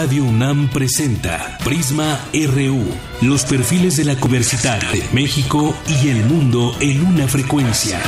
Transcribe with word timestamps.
Radio 0.00 0.24
UNAM 0.24 0.70
presenta 0.70 1.58
Prisma 1.62 2.18
RU, 2.32 2.82
los 3.20 3.44
perfiles 3.44 3.98
de 3.98 4.06
la 4.06 4.14
Universidad 4.14 4.80
de 4.90 5.04
México 5.12 5.76
y 5.86 6.08
el 6.08 6.24
mundo 6.24 6.74
en 6.80 7.04
una 7.04 7.28
frecuencia 7.28 8.00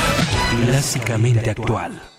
clásicamente 0.64 1.50
actual. 1.50 2.12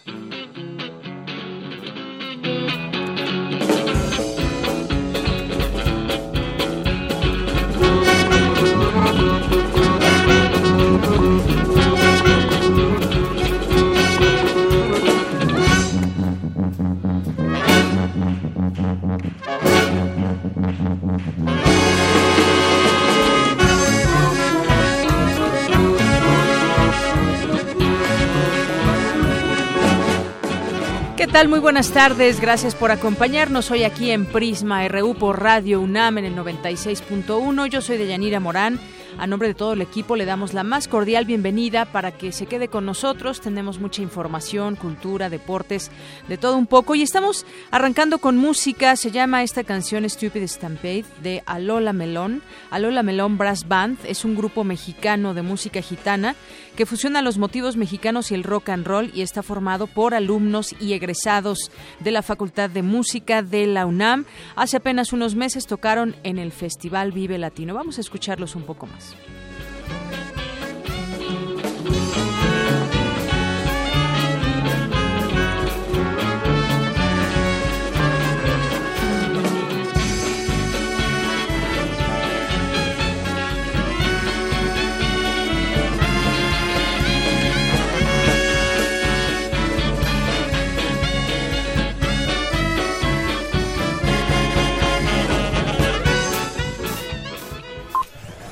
Tal? 31.34 31.48
Muy 31.48 31.60
buenas 31.60 31.90
tardes. 31.90 32.40
Gracias 32.40 32.76
por 32.76 32.92
acompañarnos 32.92 33.72
hoy 33.72 33.86
aquí 33.86 34.12
en 34.12 34.28
Prisma 34.28 34.88
RU 34.88 35.16
por 35.16 35.42
Radio 35.42 35.82
UNAM 35.82 36.20
en 36.20 36.26
el 36.26 36.36
96.1. 36.36 37.66
Yo 37.70 37.82
soy 37.82 37.98
Deyanira 37.98 38.40
Morán. 38.40 38.80
A 39.18 39.28
nombre 39.28 39.48
de 39.48 39.54
todo 39.54 39.74
el 39.74 39.82
equipo 39.82 40.16
le 40.16 40.26
damos 40.26 40.54
la 40.54 40.64
más 40.64 40.88
cordial 40.88 41.26
bienvenida 41.26 41.86
para 41.86 42.12
que 42.12 42.32
se 42.32 42.46
quede 42.46 42.68
con 42.68 42.86
nosotros. 42.86 43.42
Tenemos 43.42 43.80
mucha 43.80 44.02
información, 44.02 44.76
cultura, 44.76 45.30
deportes, 45.30 45.92
de 46.28 46.38
todo 46.38 46.56
un 46.56 46.68
poco. 46.68 46.94
Y 46.94 47.02
estamos 47.02 47.46
arrancando 47.72 48.20
con 48.20 48.38
música. 48.38 48.96
Se 48.96 49.12
llama 49.12 49.44
esta 49.44 49.64
canción 49.64 50.08
Stupid 50.08 50.48
Stampede 50.48 51.06
de 51.22 51.42
Alola 51.48 51.94
Melón. 51.94 52.44
Alola 52.70 53.02
Melón 53.02 53.40
Brass 53.40 53.68
Band 53.68 53.98
es 54.06 54.24
un 54.24 54.36
grupo 54.36 54.64
mexicano 54.64 55.34
de 55.34 55.42
música 55.42 55.82
gitana 55.82 56.36
que 56.76 56.86
fusiona 56.86 57.22
los 57.22 57.38
motivos 57.38 57.78
mexicanos 57.78 58.32
y 58.32 58.36
el 58.36 58.44
rock 58.44 58.70
and 58.70 58.86
roll 58.86 59.12
y 59.14 59.22
está 59.22 59.44
formado 59.44 59.88
por 59.88 60.14
alumnos 60.14 60.76
y 60.80 60.94
egresados 60.94 61.72
de 62.00 62.12
la 62.12 62.22
Facultad 62.22 62.70
de 62.70 62.82
Música 62.82 63.42
de 63.42 63.68
la 63.68 63.86
UNAM. 63.86 64.26
Hace 64.56 64.78
apenas 64.78 65.14
unos 65.14 65.36
meses 65.36 65.68
tocaron 65.68 66.16
en 66.24 66.40
el 66.40 66.52
Festival 66.52 67.12
Vive 67.12 67.38
Latino. 67.38 67.74
Vamos 67.74 67.98
a 67.98 68.02
escucharlos 68.02 68.56
un 68.56 68.64
poco 68.64 68.88
más. 68.88 69.16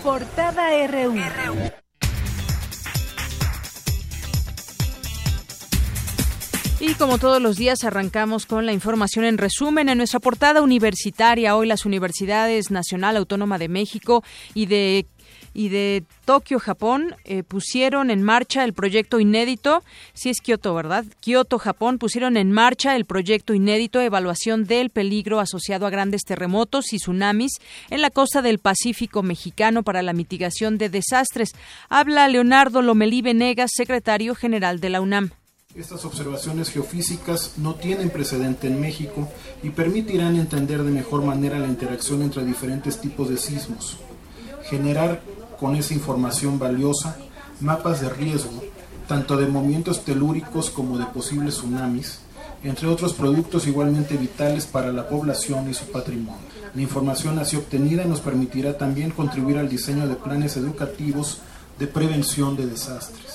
Portada 0.03 0.69
RU. 0.87 1.13
Y 6.79 6.95
como 6.95 7.19
todos 7.19 7.39
los 7.39 7.57
días 7.57 7.83
arrancamos 7.83 8.47
con 8.47 8.65
la 8.65 8.73
información 8.73 9.23
en 9.25 9.37
resumen 9.37 9.87
en 9.87 9.99
nuestra 9.99 10.19
portada 10.19 10.63
universitaria. 10.63 11.55
Hoy 11.55 11.67
las 11.67 11.85
universidades 11.85 12.71
Nacional 12.71 13.17
Autónoma 13.17 13.59
de 13.59 13.69
México 13.69 14.23
y 14.55 14.65
de 14.65 15.05
y 15.53 15.69
de 15.69 16.03
Tokio, 16.25 16.59
Japón, 16.59 17.15
eh, 17.25 17.43
pusieron 17.43 18.11
en 18.11 18.23
marcha 18.23 18.63
el 18.63 18.73
proyecto 18.73 19.19
inédito, 19.19 19.83
si 20.13 20.29
es 20.29 20.41
Kioto, 20.41 20.73
¿verdad? 20.73 21.05
Kioto, 21.19 21.59
Japón, 21.59 21.97
pusieron 21.97 22.37
en 22.37 22.51
marcha 22.51 22.95
el 22.95 23.05
proyecto 23.05 23.53
inédito 23.53 24.01
evaluación 24.01 24.65
del 24.65 24.89
peligro 24.89 25.39
asociado 25.39 25.85
a 25.85 25.89
grandes 25.89 26.23
terremotos 26.23 26.93
y 26.93 26.97
tsunamis 26.97 27.53
en 27.89 28.01
la 28.01 28.09
costa 28.09 28.41
del 28.41 28.59
Pacífico 28.59 29.23
mexicano 29.23 29.83
para 29.83 30.01
la 30.01 30.13
mitigación 30.13 30.77
de 30.77 30.89
desastres. 30.89 31.51
Habla 31.89 32.27
Leonardo 32.27 32.81
Lomelí 32.81 33.21
Venegas, 33.21 33.71
secretario 33.73 34.35
general 34.35 34.79
de 34.79 34.89
la 34.89 35.01
UNAM. 35.01 35.31
Estas 35.75 36.03
observaciones 36.03 36.69
geofísicas 36.69 37.53
no 37.57 37.75
tienen 37.75 38.09
precedente 38.09 38.67
en 38.67 38.81
México 38.81 39.29
y 39.63 39.69
permitirán 39.69 40.35
entender 40.35 40.83
de 40.83 40.91
mejor 40.91 41.23
manera 41.23 41.59
la 41.59 41.67
interacción 41.67 42.21
entre 42.21 42.43
diferentes 42.43 42.99
tipos 42.99 43.29
de 43.29 43.37
sismos, 43.37 43.97
generar 44.65 45.21
con 45.61 45.75
esa 45.75 45.93
información 45.93 46.57
valiosa 46.57 47.15
mapas 47.59 48.01
de 48.01 48.09
riesgo, 48.09 48.63
tanto 49.07 49.37
de 49.37 49.45
movimientos 49.45 50.03
telúricos 50.03 50.71
como 50.71 50.97
de 50.97 51.05
posibles 51.05 51.53
tsunamis, 51.53 52.17
entre 52.63 52.87
otros 52.87 53.13
productos 53.13 53.67
igualmente 53.67 54.17
vitales 54.17 54.65
para 54.65 54.91
la 54.91 55.07
población 55.07 55.69
y 55.69 55.75
su 55.75 55.85
patrimonio. 55.91 56.41
La 56.73 56.81
información 56.81 57.37
así 57.37 57.57
obtenida 57.57 58.05
nos 58.05 58.21
permitirá 58.21 58.75
también 58.75 59.11
contribuir 59.11 59.59
al 59.59 59.69
diseño 59.69 60.07
de 60.07 60.15
planes 60.15 60.57
educativos 60.57 61.41
de 61.77 61.85
prevención 61.85 62.57
de 62.57 62.65
desastres. 62.65 63.30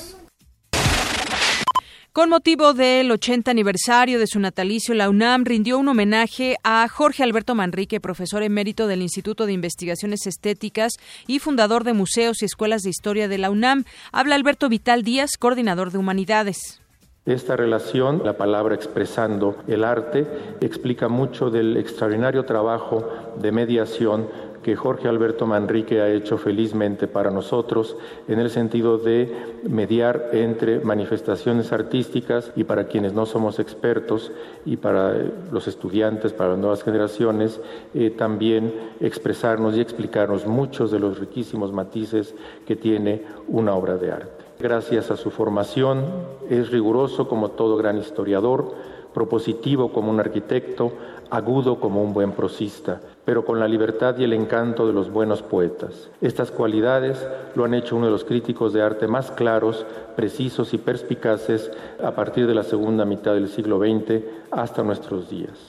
Con 2.17 2.31
motivo 2.31 2.73
del 2.73 3.11
80 3.11 3.51
aniversario 3.51 4.19
de 4.19 4.27
su 4.27 4.41
natalicio, 4.41 4.95
la 4.95 5.11
UNAM 5.11 5.45
rindió 5.45 5.77
un 5.77 5.87
homenaje 5.87 6.57
a 6.65 6.89
Jorge 6.89 7.23
Alberto 7.23 7.55
Manrique, 7.55 8.01
profesor 8.01 8.43
emérito 8.43 8.87
del 8.87 9.03
Instituto 9.03 9.45
de 9.45 9.53
Investigaciones 9.53 10.27
Estéticas 10.27 10.95
y 11.27 11.41
fundador 11.41 11.85
de 11.85 11.93
museos 11.93 12.41
y 12.41 12.47
escuelas 12.47 12.81
de 12.81 12.89
historia 12.89 13.29
de 13.29 13.37
la 13.37 13.51
UNAM. 13.51 13.85
Habla 14.13 14.35
Alberto 14.37 14.71
Vital 14.71 15.03
Díaz, 15.03 15.33
coordinador 15.39 15.91
de 15.91 15.99
humanidades. 15.99 16.81
Esta 17.27 17.55
relación, 17.55 18.23
la 18.25 18.39
palabra 18.39 18.75
expresando 18.75 19.59
el 19.69 19.85
arte, 19.85 20.27
explica 20.63 21.09
mucho 21.09 21.51
del 21.51 21.77
extraordinario 21.77 22.47
trabajo 22.47 23.35
de 23.37 23.53
mediación 23.53 24.29
que 24.67 24.75
Jorge 24.75 25.07
Alberto 25.07 25.47
Manrique 25.47 26.01
ha 26.01 26.09
hecho 26.09 26.39
felizmente 26.39 27.07
para 27.07 27.31
nosotros 27.31 27.97
en 28.27 28.41
el 28.41 28.51
sentido 28.51 28.99
de 28.99 29.61
mediar 29.63 30.31
entre 30.33 30.81
manifestaciones 30.81 31.71
artísticas 31.71 32.51
y 32.57 32.65
para 32.65 32.89
quienes 32.89 33.13
no 33.13 33.27
somos 33.27 33.61
expertos 33.61 34.33
y 34.65 34.77
para 34.77 35.15
los 35.53 35.69
estudiantes, 35.69 36.33
para 36.33 36.51
las 36.51 36.59
nuevas 36.59 36.83
generaciones, 36.83 37.61
eh, 37.95 38.11
también 38.11 38.75
expresarnos 38.99 39.77
y 39.77 39.81
explicarnos 39.81 40.49
muchos 40.49 40.91
de 40.91 40.99
los 40.99 41.21
riquísimos 41.21 41.73
matices 41.73 42.35
que 42.67 42.75
tiene 42.75 43.23
una 43.47 43.73
obra 43.73 43.97
de 43.99 44.11
arte. 44.11 44.45
Gracias 44.59 45.13
a 45.13 45.17
su 45.17 45.31
formación 45.31 46.07
es 46.51 46.73
riguroso 46.73 47.29
como 47.29 47.53
todo 47.53 47.77
gran 47.77 47.99
historiador, 47.99 48.75
propositivo 49.15 49.93
como 49.93 50.11
un 50.11 50.19
arquitecto, 50.19 50.91
agudo 51.31 51.79
como 51.79 52.03
un 52.03 52.13
buen 52.13 52.33
prosista, 52.33 53.01
pero 53.27 53.45
con 53.45 53.61
la 53.61 53.69
libertad 53.69 54.17
y 54.17 54.25
el 54.25 54.33
encanto 54.33 54.87
de 54.87 54.95
los 54.95 55.11
buenos 55.11 55.43
poetas. 55.43 56.09
Estas 56.23 56.51
cualidades 56.51 57.19
lo 57.55 57.65
han 57.65 57.75
hecho 57.75 57.97
uno 57.97 58.07
de 58.07 58.13
los 58.13 58.25
críticos 58.25 58.73
de 58.73 58.81
arte 58.81 59.09
más 59.09 59.33
claros, 59.33 59.85
precisos 60.15 60.73
y 60.73 60.79
perspicaces 60.79 61.71
a 62.03 62.13
partir 62.13 62.47
de 62.47 62.55
la 62.55 62.63
segunda 62.63 63.05
mitad 63.05 63.35
del 63.35 63.49
siglo 63.49 63.79
XX 63.79 64.25
hasta 64.53 64.83
nuestros 64.83 65.29
días. 65.29 65.69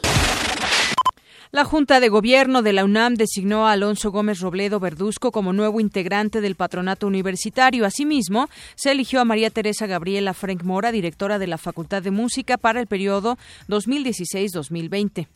La 1.51 1.63
Junta 1.63 1.99
de 2.01 2.09
Gobierno 2.09 2.61
de 2.61 2.73
la 2.73 2.83
UNAM 2.83 3.15
designó 3.15 3.67
a 3.67 3.71
Alonso 3.71 4.11
Gómez 4.11 4.41
Robledo 4.41 4.79
Verduzco 4.79 5.31
como 5.31 5.53
nuevo 5.53 5.79
integrante 5.79 6.41
del 6.41 6.55
patronato 6.55 7.07
universitario. 7.07 7.85
Asimismo, 7.85 8.49
se 8.75 8.91
eligió 8.91 9.21
a 9.21 9.25
María 9.25 9.49
Teresa 9.49 9.87
Gabriela 9.87 10.33
Frank 10.33 10.63
Mora, 10.63 10.91
directora 10.91 11.39
de 11.39 11.47
la 11.47 11.57
Facultad 11.57 12.03
de 12.03 12.11
Música 12.11 12.57
para 12.57 12.81
el 12.81 12.87
periodo 12.87 13.37
2016-2020. 13.69 15.27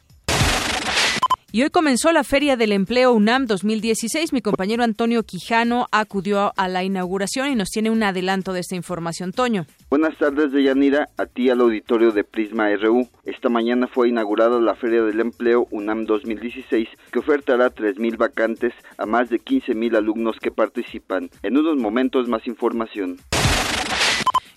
Y 1.53 1.63
hoy 1.63 1.69
comenzó 1.69 2.13
la 2.13 2.23
Feria 2.23 2.55
del 2.55 2.71
Empleo 2.71 3.11
UNAM 3.11 3.45
2016. 3.45 4.31
Mi 4.31 4.41
compañero 4.41 4.83
Antonio 4.83 5.23
Quijano 5.23 5.87
acudió 5.91 6.53
a 6.55 6.69
la 6.69 6.85
inauguración 6.85 7.51
y 7.51 7.55
nos 7.55 7.67
tiene 7.67 7.89
un 7.89 8.03
adelanto 8.03 8.53
de 8.53 8.61
esta 8.61 8.77
información. 8.77 9.33
Toño. 9.33 9.65
Buenas 9.89 10.17
tardes, 10.17 10.53
Deyanira, 10.53 11.09
a 11.17 11.25
ti 11.25 11.49
al 11.49 11.59
auditorio 11.59 12.11
de 12.13 12.23
Prisma 12.23 12.73
RU. 12.77 13.05
Esta 13.25 13.49
mañana 13.49 13.89
fue 13.93 14.07
inaugurada 14.07 14.61
la 14.61 14.75
Feria 14.75 15.03
del 15.03 15.19
Empleo 15.19 15.67
UNAM 15.71 16.05
2016, 16.05 16.87
que 17.11 17.19
ofertará 17.19 17.69
3.000 17.69 18.15
vacantes 18.15 18.73
a 18.97 19.05
más 19.05 19.29
de 19.29 19.41
15.000 19.41 19.97
alumnos 19.97 20.37
que 20.41 20.51
participan. 20.51 21.29
En 21.43 21.57
unos 21.57 21.75
momentos 21.75 22.29
más 22.29 22.47
información. 22.47 23.17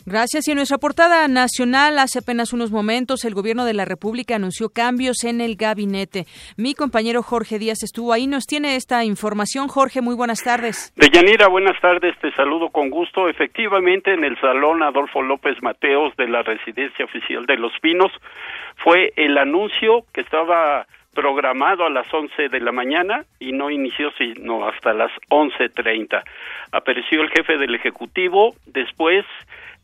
Gracias. 0.06 0.46
Y 0.46 0.50
en 0.50 0.58
nuestra 0.58 0.76
portada 0.76 1.26
nacional, 1.28 1.98
hace 1.98 2.18
apenas 2.18 2.52
unos 2.52 2.70
momentos, 2.70 3.24
el 3.24 3.32
gobierno 3.32 3.64
de 3.64 3.72
la 3.72 3.86
República 3.86 4.36
anunció 4.36 4.68
cambios 4.68 5.24
en 5.24 5.40
el 5.40 5.56
gabinete. 5.56 6.26
Mi 6.58 6.74
compañero 6.74 7.22
Jorge 7.22 7.58
Díaz 7.58 7.82
estuvo 7.82 8.12
ahí, 8.12 8.26
nos 8.26 8.44
tiene 8.44 8.76
esta 8.76 9.02
información. 9.04 9.68
Jorge, 9.68 10.02
muy 10.02 10.14
buenas 10.14 10.44
tardes. 10.44 10.92
Deyanira, 10.96 11.48
buenas 11.48 11.80
tardes, 11.80 12.18
te 12.18 12.30
saludo 12.32 12.68
con 12.68 12.90
gusto. 12.90 13.30
Efectivamente, 13.30 14.12
en 14.12 14.24
el 14.24 14.38
Salón 14.40 14.82
Adolfo 14.82 15.22
López 15.22 15.62
Mateos 15.62 16.14
de 16.16 16.28
la 16.28 16.42
Residencia 16.42 17.06
Oficial 17.06 17.46
de 17.46 17.56
Los 17.56 17.72
Pinos 17.80 18.12
fue 18.76 19.14
el 19.16 19.38
anuncio 19.38 20.04
que 20.12 20.20
estaba 20.20 20.86
programado 21.14 21.86
a 21.86 21.90
las 21.90 22.12
11 22.12 22.48
de 22.50 22.60
la 22.60 22.72
mañana 22.72 23.24
y 23.38 23.52
no 23.52 23.70
inició 23.70 24.10
sino 24.18 24.68
hasta 24.68 24.92
las 24.92 25.12
11.30. 25.30 26.22
Apareció 26.72 27.22
el 27.22 27.30
jefe 27.30 27.56
del 27.56 27.74
Ejecutivo, 27.74 28.54
después 28.66 29.24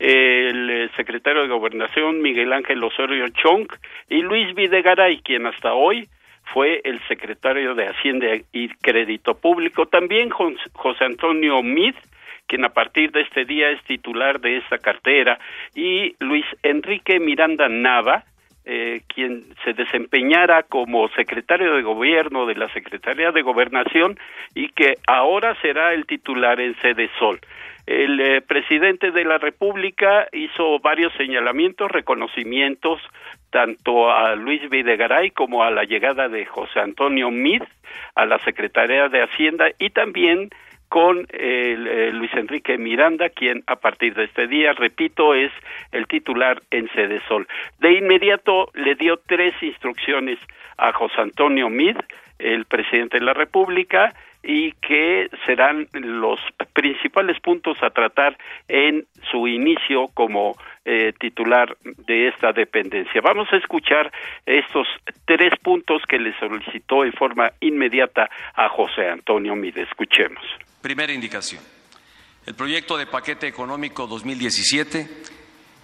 el 0.01 0.69
eh, 0.71 0.89
secretario 0.95 1.43
de 1.43 1.47
Gobernación 1.47 2.21
Miguel 2.21 2.53
Ángel 2.53 2.83
Osorio 2.83 3.27
Chong 3.29 3.67
y 4.09 4.23
Luis 4.23 4.55
Videgaray, 4.55 5.21
quien 5.21 5.45
hasta 5.45 5.73
hoy 5.73 6.07
fue 6.53 6.81
el 6.83 6.99
secretario 7.07 7.75
de 7.75 7.87
Hacienda 7.87 8.27
y 8.51 8.69
Crédito 8.69 9.35
Público. 9.35 9.85
También 9.85 10.31
José 10.31 11.05
Antonio 11.05 11.61
Mid, 11.61 11.93
quien 12.47 12.65
a 12.65 12.69
partir 12.69 13.11
de 13.11 13.21
este 13.21 13.45
día 13.45 13.69
es 13.69 13.83
titular 13.83 14.41
de 14.41 14.57
esta 14.57 14.79
cartera, 14.79 15.37
y 15.75 16.15
Luis 16.19 16.45
Enrique 16.63 17.19
Miranda 17.19 17.69
Nava, 17.69 18.23
eh, 18.65 19.01
quien 19.07 19.43
se 19.63 19.73
desempeñara 19.73 20.63
como 20.63 21.09
secretario 21.09 21.75
de 21.75 21.83
gobierno 21.83 22.47
de 22.47 22.55
la 22.55 22.69
Secretaría 22.73 23.31
de 23.31 23.41
Gobernación 23.41 24.19
y 24.55 24.69
que 24.69 24.95
ahora 25.07 25.55
será 25.61 25.93
el 25.93 26.05
titular 26.05 26.59
en 26.59 26.75
sede 26.79 27.09
Sol. 27.19 27.39
El 27.85 28.19
eh, 28.19 28.41
presidente 28.41 29.11
de 29.11 29.25
la 29.25 29.37
República 29.37 30.27
hizo 30.31 30.79
varios 30.79 31.13
señalamientos, 31.13 31.91
reconocimientos 31.91 33.01
tanto 33.49 34.11
a 34.11 34.35
Luis 34.35 34.69
Videgaray 34.69 35.31
como 35.31 35.63
a 35.63 35.71
la 35.71 35.83
llegada 35.83 36.29
de 36.29 36.45
José 36.45 36.79
Antonio 36.79 37.31
Mid 37.31 37.63
a 38.15 38.25
la 38.25 38.39
Secretaría 38.39 39.09
de 39.09 39.23
Hacienda 39.23 39.69
y 39.77 39.89
también 39.89 40.49
con 40.91 41.25
eh, 41.29 42.09
Luis 42.11 42.33
Enrique 42.33 42.77
Miranda, 42.77 43.29
quien 43.29 43.63
a 43.65 43.77
partir 43.77 44.13
de 44.13 44.25
este 44.25 44.47
día, 44.47 44.73
repito, 44.73 45.33
es 45.33 45.49
el 45.93 46.05
titular 46.05 46.61
en 46.69 46.89
Sede 46.89 47.21
Sol. 47.29 47.47
De 47.79 47.93
inmediato 47.93 48.69
le 48.73 48.95
dio 48.95 49.15
tres 49.25 49.53
instrucciones 49.61 50.37
a 50.77 50.91
José 50.91 51.21
Antonio 51.21 51.69
Mid, 51.69 51.95
el 52.41 52.65
presidente 52.65 53.19
de 53.19 53.25
la 53.25 53.33
República, 53.33 54.13
y 54.43 54.71
que 54.73 55.29
serán 55.45 55.87
los 55.93 56.39
principales 56.73 57.39
puntos 57.39 57.77
a 57.81 57.91
tratar 57.91 58.37
en 58.67 59.05
su 59.29 59.47
inicio 59.47 60.07
como 60.13 60.57
eh, 60.83 61.13
titular 61.19 61.77
de 61.83 62.29
esta 62.29 62.51
dependencia. 62.51 63.21
Vamos 63.21 63.47
a 63.51 63.57
escuchar 63.57 64.11
estos 64.45 64.87
tres 65.25 65.53
puntos 65.61 66.01
que 66.07 66.17
le 66.17 66.37
solicitó 66.39 67.05
en 67.05 67.13
forma 67.13 67.51
inmediata 67.59 68.29
a 68.55 68.69
José 68.69 69.09
Antonio 69.09 69.55
Mide. 69.55 69.83
Escuchemos. 69.83 70.43
Primera 70.81 71.13
indicación. 71.13 71.61
El 72.47 72.55
proyecto 72.55 72.97
de 72.97 73.05
paquete 73.05 73.47
económico 73.47 74.07
2017 74.07 75.07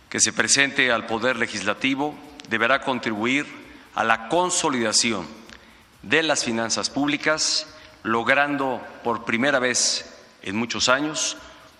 que 0.09 0.19
se 0.19 0.33
presente 0.33 0.91
al 0.91 1.05
Poder 1.05 1.35
Legislativo 1.35 2.17
deberá 2.49 2.81
contribuir 2.81 3.45
a 3.93 4.03
la 4.03 4.29
consolidación 4.29 5.36
de 6.07 6.23
las 6.23 6.43
finanzas 6.43 6.89
públicas 6.89 7.67
logrando 8.03 8.81
por 9.03 9.25
primera 9.25 9.59
vez 9.59 10.13
en 10.41 10.55
muchos 10.55 10.87
años 10.87 11.37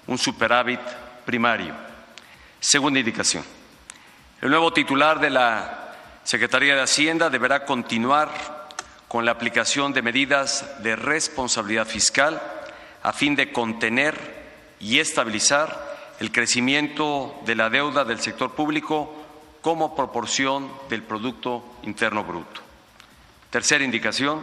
un 0.08 0.18
superávit 0.18 0.82
primario. 1.26 1.74
Segunda 2.60 3.00
indicación. 3.00 3.44
El 4.42 4.50
nuevo 4.50 4.74
titular 4.74 5.20
de 5.20 5.30
la 5.30 5.96
Secretaría 6.24 6.76
de 6.76 6.82
Hacienda 6.82 7.30
deberá 7.30 7.64
continuar 7.64 8.68
con 9.08 9.24
la 9.24 9.32
aplicación 9.32 9.94
de 9.94 10.02
medidas 10.02 10.84
de 10.84 10.98
responsabilidad 10.98 11.88
fiscal 11.88 12.42
a 13.04 13.14
fin 13.14 13.36
de 13.36 13.54
contener 13.54 14.18
y 14.82 15.00
estabilizar 15.00 15.88
el 16.20 16.32
crecimiento 16.32 17.40
de 17.46 17.56
la 17.56 17.70
deuda 17.70 18.04
del 18.04 18.20
sector 18.20 18.54
público 18.54 19.14
como 19.62 19.96
proporción 19.96 20.70
del 20.90 21.04
Producto 21.04 21.64
Interno 21.84 22.24
Bruto. 22.26 22.67
Tercera 23.50 23.84
indicación 23.84 24.42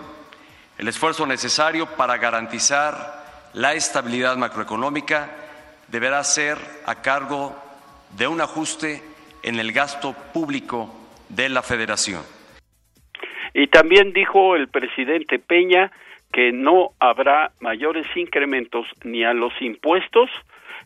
el 0.78 0.88
esfuerzo 0.88 1.26
necesario 1.26 1.86
para 1.96 2.16
garantizar 2.16 3.50
la 3.52 3.74
estabilidad 3.74 4.36
macroeconómica 4.36 5.30
deberá 5.88 6.24
ser 6.24 6.58
a 6.86 7.00
cargo 7.00 7.54
de 8.16 8.26
un 8.26 8.40
ajuste 8.40 9.02
en 9.42 9.60
el 9.60 9.72
gasto 9.72 10.14
público 10.32 10.90
de 11.28 11.48
la 11.48 11.62
Federación. 11.62 12.22
Y 13.52 13.68
también 13.68 14.12
dijo 14.12 14.56
el 14.56 14.68
presidente 14.68 15.38
Peña 15.38 15.92
que 16.32 16.50
no 16.50 16.90
habrá 16.98 17.52
mayores 17.60 18.06
incrementos 18.16 18.86
ni 19.04 19.22
a 19.22 19.32
los 19.32 19.52
impuestos 19.60 20.28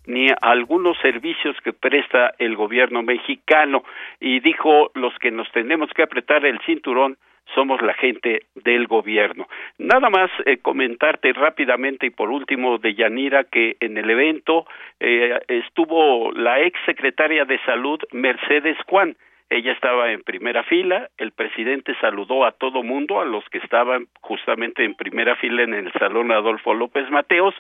ni 0.07 0.29
a 0.29 0.37
algunos 0.43 0.99
servicios 0.99 1.57
que 1.65 1.73
presta 1.73 2.35
el 2.39 2.57
gobierno 2.57 3.03
mexicano 3.03 3.85
y 4.21 4.41
dijo 4.41 4.91
los 4.95 5.15
que 5.19 5.31
nos 5.31 5.51
tenemos 5.53 5.91
que 5.95 6.03
apretar 6.03 6.45
el 6.45 6.61
cinturón 6.67 7.17
somos 7.55 7.81
la 7.83 7.95
gente 7.95 8.43
del 8.55 8.87
gobierno. 8.87 9.49
Nada 9.79 10.11
más 10.11 10.31
eh, 10.45 10.59
comentarte 10.59 11.33
rápidamente 11.33 12.07
y 12.07 12.11
por 12.11 12.31
último 12.31 12.79
de 12.79 12.95
Yanira 12.95 13.45
que 13.45 13.77
en 13.81 13.97
el 13.97 14.11
evento 14.11 14.67
eh, 15.01 15.39
estuvo 15.49 16.33
la 16.33 16.61
ex 16.61 16.79
secretaria 16.87 17.45
de 17.45 17.59
salud 17.61 18.01
Mercedes 18.13 18.77
Juan. 18.87 19.17
Ella 19.51 19.73
estaba 19.73 20.13
en 20.13 20.21
primera 20.23 20.63
fila, 20.63 21.09
el 21.17 21.33
presidente 21.33 21.95
saludó 22.03 22.45
a 22.45 22.53
todo 22.53 22.83
mundo, 22.83 23.19
a 23.19 23.25
los 23.25 23.49
que 23.49 23.59
estaban 23.59 24.07
justamente 24.21 24.85
en 24.85 24.95
primera 24.95 25.37
fila 25.37 25.63
en 25.63 25.73
el 25.73 25.91
salón 25.93 26.31
Adolfo 26.33 26.75
López 26.75 27.09
Mateos, 27.11 27.55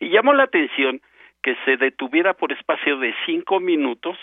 y 0.00 0.08
llamó 0.08 0.32
la 0.32 0.44
atención 0.44 1.02
que 1.42 1.54
se 1.66 1.76
detuviera 1.76 2.32
por 2.32 2.50
espacio 2.50 2.96
de 2.96 3.14
cinco 3.26 3.60
minutos 3.60 4.16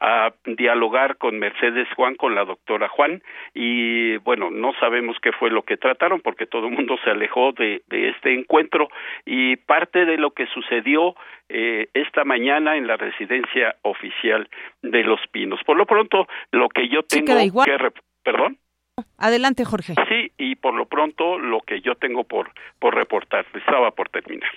a 0.00 0.32
dialogar 0.44 1.18
con 1.18 1.38
Mercedes 1.38 1.88
Juan, 1.94 2.14
con 2.16 2.34
la 2.34 2.44
doctora 2.44 2.88
Juan, 2.88 3.22
y 3.54 4.16
bueno, 4.18 4.50
no 4.50 4.72
sabemos 4.80 5.16
qué 5.22 5.32
fue 5.32 5.50
lo 5.50 5.62
que 5.62 5.76
trataron 5.76 6.20
porque 6.20 6.46
todo 6.46 6.68
el 6.68 6.74
mundo 6.74 6.96
se 7.04 7.10
alejó 7.10 7.52
de, 7.52 7.82
este 7.90 8.34
encuentro 8.34 8.88
y 9.26 9.56
parte 9.56 10.04
de 10.04 10.16
lo 10.16 10.30
que 10.30 10.46
sucedió 10.46 11.14
eh, 11.48 11.88
esta 11.94 12.24
mañana 12.24 12.76
en 12.76 12.86
la 12.86 12.96
residencia 12.96 13.76
oficial 13.82 14.48
de 14.82 15.04
Los 15.04 15.20
Pinos. 15.30 15.60
Por 15.64 15.76
lo 15.76 15.86
pronto, 15.86 16.26
lo 16.50 16.68
que 16.68 16.88
yo 16.88 17.02
tengo 17.02 17.34
que... 17.64 17.92
Perdón. 18.22 18.58
Adelante, 19.18 19.64
Jorge. 19.64 19.94
Sí, 20.08 20.32
y 20.38 20.56
por 20.56 20.74
lo 20.74 20.86
pronto 20.86 21.38
lo 21.38 21.60
que 21.60 21.80
yo 21.80 21.94
tengo 21.94 22.24
por, 22.24 22.50
por 22.78 22.94
reportar, 22.94 23.46
estaba 23.54 23.90
por 23.92 24.08
terminar. 24.08 24.50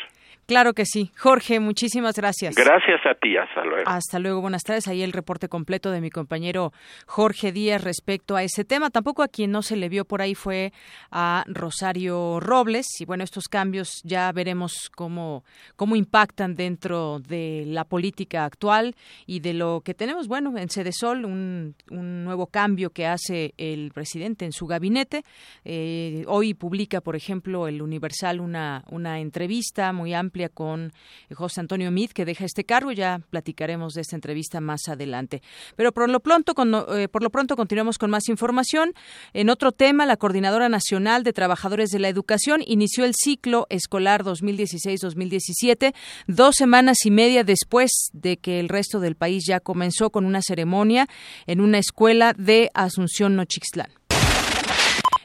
Claro 0.45 0.73
que 0.73 0.85
sí. 0.85 1.11
Jorge, 1.17 1.59
muchísimas 1.59 2.15
gracias. 2.15 2.55
Gracias 2.55 2.99
a 3.05 3.15
ti, 3.15 3.37
hasta 3.37 3.63
luego. 3.63 3.83
Hasta 3.85 4.19
luego, 4.19 4.41
buenas 4.41 4.63
tardes. 4.63 4.87
Ahí 4.87 5.01
el 5.01 5.13
reporte 5.13 5.47
completo 5.47 5.91
de 5.91 6.01
mi 6.01 6.09
compañero 6.09 6.71
Jorge 7.05 7.51
Díaz 7.51 7.83
respecto 7.83 8.35
a 8.35 8.43
ese 8.43 8.65
tema. 8.65 8.89
Tampoco 8.89 9.23
a 9.23 9.27
quien 9.27 9.51
no 9.51 9.61
se 9.61 9.75
le 9.75 9.89
vio 9.89 10.05
por 10.05 10.21
ahí 10.21 10.35
fue 10.35 10.73
a 11.11 11.43
Rosario 11.47 12.39
Robles. 12.39 12.87
Y 12.99 13.05
bueno, 13.05 13.23
estos 13.23 13.47
cambios 13.47 14.01
ya 14.03 14.31
veremos 14.31 14.89
cómo, 14.95 15.43
cómo 15.75 15.95
impactan 15.95 16.55
dentro 16.55 17.19
de 17.19 17.63
la 17.67 17.85
política 17.85 18.45
actual 18.45 18.95
y 19.25 19.39
de 19.39 19.53
lo 19.53 19.81
que 19.83 19.93
tenemos, 19.93 20.27
bueno, 20.27 20.57
en 20.57 20.69
Cedesol, 20.69 21.25
un, 21.25 21.75
un 21.89 22.23
nuevo 22.23 22.47
cambio 22.47 22.89
que 22.89 23.07
hace 23.07 23.53
el 23.57 23.91
presidente 23.93 24.45
en 24.45 24.51
su 24.51 24.67
gabinete. 24.67 25.23
Eh, 25.63 26.25
hoy 26.27 26.53
publica, 26.53 27.01
por 27.01 27.15
ejemplo, 27.15 27.67
el 27.67 27.81
Universal 27.81 28.39
una, 28.39 28.83
una 28.89 29.19
entrevista 29.19 29.93
muy 29.93 30.13
amplia 30.13 30.42
con 30.49 30.93
José 31.33 31.61
Antonio 31.61 31.91
Mid, 31.91 32.11
que 32.11 32.25
deja 32.25 32.45
este 32.45 32.63
cargo. 32.63 32.91
Ya 32.91 33.21
platicaremos 33.29 33.93
de 33.93 34.01
esta 34.01 34.15
entrevista 34.15 34.61
más 34.61 34.87
adelante. 34.87 35.41
Pero 35.75 35.91
por 35.91 36.09
lo 36.09 36.19
pronto, 36.19 36.53
eh, 36.95 37.07
por 37.07 37.23
lo 37.23 37.29
pronto 37.29 37.55
continuamos 37.55 37.97
con 37.97 38.09
más 38.09 38.29
información. 38.29 38.93
En 39.33 39.49
otro 39.49 39.71
tema, 39.71 40.05
la 40.05 40.17
Coordinadora 40.17 40.69
Nacional 40.69 41.23
de 41.23 41.33
Trabajadores 41.33 41.89
de 41.89 41.99
la 41.99 42.09
Educación 42.09 42.61
inició 42.65 43.05
el 43.05 43.13
ciclo 43.15 43.67
escolar 43.69 44.23
2016-2017, 44.23 45.93
dos 46.27 46.55
semanas 46.55 46.97
y 47.05 47.11
media 47.11 47.43
después 47.43 47.91
de 48.13 48.37
que 48.37 48.59
el 48.59 48.69
resto 48.69 48.99
del 48.99 49.15
país 49.15 49.43
ya 49.47 49.59
comenzó 49.59 50.09
con 50.09 50.25
una 50.25 50.41
ceremonia 50.41 51.07
en 51.47 51.61
una 51.61 51.77
escuela 51.77 52.33
de 52.37 52.69
Asunción 52.73 53.35
Nochixtlán. 53.35 53.89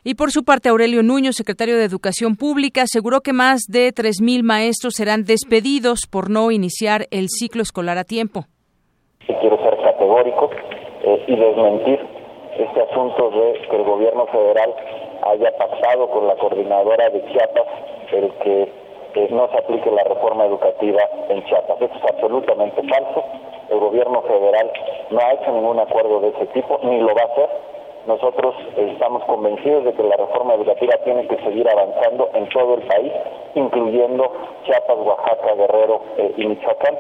Y 0.09 0.15
por 0.15 0.31
su 0.31 0.43
parte, 0.43 0.71
Aurelio 0.71 1.03
Nuño, 1.03 1.35
secretario 1.35 1.77
de 1.77 1.85
Educación 1.85 2.35
Pública, 2.35 2.81
aseguró 2.89 3.21
que 3.21 3.35
más 3.35 3.65
de 3.69 3.93
3.000 3.93 4.43
maestros 4.43 4.95
serán 4.97 5.25
despedidos 5.25 6.09
por 6.11 6.31
no 6.31 6.51
iniciar 6.51 7.05
el 7.11 7.29
ciclo 7.29 7.61
escolar 7.61 7.99
a 7.99 8.05
tiempo. 8.05 8.47
Quiero 9.27 9.59
ser 9.59 9.77
categórico 9.85 10.49
eh, 11.05 11.25
y 11.29 11.37
desmentir 11.37 12.01
este 12.57 12.81
asunto 12.89 13.29
de 13.37 13.61
que 13.69 13.77
el 13.77 13.85
gobierno 13.85 14.25
federal 14.29 14.75
haya 15.29 15.53
pactado 15.59 16.09
con 16.09 16.27
la 16.27 16.37
coordinadora 16.37 17.11
de 17.11 17.21
Chiapas 17.31 17.69
el 18.13 18.33
que 18.41 19.29
no 19.29 19.47
se 19.51 19.59
aplique 19.59 19.91
la 19.91 20.05
reforma 20.05 20.47
educativa 20.47 21.03
en 21.29 21.45
Chiapas. 21.45 21.83
Esto 21.83 21.99
es 21.99 22.15
absolutamente 22.15 22.81
falso. 22.89 23.25
El 23.69 23.79
gobierno 23.79 24.23
federal 24.23 24.73
no 25.11 25.21
ha 25.21 25.35
hecho 25.35 25.53
ningún 25.53 25.79
acuerdo 25.79 26.23
de 26.23 26.29
ese 26.29 26.47
tipo, 26.47 26.81
ni 26.83 26.99
lo 26.99 27.15
va 27.15 27.21
a 27.21 27.33
hacer 27.33 27.78
nosotros 28.09 28.55
estamos 28.75 29.23
convencidos 29.27 29.85
de 29.85 29.93
que 29.93 30.03
la 30.03 30.17
reforma 30.17 30.55
educativa 30.55 30.95
tiene 31.05 31.29
que 31.29 31.37
seguir 31.45 31.69
avanzando 31.69 32.31
en 32.35 32.49
todo 32.49 32.77
el 32.77 32.87
país, 32.89 33.13
incluyendo 33.55 34.33
Chiapas, 34.65 34.97
Oaxaca, 34.97 35.55
Guerrero 35.55 36.03
eh, 36.17 36.35
y 36.39 36.47
Michoacán. 36.47 36.95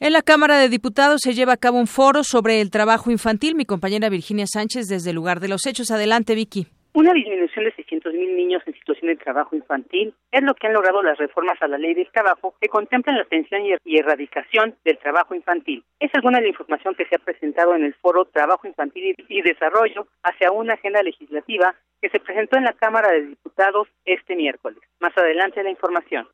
En 0.00 0.12
la 0.12 0.22
Cámara 0.22 0.58
de 0.58 0.68
Diputados 0.68 1.20
se 1.22 1.34
lleva 1.34 1.52
a 1.52 1.56
cabo 1.56 1.78
un 1.78 1.86
foro 1.86 2.24
sobre 2.24 2.60
el 2.60 2.70
trabajo 2.70 3.10
infantil. 3.12 3.54
Mi 3.54 3.66
compañera 3.66 4.08
Virginia 4.08 4.46
Sánchez 4.48 4.88
desde 4.88 5.10
el 5.10 5.16
lugar 5.16 5.38
de 5.38 5.48
los 5.48 5.64
hechos. 5.64 5.90
Adelante, 5.92 6.34
Vicky. 6.34 6.66
Una 6.92 7.12
disminución 7.12 7.64
de 7.64 7.72
600 7.72 8.12
mil 8.14 8.36
niños 8.36 8.64
en 8.66 8.74
situación 8.74 9.06
de 9.06 9.16
trabajo 9.16 9.54
infantil 9.54 10.12
es 10.32 10.42
lo 10.42 10.54
que 10.54 10.66
han 10.66 10.72
logrado 10.72 11.04
las 11.04 11.18
reformas 11.18 11.56
a 11.62 11.68
la 11.68 11.78
ley 11.78 11.94
del 11.94 12.10
trabajo 12.10 12.56
que 12.60 12.68
contemplan 12.68 13.16
la 13.16 13.22
atención 13.22 13.62
y 13.84 13.96
erradicación 13.96 14.74
del 14.84 14.98
trabajo 14.98 15.36
infantil. 15.36 15.84
Es 16.00 16.10
alguna 16.14 16.38
de 16.38 16.44
la 16.44 16.48
información 16.48 16.96
que 16.96 17.06
se 17.06 17.14
ha 17.14 17.20
presentado 17.20 17.76
en 17.76 17.84
el 17.84 17.94
foro 17.94 18.24
Trabajo 18.24 18.66
Infantil 18.66 19.14
y 19.28 19.42
Desarrollo 19.42 20.08
hacia 20.24 20.50
una 20.50 20.74
agenda 20.74 21.00
legislativa 21.04 21.76
que 22.02 22.08
se 22.08 22.18
presentó 22.18 22.58
en 22.58 22.64
la 22.64 22.72
Cámara 22.72 23.12
de 23.12 23.26
Diputados 23.26 23.86
este 24.04 24.34
miércoles. 24.34 24.80
Más 24.98 25.16
adelante 25.16 25.62
la 25.62 25.70
información. 25.70 26.26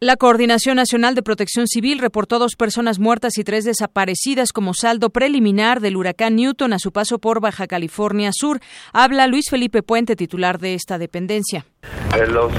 La 0.00 0.14
Coordinación 0.14 0.76
Nacional 0.76 1.16
de 1.16 1.24
Protección 1.24 1.66
Civil 1.66 1.98
reportó 1.98 2.38
dos 2.38 2.54
personas 2.54 3.00
muertas 3.00 3.36
y 3.36 3.42
tres 3.42 3.64
desaparecidas 3.64 4.52
como 4.52 4.72
saldo 4.72 5.10
preliminar 5.10 5.80
del 5.80 5.96
huracán 5.96 6.36
Newton 6.36 6.72
a 6.72 6.78
su 6.78 6.92
paso 6.92 7.18
por 7.18 7.40
Baja 7.40 7.66
California 7.66 8.30
Sur. 8.32 8.60
Habla 8.92 9.26
Luis 9.26 9.46
Felipe 9.50 9.82
Puente, 9.82 10.14
titular 10.14 10.60
de 10.60 10.74
esta 10.74 10.98
dependencia. 10.98 11.66
De 12.16 12.28
los 12.28 12.52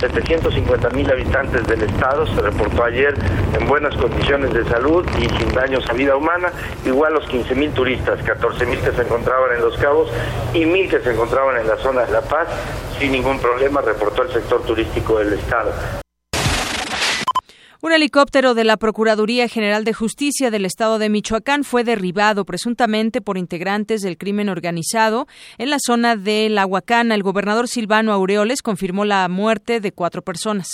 750 0.00 0.88
mil 0.88 1.10
habitantes 1.10 1.66
del 1.66 1.82
estado 1.82 2.26
se 2.34 2.40
reportó 2.40 2.84
ayer 2.84 3.12
en 3.60 3.66
buenas 3.68 3.94
condiciones 3.96 4.54
de 4.54 4.64
salud 4.64 5.04
y 5.18 5.28
sin 5.38 5.52
daños 5.52 5.84
a 5.90 5.92
vida 5.92 6.16
humana, 6.16 6.50
igual 6.86 7.12
los 7.12 7.28
15 7.28 7.54
mil 7.56 7.72
turistas, 7.72 8.22
14 8.22 8.64
mil 8.64 8.80
que 8.80 8.92
se 8.92 9.02
encontraban 9.02 9.54
en 9.54 9.60
Los 9.60 9.76
Cabos 9.76 10.08
y 10.54 10.64
mil 10.64 10.88
que 10.88 11.00
se 11.00 11.10
encontraban 11.10 11.60
en 11.60 11.68
la 11.68 11.76
zona 11.76 12.06
de 12.06 12.12
La 12.12 12.22
Paz, 12.22 12.48
sin 12.98 13.12
ningún 13.12 13.38
problema 13.38 13.82
reportó 13.82 14.22
el 14.22 14.32
sector 14.32 14.64
turístico 14.64 15.18
del 15.18 15.34
estado. 15.34 16.05
Un 17.82 17.92
helicóptero 17.92 18.54
de 18.54 18.64
la 18.64 18.78
Procuraduría 18.78 19.48
General 19.48 19.84
de 19.84 19.92
Justicia 19.92 20.50
del 20.50 20.64
Estado 20.64 20.98
de 20.98 21.10
Michoacán 21.10 21.62
fue 21.62 21.84
derribado 21.84 22.46
presuntamente 22.46 23.20
por 23.20 23.36
integrantes 23.36 24.00
del 24.00 24.16
crimen 24.16 24.48
organizado 24.48 25.26
en 25.58 25.68
la 25.68 25.76
zona 25.78 26.16
de 26.16 26.48
La 26.48 26.64
Huacana. 26.64 27.14
El 27.14 27.22
gobernador 27.22 27.68
Silvano 27.68 28.12
Aureoles 28.12 28.62
confirmó 28.62 29.04
la 29.04 29.28
muerte 29.28 29.80
de 29.80 29.92
cuatro 29.92 30.22
personas. 30.22 30.72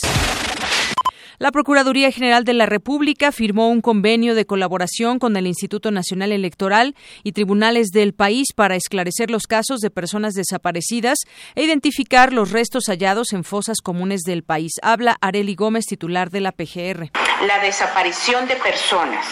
La 1.42 1.50
Procuraduría 1.50 2.12
General 2.12 2.44
de 2.44 2.52
la 2.52 2.66
República 2.66 3.32
firmó 3.32 3.68
un 3.68 3.80
convenio 3.80 4.36
de 4.36 4.46
colaboración 4.46 5.18
con 5.18 5.36
el 5.36 5.48
Instituto 5.48 5.90
Nacional 5.90 6.30
Electoral 6.30 6.94
y 7.24 7.32
tribunales 7.32 7.88
del 7.88 8.14
país 8.14 8.52
para 8.54 8.76
esclarecer 8.76 9.28
los 9.28 9.48
casos 9.48 9.80
de 9.80 9.90
personas 9.90 10.34
desaparecidas 10.34 11.18
e 11.56 11.64
identificar 11.64 12.32
los 12.32 12.52
restos 12.52 12.84
hallados 12.86 13.32
en 13.32 13.42
fosas 13.42 13.78
comunes 13.82 14.20
del 14.20 14.44
país. 14.44 14.74
Habla 14.82 15.16
Areli 15.20 15.56
Gómez, 15.56 15.86
titular 15.86 16.30
de 16.30 16.42
la 16.42 16.52
PGR. 16.52 17.10
La 17.44 17.58
desaparición 17.60 18.46
de 18.46 18.54
personas 18.54 19.26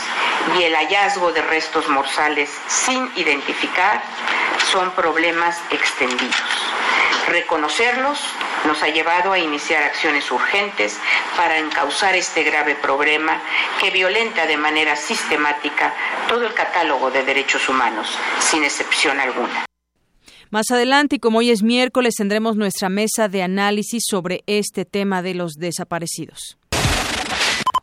y 0.59 0.64
el 0.64 0.75
hallazgo 0.75 1.31
de 1.31 1.43
restos 1.43 1.88
mortales 1.88 2.50
sin 2.67 3.09
identificar 3.14 4.02
son 4.73 4.90
problemas 4.97 5.61
extendidos. 5.71 6.35
Reconocerlos 7.29 8.19
nos 8.67 8.83
ha 8.83 8.88
llevado 8.88 9.33
a 9.33 9.38
iniciar 9.38 9.83
acciones 9.83 10.31
urgentes 10.31 10.99
para 11.37 11.59
encauzar 11.59 12.14
este 12.14 12.43
grave 12.43 12.75
problema 12.75 13.40
que 13.81 13.90
violenta 13.90 14.47
de 14.47 14.57
manera 14.57 14.97
sistemática 14.97 15.95
todo 16.29 16.47
el 16.47 16.55
catálogo 16.55 17.11
de 17.11 17.25
derechos 17.25 17.69
humanos, 17.69 18.07
sin 18.38 18.64
excepción 18.64 19.19
alguna. 19.21 19.64
Más 20.50 20.71
adelante, 20.71 21.17
y 21.17 21.19
como 21.21 21.38
hoy 21.38 21.50
es 21.50 21.62
miércoles, 21.62 22.14
tendremos 22.17 22.57
nuestra 22.57 22.88
mesa 22.88 23.29
de 23.29 23.43
análisis 23.43 24.02
sobre 24.09 24.43
este 24.47 24.85
tema 24.85 25.23
de 25.23 25.35
los 25.35 25.55
desaparecidos. 25.55 26.60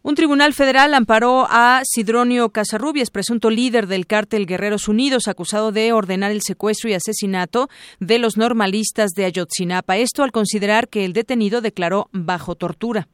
Un 0.07 0.15
tribunal 0.15 0.53
federal 0.53 0.93
amparó 0.93 1.47
a 1.49 1.81
Sidronio 1.83 2.47
Casarrubias, 2.51 3.11
presunto 3.11 3.49
líder 3.49 3.87
del 3.87 4.07
cártel 4.07 4.45
Guerreros 4.45 4.87
Unidos, 4.87 5.27
acusado 5.27 5.73
de 5.73 5.91
ordenar 5.91 6.31
el 6.31 6.41
secuestro 6.41 6.89
y 6.89 6.93
asesinato 6.93 7.67
de 7.99 8.17
los 8.17 8.37
normalistas 8.37 9.09
de 9.11 9.25
Ayotzinapa. 9.25 9.97
Esto 9.97 10.23
al 10.23 10.31
considerar 10.31 10.87
que 10.87 11.03
el 11.03 11.11
detenido 11.11 11.59
declaró 11.59 12.07
bajo 12.13 12.55
tortura. 12.55 13.09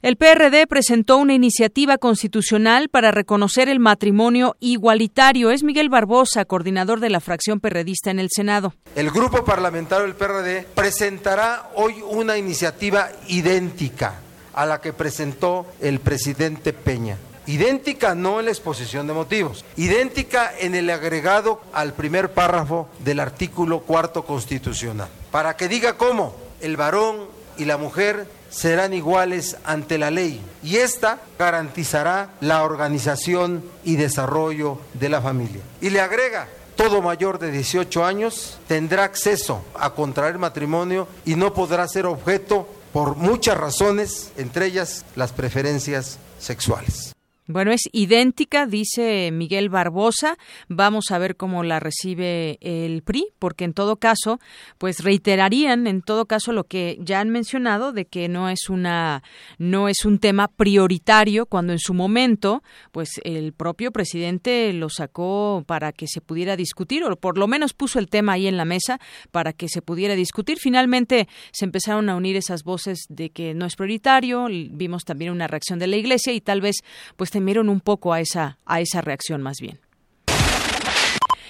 El 0.00 0.16
PRD 0.16 0.66
presentó 0.66 1.18
una 1.18 1.34
iniciativa 1.34 1.98
constitucional 1.98 2.88
para 2.88 3.10
reconocer 3.10 3.68
el 3.68 3.78
matrimonio 3.78 4.56
igualitario. 4.60 5.50
Es 5.50 5.64
Miguel 5.64 5.90
Barbosa, 5.90 6.46
coordinador 6.46 7.00
de 7.00 7.10
la 7.10 7.20
fracción 7.20 7.60
perredista 7.60 8.10
en 8.10 8.20
el 8.20 8.30
Senado. 8.30 8.72
El 8.96 9.10
grupo 9.10 9.44
parlamentario 9.44 10.06
del 10.06 10.14
PRD 10.14 10.66
presentará 10.74 11.68
hoy 11.74 11.96
una 12.00 12.38
iniciativa 12.38 13.10
idéntica 13.28 14.23
a 14.54 14.66
la 14.66 14.80
que 14.80 14.92
presentó 14.92 15.66
el 15.80 16.00
presidente 16.00 16.72
Peña. 16.72 17.18
Idéntica 17.46 18.14
no 18.14 18.40
en 18.40 18.46
la 18.46 18.52
exposición 18.52 19.06
de 19.06 19.12
motivos, 19.12 19.64
idéntica 19.76 20.52
en 20.58 20.74
el 20.74 20.88
agregado 20.88 21.60
al 21.74 21.92
primer 21.92 22.32
párrafo 22.32 22.88
del 23.00 23.20
artículo 23.20 23.80
cuarto 23.80 24.24
constitucional, 24.24 25.08
para 25.30 25.54
que 25.56 25.68
diga 25.68 25.98
cómo 25.98 26.34
el 26.62 26.78
varón 26.78 27.26
y 27.58 27.66
la 27.66 27.76
mujer 27.76 28.26
serán 28.48 28.94
iguales 28.94 29.56
ante 29.64 29.98
la 29.98 30.10
ley 30.10 30.40
y 30.62 30.76
esta 30.76 31.18
garantizará 31.38 32.30
la 32.40 32.62
organización 32.62 33.64
y 33.84 33.96
desarrollo 33.96 34.78
de 34.94 35.08
la 35.08 35.20
familia. 35.20 35.60
Y 35.80 35.90
le 35.90 36.00
agrega, 36.00 36.48
todo 36.76 37.02
mayor 37.02 37.38
de 37.38 37.50
18 37.50 38.04
años 38.04 38.58
tendrá 38.66 39.04
acceso 39.04 39.64
a 39.74 39.90
contraer 39.90 40.38
matrimonio 40.38 41.08
y 41.24 41.34
no 41.34 41.52
podrá 41.52 41.86
ser 41.88 42.06
objeto 42.06 42.68
por 42.94 43.16
muchas 43.16 43.58
razones, 43.58 44.30
entre 44.36 44.66
ellas 44.66 45.04
las 45.16 45.32
preferencias 45.32 46.18
sexuales. 46.38 47.13
Bueno, 47.46 47.72
es 47.72 47.82
idéntica, 47.92 48.64
dice 48.66 49.28
Miguel 49.30 49.68
Barbosa. 49.68 50.38
Vamos 50.68 51.10
a 51.10 51.18
ver 51.18 51.36
cómo 51.36 51.62
la 51.62 51.78
recibe 51.78 52.56
el 52.62 53.02
PRI, 53.02 53.26
porque 53.38 53.64
en 53.64 53.74
todo 53.74 53.96
caso, 53.96 54.40
pues 54.78 55.04
reiterarían 55.04 55.86
en 55.86 56.00
todo 56.00 56.24
caso 56.24 56.54
lo 56.54 56.64
que 56.64 56.96
ya 57.00 57.20
han 57.20 57.28
mencionado 57.28 57.92
de 57.92 58.06
que 58.06 58.30
no 58.30 58.48
es 58.48 58.70
una 58.70 59.22
no 59.58 59.90
es 59.90 60.06
un 60.06 60.20
tema 60.20 60.48
prioritario 60.48 61.44
cuando 61.44 61.74
en 61.74 61.78
su 61.78 61.92
momento, 61.92 62.62
pues 62.92 63.20
el 63.24 63.52
propio 63.52 63.92
presidente 63.92 64.72
lo 64.72 64.88
sacó 64.88 65.64
para 65.66 65.92
que 65.92 66.06
se 66.08 66.22
pudiera 66.22 66.56
discutir 66.56 67.04
o 67.04 67.14
por 67.14 67.36
lo 67.36 67.46
menos 67.46 67.74
puso 67.74 67.98
el 67.98 68.08
tema 68.08 68.32
ahí 68.32 68.46
en 68.46 68.56
la 68.56 68.64
mesa 68.64 68.98
para 69.32 69.52
que 69.52 69.68
se 69.68 69.82
pudiera 69.82 70.14
discutir. 70.14 70.56
Finalmente 70.58 71.28
se 71.52 71.66
empezaron 71.66 72.08
a 72.08 72.16
unir 72.16 72.36
esas 72.36 72.64
voces 72.64 73.00
de 73.10 73.28
que 73.28 73.52
no 73.52 73.66
es 73.66 73.76
prioritario, 73.76 74.46
vimos 74.70 75.04
también 75.04 75.30
una 75.30 75.46
reacción 75.46 75.78
de 75.78 75.88
la 75.88 75.96
Iglesia 75.96 76.32
y 76.32 76.40
tal 76.40 76.62
vez 76.62 76.76
pues 77.16 77.33
temieron 77.34 77.68
un 77.68 77.80
poco 77.80 78.12
a 78.12 78.20
esa, 78.20 78.58
a 78.64 78.80
esa 78.80 79.00
reacción 79.00 79.42
más 79.42 79.58
bien. 79.60 79.80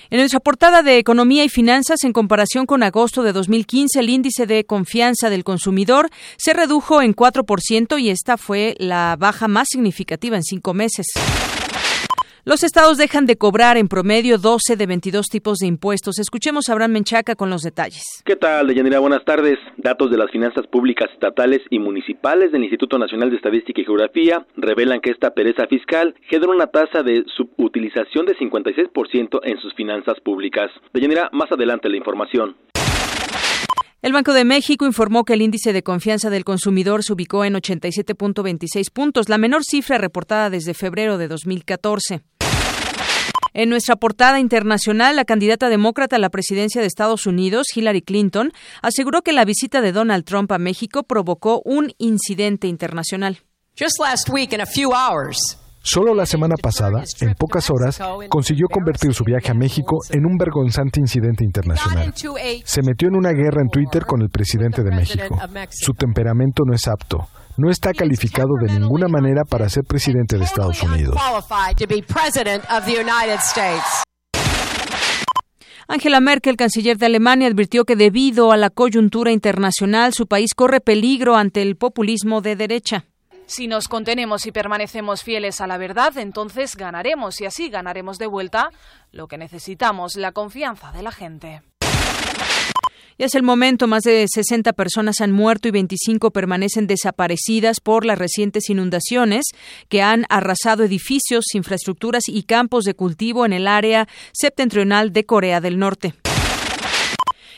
En 0.09 0.19
nuestra 0.19 0.41
portada 0.41 0.83
de 0.83 0.97
Economía 0.97 1.45
y 1.45 1.51
Finanzas, 1.51 2.05
en 2.05 2.15
comparación 2.15 2.65
con 2.65 2.83
agosto 2.83 3.23
de 3.23 3.33
2015, 3.33 4.01
el 4.01 4.09
índice 4.09 4.47
de 4.47 4.65
confianza 4.65 5.29
del 5.29 5.45
consumidor 5.45 6.09
se 6.39 6.55
redujo 6.55 7.03
en 7.03 7.15
4% 7.15 8.01
y 8.01 8.09
esta 8.09 8.39
fue 8.39 8.77
la 8.79 9.17
baja 9.19 9.47
más 9.47 9.67
significativa 9.71 10.37
en 10.37 10.43
cinco 10.43 10.73
meses. 10.73 11.07
Los 12.47 12.63
estados 12.63 12.99
dejan 12.99 13.25
de 13.25 13.37
cobrar 13.37 13.79
en 13.79 13.89
promedio 13.89 14.37
12 14.37 14.77
de 14.77 14.87
22 14.87 15.29
tipos 15.29 15.57
de 15.61 15.67
impuestos. 15.67 16.19
Escuchemos 16.19 16.69
a 16.69 16.73
Abraham 16.73 16.93
Menchaca 16.93 17.37
con 17.37 17.49
los 17.49 17.63
detalles. 17.63 18.03
¿Qué 18.23 18.37
tal, 18.37 18.67
Deyanira? 18.67 18.99
Buenas 18.99 19.25
tardes. 19.25 19.59
Datos 19.79 20.11
de 20.11 20.19
las 20.19 20.31
finanzas 20.31 20.67
públicas 20.67 21.09
estatales 21.15 21.63
y 21.71 21.79
municipales 21.79 22.53
del 22.53 22.65
Instituto 22.65 22.99
Nacional 22.99 23.31
de 23.31 23.37
Estadística 23.37 23.81
y 23.81 23.87
Geografía 23.87 24.45
revelan 24.57 25.01
que 25.01 25.13
esta 25.13 25.31
pereza 25.31 25.67
fiscal 25.69 26.15
genera 26.29 26.53
una 26.53 26.67
tasa 26.67 27.03
de 27.03 27.25
subutilización 27.35 28.27
de 28.27 28.37
56% 28.37 29.41
en 29.43 29.59
sus 29.63 29.73
finanzas 29.73 30.21
públicas. 30.21 30.71
Deyanira, 30.93 31.31
más 31.33 31.51
adelante 31.51 31.89
la 31.89 31.97
información. 31.97 32.57
El 34.05 34.13
Banco 34.13 34.35
de 34.35 34.45
México 34.45 34.85
informó 34.85 35.25
que 35.25 35.33
el 35.33 35.41
índice 35.41 35.73
de 35.73 35.83
confianza 35.83 36.29
del 36.29 36.45
consumidor 36.45 37.03
se 37.03 37.15
ubicó 37.15 37.43
en 37.47 37.55
87.26 37.55 38.93
puntos, 38.93 39.31
la 39.31 39.39
menor 39.39 39.65
cifra 39.65 39.97
reportada 39.97 40.51
desde 40.51 40.75
febrero 40.75 41.17
de 41.17 41.27
2014. 41.27 42.21
En 43.57 43.71
nuestra 43.71 43.95
portada 43.95 44.41
internacional, 44.41 45.15
la 45.15 45.25
candidata 45.25 45.69
demócrata 45.69 46.17
a 46.17 46.19
la 46.19 46.29
presidencia 46.29 46.81
de 46.81 46.89
Estados 46.89 47.25
Unidos, 47.25 47.69
Hillary 47.75 48.03
Clinton, 48.03 48.53
aseguró 48.83 49.23
que 49.23 49.33
la 49.33 49.45
visita 49.45 49.81
de 49.81 49.93
Donald 49.93 50.25
Trump 50.25 50.51
a 50.51 50.59
México 50.59 51.05
provocó 51.05 51.63
un 51.65 51.93
incidente 51.99 52.67
internacional. 52.67 53.39
Solo 55.87 56.15
la 56.15 56.27
semana 56.27 56.57
pasada, 56.61 57.05
en 57.21 57.35
pocas 57.35 57.71
horas, 57.71 58.01
consiguió 58.29 58.67
convertir 58.67 59.15
su 59.15 59.23
viaje 59.23 59.53
a 59.53 59.55
México 59.55 59.99
en 60.11 60.27
un 60.27 60.37
vergonzante 60.37 60.99
incidente 60.99 61.45
internacional. 61.45 62.13
Se 62.65 62.83
metió 62.83 63.07
en 63.07 63.15
una 63.15 63.31
guerra 63.31 63.63
en 63.63 63.69
Twitter 63.69 64.05
con 64.05 64.21
el 64.21 64.31
presidente 64.31 64.83
de 64.83 64.91
México. 64.91 65.39
Su 65.71 65.93
temperamento 65.93 66.65
no 66.67 66.75
es 66.75 66.89
apto 66.89 67.29
no 67.57 67.71
está 67.71 67.93
calificado 67.93 68.51
de 68.61 68.79
ninguna 68.79 69.07
manera 69.09 69.43
para 69.45 69.69
ser 69.69 69.85
presidente 69.85 70.37
de 70.37 70.45
Estados 70.45 70.83
Unidos. 70.83 71.17
Angela 75.87 76.21
Merkel, 76.21 76.57
canciller 76.57 76.97
de 76.97 77.07
Alemania, 77.07 77.47
advirtió 77.47 77.85
que 77.85 77.95
debido 77.95 78.53
a 78.53 78.57
la 78.57 78.71
coyuntura 78.71 79.33
internacional 79.33 80.15
su 80.15 80.27
país 80.27 80.55
corre 80.55 80.81
peligro 80.81 81.37
ante 81.37 81.61
el 81.63 81.77
populismo 81.77 82.41
de 82.41 82.57
derecha. 82.57 83.05
Si 83.47 83.67
nos 83.67 83.89
contenemos 83.89 84.47
y 84.47 84.53
permanecemos 84.53 85.23
fieles 85.23 85.61
a 85.61 85.67
la 85.67 85.77
verdad, 85.77 86.17
entonces 86.17 86.77
ganaremos 86.77 87.41
y 87.43 87.45
así 87.45 87.69
ganaremos 87.69 88.19
de 88.19 88.27
vuelta 88.27 88.71
lo 89.13 89.27
que 89.27 89.37
necesitamos, 89.37 90.17
la 90.17 90.33
confianza 90.33 90.93
de 90.93 91.03
la 91.03 91.13
gente. 91.13 91.61
Ya 93.17 93.27
es 93.27 93.37
el 93.37 93.45
momento, 93.45 93.87
más 93.87 94.03
de 94.03 94.27
60 94.29 94.73
personas 94.73 95.21
han 95.21 95.31
muerto 95.31 95.69
y 95.69 95.71
25 95.71 96.33
permanecen 96.33 96.89
desaparecidas 96.89 97.79
por 97.79 98.05
las 98.05 98.19
recientes 98.19 98.69
inundaciones 98.69 99.45
que 99.89 100.03
han 100.03 100.25
arrasado 100.29 100.83
edificios, 100.83 101.45
infraestructuras 101.55 102.25
y 102.27 102.43
campos 102.43 102.85
de 102.85 102.95
cultivo 102.95 103.47
en 103.47 103.53
el 103.53 103.69
área 103.69 104.09
septentrional 104.33 105.13
de 105.13 105.27
Corea 105.27 105.61
del 105.61 105.79
Norte. 105.79 106.15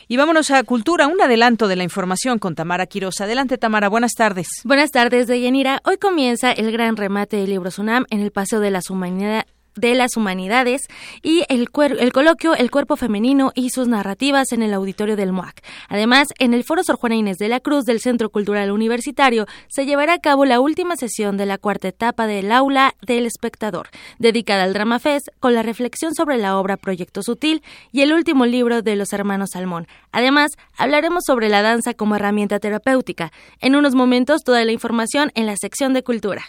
Y 0.07 0.15
vámonos 0.15 0.51
a 0.51 0.63
Cultura, 0.63 1.07
un 1.07 1.19
adelanto 1.19 1.67
de 1.67 1.75
la 1.75 1.83
información 1.83 2.37
con 2.37 2.53
Tamara 2.53 2.85
Quiroz. 2.85 3.19
Adelante, 3.19 3.57
Tamara, 3.57 3.89
buenas 3.89 4.13
tardes. 4.13 4.47
Buenas 4.63 4.91
tardes, 4.91 5.27
Deyanira. 5.27 5.81
Hoy 5.83 5.97
comienza 5.97 6.51
el 6.51 6.71
gran 6.71 6.95
remate 6.97 7.35
del 7.37 7.49
libro 7.49 7.71
Sunam 7.71 8.05
en 8.11 8.21
el 8.21 8.31
Paseo 8.31 8.59
de 8.59 8.71
las 8.71 8.89
Humanidades 8.89 9.45
de 9.77 9.95
las 9.95 10.17
Humanidades 10.17 10.87
y 11.21 11.43
el, 11.49 11.69
el 11.99 12.11
coloquio 12.11 12.55
El 12.55 12.71
cuerpo 12.71 12.95
femenino 12.95 13.51
y 13.55 13.69
sus 13.69 13.87
narrativas 13.87 14.51
en 14.51 14.63
el 14.63 14.73
auditorio 14.73 15.15
del 15.15 15.31
MOAC. 15.31 15.61
Además, 15.89 16.27
en 16.39 16.53
el 16.53 16.63
Foro 16.63 16.83
Sor 16.83 16.97
Juana 16.97 17.15
Inés 17.15 17.37
de 17.37 17.49
la 17.49 17.59
Cruz 17.59 17.85
del 17.85 17.99
Centro 17.99 18.29
Cultural 18.29 18.71
Universitario 18.71 19.45
se 19.67 19.85
llevará 19.85 20.13
a 20.13 20.19
cabo 20.19 20.45
la 20.45 20.59
última 20.59 20.95
sesión 20.95 21.37
de 21.37 21.45
la 21.45 21.57
cuarta 21.57 21.87
etapa 21.87 22.27
del 22.27 22.51
Aula 22.51 22.95
del 23.05 23.25
Espectador, 23.25 23.89
dedicada 24.19 24.63
al 24.63 24.73
Drama 24.73 24.99
Fest, 24.99 25.27
con 25.39 25.53
la 25.53 25.63
reflexión 25.63 26.13
sobre 26.13 26.37
la 26.37 26.57
obra 26.57 26.77
Proyecto 26.77 27.21
Sutil 27.23 27.61
y 27.91 28.01
el 28.01 28.13
último 28.13 28.45
libro 28.45 28.81
de 28.81 28.95
los 28.95 29.13
hermanos 29.13 29.51
Salmón. 29.53 29.87
Además, 30.11 30.51
hablaremos 30.77 31.23
sobre 31.25 31.49
la 31.49 31.61
danza 31.61 31.93
como 31.93 32.15
herramienta 32.15 32.59
terapéutica. 32.59 33.31
En 33.59 33.75
unos 33.75 33.95
momentos, 33.95 34.43
toda 34.43 34.63
la 34.65 34.71
información 34.71 35.31
en 35.35 35.45
la 35.45 35.55
sección 35.57 35.93
de 35.93 36.03
Cultura. 36.03 36.43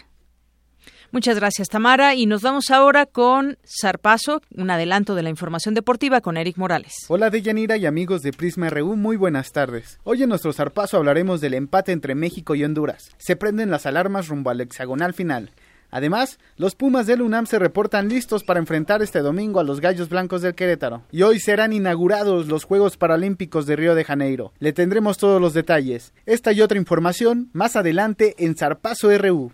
Muchas 1.11 1.37
gracias, 1.37 1.69
Tamara. 1.69 2.13
Y 2.13 2.27
nos 2.27 2.43
vamos 2.43 2.69
ahora 2.69 3.07
con 3.07 3.57
Zarpazo, 3.65 4.41
un 4.55 4.69
adelanto 4.69 5.15
de 5.15 5.23
la 5.23 5.29
información 5.29 5.73
deportiva 5.73 6.21
con 6.21 6.37
Eric 6.37 6.57
Morales. 6.57 6.93
Hola, 7.07 7.31
Deyanira 7.31 7.77
y 7.77 7.87
amigos 7.87 8.21
de 8.21 8.31
Prisma 8.31 8.69
RU, 8.69 8.95
muy 8.95 9.17
buenas 9.17 9.51
tardes. 9.51 9.99
Hoy 10.03 10.21
en 10.21 10.29
nuestro 10.29 10.53
Zarpazo 10.53 10.97
hablaremos 10.97 11.41
del 11.41 11.55
empate 11.55 11.93
entre 11.93 12.13
México 12.13 12.53
y 12.53 12.63
Honduras. 12.63 13.15
Se 13.17 13.35
prenden 13.35 13.71
las 13.71 13.87
alarmas 13.87 14.27
rumbo 14.27 14.51
al 14.51 14.61
hexagonal 14.61 15.15
final. 15.15 15.51
Además, 15.91 16.37
los 16.55 16.75
Pumas 16.75 17.07
del 17.07 17.23
UNAM 17.23 17.47
se 17.47 17.57
reportan 17.57 18.09
listos 18.09 18.43
para 18.43 18.59
enfrentar 18.59 19.01
este 19.01 19.19
domingo 19.19 19.59
a 19.59 19.63
los 19.63 19.81
Gallos 19.81 20.09
Blancos 20.09 20.43
del 20.43 20.53
Querétaro. 20.53 21.01
Y 21.11 21.23
hoy 21.23 21.39
serán 21.39 21.73
inaugurados 21.73 22.47
los 22.47 22.63
Juegos 22.63 22.97
Paralímpicos 22.97 23.65
de 23.65 23.75
Río 23.75 23.95
de 23.95 24.03
Janeiro. 24.03 24.53
Le 24.59 24.73
tendremos 24.73 25.17
todos 25.17 25.41
los 25.41 25.55
detalles. 25.55 26.13
Esta 26.27 26.51
y 26.51 26.61
otra 26.61 26.77
información 26.77 27.49
más 27.53 27.75
adelante 27.75 28.35
en 28.37 28.55
Zarpazo 28.55 29.09
RU. 29.17 29.51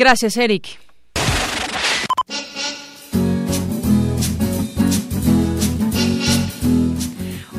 Gracias, 0.00 0.38
Eric. 0.38 0.78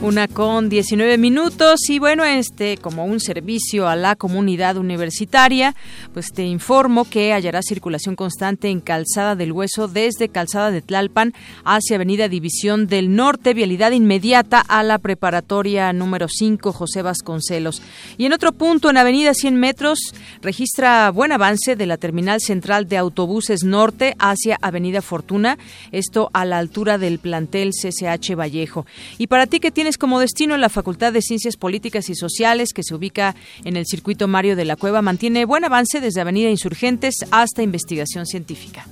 Una 0.03 0.27
con 0.27 0.67
19 0.67 1.19
minutos 1.19 1.87
y 1.87 1.99
bueno, 1.99 2.25
este 2.25 2.77
como 2.77 3.05
un 3.05 3.19
servicio 3.19 3.87
a 3.87 3.95
la 3.95 4.15
comunidad 4.15 4.77
universitaria, 4.77 5.75
pues 6.11 6.31
te 6.33 6.43
informo 6.43 7.05
que 7.05 7.33
hallará 7.33 7.61
circulación 7.61 8.15
constante 8.15 8.69
en 8.69 8.81
Calzada 8.81 9.35
del 9.35 9.51
Hueso 9.51 9.87
desde 9.87 10.27
Calzada 10.27 10.71
de 10.71 10.81
Tlalpan 10.81 11.33
hacia 11.65 11.97
Avenida 11.97 12.29
División 12.29 12.87
del 12.87 13.15
Norte, 13.15 13.53
vialidad 13.53 13.91
inmediata 13.91 14.59
a 14.59 14.81
la 14.81 14.97
preparatoria 14.97 15.93
número 15.93 16.27
5 16.27 16.73
José 16.73 17.03
Vasconcelos. 17.03 17.83
Y 18.17 18.25
en 18.25 18.33
otro 18.33 18.53
punto, 18.53 18.89
en 18.89 18.97
Avenida 18.97 19.35
100 19.35 19.55
metros, 19.55 19.99
registra 20.41 21.11
buen 21.11 21.31
avance 21.31 21.75
de 21.75 21.85
la 21.85 21.97
terminal 21.97 22.41
central 22.41 22.87
de 22.87 22.97
autobuses 22.97 23.63
norte 23.63 24.15
hacia 24.17 24.57
Avenida 24.63 25.03
Fortuna, 25.03 25.59
esto 25.91 26.31
a 26.33 26.43
la 26.43 26.57
altura 26.57 26.97
del 26.97 27.19
plantel 27.19 27.69
CCH 27.69 28.33
Vallejo. 28.35 28.87
Y 29.19 29.27
para 29.27 29.45
ti 29.45 29.59
que 29.59 29.69
tienes 29.69 29.90
como 29.97 30.19
destino 30.19 30.57
la 30.57 30.69
Facultad 30.69 31.13
de 31.13 31.21
Ciencias 31.21 31.57
Políticas 31.57 32.09
y 32.09 32.15
Sociales, 32.15 32.73
que 32.73 32.83
se 32.83 32.95
ubica 32.95 33.35
en 33.63 33.77
el 33.77 33.85
circuito 33.85 34.27
Mario 34.27 34.55
de 34.55 34.65
la 34.65 34.75
Cueva, 34.75 35.01
mantiene 35.01 35.45
buen 35.45 35.63
avance 35.63 35.99
desde 35.99 36.21
Avenida 36.21 36.49
Insurgentes 36.49 37.15
hasta 37.31 37.63
investigación 37.63 38.25
científica. 38.25 38.85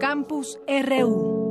Campus 0.00 0.58
RU. 0.66 1.41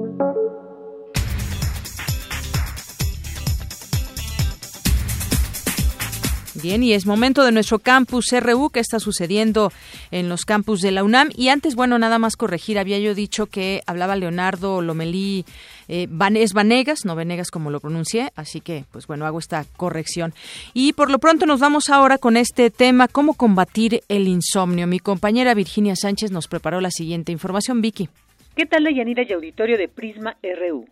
Bien, 6.61 6.83
y 6.83 6.93
es 6.93 7.07
momento 7.07 7.43
de 7.43 7.51
nuestro 7.51 7.79
campus 7.79 8.27
RU 8.31 8.69
que 8.69 8.79
está 8.79 8.99
sucediendo 8.99 9.71
en 10.11 10.29
los 10.29 10.45
campus 10.45 10.81
de 10.81 10.91
la 10.91 11.03
UNAM. 11.03 11.29
Y 11.35 11.47
antes, 11.47 11.75
bueno, 11.75 11.97
nada 11.97 12.19
más 12.19 12.35
corregir, 12.35 12.77
había 12.77 12.99
yo 12.99 13.15
dicho 13.15 13.47
que 13.47 13.81
hablaba 13.87 14.15
Leonardo 14.15 14.81
Lomelí, 14.81 15.43
eh, 15.87 16.07
es 16.35 16.53
Vanegas, 16.53 17.03
no 17.03 17.15
Venegas 17.15 17.49
como 17.49 17.71
lo 17.71 17.79
pronuncié, 17.79 18.31
así 18.35 18.61
que, 18.61 18.85
pues 18.91 19.07
bueno, 19.07 19.25
hago 19.25 19.39
esta 19.39 19.65
corrección. 19.75 20.33
Y 20.73 20.93
por 20.93 21.09
lo 21.09 21.17
pronto 21.17 21.47
nos 21.47 21.59
vamos 21.59 21.89
ahora 21.89 22.19
con 22.19 22.37
este 22.37 22.69
tema, 22.69 23.07
cómo 23.07 23.33
combatir 23.33 24.01
el 24.07 24.27
insomnio. 24.27 24.85
Mi 24.85 24.99
compañera 24.99 25.55
Virginia 25.55 25.95
Sánchez 25.95 26.31
nos 26.31 26.47
preparó 26.47 26.79
la 26.79 26.91
siguiente 26.91 27.31
información, 27.31 27.81
Vicky. 27.81 28.09
¿Qué 28.55 28.65
tal, 28.65 28.83
Yanira 28.93 29.23
y 29.27 29.33
auditorio 29.33 29.77
de 29.77 29.87
Prisma 29.87 30.37
RU? 30.43 30.85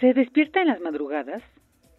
¿Se 0.00 0.12
despierta 0.12 0.60
en 0.60 0.68
las 0.68 0.80
madrugadas? 0.80 1.42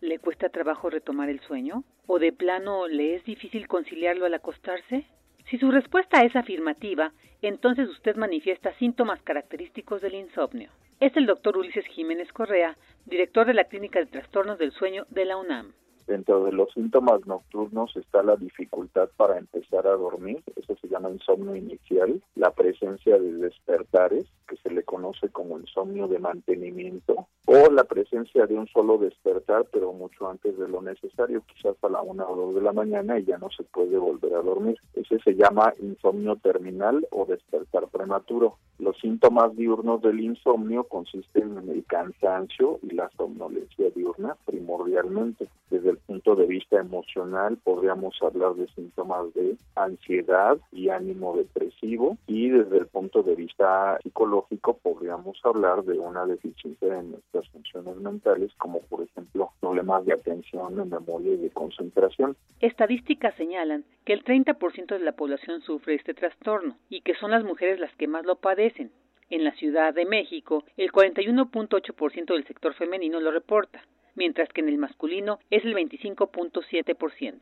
¿Le 0.01 0.17
cuesta 0.17 0.49
trabajo 0.49 0.89
retomar 0.89 1.29
el 1.29 1.41
sueño? 1.41 1.83
¿O 2.07 2.17
de 2.17 2.33
plano 2.33 2.87
le 2.87 3.13
es 3.13 3.23
difícil 3.23 3.67
conciliarlo 3.67 4.25
al 4.25 4.33
acostarse? 4.33 5.05
Si 5.47 5.59
su 5.59 5.69
respuesta 5.69 6.21
es 6.25 6.35
afirmativa, 6.35 7.13
entonces 7.43 7.87
usted 7.87 8.15
manifiesta 8.15 8.73
síntomas 8.79 9.21
característicos 9.21 10.01
del 10.01 10.15
insomnio. 10.15 10.71
Es 10.99 11.15
el 11.17 11.27
doctor 11.27 11.55
Ulises 11.55 11.85
Jiménez 11.85 12.33
Correa, 12.33 12.75
director 13.05 13.45
de 13.45 13.53
la 13.53 13.65
Clínica 13.65 13.99
de 13.99 14.07
Trastornos 14.07 14.57
del 14.57 14.71
Sueño 14.71 15.05
de 15.09 15.25
la 15.25 15.37
UNAM. 15.37 15.73
Dentro 16.07 16.45
de 16.45 16.51
los 16.51 16.73
síntomas 16.73 17.27
nocturnos 17.27 17.95
está 17.95 18.23
la 18.23 18.35
dificultad 18.35 19.07
para 19.17 19.37
empezar 19.37 19.85
a 19.85 19.91
dormir, 19.91 20.41
eso 20.55 20.75
se 20.81 20.87
llama 20.87 21.11
insomnio 21.11 21.55
inicial, 21.55 22.23
la 22.33 22.49
presencia 22.51 23.19
de 23.19 23.33
despertares, 23.33 24.25
que 24.47 24.57
se 24.57 24.71
le 24.71 24.81
conoce 24.81 25.29
como 25.29 25.59
insomnio 25.59 26.07
de 26.07 26.17
mantenimiento, 26.17 27.27
o 27.53 27.69
la 27.69 27.83
presencia 27.83 28.47
de 28.47 28.55
un 28.55 28.65
solo 28.67 28.97
despertar, 28.97 29.65
pero 29.73 29.91
mucho 29.91 30.29
antes 30.29 30.57
de 30.57 30.69
lo 30.69 30.81
necesario, 30.81 31.43
quizás 31.45 31.75
a 31.83 31.89
la 31.89 32.01
una 32.01 32.25
o 32.25 32.33
dos 32.33 32.55
de 32.55 32.61
la 32.61 32.71
mañana 32.71 33.19
y 33.19 33.25
ya 33.25 33.37
no 33.37 33.49
se 33.49 33.63
puede 33.63 33.97
volver 33.97 34.35
a 34.35 34.41
dormir. 34.41 34.77
Ese 34.93 35.19
se 35.19 35.35
llama 35.35 35.73
insomnio 35.81 36.37
terminal 36.37 37.05
o 37.11 37.25
despertar 37.25 37.89
prematuro. 37.89 38.55
Los 38.79 38.97
síntomas 38.99 39.53
diurnos 39.57 40.01
del 40.01 40.21
insomnio 40.21 40.85
consisten 40.85 41.57
en 41.57 41.69
el 41.69 41.83
cansancio 41.85 42.79
y 42.83 42.95
la 42.95 43.09
somnolencia 43.17 43.89
diurna 43.93 44.37
primordialmente. 44.45 45.49
Desde 45.69 45.89
el 45.89 45.97
punto 45.97 46.35
de 46.35 46.45
vista 46.45 46.79
emocional 46.79 47.57
podríamos 47.57 48.15
hablar 48.21 48.55
de 48.55 48.67
síntomas 48.69 49.33
de 49.33 49.57
ansiedad 49.75 50.57
y 50.71 50.89
ánimo 50.89 51.35
depresivo 51.35 52.17
y 52.27 52.49
desde 52.49 52.77
el 52.77 52.87
punto 52.87 53.23
de 53.23 53.35
vista 53.35 53.99
psicológico 54.03 54.77
podríamos 54.81 55.39
hablar 55.43 55.83
de 55.83 55.99
una 55.99 56.25
deficiencia 56.25 56.99
en 56.99 57.15
funciones 57.49 57.95
mentales 57.97 58.54
como 58.56 58.82
por 58.82 59.04
ejemplo 59.04 59.51
problemas 59.60 60.06
de 60.06 60.13
atención, 60.13 60.75
de 60.75 60.86
memoria 60.86 61.34
y 61.34 61.38
de 61.38 61.49
concentración. 61.49 62.36
Estadísticas 62.60 63.36
señalan 63.36 63.84
que 64.06 64.13
el 64.13 64.23
30% 64.23 64.88
de 64.88 64.99
la 64.99 65.13
población 65.13 65.62
sufre 65.62 65.95
este 65.95 66.13
trastorno 66.13 66.77
y 66.89 67.01
que 67.01 67.15
son 67.15 67.32
las 67.32 67.43
mujeres 67.43 67.80
las 67.80 67.93
que 67.95 68.08
más 68.08 68.25
lo 68.25 68.36
padecen. 68.36 68.91
En 69.30 69.43
la 69.43 69.54
Ciudad 69.54 69.93
de 69.93 70.06
México, 70.06 70.65
el 70.75 70.91
41.8% 70.91 72.34
del 72.34 72.45
sector 72.45 72.73
femenino 72.73 73.19
lo 73.19 73.32
reporta, 73.32 73.82
mientras 74.15 74.49
que 74.49 74.62
en 74.62 74.69
el 74.69 74.77
masculino 74.77 75.39
es 75.49 75.63
el 75.63 75.73
25.7%. 75.73 77.39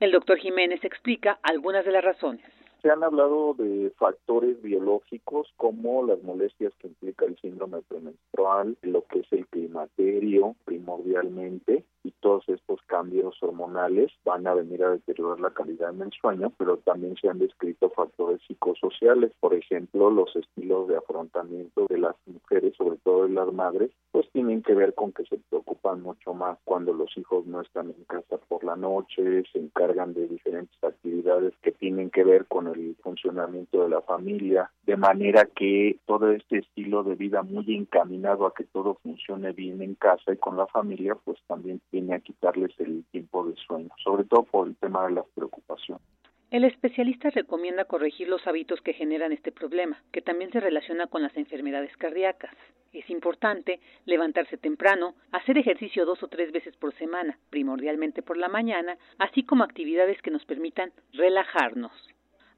El 0.00 0.12
doctor 0.12 0.38
Jiménez 0.38 0.84
explica 0.84 1.38
algunas 1.42 1.84
de 1.84 1.92
las 1.92 2.04
razones. 2.04 2.59
Se 2.82 2.90
han 2.90 3.04
hablado 3.04 3.54
de 3.54 3.92
factores 3.98 4.60
biológicos 4.62 5.52
como 5.56 6.06
las 6.06 6.22
molestias 6.22 6.72
que 6.78 6.88
implica 6.88 7.26
el 7.26 7.36
síndrome 7.38 7.82
premenstrual, 7.82 8.76
lo 8.82 9.04
que 9.04 9.20
es 9.20 9.32
el 9.32 9.46
climaterio 9.48 10.56
primordialmente, 10.64 11.84
y 12.02 12.12
todos 12.20 12.48
estos 12.48 12.80
cambios 12.86 13.36
hormonales 13.42 14.10
van 14.24 14.46
a 14.46 14.54
venir 14.54 14.82
a 14.84 14.90
deteriorar 14.90 15.40
la 15.40 15.50
calidad 15.50 15.92
del 15.92 16.10
sueño, 16.12 16.52
pero 16.56 16.78
también 16.78 17.16
se 17.16 17.28
han 17.28 17.38
descrito 17.38 17.90
factores 17.90 18.40
psicosociales, 18.46 19.32
por 19.40 19.54
ejemplo, 19.54 20.10
los 20.10 20.34
estilos 20.36 20.88
de 20.88 20.96
afrontamiento 20.96 21.86
de 21.88 21.98
las 21.98 22.16
mujeres, 22.26 22.74
sobre 22.76 22.96
todo 22.98 23.24
de 23.24 23.30
las 23.30 23.52
madres, 23.52 23.90
pues 24.12 24.28
tienen 24.32 24.62
que 24.62 24.74
ver 24.74 24.94
con 24.94 25.12
que 25.12 25.24
se 25.24 25.38
preocupan 25.48 26.02
mucho 26.02 26.34
más 26.34 26.58
cuando 26.64 26.92
los 26.92 27.16
hijos 27.16 27.46
no 27.46 27.60
están 27.60 27.90
en 27.90 28.04
casa 28.04 28.38
por 28.48 28.64
la 28.64 28.76
noche, 28.76 29.42
se 29.52 29.58
encargan 29.58 30.14
de 30.14 30.26
diferentes 30.26 30.76
actividades 30.82 31.54
que 31.62 31.72
tienen 31.72 32.10
que 32.10 32.24
ver 32.24 32.46
con 32.46 32.66
el 32.68 32.96
funcionamiento 33.02 33.82
de 33.82 33.88
la 33.88 34.02
familia, 34.02 34.70
de 34.84 34.96
manera 34.96 35.44
que 35.44 35.98
todo 36.06 36.30
este 36.30 36.58
estilo 36.58 37.02
de 37.02 37.14
vida 37.14 37.42
muy 37.42 37.74
encaminado 37.74 38.46
a 38.46 38.54
que 38.54 38.64
todo 38.64 38.94
funcione 39.02 39.52
bien 39.52 39.82
en 39.82 39.94
casa 39.94 40.32
y 40.32 40.36
con 40.36 40.56
la 40.56 40.66
familia, 40.66 41.16
pues 41.24 41.38
también 41.46 41.80
viene 41.90 42.14
a 42.14 42.20
quitarles 42.20 42.72
el 42.78 43.04
tiempo 43.10 43.44
de 43.46 43.56
sueño, 43.56 43.90
sobre 44.02 44.24
todo 44.24 44.44
por 44.44 44.68
el 44.68 44.76
tema 44.76 45.06
de 45.06 45.14
las 45.14 45.26
preocupaciones. 45.34 46.02
El 46.50 46.64
especialista 46.64 47.30
recomienda 47.30 47.84
corregir 47.84 48.28
los 48.28 48.44
hábitos 48.46 48.80
que 48.80 48.92
generan 48.92 49.30
este 49.32 49.52
problema, 49.52 50.02
que 50.10 50.20
también 50.20 50.50
se 50.50 50.58
relaciona 50.58 51.06
con 51.06 51.22
las 51.22 51.36
enfermedades 51.36 51.96
cardíacas. 51.96 52.52
Es 52.92 53.08
importante 53.08 53.78
levantarse 54.04 54.56
temprano, 54.56 55.14
hacer 55.30 55.58
ejercicio 55.58 56.04
dos 56.04 56.24
o 56.24 56.28
tres 56.28 56.50
veces 56.50 56.76
por 56.76 56.92
semana, 56.94 57.38
primordialmente 57.50 58.22
por 58.22 58.36
la 58.36 58.48
mañana, 58.48 58.98
así 59.18 59.44
como 59.44 59.62
actividades 59.62 60.20
que 60.22 60.32
nos 60.32 60.44
permitan 60.44 60.90
relajarnos. 61.12 61.92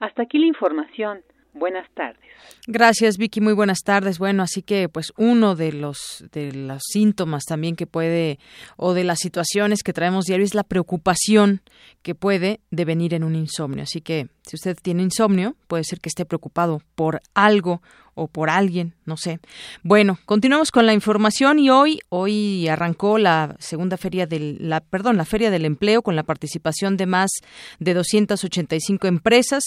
Hasta 0.00 0.22
aquí 0.22 0.38
la 0.38 0.46
información. 0.46 1.22
Buenas 1.54 1.86
tardes. 1.94 2.18
Gracias, 2.66 3.18
Vicky. 3.18 3.42
Muy 3.42 3.52
buenas 3.52 3.80
tardes. 3.84 4.18
Bueno, 4.18 4.42
así 4.42 4.62
que 4.62 4.88
pues 4.88 5.12
uno 5.18 5.54
de 5.54 5.72
los 5.72 6.24
de 6.32 6.52
los 6.52 6.82
síntomas 6.82 7.44
también 7.44 7.76
que 7.76 7.86
puede 7.86 8.38
o 8.76 8.94
de 8.94 9.04
las 9.04 9.18
situaciones 9.18 9.82
que 9.82 9.92
traemos 9.92 10.24
diario 10.24 10.46
es 10.46 10.54
la 10.54 10.64
preocupación 10.64 11.60
que 12.02 12.14
puede 12.14 12.60
devenir 12.70 13.12
en 13.12 13.22
un 13.22 13.34
insomnio. 13.34 13.82
Así 13.82 14.00
que 14.00 14.28
si 14.46 14.56
usted 14.56 14.78
tiene 14.80 15.02
insomnio, 15.02 15.54
puede 15.68 15.84
ser 15.84 16.00
que 16.00 16.08
esté 16.08 16.24
preocupado 16.24 16.80
por 16.94 17.20
algo 17.34 17.82
o 18.14 18.28
por 18.28 18.50
alguien, 18.50 18.94
no 19.04 19.16
sé. 19.16 19.40
Bueno, 19.82 20.18
continuamos 20.26 20.70
con 20.70 20.86
la 20.86 20.92
información 20.92 21.58
y 21.58 21.70
hoy 21.70 22.00
hoy 22.08 22.68
arrancó 22.68 23.18
la 23.18 23.56
segunda 23.58 23.96
feria 23.96 24.26
del 24.26 24.56
la 24.60 24.80
perdón, 24.80 25.16
la 25.16 25.24
Feria 25.24 25.50
del 25.50 25.64
Empleo 25.64 26.02
con 26.02 26.16
la 26.16 26.22
participación 26.22 26.96
de 26.96 27.06
más 27.06 27.30
de 27.78 27.94
285 27.94 29.06
empresas 29.06 29.64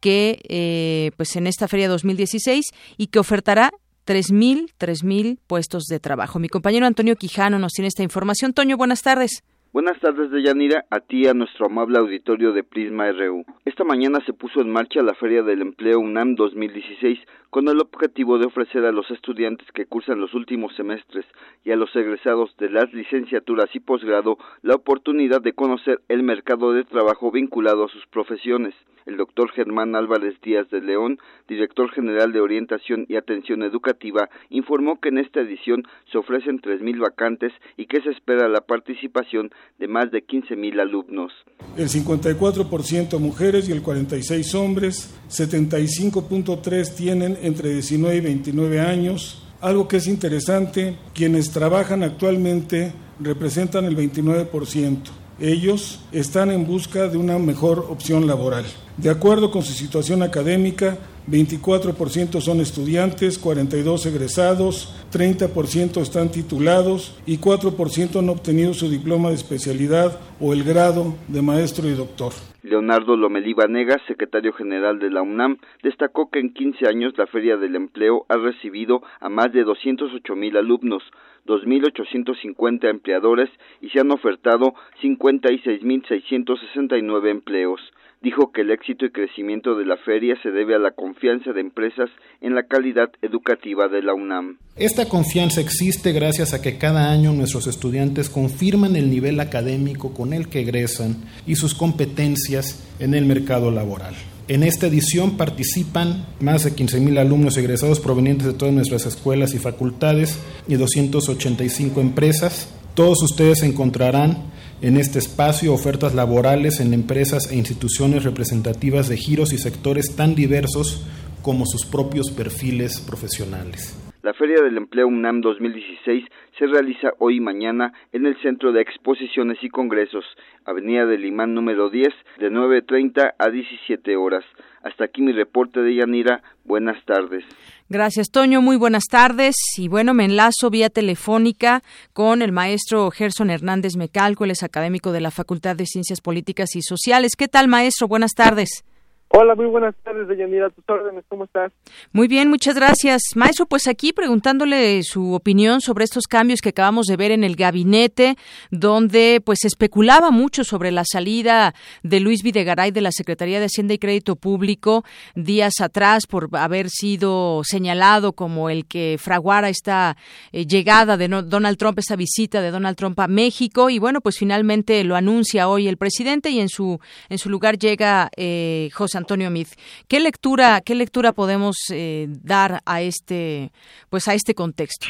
que 0.00 0.40
eh, 0.48 1.10
pues 1.16 1.34
en 1.36 1.46
esta 1.46 1.68
feria 1.68 1.88
2016 1.88 2.66
y 2.96 3.06
que 3.08 3.18
ofertará 3.18 3.72
3.000 4.06 4.72
3.000 4.78 5.38
puestos 5.46 5.84
de 5.84 6.00
trabajo. 6.00 6.38
Mi 6.38 6.48
compañero 6.48 6.86
Antonio 6.86 7.16
Quijano 7.16 7.58
nos 7.58 7.72
tiene 7.72 7.88
esta 7.88 8.02
información. 8.02 8.54
Toño, 8.54 8.76
buenas 8.76 9.02
tardes. 9.02 9.42
Buenas 9.70 10.00
tardes, 10.00 10.30
Deyanira, 10.30 10.86
a 10.88 11.00
ti 11.00 11.24
y 11.24 11.26
a 11.26 11.34
nuestro 11.34 11.66
amable 11.66 11.98
auditorio 11.98 12.54
de 12.54 12.64
Prisma 12.64 13.12
RU. 13.12 13.44
Esta 13.66 13.84
mañana 13.84 14.18
se 14.24 14.32
puso 14.32 14.62
en 14.62 14.70
marcha 14.70 15.02
la 15.02 15.12
Feria 15.12 15.42
del 15.42 15.60
Empleo 15.60 16.00
UNAM 16.00 16.36
2016 16.36 17.18
con 17.50 17.68
el 17.68 17.78
objetivo 17.78 18.38
de 18.38 18.46
ofrecer 18.46 18.86
a 18.86 18.92
los 18.92 19.10
estudiantes 19.10 19.70
que 19.72 19.84
cursan 19.84 20.20
los 20.20 20.32
últimos 20.32 20.74
semestres 20.74 21.26
y 21.64 21.72
a 21.72 21.76
los 21.76 21.94
egresados 21.94 22.56
de 22.56 22.70
las 22.70 22.90
licenciaturas 22.94 23.68
y 23.74 23.80
posgrado 23.80 24.38
la 24.62 24.74
oportunidad 24.74 25.42
de 25.42 25.52
conocer 25.52 26.00
el 26.08 26.22
mercado 26.22 26.72
de 26.72 26.84
trabajo 26.84 27.30
vinculado 27.30 27.84
a 27.84 27.88
sus 27.88 28.06
profesiones. 28.06 28.74
El 29.08 29.16
doctor 29.16 29.50
Germán 29.52 29.96
Álvarez 29.96 30.34
Díaz 30.42 30.68
de 30.68 30.82
León, 30.82 31.18
director 31.48 31.90
general 31.92 32.30
de 32.30 32.42
Orientación 32.42 33.06
y 33.08 33.16
Atención 33.16 33.62
Educativa, 33.62 34.28
informó 34.50 35.00
que 35.00 35.08
en 35.08 35.16
esta 35.16 35.40
edición 35.40 35.84
se 36.12 36.18
ofrecen 36.18 36.60
3.000 36.60 37.00
vacantes 37.00 37.50
y 37.78 37.86
que 37.86 38.02
se 38.02 38.10
espera 38.10 38.50
la 38.50 38.60
participación 38.60 39.50
de 39.78 39.88
más 39.88 40.10
de 40.10 40.26
15.000 40.26 40.78
alumnos. 40.78 41.32
El 41.78 41.88
54% 41.88 43.18
mujeres 43.18 43.66
y 43.70 43.72
el 43.72 43.80
46 43.80 44.54
hombres, 44.54 45.18
75.3 45.30 46.94
tienen 46.94 47.38
entre 47.40 47.70
19 47.70 48.14
y 48.14 48.20
29 48.20 48.80
años. 48.80 49.42
Algo 49.62 49.88
que 49.88 49.96
es 49.96 50.06
interesante, 50.06 50.98
quienes 51.14 51.50
trabajan 51.50 52.02
actualmente 52.02 52.92
representan 53.20 53.86
el 53.86 53.96
29%. 53.96 55.27
Ellos 55.40 56.04
están 56.10 56.50
en 56.50 56.66
busca 56.66 57.06
de 57.06 57.16
una 57.16 57.38
mejor 57.38 57.86
opción 57.88 58.26
laboral. 58.26 58.64
De 58.96 59.08
acuerdo 59.08 59.52
con 59.52 59.62
su 59.62 59.72
situación 59.72 60.24
académica, 60.24 60.98
24% 61.30 62.40
son 62.40 62.60
estudiantes, 62.60 63.38
42 63.38 64.06
egresados, 64.06 64.92
30% 65.12 66.00
están 66.02 66.32
titulados 66.32 67.20
y 67.24 67.38
4% 67.38 68.18
han 68.18 68.28
obtenido 68.30 68.74
su 68.74 68.90
diploma 68.90 69.28
de 69.28 69.36
especialidad 69.36 70.18
o 70.40 70.52
el 70.52 70.64
grado 70.64 71.14
de 71.28 71.40
maestro 71.40 71.88
y 71.88 71.92
doctor. 71.92 72.32
Leonardo 72.62 73.16
Lomelí 73.16 73.54
Vanegas, 73.54 74.02
secretario 74.08 74.52
general 74.52 74.98
de 74.98 75.10
la 75.10 75.22
UNAM, 75.22 75.58
destacó 75.84 76.30
que 76.30 76.40
en 76.40 76.52
15 76.52 76.88
años 76.88 77.12
la 77.16 77.28
Feria 77.28 77.56
del 77.56 77.76
Empleo 77.76 78.26
ha 78.28 78.36
recibido 78.36 79.02
a 79.20 79.28
más 79.28 79.52
de 79.52 79.62
208 79.62 80.34
mil 80.34 80.56
alumnos, 80.56 81.04
2.850 81.48 82.88
empleadores 82.88 83.50
y 83.80 83.88
se 83.88 83.98
han 84.00 84.12
ofertado 84.12 84.74
56.669 85.02 87.30
empleos 87.30 87.80
dijo 88.22 88.50
que 88.52 88.62
el 88.62 88.70
éxito 88.70 89.06
y 89.06 89.10
crecimiento 89.10 89.76
de 89.76 89.84
la 89.84 89.96
feria 89.96 90.36
se 90.42 90.50
debe 90.50 90.74
a 90.74 90.78
la 90.78 90.90
confianza 90.90 91.52
de 91.52 91.60
empresas 91.60 92.10
en 92.40 92.54
la 92.54 92.64
calidad 92.64 93.10
educativa 93.22 93.88
de 93.88 94.02
la 94.02 94.14
UNAM. 94.14 94.58
Esta 94.76 95.08
confianza 95.08 95.60
existe 95.60 96.12
gracias 96.12 96.52
a 96.52 96.62
que 96.62 96.78
cada 96.78 97.10
año 97.10 97.32
nuestros 97.32 97.66
estudiantes 97.66 98.28
confirman 98.28 98.96
el 98.96 99.10
nivel 99.10 99.40
académico 99.40 100.14
con 100.14 100.32
el 100.32 100.48
que 100.48 100.60
egresan 100.60 101.16
y 101.46 101.56
sus 101.56 101.74
competencias 101.74 102.96
en 102.98 103.14
el 103.14 103.24
mercado 103.24 103.70
laboral. 103.70 104.14
En 104.48 104.62
esta 104.62 104.86
edición 104.86 105.36
participan 105.36 106.24
más 106.40 106.64
de 106.64 106.74
15.000 106.74 107.18
alumnos 107.18 107.58
egresados 107.58 108.00
provenientes 108.00 108.46
de 108.46 108.54
todas 108.54 108.72
nuestras 108.72 109.04
escuelas 109.04 109.52
y 109.52 109.58
facultades 109.58 110.38
y 110.66 110.76
285 110.76 112.00
empresas. 112.00 112.68
Todos 112.94 113.22
ustedes 113.22 113.62
encontrarán 113.62 114.44
en 114.80 114.96
este 114.96 115.18
espacio 115.18 115.74
ofertas 115.74 116.14
laborales 116.14 116.80
en 116.80 116.94
empresas 116.94 117.50
e 117.50 117.56
instituciones 117.56 118.24
representativas 118.24 119.08
de 119.10 119.18
giros 119.18 119.52
y 119.52 119.58
sectores 119.58 120.16
tan 120.16 120.34
diversos 120.34 121.02
como 121.42 121.66
sus 121.66 121.84
propios 121.84 122.30
perfiles 122.30 123.00
profesionales. 123.00 123.92
La 124.28 124.34
Feria 124.34 124.62
del 124.62 124.76
Empleo 124.76 125.08
UNAM 125.08 125.40
2016 125.40 126.22
se 126.58 126.66
realiza 126.66 127.14
hoy 127.18 127.36
y 127.36 127.40
mañana 127.40 127.94
en 128.12 128.26
el 128.26 128.38
Centro 128.42 128.72
de 128.72 128.82
Exposiciones 128.82 129.56
y 129.62 129.70
Congresos, 129.70 130.22
Avenida 130.66 131.06
del 131.06 131.24
Imán 131.24 131.54
número 131.54 131.88
10, 131.88 132.08
de 132.38 132.50
9.30 132.50 133.32
a 133.38 133.48
17 133.48 134.16
horas. 134.16 134.44
Hasta 134.82 135.04
aquí 135.04 135.22
mi 135.22 135.32
reporte 135.32 135.80
de 135.80 135.94
Yanira. 135.94 136.42
Buenas 136.64 137.02
tardes. 137.06 137.42
Gracias, 137.88 138.28
Toño. 138.30 138.60
Muy 138.60 138.76
buenas 138.76 139.04
tardes. 139.10 139.56
Y 139.78 139.88
bueno, 139.88 140.12
me 140.12 140.26
enlazo 140.26 140.68
vía 140.68 140.90
telefónica 140.90 141.82
con 142.12 142.42
el 142.42 142.52
maestro 142.52 143.10
Gerson 143.10 143.48
Hernández 143.48 143.96
Mecalco, 143.96 144.44
él 144.44 144.50
es 144.50 144.62
académico 144.62 145.10
de 145.10 145.22
la 145.22 145.30
Facultad 145.30 145.74
de 145.74 145.86
Ciencias 145.86 146.20
Políticas 146.20 146.76
y 146.76 146.82
Sociales. 146.82 147.32
¿Qué 147.34 147.48
tal, 147.48 147.66
maestro? 147.66 148.08
Buenas 148.08 148.32
tardes. 148.36 148.84
Hola, 149.30 149.54
muy 149.54 149.66
buenas 149.66 149.94
tardes, 150.02 150.26
Deyanira, 150.26 150.70
tus 150.70 150.82
órdenes, 150.88 151.22
¿cómo 151.28 151.44
estás? 151.44 151.70
Muy 152.12 152.28
bien, 152.28 152.48
muchas 152.48 152.74
gracias. 152.74 153.20
Maestro, 153.36 153.66
pues 153.66 153.86
aquí 153.86 154.14
preguntándole 154.14 155.02
su 155.02 155.34
opinión 155.34 155.82
sobre 155.82 156.04
estos 156.04 156.24
cambios 156.26 156.62
que 156.62 156.70
acabamos 156.70 157.06
de 157.06 157.18
ver 157.18 157.32
en 157.32 157.44
el 157.44 157.54
gabinete, 157.54 158.36
donde 158.70 159.42
pues 159.44 159.66
especulaba 159.66 160.30
mucho 160.30 160.64
sobre 160.64 160.92
la 160.92 161.04
salida 161.04 161.74
de 162.02 162.20
Luis 162.20 162.42
Videgaray 162.42 162.90
de 162.90 163.02
la 163.02 163.12
Secretaría 163.12 163.60
de 163.60 163.66
Hacienda 163.66 163.92
y 163.92 163.98
Crédito 163.98 164.34
Público 164.34 165.04
días 165.34 165.74
atrás 165.82 166.26
por 166.26 166.48
haber 166.52 166.88
sido 166.88 167.60
señalado 167.64 168.32
como 168.32 168.70
el 168.70 168.86
que 168.86 169.18
fraguara 169.20 169.68
esta 169.68 170.16
eh, 170.52 170.64
llegada 170.64 171.18
de 171.18 171.28
Donald 171.28 171.76
Trump, 171.76 171.98
esta 171.98 172.16
visita 172.16 172.62
de 172.62 172.70
Donald 172.70 172.96
Trump 172.96 173.20
a 173.20 173.28
México 173.28 173.90
y 173.90 173.98
bueno, 173.98 174.22
pues 174.22 174.38
finalmente 174.38 175.04
lo 175.04 175.16
anuncia 175.16 175.68
hoy 175.68 175.86
el 175.86 175.98
presidente 175.98 176.48
y 176.48 176.60
en 176.60 176.70
su 176.70 176.98
en 177.28 177.36
su 177.36 177.50
lugar 177.50 177.76
llega 177.76 178.30
eh, 178.34 178.88
José 178.94 179.17
Antonio 179.18 179.50
Mid. 179.50 179.66
¿Qué 180.08 180.20
lectura, 180.20 180.80
qué 180.84 180.94
lectura 180.94 181.32
podemos 181.32 181.76
eh, 181.92 182.26
dar 182.42 182.80
a 182.86 183.02
este, 183.02 183.70
pues 184.08 184.26
a 184.28 184.34
este 184.34 184.54
contexto? 184.54 185.06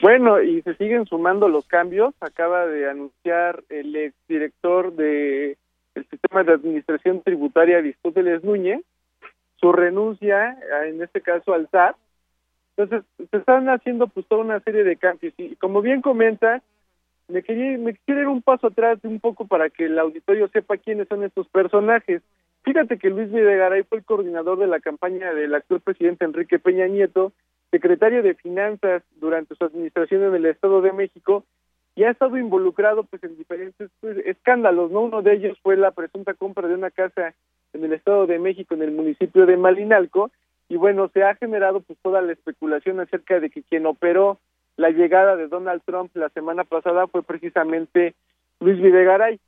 Bueno, 0.00 0.42
y 0.42 0.62
se 0.62 0.74
siguen 0.74 1.06
sumando 1.06 1.48
los 1.48 1.66
cambios. 1.66 2.12
Acaba 2.20 2.66
de 2.66 2.90
anunciar 2.90 3.62
el 3.68 3.94
exdirector 3.94 4.94
de 4.96 5.56
el 5.94 6.06
sistema 6.08 6.42
de 6.42 6.54
administración 6.54 7.22
tributaria 7.22 7.78
Aristóteles 7.78 8.42
Núñez 8.42 8.80
su 9.62 9.72
renuncia, 9.72 10.58
en 10.86 11.00
este 11.00 11.20
caso 11.20 11.54
al 11.54 11.68
SAT. 11.70 11.96
Entonces, 12.76 13.08
se 13.30 13.36
están 13.36 13.68
haciendo 13.68 14.08
pues 14.08 14.26
toda 14.26 14.42
una 14.42 14.60
serie 14.60 14.82
de 14.82 14.96
cambios. 14.96 15.32
Y 15.38 15.54
como 15.56 15.80
bien 15.80 16.02
comenta, 16.02 16.60
me 17.28 17.42
quería, 17.42 17.78
me 17.78 17.94
quisiera 17.94 18.22
ir 18.22 18.28
un 18.28 18.42
paso 18.42 18.66
atrás 18.66 18.98
un 19.04 19.20
poco 19.20 19.46
para 19.46 19.70
que 19.70 19.84
el 19.84 19.98
auditorio 19.98 20.48
sepa 20.48 20.76
quiénes 20.78 21.06
son 21.06 21.22
estos 21.22 21.46
personajes. 21.48 22.22
Fíjate 22.64 22.98
que 22.98 23.10
Luis 23.10 23.30
Videgaray 23.30 23.82
fue 23.82 23.98
el 23.98 24.04
coordinador 24.04 24.58
de 24.58 24.68
la 24.68 24.80
campaña 24.80 25.34
del 25.34 25.54
actual 25.54 25.80
presidente 25.80 26.24
Enrique 26.24 26.58
Peña 26.58 26.86
Nieto, 26.86 27.32
secretario 27.70 28.22
de 28.22 28.34
Finanzas 28.34 29.02
durante 29.16 29.54
su 29.56 29.64
administración 29.64 30.22
en 30.22 30.34
el 30.34 30.46
Estado 30.46 30.80
de 30.80 30.92
México 30.92 31.44
y 31.94 32.04
ha 32.04 32.10
estado 32.10 32.38
involucrado 32.38 33.04
pues 33.04 33.22
en 33.24 33.36
diferentes 33.36 33.90
pues, 34.00 34.16
escándalos, 34.24 34.90
¿no? 34.90 35.00
Uno 35.00 35.22
de 35.22 35.34
ellos 35.34 35.58
fue 35.62 35.76
la 35.76 35.90
presunta 35.90 36.34
compra 36.34 36.68
de 36.68 36.74
una 36.74 36.90
casa 36.90 37.34
en 37.72 37.84
el 37.84 37.92
Estado 37.92 38.26
de 38.26 38.38
México 38.38 38.74
en 38.74 38.82
el 38.82 38.92
municipio 38.92 39.44
de 39.46 39.56
Malinalco 39.56 40.30
y 40.68 40.76
bueno, 40.76 41.10
se 41.12 41.22
ha 41.22 41.34
generado 41.34 41.80
pues 41.80 41.98
toda 42.00 42.22
la 42.22 42.32
especulación 42.32 43.00
acerca 43.00 43.40
de 43.40 43.50
que 43.50 43.62
quien 43.62 43.86
operó 43.86 44.38
la 44.76 44.90
llegada 44.90 45.36
de 45.36 45.48
Donald 45.48 45.82
Trump 45.84 46.10
la 46.14 46.30
semana 46.30 46.64
pasada 46.64 47.06
fue 47.08 47.22
precisamente 47.22 48.14
Luis 48.60 48.80
Videgaray. 48.80 49.38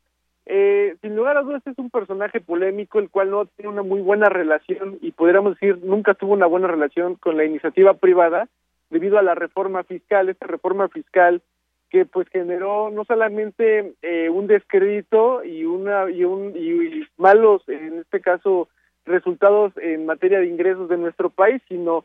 Eh, 0.46 0.96
sin 1.00 1.16
lugar 1.16 1.38
a 1.38 1.42
dudas 1.42 1.66
es 1.66 1.78
un 1.78 1.90
personaje 1.90 2.40
polémico, 2.40 2.98
el 2.98 3.08
cual 3.08 3.30
no 3.30 3.46
tiene 3.46 3.70
una 3.70 3.82
muy 3.82 4.02
buena 4.02 4.28
relación 4.28 4.98
y 5.00 5.12
podríamos 5.12 5.54
decir 5.54 5.78
nunca 5.82 6.14
tuvo 6.14 6.34
una 6.34 6.46
buena 6.46 6.68
relación 6.68 7.14
con 7.14 7.36
la 7.36 7.44
iniciativa 7.44 7.94
privada 7.94 8.48
debido 8.90 9.18
a 9.18 9.22
la 9.22 9.34
reforma 9.34 9.84
fiscal, 9.84 10.28
esta 10.28 10.46
reforma 10.46 10.88
fiscal 10.88 11.42
que 11.88 12.04
pues 12.04 12.28
generó 12.28 12.90
no 12.90 13.04
solamente 13.04 13.94
eh, 14.02 14.28
un 14.28 14.46
descrédito 14.46 15.44
y 15.44 15.64
una 15.64 16.10
y 16.10 16.24
un 16.24 16.52
y 16.56 17.06
malos 17.16 17.62
en 17.68 18.00
este 18.00 18.20
caso 18.20 18.68
resultados 19.06 19.72
en 19.76 20.04
materia 20.04 20.40
de 20.40 20.46
ingresos 20.46 20.88
de 20.88 20.98
nuestro 20.98 21.30
país 21.30 21.62
sino 21.68 22.04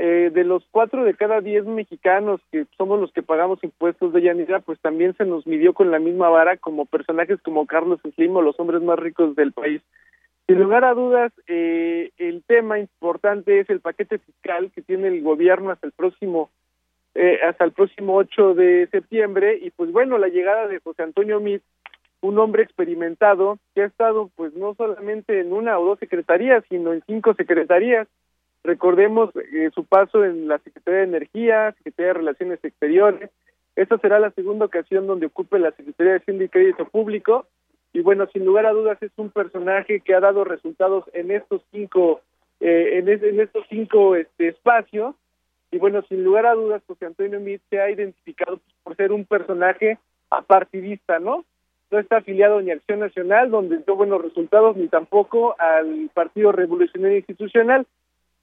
eh, 0.00 0.30
de 0.32 0.44
los 0.44 0.64
cuatro 0.70 1.02
de 1.02 1.14
cada 1.14 1.40
diez 1.40 1.64
mexicanos 1.64 2.40
que 2.52 2.66
somos 2.76 3.00
los 3.00 3.10
que 3.10 3.24
pagamos 3.24 3.58
impuestos 3.64 4.12
de 4.12 4.22
Yanira, 4.22 4.60
pues 4.60 4.78
también 4.80 5.16
se 5.16 5.24
nos 5.24 5.44
midió 5.44 5.74
con 5.74 5.90
la 5.90 5.98
misma 5.98 6.28
vara 6.28 6.56
como 6.56 6.86
personajes 6.86 7.40
como 7.42 7.66
Carlos 7.66 7.98
Slim 8.14 8.36
o 8.36 8.42
los 8.42 8.60
hombres 8.60 8.80
más 8.80 8.96
ricos 8.96 9.34
del 9.34 9.52
país. 9.52 9.82
Sin 10.46 10.60
lugar 10.60 10.84
a 10.84 10.94
dudas, 10.94 11.32
eh, 11.48 12.12
el 12.16 12.44
tema 12.44 12.78
importante 12.78 13.58
es 13.58 13.68
el 13.70 13.80
paquete 13.80 14.18
fiscal 14.18 14.70
que 14.72 14.82
tiene 14.82 15.08
el 15.08 15.20
gobierno 15.20 15.72
hasta 15.72 15.88
el 15.88 15.92
próximo 15.92 16.48
eh, 17.16 17.40
hasta 17.44 17.64
el 17.64 17.72
próximo 17.72 18.14
8 18.14 18.54
de 18.54 18.86
septiembre 18.92 19.58
y 19.60 19.70
pues 19.70 19.90
bueno, 19.90 20.16
la 20.16 20.28
llegada 20.28 20.68
de 20.68 20.78
José 20.78 21.02
Antonio 21.02 21.40
Mit, 21.40 21.62
un 22.20 22.38
hombre 22.38 22.62
experimentado 22.62 23.58
que 23.74 23.82
ha 23.82 23.86
estado 23.86 24.30
pues 24.36 24.54
no 24.54 24.74
solamente 24.76 25.40
en 25.40 25.52
una 25.52 25.76
o 25.76 25.84
dos 25.84 25.98
secretarías, 25.98 26.62
sino 26.68 26.92
en 26.92 27.02
cinco 27.04 27.34
secretarías 27.34 28.06
Recordemos 28.64 29.30
eh, 29.36 29.70
su 29.74 29.84
paso 29.84 30.24
en 30.24 30.48
la 30.48 30.58
Secretaría 30.58 31.00
de 31.00 31.06
Energía, 31.06 31.72
Secretaría 31.78 32.08
de 32.08 32.18
Relaciones 32.18 32.64
Exteriores. 32.64 33.30
Esta 33.76 33.96
será 33.98 34.18
la 34.18 34.30
segunda 34.32 34.66
ocasión 34.66 35.06
donde 35.06 35.26
ocupe 35.26 35.58
la 35.58 35.70
Secretaría 35.72 36.14
de 36.14 36.18
Hacienda 36.18 36.44
y 36.44 36.48
Crédito 36.48 36.84
Público. 36.86 37.46
Y 37.92 38.00
bueno, 38.00 38.26
sin 38.32 38.44
lugar 38.44 38.66
a 38.66 38.72
dudas 38.72 39.00
es 39.02 39.12
un 39.16 39.30
personaje 39.30 40.00
que 40.00 40.14
ha 40.14 40.20
dado 40.20 40.44
resultados 40.44 41.04
en 41.12 41.30
estos 41.30 41.62
cinco, 41.70 42.20
eh, 42.60 42.98
en, 42.98 43.40
estos 43.40 43.64
cinco 43.68 44.16
este, 44.16 44.48
espacios. 44.48 45.14
Y 45.70 45.78
bueno, 45.78 46.02
sin 46.08 46.24
lugar 46.24 46.46
a 46.46 46.54
dudas, 46.54 46.82
José 46.86 47.06
Antonio 47.06 47.40
Mit 47.40 47.62
se 47.70 47.80
ha 47.80 47.90
identificado 47.90 48.60
por 48.82 48.96
ser 48.96 49.12
un 49.12 49.24
personaje 49.24 49.98
apartidista, 50.30 51.18
¿no? 51.18 51.44
No 51.90 51.98
está 51.98 52.18
afiliado 52.18 52.60
ni 52.60 52.70
a 52.70 52.74
Acción 52.74 53.00
Nacional, 53.00 53.50
donde 53.50 53.78
dio 53.78 53.96
buenos 53.96 54.20
resultados, 54.20 54.76
ni 54.76 54.88
tampoco 54.88 55.54
al 55.58 56.10
Partido 56.12 56.52
Revolucionario 56.52 57.16
Institucional. 57.16 57.86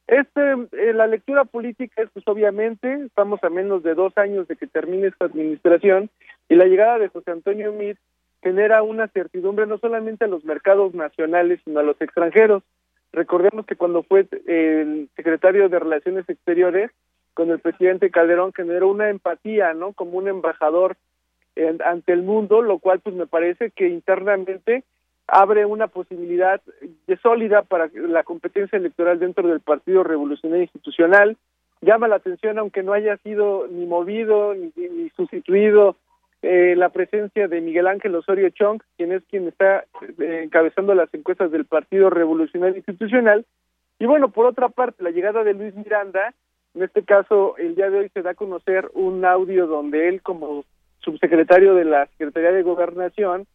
Este, 0.08 0.42
eh, 0.74 0.94
la 0.94 1.08
lectura 1.08 1.46
política 1.46 2.04
es, 2.04 2.10
pues 2.12 2.28
obviamente, 2.28 3.06
estamos 3.06 3.44
a 3.44 3.50
menos 3.50 3.82
de 3.82 3.96
dos 3.96 4.16
años 4.18 4.48
de 4.48 4.56
que 4.56 4.68
termine 4.68 5.08
esta 5.08 5.26
administración 5.26 6.10
y 6.48 6.56
la 6.56 6.66
llegada 6.66 7.00
de 7.00 7.08
José 7.08 7.32
Antonio 7.32 7.74
Mit 7.74 7.98
genera 8.44 8.84
una 8.84 9.08
certidumbre 9.08 9.66
no 9.66 9.80
solamente 9.80 10.26
a 10.26 10.28
los 10.28 10.46
mercados 10.46 10.94
nacionales, 10.94 11.60
sino 11.66 11.80
a 11.80 11.84
los 11.84 12.00
extranjeros. 12.00 12.62
Recordemos 13.12 13.66
que 13.66 13.76
cuando 13.76 14.04
fue 14.04 14.28
el 14.46 15.10
secretario 15.16 15.70
de 15.70 15.80
Relaciones 15.80 16.30
Exteriores 16.30 16.92
con 17.34 17.50
el 17.50 17.60
presidente 17.60 18.12
Calderón 18.12 18.54
generó 18.54 18.90
una 18.90 19.10
empatía, 19.10 19.74
¿no? 19.74 19.94
Como 19.94 20.20
un 20.20 20.28
embajador 20.28 20.96
ante 21.84 22.14
el 22.14 22.22
mundo, 22.22 22.62
lo 22.62 22.80
cual 22.80 23.00
pues 23.00 23.16
me 23.16 23.26
parece 23.26 23.72
que 23.72 23.88
internamente 23.88 24.84
abre 25.28 25.66
una 25.66 25.88
posibilidad 25.88 26.62
de 27.08 27.18
sólida 27.18 27.64
para 27.64 27.90
la 27.94 28.24
competencia 28.24 28.78
electoral 28.78 29.20
dentro 29.20 29.48
del 29.48 29.60
Partido 29.60 30.04
Revolucionario 30.04 30.64
Institucional. 30.64 31.38
Llama 31.82 32.08
la 32.08 32.18
atención, 32.18 32.58
aunque 32.58 32.84
no 32.84 32.94
haya 32.94 33.18
sido 33.18 33.68
ni 33.68 33.86
movido 33.86 34.54
ni, 34.54 35.10
sustituido 35.16 35.96
eh, 36.42 36.76
la 36.78 36.90
presencia 36.90 37.48
de 37.48 37.62
Miguel 37.62 37.88
Ángel 37.88 38.16
Osorio 38.16 38.50
Chong, 38.50 38.82
quien 38.98 39.12
es 39.12 39.24
quien 39.30 39.48
está 39.48 39.86
eh, 40.20 40.42
encabezando 40.44 40.94
las 40.94 41.12
encuestas 41.14 41.52
del 41.52 41.66
Partido 41.66 42.10
Revolucionario 42.10 42.78
Institucional. 42.78 43.46
Y 44.00 44.06
bueno, 44.06 44.30
por 44.30 44.46
otra 44.46 44.70
parte, 44.70 45.04
la 45.04 45.12
llegada 45.12 45.44
de 45.44 45.54
Luis 45.54 45.74
Miranda, 45.76 46.34
en 46.76 46.84
este 46.84 47.04
caso, 47.04 47.56
el 47.58 47.76
día 47.76 47.90
de 47.90 48.00
hoy 48.00 48.10
se 48.14 48.22
da 48.22 48.32
a 48.32 48.36
conocer 48.36 48.90
un 48.94 49.24
audio 49.26 49.66
donde 49.66 50.10
él, 50.10 50.22
como 50.22 50.66
subsecretario 51.06 51.76
de 51.76 51.86
la 51.86 52.08
Secretaría 52.08 52.52
de 52.52 52.64
Gobernación, 52.64 53.46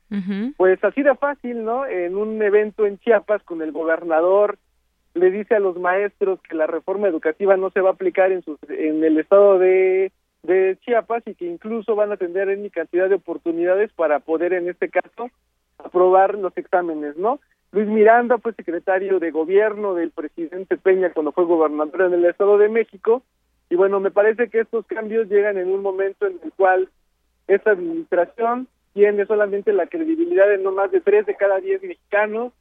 pues 0.56 0.82
así 0.82 1.02
de 1.02 1.14
fácil, 1.14 1.64
¿no? 1.64 1.86
En 1.86 2.16
un 2.16 2.40
evento 2.40 2.86
en 2.86 2.98
Chiapas 2.98 3.42
con 3.42 3.60
el 3.60 3.72
gobernador 3.72 4.56
le 5.14 5.30
dice 5.30 5.56
a 5.56 5.60
los 5.60 5.76
maestros 5.78 6.40
que 6.48 6.54
la 6.54 6.66
reforma 6.66 7.08
educativa 7.08 7.56
no 7.56 7.70
se 7.70 7.80
va 7.80 7.90
a 7.90 7.92
aplicar 7.92 8.30
en, 8.30 8.42
sus, 8.42 8.58
en 8.68 9.02
el 9.02 9.18
estado 9.18 9.58
de, 9.58 10.12
de 10.44 10.78
Chiapas 10.82 11.24
y 11.26 11.34
que 11.34 11.46
incluso 11.46 11.96
van 11.96 12.12
a 12.12 12.16
tener 12.16 12.48
en 12.48 12.68
cantidad 12.68 13.08
de 13.08 13.16
oportunidades 13.16 13.92
para 13.92 14.20
poder, 14.20 14.52
en 14.52 14.68
este 14.68 14.88
caso, 14.88 15.30
aprobar 15.78 16.36
los 16.36 16.56
exámenes, 16.56 17.16
¿no? 17.16 17.40
Luis 17.72 17.88
Miranda 17.88 18.38
fue 18.38 18.52
secretario 18.54 19.20
de 19.20 19.30
gobierno 19.30 19.94
del 19.94 20.10
presidente 20.10 20.76
Peña 20.76 21.12
cuando 21.12 21.32
fue 21.32 21.44
gobernador 21.44 22.02
en 22.02 22.14
el 22.14 22.24
Estado 22.24 22.58
de 22.58 22.68
México 22.68 23.22
y 23.70 23.76
bueno, 23.76 24.00
me 24.00 24.10
parece 24.10 24.48
que 24.48 24.60
estos 24.60 24.84
cambios 24.86 25.28
llegan 25.28 25.56
en 25.56 25.68
un 25.68 25.80
momento 25.80 26.26
en 26.26 26.40
el 26.42 26.52
cual 26.52 26.88
esta 27.54 27.72
administración 27.72 28.68
tiene 28.92 29.26
solamente 29.26 29.72
la 29.72 29.86
credibilidad 29.86 30.48
de 30.48 30.58
no 30.58 30.72
más 30.72 30.90
de 30.90 31.00
tres 31.00 31.26
de 31.26 31.36
cada 31.36 31.58
diez 31.60 31.82
mexicanos, 31.82 32.52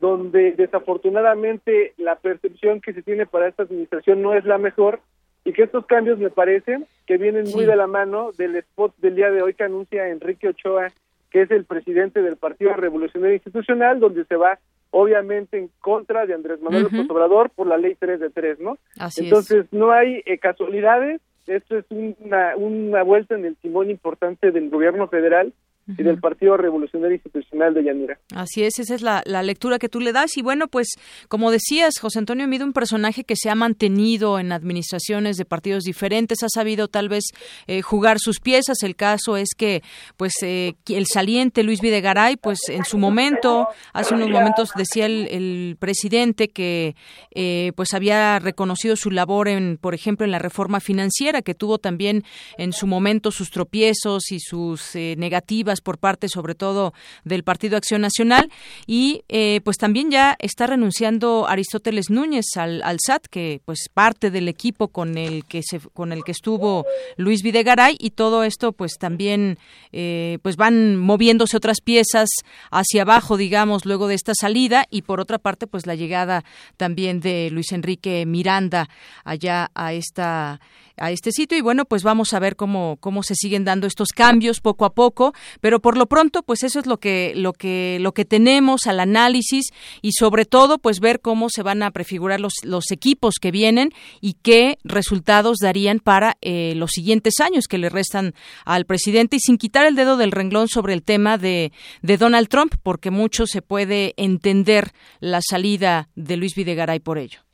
donde 0.00 0.52
desafortunadamente 0.52 1.92
la 1.96 2.16
percepción 2.16 2.80
que 2.80 2.92
se 2.92 3.02
tiene 3.02 3.26
para 3.26 3.48
esta 3.48 3.64
administración 3.64 4.22
no 4.22 4.34
es 4.34 4.44
la 4.44 4.58
mejor 4.58 5.00
y 5.44 5.52
que 5.52 5.62
estos 5.62 5.86
cambios 5.86 6.18
me 6.18 6.30
parecen 6.30 6.86
que 7.06 7.16
vienen 7.16 7.50
muy 7.50 7.64
de 7.64 7.76
la 7.76 7.86
mano 7.86 8.32
del 8.36 8.56
spot 8.56 8.94
del 8.98 9.16
día 9.16 9.30
de 9.30 9.42
hoy 9.42 9.54
que 9.54 9.64
anuncia 9.64 10.08
Enrique 10.08 10.48
Ochoa, 10.48 10.88
que 11.30 11.42
es 11.42 11.50
el 11.50 11.64
presidente 11.64 12.22
del 12.22 12.36
Partido 12.36 12.74
Revolucionario 12.74 13.34
Institucional, 13.34 13.98
donde 13.98 14.24
se 14.24 14.36
va 14.36 14.58
obviamente 14.90 15.58
en 15.58 15.70
contra 15.80 16.26
de 16.26 16.34
Andrés 16.34 16.60
Manuel 16.62 16.84
López 16.84 17.10
Obrador 17.10 17.50
por 17.50 17.66
la 17.66 17.76
ley 17.76 17.96
3 17.98 18.20
de 18.20 18.30
3, 18.30 18.60
¿no? 18.60 18.78
Entonces 19.16 19.66
no 19.70 19.92
hay 19.92 20.22
eh, 20.24 20.38
casualidades, 20.38 21.20
esto 21.48 21.78
es 21.78 21.84
una, 21.90 22.56
una 22.56 23.02
vuelta 23.02 23.34
en 23.34 23.44
el 23.44 23.56
timón 23.56 23.90
importante 23.90 24.50
del 24.50 24.70
gobierno 24.70 25.08
federal 25.08 25.52
y 25.96 26.02
del 26.02 26.18
Partido 26.18 26.56
Revolucionario 26.56 27.14
Institucional 27.14 27.72
de 27.72 27.84
Yanira. 27.84 28.18
Así 28.34 28.62
es, 28.62 28.78
esa 28.78 28.94
es 28.94 29.02
la, 29.02 29.22
lectura 29.42 29.78
que 29.78 29.88
tú 29.88 30.00
le 30.00 30.12
das. 30.12 30.36
Y 30.36 30.42
bueno, 30.42 30.68
pues 30.68 30.88
como 31.28 31.50
decías, 31.50 31.94
José 31.98 32.18
Antonio 32.18 32.46
Mide, 32.46 32.64
un 32.64 32.72
personaje 32.72 33.24
que 33.24 33.36
se 33.36 33.48
ha 33.48 33.54
mantenido 33.54 34.38
en 34.38 34.52
administraciones 34.52 35.36
de 35.36 35.46
partidos 35.46 35.84
diferentes, 35.84 36.42
ha 36.42 36.48
sabido 36.48 36.88
tal 36.88 37.08
vez 37.08 37.24
eh, 37.66 37.80
jugar 37.80 38.18
sus 38.18 38.40
piezas. 38.40 38.82
El 38.82 38.96
caso 38.96 39.36
es 39.36 39.50
que 39.56 39.82
pues 40.16 40.34
eh, 40.42 40.74
el 40.88 41.06
saliente 41.06 41.62
Luis 41.62 41.80
Videgaray, 41.80 42.36
pues 42.36 42.58
en 42.68 42.84
su 42.84 42.98
momento, 42.98 43.68
hace 43.94 44.14
unos 44.14 44.28
momentos 44.28 44.72
decía 44.76 45.06
el, 45.06 45.76
presidente 45.78 46.48
que 46.48 46.96
eh, 47.34 47.72
pues 47.76 47.94
había 47.94 48.38
reconocido 48.38 48.96
su 48.96 49.10
labor 49.10 49.48
en, 49.48 49.78
por 49.78 49.94
ejemplo, 49.94 50.24
en 50.24 50.32
la 50.32 50.38
reforma 50.38 50.80
financiera, 50.80 51.40
que 51.40 51.54
tuvo 51.54 51.78
también 51.78 52.24
en 52.58 52.72
su 52.72 52.86
momento 52.86 53.30
sus 53.30 53.50
tropiezos 53.50 54.32
y 54.32 54.40
sus 54.40 54.94
negativas 54.94 55.77
por 55.80 55.98
parte 55.98 56.28
sobre 56.28 56.54
todo 56.54 56.94
del 57.24 57.44
Partido 57.44 57.76
Acción 57.76 58.02
Nacional. 58.02 58.50
Y 58.86 59.22
eh, 59.28 59.60
pues 59.64 59.76
también 59.76 60.10
ya 60.10 60.36
está 60.38 60.66
renunciando 60.66 61.46
Aristóteles 61.48 62.10
Núñez 62.10 62.46
al, 62.56 62.82
SAT 63.04 63.26
que 63.26 63.60
pues 63.64 63.88
parte 63.92 64.30
del 64.30 64.48
equipo 64.48 64.88
con 64.88 65.16
el 65.18 65.44
que 65.44 65.62
con 65.92 66.12
el 66.12 66.24
que 66.24 66.32
estuvo 66.32 66.84
Luis 67.16 67.42
Videgaray. 67.42 67.96
Y 67.98 68.10
todo 68.10 68.44
esto 68.44 68.72
pues 68.72 68.92
también 68.98 69.58
eh, 69.92 70.38
pues 70.42 70.56
van 70.56 70.96
moviéndose 70.96 71.56
otras 71.56 71.80
piezas 71.80 72.28
hacia 72.70 73.02
abajo 73.02 73.36
digamos 73.36 73.84
luego 73.84 74.08
de 74.08 74.14
esta 74.14 74.32
salida. 74.34 74.86
Y 74.90 75.02
por 75.02 75.20
otra 75.20 75.38
parte 75.38 75.66
pues 75.66 75.86
la 75.86 75.94
llegada 75.94 76.44
también 76.76 77.20
de 77.20 77.50
Luis 77.50 77.72
Enrique 77.72 78.24
Miranda 78.26 78.88
allá 79.24 79.70
a 79.74 79.92
esta 79.92 80.60
a 81.00 81.10
este 81.10 81.32
sitio 81.32 81.58
y 81.58 81.60
bueno 81.60 81.84
pues 81.84 82.02
vamos 82.02 82.32
a 82.34 82.38
ver 82.38 82.56
cómo 82.56 82.96
cómo 83.00 83.22
se 83.22 83.34
siguen 83.34 83.64
dando 83.64 83.86
estos 83.86 84.08
cambios 84.08 84.60
poco 84.60 84.84
a 84.84 84.94
poco 84.94 85.34
pero 85.60 85.80
por 85.80 85.96
lo 85.96 86.06
pronto 86.06 86.42
pues 86.42 86.62
eso 86.62 86.80
es 86.80 86.86
lo 86.86 86.98
que 86.98 87.32
lo 87.34 87.52
que 87.52 87.98
lo 88.00 88.12
que 88.12 88.24
tenemos 88.24 88.86
al 88.86 89.00
análisis 89.00 89.70
y 90.02 90.12
sobre 90.12 90.44
todo 90.44 90.78
pues 90.78 91.00
ver 91.00 91.20
cómo 91.20 91.48
se 91.50 91.62
van 91.62 91.82
a 91.82 91.90
prefigurar 91.90 92.40
los, 92.40 92.54
los 92.62 92.90
equipos 92.90 93.36
que 93.40 93.50
vienen 93.50 93.90
y 94.20 94.34
qué 94.34 94.78
resultados 94.84 95.58
darían 95.60 96.00
para 96.00 96.36
eh, 96.40 96.74
los 96.76 96.90
siguientes 96.90 97.34
años 97.40 97.66
que 97.68 97.78
le 97.78 97.88
restan 97.88 98.34
al 98.64 98.84
presidente 98.84 99.36
y 99.36 99.40
sin 99.40 99.58
quitar 99.58 99.86
el 99.86 99.94
dedo 99.94 100.16
del 100.16 100.32
renglón 100.32 100.68
sobre 100.68 100.94
el 100.94 101.02
tema 101.02 101.38
de, 101.38 101.72
de 102.02 102.16
Donald 102.16 102.48
Trump 102.48 102.74
porque 102.82 103.10
mucho 103.10 103.46
se 103.46 103.62
puede 103.62 104.14
entender 104.16 104.92
la 105.20 105.40
salida 105.42 106.08
de 106.14 106.36
Luis 106.36 106.54
Videgaray 106.54 107.00
por 107.00 107.18
ello. 107.18 107.47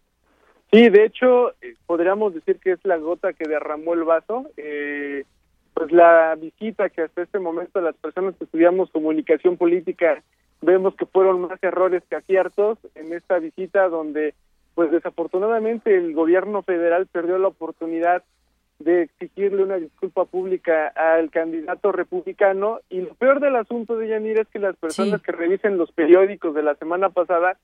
Sí, 0.75 0.89
de 0.89 1.05
hecho, 1.05 1.51
eh, 1.63 1.77
podríamos 1.87 2.35
decir 2.35 2.59
que 2.59 2.73
es 2.73 2.81
la 2.83 2.97
gota 2.97 3.33
que 3.33 3.47
derramó 3.47 3.95
el 3.95 4.03
vaso. 4.03 4.51
Eh, 4.57 5.23
pues 5.73 5.93
la 5.93 6.35
visita 6.35 6.89
que 6.89 7.03
hasta 7.03 7.23
este 7.23 7.39
momento 7.39 7.81
las 7.81 7.95
personas 7.95 8.35
que 8.35 8.43
estudiamos 8.43 8.91
comunicación 8.91 9.57
política 9.57 10.21
vemos 10.63 10.97
que 10.97 11.07
fueron 11.07 11.43
más 11.43 11.63
errores 11.63 12.03
que 12.11 12.17
aciertos 12.17 12.79
en 12.97 13.13
esta 13.13 13.39
visita 13.39 13.89
donde 13.89 14.35
pues 14.75 14.91
desafortunadamente 14.91 15.97
el 15.97 16.13
gobierno 16.13 16.63
federal 16.63 17.07
perdió 17.07 17.39
la 17.39 17.49
oportunidad 17.49 18.25
de 18.81 19.03
exigirle 19.03 19.63
una 19.63 19.77
disculpa 19.77 20.25
pública 20.25 20.89
al 20.89 21.31
candidato 21.31 21.93
republicano 21.93 22.81
y 22.91 23.01
lo 23.01 23.15
peor 23.15 23.39
del 23.39 23.55
asunto 23.55 23.97
de 23.97 24.09
Yanira 24.09 24.43
es 24.43 24.49
que 24.49 24.59
las 24.59 24.77
personas 24.77 25.23
que 25.23 25.31
revisen 25.31 25.79
los 25.79 25.93
periódicos 25.93 26.55
de 26.55 26.65
la 26.65 26.75
semana 26.75 27.11
pasada 27.11 27.59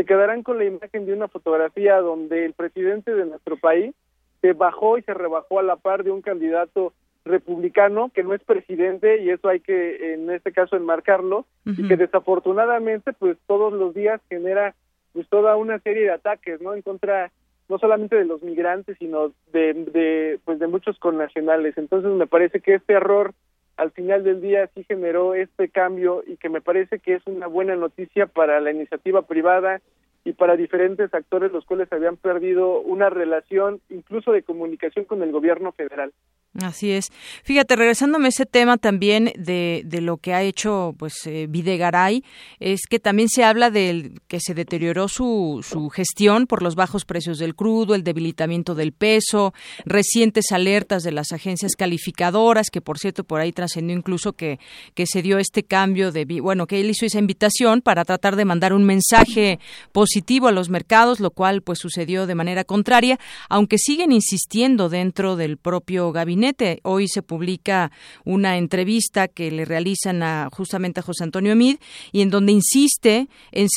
se 0.00 0.06
quedarán 0.06 0.42
con 0.42 0.56
la 0.56 0.64
imagen 0.64 1.04
de 1.04 1.12
una 1.12 1.28
fotografía 1.28 1.98
donde 1.98 2.46
el 2.46 2.54
presidente 2.54 3.14
de 3.14 3.26
nuestro 3.26 3.58
país 3.58 3.94
se 4.40 4.54
bajó 4.54 4.96
y 4.96 5.02
se 5.02 5.12
rebajó 5.12 5.58
a 5.58 5.62
la 5.62 5.76
par 5.76 6.04
de 6.04 6.10
un 6.10 6.22
candidato 6.22 6.94
republicano 7.26 8.10
que 8.14 8.22
no 8.22 8.32
es 8.32 8.42
presidente 8.42 9.22
y 9.22 9.28
eso 9.28 9.50
hay 9.50 9.60
que 9.60 10.14
en 10.14 10.30
este 10.30 10.52
caso 10.52 10.74
enmarcarlo 10.74 11.44
y 11.66 11.86
que 11.86 11.98
desafortunadamente 11.98 13.12
pues 13.12 13.36
todos 13.46 13.74
los 13.74 13.92
días 13.92 14.22
genera 14.30 14.74
pues 15.12 15.28
toda 15.28 15.56
una 15.56 15.78
serie 15.80 16.04
de 16.04 16.12
ataques 16.12 16.62
no 16.62 16.72
en 16.72 16.80
contra 16.80 17.30
no 17.68 17.78
solamente 17.78 18.16
de 18.16 18.24
los 18.24 18.42
migrantes 18.42 18.96
sino 18.98 19.34
de, 19.52 19.74
de 19.74 20.40
pues 20.46 20.58
de 20.58 20.66
muchos 20.66 20.98
connacionales. 20.98 21.76
Entonces 21.76 22.10
me 22.10 22.26
parece 22.26 22.60
que 22.60 22.76
este 22.76 22.94
error 22.94 23.34
al 23.80 23.92
final 23.92 24.24
del 24.24 24.42
día 24.42 24.68
sí 24.74 24.84
generó 24.84 25.34
este 25.34 25.70
cambio 25.70 26.22
y 26.26 26.36
que 26.36 26.50
me 26.50 26.60
parece 26.60 26.98
que 26.98 27.14
es 27.14 27.22
una 27.26 27.46
buena 27.46 27.76
noticia 27.76 28.26
para 28.26 28.60
la 28.60 28.70
iniciativa 28.70 29.22
privada 29.22 29.80
y 30.22 30.34
para 30.34 30.56
diferentes 30.56 31.14
actores 31.14 31.50
los 31.50 31.64
cuales 31.64 31.90
habían 31.90 32.18
perdido 32.18 32.78
una 32.80 33.08
relación 33.08 33.80
incluso 33.88 34.32
de 34.32 34.42
comunicación 34.42 35.06
con 35.06 35.22
el 35.22 35.32
gobierno 35.32 35.72
federal. 35.72 36.12
Así 36.54 36.90
es. 36.90 37.12
Fíjate, 37.44 37.76
regresándome 37.76 38.26
a 38.26 38.30
ese 38.30 38.44
tema 38.44 38.76
también 38.76 39.32
de, 39.38 39.82
de 39.84 40.00
lo 40.00 40.16
que 40.16 40.34
ha 40.34 40.42
hecho 40.42 40.96
pues 40.98 41.14
eh, 41.26 41.46
Videgaray, 41.48 42.24
es 42.58 42.80
que 42.90 42.98
también 42.98 43.28
se 43.28 43.44
habla 43.44 43.70
de 43.70 44.14
que 44.26 44.40
se 44.40 44.54
deterioró 44.54 45.06
su, 45.06 45.64
su 45.64 45.90
gestión 45.90 46.48
por 46.48 46.64
los 46.64 46.74
bajos 46.74 47.04
precios 47.04 47.38
del 47.38 47.54
crudo, 47.54 47.94
el 47.94 48.02
debilitamiento 48.02 48.74
del 48.74 48.90
peso, 48.90 49.54
recientes 49.84 50.50
alertas 50.50 51.04
de 51.04 51.12
las 51.12 51.30
agencias 51.30 51.76
calificadoras, 51.76 52.70
que 52.70 52.80
por 52.80 52.98
cierto 52.98 53.22
por 53.22 53.40
ahí 53.40 53.52
trascendió 53.52 53.96
incluso 53.96 54.32
que, 54.32 54.58
que 54.94 55.06
se 55.06 55.22
dio 55.22 55.38
este 55.38 55.62
cambio 55.62 56.10
de, 56.10 56.24
bueno, 56.40 56.66
que 56.66 56.80
él 56.80 56.90
hizo 56.90 57.06
esa 57.06 57.20
invitación 57.20 57.80
para 57.80 58.04
tratar 58.04 58.34
de 58.34 58.44
mandar 58.44 58.72
un 58.72 58.82
mensaje 58.82 59.60
positivo 59.92 60.48
a 60.48 60.52
los 60.52 60.68
mercados, 60.68 61.20
lo 61.20 61.30
cual 61.30 61.62
pues 61.62 61.78
sucedió 61.78 62.26
de 62.26 62.34
manera 62.34 62.64
contraria, 62.64 63.20
aunque 63.48 63.78
siguen 63.78 64.10
insistiendo 64.10 64.88
dentro 64.88 65.36
del 65.36 65.56
propio 65.56 66.10
gabinete 66.10 66.39
Hoy 66.82 67.08
se 67.08 67.22
publica 67.22 67.90
una 68.24 68.56
entrevista 68.56 69.28
que 69.28 69.50
le 69.50 69.64
realizan 69.64 70.22
a, 70.22 70.48
justamente 70.52 71.00
a 71.00 71.02
José 71.02 71.24
Antonio 71.24 71.54
Mid 71.54 71.76
y 72.12 72.22
en 72.22 72.30
donde 72.30 72.52
insiste 72.52 73.28
en, 73.52 73.68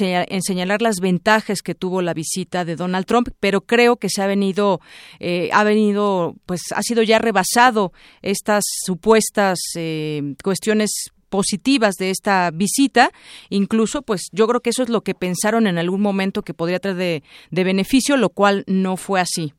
señalar 0.41 0.81
las 0.81 0.97
ventajas 0.99 1.61
que 1.61 1.75
tuvo 1.75 2.01
la 2.01 2.13
visita 2.13 2.65
de 2.65 2.75
Donald 2.75 3.05
Trump, 3.05 3.29
pero 3.39 3.61
creo 3.61 3.97
que 3.97 4.09
se 4.09 4.21
ha 4.21 4.27
venido, 4.27 4.79
eh, 5.19 5.49
ha 5.51 5.63
venido, 5.63 6.35
pues 6.45 6.61
ha 6.73 6.81
sido 6.81 7.03
ya 7.03 7.19
rebasado 7.19 7.91
estas 8.21 8.63
supuestas 8.85 9.59
eh, 9.75 10.35
cuestiones 10.43 11.11
positivas 11.29 11.95
de 11.95 12.11
esta 12.11 12.51
visita. 12.51 13.11
Incluso, 13.49 14.03
pues 14.03 14.29
yo 14.31 14.47
creo 14.47 14.61
que 14.61 14.69
eso 14.69 14.83
es 14.83 14.89
lo 14.89 15.01
que 15.01 15.15
pensaron 15.15 15.65
en 15.67 15.79
algún 15.79 16.01
momento 16.01 16.43
que 16.43 16.53
podría 16.53 16.79
traer 16.79 17.23
de 17.49 17.63
beneficio, 17.63 18.17
lo 18.17 18.29
cual 18.29 18.63
no 18.67 18.97
fue 18.97 19.19
así. 19.19 19.53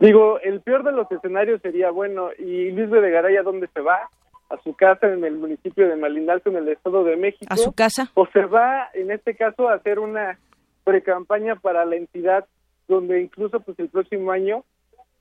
Digo, 0.00 0.38
el 0.40 0.60
peor 0.60 0.84
de 0.84 0.92
los 0.92 1.10
escenarios 1.10 1.60
sería, 1.60 1.90
bueno, 1.90 2.30
¿y 2.38 2.70
Luis 2.70 2.90
Videgaray 2.90 3.36
a 3.36 3.42
dónde 3.42 3.68
se 3.74 3.80
va? 3.80 4.08
¿A 4.48 4.56
su 4.62 4.74
casa 4.74 5.12
en 5.12 5.24
el 5.24 5.36
municipio 5.36 5.88
de 5.88 5.96
Malinalco, 5.96 6.48
en 6.50 6.56
el 6.56 6.68
Estado 6.68 7.04
de 7.04 7.16
México? 7.16 7.52
¿A 7.52 7.56
su 7.56 7.72
casa? 7.72 8.10
¿O 8.14 8.26
se 8.28 8.44
va, 8.46 8.88
en 8.94 9.10
este 9.10 9.34
caso, 9.34 9.68
a 9.68 9.74
hacer 9.74 9.98
una 9.98 10.38
precampaña 10.84 11.56
para 11.56 11.84
la 11.84 11.96
entidad 11.96 12.46
donde 12.86 13.20
incluso 13.20 13.60
pues 13.60 13.78
el 13.78 13.90
próximo 13.90 14.30
año 14.30 14.64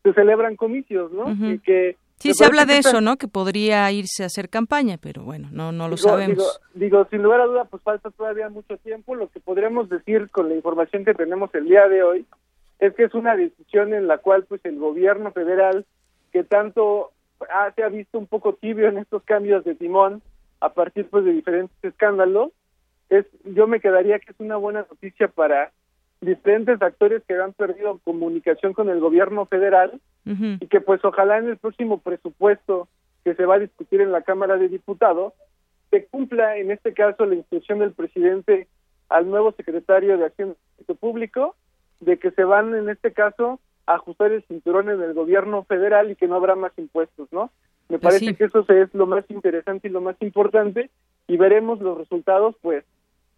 se 0.04 0.13
celebran 0.13 0.56
comicios, 0.56 1.12
¿no? 1.12 1.30
Y 1.52 1.60
que 1.60 1.98
Sí, 2.20 2.34
se 2.34 2.46
habla 2.46 2.66
de 2.66 2.80
eso, 2.80 3.00
¿no? 3.00 3.18
Que 3.18 3.28
podría 3.28 3.92
irse 3.92 4.24
a 4.24 4.26
hacer 4.26 4.50
campaña, 4.50 4.98
pero 4.98 5.24
bueno, 5.24 5.50
no 5.52 5.72
no 5.72 5.88
lo 5.88 5.98
sabemos. 5.98 6.60
Digo, 6.74 7.06
sin 7.12 7.22
lugar 7.22 7.42
a 7.42 7.46
duda, 7.46 7.66
pues 7.66 7.84
falta 7.84 8.10
todavía 8.10 8.50
mucho 8.50 8.78
tiempo. 8.78 9.13
Lo 9.13 9.28
que 9.28 9.40
podríamos 9.40 9.88
decir 9.90 10.30
con 10.32 10.50
la 10.50 10.56
información 10.56 11.06
que 11.06 11.13
tenemos 11.13 11.54
el 11.54 11.66
día 11.66 11.88
de 11.88 12.02
hoy 12.02 12.26
es 12.80 12.94
que 12.94 13.06
es 13.06 13.13
una 13.13 13.36
decisión 13.36 13.94
en 13.94 14.08
la 14.08 14.20
cual 14.20 14.46
pues 14.46 14.63
el 14.66 14.78
gobierno 14.78 15.32
federal 15.32 15.86
que 16.32 16.44
tanto 16.44 17.12
se 17.76 17.84
ha 17.84 17.90
visto 17.90 18.18
un 18.18 18.28
poco 18.28 18.54
tibio 18.54 18.88
en 18.88 18.98
estos 18.98 19.24
cambios 19.24 19.63
de 19.63 19.76
timón 19.76 20.22
a 20.60 20.74
partir 20.74 21.10
pues 21.10 21.26
de 21.26 21.34
diferentes 21.34 21.76
escándalos 21.84 22.52
es 23.10 23.26
yo 23.44 23.68
me 23.68 23.80
quedaría 23.80 24.20
que 24.20 24.32
es 24.32 24.40
una 24.40 24.58
buena 24.58 24.86
noticia 24.90 25.28
para 25.28 25.72
diferentes 26.22 26.82
actores 26.82 27.24
que 27.28 27.36
han 27.36 27.54
perdido 27.54 28.00
comunicación 28.04 28.74
con 28.74 28.90
el 28.90 29.00
gobierno 29.00 29.46
federal 29.46 30.00
y 30.26 30.68
que 30.68 30.82
pues 30.82 31.00
ojalá 31.06 31.38
en 31.38 31.48
el 31.48 31.58
próximo 31.58 32.00
presupuesto 32.00 32.90
que 33.24 33.34
se 33.36 33.46
va 33.46 33.56
a 33.56 33.60
discutir 33.60 34.02
en 34.02 34.12
la 34.12 34.24
Cámara 34.24 34.58
de 34.58 34.68
Diputados 34.68 35.34
se 35.90 36.06
cumpla 36.06 36.58
en 36.58 36.72
este 36.72 36.94
caso 36.94 37.26
la 37.26 37.36
instrucción 37.36 37.80
del 37.80 37.94
presidente 37.94 38.68
al 39.08 39.30
nuevo 39.30 39.54
secretario 39.54 40.18
de 40.18 40.26
Acción 40.26 40.58
Público 41.00 41.56
de 42.00 42.18
que 42.18 42.32
se 42.32 42.44
van 42.44 42.76
en 42.76 42.90
este 42.90 43.14
caso 43.14 43.60
a 43.86 43.96
ajustar 43.96 44.32
el 44.32 44.44
cinturón 44.44 44.90
en 44.90 45.02
el 45.02 45.14
gobierno 45.14 45.64
federal 45.64 46.12
y 46.12 46.16
que 46.16 46.28
no 46.28 46.36
habrá 46.36 46.56
más 46.56 46.72
impuestos, 46.78 47.28
¿no? 47.32 47.52
Me 47.90 48.00
parece 48.00 48.36
que 48.36 48.46
eso 48.46 48.66
es 48.68 48.94
lo 48.94 49.08
más 49.08 49.24
interesante 49.30 49.88
y 49.88 49.92
lo 49.92 50.02
más 50.02 50.18
importante 50.22 50.90
y 51.28 51.38
veremos 51.38 51.80
los 51.80 51.98
resultados 51.98 52.56
pues 52.62 52.84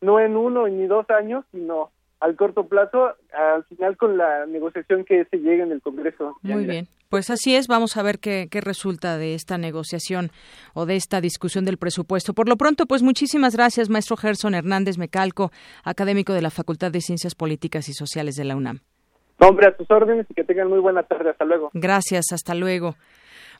no 0.02 0.20
en 0.20 0.36
uno 0.36 0.68
ni 0.68 0.88
dos 0.88 1.10
años, 1.10 1.46
sino 1.52 1.92
al 2.20 2.36
corto 2.36 2.68
plazo, 2.68 3.14
al 3.34 3.64
final 3.66 3.96
con 3.98 4.18
la 4.18 4.46
negociación 4.46 5.06
que 5.06 5.26
se 5.26 5.38
llegue 5.38 5.64
en 5.64 5.72
el 5.72 5.82
Congreso. 5.82 6.38
Muy 6.42 6.66
bien. 6.66 6.88
Pues 7.10 7.32
así 7.32 7.56
es, 7.56 7.68
vamos 7.68 7.98
a 7.98 8.04
ver 8.04 8.20
qué, 8.20 8.48
qué, 8.52 8.62
resulta 8.62 9.18
de 9.18 9.34
esta 9.34 9.58
negociación 9.58 10.30
o 10.76 10.86
de 10.86 10.96
esta 10.96 11.22
discusión 11.22 11.66
del 11.66 11.78
presupuesto. 11.78 12.34
Por 12.34 12.48
lo 12.48 12.56
pronto, 12.56 12.86
pues 12.86 13.02
muchísimas 13.02 13.56
gracias, 13.56 13.90
maestro 13.90 14.16
Gerson 14.16 14.54
Hernández 14.54 15.00
Mecalco, 15.00 15.52
académico 15.84 16.34
de 16.34 16.44
la 16.44 16.52
Facultad 16.52 16.92
de 16.92 17.02
Ciencias 17.02 17.34
Políticas 17.34 17.90
y 17.90 17.94
Sociales 17.94 18.36
de 18.36 18.46
la 18.46 18.56
UNAM. 18.56 18.82
Hombre, 19.40 19.68
a 19.68 19.76
tus 19.76 19.90
órdenes 19.90 20.28
y 20.30 20.36
que 20.36 20.44
tengan 20.44 20.68
muy 20.68 20.80
buena 20.80 21.02
tarde. 21.02 21.32
Hasta 21.32 21.46
luego. 21.46 21.72
Gracias, 21.74 22.26
hasta 22.32 22.54
luego. 22.54 22.96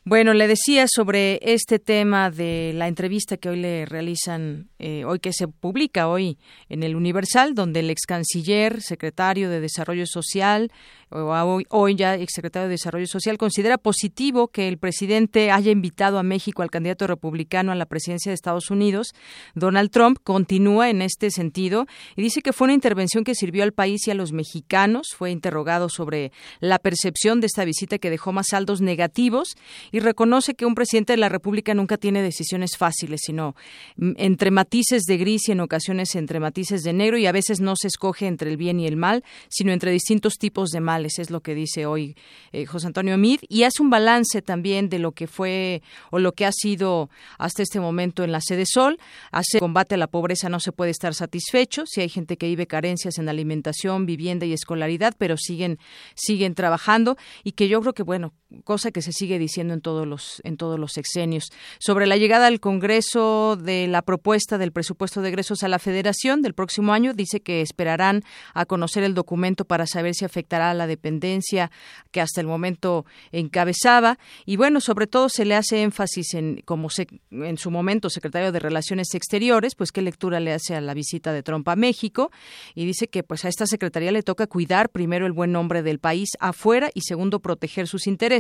Bueno, 0.06 0.34
le 0.34 0.48
decía 0.48 0.86
sobre 0.88 1.40
este 1.42 1.78
tema 1.78 2.32
de 2.32 2.72
la 2.74 2.88
entrevista 2.88 3.38
que 3.38 3.50
hoy 3.50 3.58
le 3.60 3.86
realizan, 3.86 4.70
eh, 4.80 5.04
hoy 5.06 5.20
que 5.20 5.34
se 5.34 5.48
publica 5.48 6.08
hoy 6.08 6.38
en 6.70 6.84
el 6.84 6.96
Universal, 6.96 7.54
donde 7.54 7.82
el 7.82 7.90
ex 7.90 8.06
canciller, 8.08 8.82
secretario 8.82 9.50
de 9.50 9.60
Desarrollo 9.60 10.06
Social, 10.06 10.72
hoy, 11.10 11.96
ya 11.96 12.16
exsecretario 12.16 12.68
de 12.68 12.74
Desarrollo 12.74 13.08
Social, 13.08 13.38
considera 13.38 13.78
positivo 13.78 14.50
que 14.50 14.68
el 14.68 14.78
presidente 14.78 15.52
haya 15.52 15.72
invitado 15.72 16.20
a 16.20 16.24
México 16.24 16.62
al 16.62 16.70
candidato 16.70 17.08
republicano 17.08 17.72
a 17.72 17.76
la 17.76 17.86
presidencia 17.86 18.30
de 18.30 18.36
Estados 18.36 18.70
Unidos. 18.70 19.14
Donald 19.56 19.90
Trump 19.90 20.20
continúa 20.24 20.90
en 20.90 21.02
este 21.02 21.32
sentido 21.32 21.88
y 22.16 22.22
dice 22.22 22.42
que 22.42 22.54
fue 22.54 22.66
una 22.66 22.74
intervención 22.74 23.24
que 23.24 23.36
sirvió 23.36 23.64
al 23.64 23.74
país 23.74 24.08
y 24.08 24.12
a 24.12 24.14
los 24.14 24.32
mexicanos. 24.32 25.08
Fue 25.18 25.32
interrogado 25.32 25.90
sobre 25.90 26.32
la 26.60 26.80
percepción 26.80 27.42
de 27.42 27.48
esta 27.48 27.66
visita 27.66 27.98
que 27.98 28.10
dejó 28.10 28.32
más 28.32 28.48
saldos 28.50 28.82
negativos 28.82 29.56
y 29.92 30.00
reconoce 30.00 30.54
que 30.54 30.66
un 30.66 30.76
presidente 30.76 31.14
de 31.14 31.18
la 31.18 31.30
República 31.30 31.74
nunca 31.74 31.98
tiene 31.98 32.22
decisiones 32.22 32.78
fáciles, 32.78 33.22
sino 33.24 33.56
mm, 33.96 34.12
entre 34.18 34.52
matices 34.52 35.04
de 35.04 35.18
gris 35.18 35.50
y 35.50 35.54
en 35.54 35.62
ocasiones 35.62 36.16
entre 36.16 36.40
matices 36.40 36.84
de 36.84 36.94
negro 36.94 37.18
y 37.18 37.26
a 37.26 37.32
veces 37.32 37.62
no 37.62 37.76
se 37.76 37.88
escoge 37.88 38.28
entre 38.28 38.52
el 38.52 38.58
bien 38.58 38.80
y 38.80 38.88
el 38.88 38.96
mal, 38.96 39.24
sino 39.50 39.72
entre 39.72 39.92
distintos 39.92 40.36
tipos 40.38 40.70
de 40.70 40.80
mal 40.82 40.99
es 41.06 41.30
lo 41.30 41.42
que 41.42 41.56
dice 41.56 41.86
hoy 41.86 42.16
eh, 42.52 42.66
José 42.66 42.88
Antonio 42.88 43.18
Mid, 43.18 43.40
y 43.48 43.64
hace 43.64 43.82
un 43.82 43.90
balance 43.90 44.42
también 44.42 44.90
de 44.90 45.00
lo 45.00 45.12
que 45.12 45.28
fue 45.28 45.82
o 46.12 46.20
lo 46.20 46.34
que 46.34 46.46
ha 46.46 46.52
sido 46.52 47.10
hasta 47.38 47.64
este 47.64 47.80
momento 47.80 48.24
en 48.24 48.32
la 48.32 48.42
sede 48.42 48.66
Sol. 48.66 49.00
Hace 49.32 49.60
combate 49.60 49.96
a 49.96 49.98
la 49.98 50.08
pobreza 50.08 50.50
no 50.50 50.60
se 50.60 50.72
puede 50.72 50.92
estar 50.92 51.14
satisfecho, 51.14 51.86
si 51.86 52.02
hay 52.02 52.10
gente 52.10 52.38
que 52.38 52.48
vive 52.48 52.68
carencias 52.68 53.18
en 53.18 53.30
alimentación, 53.30 54.06
vivienda 54.06 54.46
y 54.46 54.54
escolaridad, 54.54 55.16
pero 55.18 55.38
siguen 55.38 55.80
siguen 56.16 56.56
trabajando 56.56 57.18
y 57.44 57.54
que 57.54 57.68
yo 57.68 57.82
creo 57.82 57.94
que 57.94 58.04
bueno, 58.04 58.34
cosa 58.64 58.92
que 58.92 59.02
se 59.02 59.12
sigue 59.12 59.38
diciendo 59.38 59.74
en 59.74 59.82
todos 59.82 60.08
los 60.08 60.42
en 60.44 60.58
todos 60.58 60.80
los 60.80 60.94
sexenios. 60.94 61.50
Sobre 61.80 62.08
la 62.08 62.18
llegada 62.18 62.48
al 62.48 62.60
Congreso 62.60 63.56
de 63.56 63.88
la 63.88 64.02
propuesta 64.02 64.58
del 64.58 64.72
presupuesto 64.72 65.22
de 65.22 65.30
egresos 65.30 65.64
a 65.64 65.68
la 65.68 65.80
Federación 65.80 66.42
del 66.42 66.54
próximo 66.54 66.94
año, 66.94 67.14
dice 67.14 67.42
que 67.42 67.62
esperarán 67.62 68.24
a 68.54 68.66
conocer 68.66 69.04
el 69.04 69.14
documento 69.14 69.66
para 69.66 69.86
saber 69.86 70.16
si 70.16 70.26
afectará 70.26 70.72
a 70.72 70.74
la 70.74 70.88
dependencia 70.88 71.72
que 72.12 72.22
hasta 72.22 72.42
el 72.42 72.48
momento 72.48 73.06
encabezaba. 73.32 74.18
Y 74.46 74.58
bueno, 74.58 74.82
sobre 74.82 75.08
todo 75.08 75.30
se 75.30 75.46
le 75.46 75.56
hace 75.56 75.84
énfasis 75.84 76.34
en, 76.34 76.62
como 76.66 76.90
en 77.32 77.58
su 77.58 77.72
momento 77.72 78.10
secretario 78.10 78.52
de 78.52 78.60
Relaciones 78.60 79.14
Exteriores, 79.14 79.76
pues 79.76 79.92
qué 79.92 80.02
lectura 80.02 80.40
le 80.40 80.54
hace 80.54 80.76
a 80.76 80.82
la 80.82 80.94
visita 80.94 81.34
de 81.34 81.44
Trump 81.44 81.68
a 81.70 81.76
México. 81.76 82.32
Y 82.74 82.86
dice 82.86 83.08
que 83.08 83.24
pues 83.24 83.46
a 83.46 83.50
esta 83.50 83.68
secretaría 83.68 84.12
le 84.12 84.24
toca 84.24 84.48
cuidar 84.48 84.90
primero 84.90 85.28
el 85.28 85.34
buen 85.34 85.52
nombre 85.52 85.84
del 85.84 86.00
país 86.00 86.30
afuera 86.40 86.90
y 86.94 87.02
segundo 87.02 87.40
proteger 87.40 87.88
sus 87.88 88.08
intereses 88.08 88.39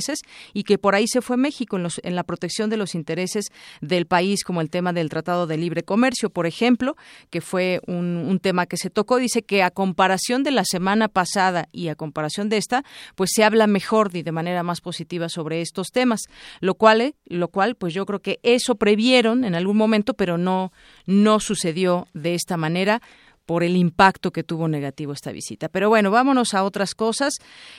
y 0.53 0.63
que 0.63 0.77
por 0.77 0.95
ahí 0.95 1.07
se 1.07 1.21
fue 1.21 1.37
México 1.37 1.77
en, 1.77 1.83
los, 1.83 1.99
en 2.03 2.15
la 2.15 2.23
protección 2.23 2.69
de 2.69 2.77
los 2.77 2.95
intereses 2.95 3.45
del 3.81 4.05
país, 4.05 4.43
como 4.43 4.61
el 4.61 4.69
tema 4.69 4.93
del 4.93 5.09
Tratado 5.09 5.47
de 5.47 5.57
Libre 5.57 5.83
Comercio, 5.83 6.29
por 6.29 6.45
ejemplo, 6.45 6.95
que 7.29 7.41
fue 7.41 7.81
un, 7.87 8.05
un 8.27 8.39
tema 8.39 8.65
que 8.65 8.77
se 8.77 8.89
tocó. 8.89 9.17
Dice 9.17 9.43
que 9.43 9.63
a 9.63 9.71
comparación 9.71 10.43
de 10.43 10.51
la 10.51 10.65
semana 10.65 11.07
pasada 11.07 11.67
y 11.71 11.87
a 11.89 11.95
comparación 11.95 12.49
de 12.49 12.57
esta, 12.57 12.83
pues 13.15 13.31
se 13.33 13.43
habla 13.43 13.67
mejor 13.67 14.09
y 14.13 14.23
de 14.23 14.31
manera 14.31 14.63
más 14.63 14.81
positiva 14.81 15.29
sobre 15.29 15.61
estos 15.61 15.87
temas, 15.91 16.21
lo 16.59 16.75
cual, 16.75 17.01
eh, 17.01 17.15
lo 17.25 17.49
cual, 17.49 17.75
pues 17.75 17.93
yo 17.93 18.05
creo 18.05 18.21
que 18.21 18.39
eso 18.43 18.75
previeron 18.75 19.43
en 19.43 19.55
algún 19.55 19.77
momento, 19.77 20.13
pero 20.13 20.37
no, 20.37 20.71
no 21.05 21.39
sucedió 21.39 22.07
de 22.13 22.35
esta 22.35 22.57
manera 22.57 23.01
por 23.49 23.63
el 23.63 23.75
impacto 23.75 24.29
que 24.29 24.43
tuvo 24.43 24.67
negativo 24.67 25.11
esta 25.11 25.31
visita. 25.31 25.69
Pero 25.69 25.89
bueno, 25.89 26.11
vámonos 26.11 26.53
a 26.53 26.63
otras 26.63 26.93
cosas. 26.93 27.33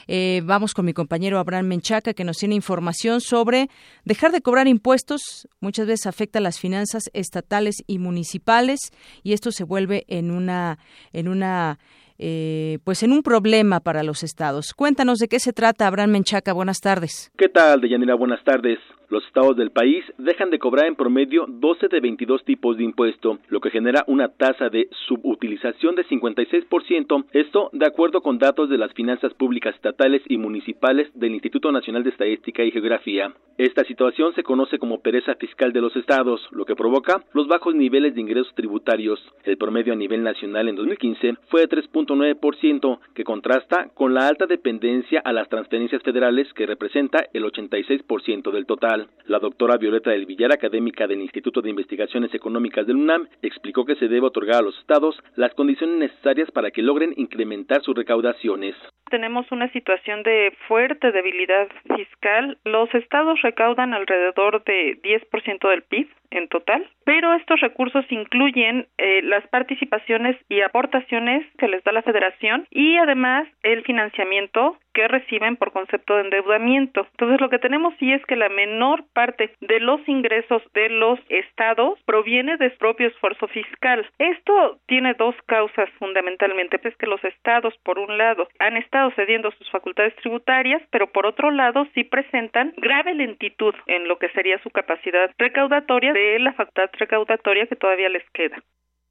Eh, 0.09 0.43
vamos 0.45 0.75
con 0.75 0.85
mi 0.85 0.93
compañero 0.93 1.39
Abraham 1.39 1.67
Menchaca, 1.67 2.13
que 2.13 2.25
nos 2.25 2.39
tiene 2.39 2.57
información 2.57 3.21
sobre 3.21 3.69
dejar 4.05 4.33
de 4.33 4.41
cobrar 4.41 4.67
impuestos. 4.67 5.47
Muchas 5.61 5.87
veces 5.87 6.07
afecta 6.07 6.41
a 6.41 6.43
las 6.43 6.59
finanzas 6.59 7.05
estatales 7.13 7.77
y 7.87 8.01
municipales 8.01 8.81
y 9.23 9.33
esto 9.33 9.53
se 9.53 9.63
vuelve 9.63 10.07
en 10.09 10.33
una 10.33 10.81
en 11.13 11.29
una 11.29 11.79
eh, 12.19 12.81
pues 12.83 13.05
en 13.05 13.13
un 13.13 13.23
problema 13.23 13.79
para 13.79 14.03
los 14.03 14.25
estados. 14.25 14.75
Cuéntanos 14.75 15.21
de 15.21 15.29
qué 15.29 15.39
se 15.39 15.53
trata, 15.53 15.87
Abraham 15.87 16.11
Menchaca. 16.11 16.53
Buenas 16.53 16.81
tardes. 16.81 17.31
¿Qué 17.39 17.49
tal, 17.49 17.81
Deyanira? 17.81 18.17
Buenas 18.17 18.43
tardes. 18.43 18.81
Los 19.11 19.27
estados 19.27 19.57
del 19.57 19.73
país 19.73 20.05
dejan 20.19 20.51
de 20.51 20.61
cobrar 20.61 20.87
en 20.87 20.95
promedio 20.95 21.45
12 21.49 21.89
de 21.89 21.99
22 21.99 22.45
tipos 22.45 22.77
de 22.77 22.85
impuesto, 22.85 23.41
lo 23.49 23.61
que 23.61 23.71
genera 23.71 24.05
una 24.07 24.29
tasa 24.29 24.69
de 24.69 24.89
subutilización 25.09 25.97
de 25.97 26.07
56%, 26.07 27.25
esto 27.33 27.71
de 27.73 27.87
acuerdo 27.87 28.21
con 28.21 28.39
datos 28.39 28.71
de 28.71 28.79
las 28.79 28.93
finanzas 28.93 29.35
públicas 29.35 29.75
estatales 29.75 30.23
y 30.29 30.39
municipales 30.39 31.11
del 31.15 31.33
Instituto 31.33 31.73
Nacional 31.73 32.05
de 32.05 32.11
Estadística 32.11 32.63
y 32.63 32.71
Geografía. 32.71 33.35
Esta 33.59 33.83
situación 33.83 34.33
se 34.37 34.45
conoce 34.45 34.79
como 34.79 35.01
pereza 35.01 35.35
fiscal 35.35 35.73
de 35.73 35.81
los 35.81 35.97
estados, 35.97 36.41
lo 36.53 36.65
que 36.65 36.77
provoca 36.77 37.25
los 37.35 37.49
bajos 37.49 37.75
niveles 37.75 38.15
de 38.15 38.21
ingresos 38.21 38.55
tributarios. 38.55 39.21
El 39.43 39.59
promedio 39.59 39.93
a 39.93 39.97
nivel 39.97 40.23
nacional 40.23 40.69
en 40.69 40.77
2015 40.77 41.35
fue 41.49 41.63
de 41.63 41.69
3.9%, 41.69 43.01
que 43.13 43.25
contrasta 43.25 43.91
con 43.93 44.15
la 44.15 44.29
alta 44.29 44.47
dependencia 44.47 45.21
a 45.25 45.33
las 45.33 45.49
transferencias 45.49 46.01
federales 46.03 46.51
que 46.55 46.65
representa 46.65 47.27
el 47.35 47.43
86% 47.43 48.53
del 48.53 48.67
total. 48.67 49.00
La 49.27 49.39
doctora 49.39 49.77
Violeta 49.77 50.11
del 50.11 50.27
Villar, 50.27 50.53
académica 50.53 51.07
del 51.07 51.21
Instituto 51.21 51.63
de 51.63 51.71
Investigaciones 51.71 52.35
Económicas 52.35 52.87
del 52.87 52.97
UNAM, 52.97 53.29
explicó 53.43 53.85
que 53.85 53.97
se 53.97 54.09
debe 54.09 54.27
otorgar 54.27 54.57
a 54.57 54.63
los 54.63 54.79
estados 54.79 55.21
las 55.37 55.55
condiciones 55.55 55.99
necesarias 55.99 56.51
para 56.51 56.71
que 56.71 56.83
logren 56.83 57.15
incrementar 57.17 57.83
sus 57.83 57.97
recaudaciones. 57.97 58.75
Tenemos 59.11 59.51
una 59.51 59.71
situación 59.73 60.23
de 60.23 60.53
fuerte 60.69 61.11
debilidad 61.11 61.69
fiscal. 61.97 62.59
Los 62.65 62.95
estados 62.95 63.43
recaudan 63.43 63.93
alrededor 63.93 64.63
de 64.65 65.01
10% 65.03 65.69
del 65.69 65.83
PIB 65.83 66.09
en 66.31 66.49
total, 66.49 66.89
pero 67.05 67.35
estos 67.35 67.61
recursos 67.61 68.05
incluyen 68.11 68.87
eh, 68.99 69.21
las 69.23 69.47
participaciones 69.49 70.37
y 70.49 70.61
aportaciones 70.61 71.45
que 71.59 71.67
les 71.67 71.83
da 71.83 71.93
la 71.93 72.03
federación 72.03 72.67
y 72.71 72.97
además 72.99 73.49
el 73.63 73.83
financiamiento 73.83 74.79
que 74.93 75.09
reciben 75.09 75.57
por 75.57 75.73
concepto 75.73 76.17
de 76.17 76.23
endeudamiento. 76.23 77.07
Entonces, 77.13 77.41
lo 77.41 77.49
que 77.49 77.59
tenemos 77.59 77.95
sí 77.99 78.13
es 78.13 78.25
que 78.27 78.37
la 78.37 78.49
menor 78.49 79.05
parte 79.13 79.55
de 79.61 79.81
los 79.81 80.01
ingresos 80.09 80.63
de 80.75 80.89
los 80.89 81.19
estados 81.29 81.99
proviene 82.05 82.57
de 82.57 82.71
su 82.71 82.79
propio 82.79 83.09
esfuerzo 83.09 83.47
fiscal. 83.49 84.09
Esto 84.19 84.79
tiene 84.87 85.15
dos 85.15 85.35
causas 85.47 85.89
fundamentalmente, 85.99 86.81
es 86.83 86.97
que 86.97 87.07
los 87.07 87.23
estados, 87.25 87.75
por 87.85 87.99
un 87.99 88.19
lado, 88.19 88.49
han 88.59 88.77
estado 88.77 89.11
cediendo 89.13 89.51
sus 89.53 89.71
facultades 89.71 90.15
tributarias, 90.17 90.83
pero 90.91 91.13
por 91.13 91.27
otro 91.27 91.51
lado 91.51 91.87
sí 91.95 92.05
presentan 92.05 92.73
grave 92.77 93.15
lentitud 93.15 93.75
en 93.87 94.09
lo 94.09 94.19
que 94.19 94.31
sería 94.31 94.59
su 94.63 94.71
capacidad 94.71 95.31
recaudatoria 95.39 96.13
de 96.13 96.39
la 96.39 96.53
facultad 96.53 96.91
recaudatoria 96.99 97.67
que 97.67 97.77
todavía 97.77 98.09
les 98.09 98.29
queda. 98.31 98.63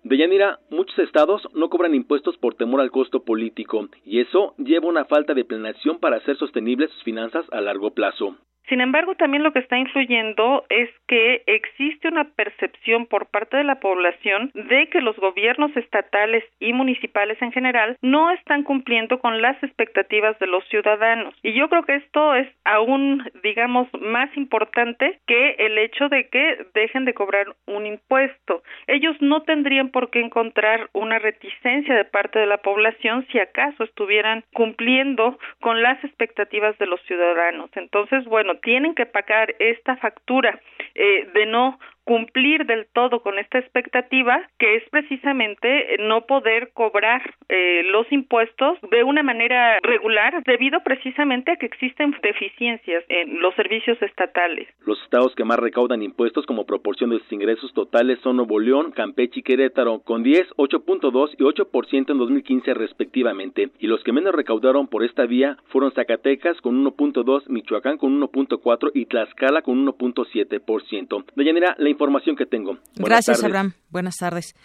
Deyanira, 0.03 0.59
muchos 0.69 0.97
estados 0.99 1.41
no 1.53 1.69
cobran 1.69 1.93
impuestos 1.93 2.37
por 2.37 2.55
temor 2.55 2.79
al 2.79 2.89
costo 2.89 3.23
político 3.23 3.89
y 4.05 4.21
eso 4.21 4.55
lleva 4.57 4.85
a 4.85 4.89
una 4.89 5.05
falta 5.05 5.33
de 5.33 5.43
planeación 5.43 5.99
para 5.99 6.17
hacer 6.17 6.37
sostenibles 6.37 6.89
sus 6.91 7.03
finanzas 7.03 7.45
a 7.51 7.59
largo 7.59 7.91
plazo. 7.91 8.37
Sin 8.69 8.81
embargo, 8.81 9.15
también 9.15 9.41
lo 9.41 9.51
que 9.51 9.59
está 9.59 9.79
influyendo 9.79 10.63
es 10.69 10.89
que 11.07 11.41
existe 11.47 12.07
una 12.07 12.25
percepción 12.25 13.07
por 13.07 13.25
parte 13.25 13.57
de 13.57 13.63
la 13.63 13.79
población 13.79 14.51
de 14.53 14.87
que 14.89 15.01
los 15.01 15.17
gobiernos 15.17 15.75
estatales 15.75 16.43
y 16.59 16.73
municipales 16.73 17.41
en 17.41 17.51
general 17.51 17.97
no 18.03 18.29
están 18.29 18.61
cumpliendo 18.61 19.19
con 19.19 19.41
las 19.41 19.61
expectativas 19.63 20.37
de 20.37 20.45
los 20.45 20.63
ciudadanos. 20.69 21.33
Y 21.41 21.53
yo 21.53 21.67
creo 21.67 21.83
que 21.83 21.95
esto 21.95 22.35
es 22.35 22.47
aún, 22.63 23.27
digamos, 23.43 23.87
más 23.99 24.29
importante 24.37 25.19
que 25.25 25.55
el 25.57 25.79
hecho 25.79 26.07
de 26.07 26.27
que 26.29 26.65
dejen 26.75 27.05
de 27.05 27.15
cobrar 27.15 27.47
un 27.65 27.87
impuesto. 27.87 28.61
Ellos 28.85 29.15
no 29.19 29.41
tendrían 29.41 29.89
por 29.89 30.11
qué 30.11 30.19
encontrar 30.19 30.89
una 30.93 31.17
reticencia 31.17 31.95
de 31.95 32.05
parte 32.05 32.37
de 32.37 32.45
la 32.45 32.57
población 32.57 33.25
si 33.31 33.39
acaso 33.39 33.83
estuvieran 33.83 34.43
cumpliendo 34.53 35.39
con 35.59 35.81
las 35.81 36.03
expectativas 36.03 36.77
de 36.77 36.85
los 36.85 37.01
ciudadanos. 37.03 37.71
Entonces, 37.75 38.25
bueno, 38.25 38.58
tienen 38.61 38.95
que 38.95 39.05
pagar 39.05 39.55
esta 39.59 39.97
factura 39.97 40.59
eh, 40.95 41.27
de 41.33 41.45
no 41.45 41.79
cumplir 42.09 42.65
del 42.65 42.87
todo 42.91 43.21
con 43.21 43.37
esta 43.37 43.59
expectativa, 43.59 44.41
que 44.57 44.77
es 44.77 44.83
precisamente 44.89 45.95
no 45.99 46.25
poder 46.25 46.71
cobrar 46.73 47.21
eh, 47.49 47.83
los 47.91 48.11
impuestos 48.11 48.79
de 48.89 49.03
una 49.03 49.21
manera 49.21 49.79
regular, 49.83 50.41
debido 50.43 50.79
precisamente 50.83 51.51
a 51.51 51.57
que 51.57 51.67
existen 51.67 52.15
deficiencias 52.23 53.03
en 53.09 53.39
los 53.41 53.53
servicios 53.53 54.01
estatales. 54.01 54.67
Los 54.87 54.99
estados 55.03 55.35
que 55.35 55.43
más 55.43 55.59
recaudan 55.59 56.01
impuestos 56.01 56.47
como 56.47 56.65
proporción 56.65 57.11
de 57.11 57.19
sus 57.19 57.31
ingresos 57.31 57.71
totales 57.75 58.17
son 58.23 58.37
Nuevo 58.37 58.59
León, 58.59 58.91
Campeche 58.91 59.41
y 59.41 59.43
Querétaro, 59.43 59.99
con 59.99 60.23
10, 60.23 60.55
8.2 60.57 61.35
y 61.37 61.43
8% 61.43 62.11
en 62.11 62.17
2015 62.17 62.73
respectivamente, 62.73 63.69
y 63.77 63.85
los 63.85 64.03
que 64.03 64.13
menos 64.13 64.33
recaudaron 64.33 64.87
por 64.87 65.03
esta 65.03 65.27
vía 65.27 65.57
fueron 65.67 65.91
Zacatecas 65.91 66.59
con 66.61 66.83
1.2, 66.83 67.49
Michoacán 67.49 67.99
con 67.99 68.19
1.4 68.19 68.89
y 68.95 69.05
Tlaxcala 69.05 69.61
con 69.61 69.85
1.7%. 69.85 71.23
Deyanira, 71.35 71.75
la 71.77 71.98
información 71.99 72.37
que 72.37 72.45
tengo. 72.45 72.77
Gracias, 72.95 73.43
Abraham. 73.43 73.73
Buenas 73.89 74.15
tardes. 74.17 74.55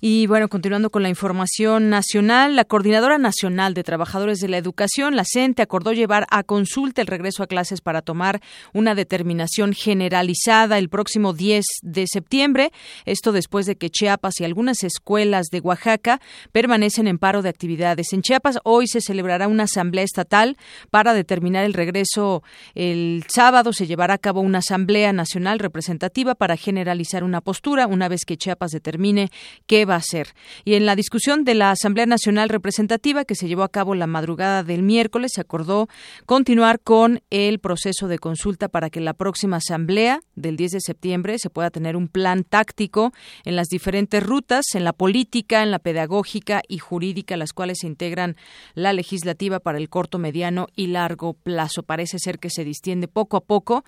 Y 0.00 0.26
bueno, 0.26 0.48
continuando 0.48 0.90
con 0.90 1.02
la 1.02 1.08
información 1.08 1.88
nacional, 1.88 2.54
la 2.54 2.66
Coordinadora 2.66 3.16
Nacional 3.16 3.72
de 3.72 3.82
Trabajadores 3.82 4.40
de 4.40 4.48
la 4.48 4.58
Educación, 4.58 5.16
la 5.16 5.24
CENTE, 5.24 5.62
acordó 5.62 5.94
llevar 5.94 6.26
a 6.30 6.42
consulta 6.42 7.00
el 7.00 7.06
regreso 7.06 7.42
a 7.42 7.46
clases 7.46 7.80
para 7.80 8.02
tomar 8.02 8.40
una 8.74 8.94
determinación 8.94 9.72
generalizada 9.72 10.78
el 10.78 10.90
próximo 10.90 11.32
10 11.32 11.64
de 11.82 12.04
septiembre. 12.06 12.70
Esto 13.06 13.32
después 13.32 13.64
de 13.64 13.76
que 13.76 13.88
Chiapas 13.88 14.38
y 14.40 14.44
algunas 14.44 14.84
escuelas 14.84 15.46
de 15.50 15.60
Oaxaca 15.60 16.20
permanecen 16.52 17.08
en 17.08 17.18
paro 17.18 17.40
de 17.40 17.48
actividades. 17.48 18.12
En 18.12 18.20
Chiapas 18.20 18.58
hoy 18.64 18.86
se 18.86 19.00
celebrará 19.00 19.48
una 19.48 19.64
asamblea 19.64 20.04
estatal 20.04 20.58
para 20.90 21.14
determinar 21.14 21.64
el 21.64 21.72
regreso. 21.72 22.42
El 22.74 23.24
sábado 23.28 23.72
se 23.72 23.86
llevará 23.86 24.14
a 24.14 24.18
cabo 24.18 24.40
una 24.42 24.58
asamblea 24.58 25.14
nacional 25.14 25.58
representativa 25.58 26.34
para 26.34 26.58
generalizar 26.76 27.24
una 27.24 27.40
postura 27.40 27.86
una 27.86 28.06
vez 28.06 28.26
que 28.26 28.36
Chiapas 28.36 28.70
determine 28.70 29.30
qué 29.66 29.86
va 29.86 29.96
a 29.96 30.02
ser. 30.02 30.34
Y 30.66 30.74
en 30.74 30.84
la 30.84 30.94
discusión 30.94 31.42
de 31.42 31.54
la 31.54 31.70
Asamblea 31.70 32.04
Nacional 32.04 32.50
Representativa 32.50 33.24
que 33.24 33.34
se 33.34 33.48
llevó 33.48 33.62
a 33.62 33.70
cabo 33.70 33.94
la 33.94 34.06
madrugada 34.06 34.62
del 34.62 34.82
miércoles, 34.82 35.32
se 35.34 35.40
acordó 35.40 35.88
continuar 36.26 36.80
con 36.80 37.22
el 37.30 37.60
proceso 37.60 38.08
de 38.08 38.18
consulta 38.18 38.68
para 38.68 38.90
que 38.90 39.00
la 39.00 39.14
próxima 39.14 39.56
Asamblea 39.56 40.20
del 40.34 40.58
10 40.58 40.72
de 40.72 40.80
septiembre 40.82 41.38
se 41.38 41.48
pueda 41.48 41.70
tener 41.70 41.96
un 41.96 42.08
plan 42.08 42.44
táctico 42.44 43.14
en 43.44 43.56
las 43.56 43.68
diferentes 43.68 44.22
rutas, 44.22 44.66
en 44.74 44.84
la 44.84 44.92
política, 44.92 45.62
en 45.62 45.70
la 45.70 45.78
pedagógica 45.78 46.60
y 46.68 46.76
jurídica, 46.76 47.38
las 47.38 47.54
cuales 47.54 47.78
se 47.80 47.86
integran 47.86 48.36
la 48.74 48.92
legislativa 48.92 49.60
para 49.60 49.78
el 49.78 49.88
corto, 49.88 50.18
mediano 50.18 50.66
y 50.76 50.88
largo 50.88 51.32
plazo. 51.32 51.84
Parece 51.84 52.18
ser 52.18 52.38
que 52.38 52.50
se 52.50 52.64
distiende 52.64 53.08
poco 53.08 53.38
a 53.38 53.40
poco 53.40 53.86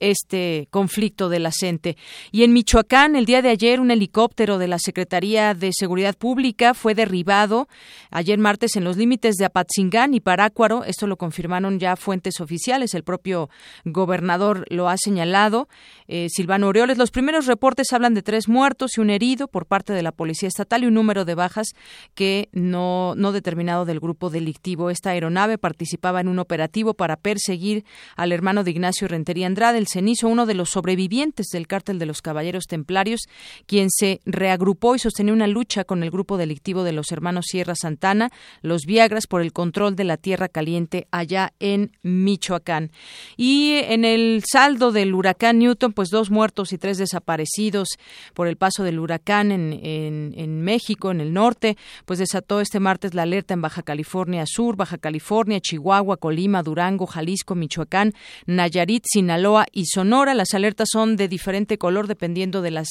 este 0.00 0.66
conflicto 0.70 1.28
de 1.28 1.38
la 1.38 1.52
CENTE. 1.52 1.96
Y 2.32 2.42
en 2.42 2.52
Michoacán, 2.52 3.14
el 3.16 3.26
día 3.26 3.42
de 3.42 3.50
ayer, 3.50 3.80
un 3.80 3.90
helicóptero 3.90 4.58
de 4.58 4.68
la 4.68 4.78
Secretaría 4.78 5.54
de 5.54 5.70
Seguridad 5.72 6.16
Pública 6.16 6.74
fue 6.74 6.94
derribado 6.94 7.68
ayer 8.10 8.38
martes 8.38 8.76
en 8.76 8.84
los 8.84 8.96
límites 8.96 9.36
de 9.36 9.44
Apatzingán 9.44 10.14
y 10.14 10.20
Parácuaro. 10.20 10.84
Esto 10.84 11.06
lo 11.06 11.16
confirmaron 11.16 11.78
ya 11.78 11.96
fuentes 11.96 12.40
oficiales. 12.40 12.94
El 12.94 13.04
propio 13.04 13.50
gobernador 13.84 14.64
lo 14.70 14.88
ha 14.88 14.96
señalado. 14.96 15.68
Eh, 16.08 16.28
Silvano 16.30 16.68
Orioles. 16.68 16.98
Los 16.98 17.10
primeros 17.10 17.46
reportes 17.46 17.92
hablan 17.92 18.14
de 18.14 18.22
tres 18.22 18.48
muertos 18.48 18.96
y 18.96 19.00
un 19.00 19.10
herido 19.10 19.48
por 19.48 19.66
parte 19.66 19.92
de 19.92 20.02
la 20.02 20.12
Policía 20.12 20.48
Estatal 20.48 20.82
y 20.82 20.86
un 20.86 20.94
número 20.94 21.24
de 21.24 21.34
bajas 21.34 21.68
que 22.14 22.48
no, 22.52 23.14
no 23.16 23.32
determinado 23.32 23.84
del 23.84 24.00
grupo 24.00 24.30
delictivo. 24.30 24.90
Esta 24.90 25.10
aeronave 25.10 25.58
participaba 25.58 26.20
en 26.20 26.28
un 26.28 26.38
operativo 26.38 26.94
para 26.94 27.16
perseguir 27.16 27.84
al 28.16 28.32
hermano 28.32 28.64
de 28.64 28.70
Ignacio 28.70 29.06
Rentería 29.06 29.46
Andrade, 29.46 29.78
el 29.78 29.86
cenizo, 29.92 30.28
uno 30.28 30.46
de 30.46 30.54
los 30.54 30.70
sobrevivientes 30.70 31.48
del 31.48 31.66
cártel 31.66 31.98
de 31.98 32.06
los 32.06 32.22
Caballeros 32.22 32.64
Templarios, 32.64 33.22
quien 33.66 33.88
se 33.90 34.20
reagrupó 34.24 34.94
y 34.94 34.98
sostenía 34.98 35.32
una 35.32 35.46
lucha 35.46 35.84
con 35.84 36.02
el 36.02 36.10
grupo 36.10 36.36
delictivo 36.36 36.84
de 36.84 36.92
los 36.92 37.12
hermanos 37.12 37.46
Sierra 37.48 37.74
Santana, 37.74 38.30
los 38.62 38.82
Viagras, 38.82 39.26
por 39.26 39.42
el 39.42 39.52
control 39.52 39.96
de 39.96 40.04
la 40.04 40.16
tierra 40.16 40.48
caliente 40.48 41.06
allá 41.10 41.52
en 41.60 41.92
Michoacán. 42.02 42.90
Y 43.36 43.72
en 43.84 44.04
el 44.04 44.42
saldo 44.50 44.92
del 44.92 45.14
huracán 45.14 45.58
Newton, 45.58 45.92
pues 45.92 46.10
dos 46.10 46.30
muertos 46.30 46.72
y 46.72 46.78
tres 46.78 46.98
desaparecidos 46.98 47.88
por 48.34 48.46
el 48.46 48.56
paso 48.56 48.84
del 48.84 48.98
huracán 48.98 49.52
en, 49.52 49.72
en, 49.72 50.34
en 50.36 50.62
México, 50.62 51.10
en 51.10 51.20
el 51.20 51.32
norte, 51.32 51.76
pues 52.04 52.18
desató 52.18 52.60
este 52.60 52.80
martes 52.80 53.14
la 53.14 53.22
alerta 53.22 53.54
en 53.54 53.62
Baja 53.62 53.82
California 53.82 54.44
Sur, 54.46 54.76
Baja 54.76 54.98
California, 54.98 55.60
Chihuahua, 55.60 56.16
Colima, 56.16 56.62
Durango, 56.62 57.06
Jalisco, 57.06 57.54
Michoacán, 57.54 58.14
Nayarit, 58.46 59.04
Sinaloa 59.06 59.66
y 59.72 59.79
y 59.80 59.86
Sonora. 59.86 60.34
Las 60.34 60.52
alertas 60.52 60.90
son 60.92 61.16
de 61.16 61.26
diferente 61.26 61.78
color 61.78 62.06
dependiendo 62.06 62.60
de 62.60 62.70
las 62.70 62.88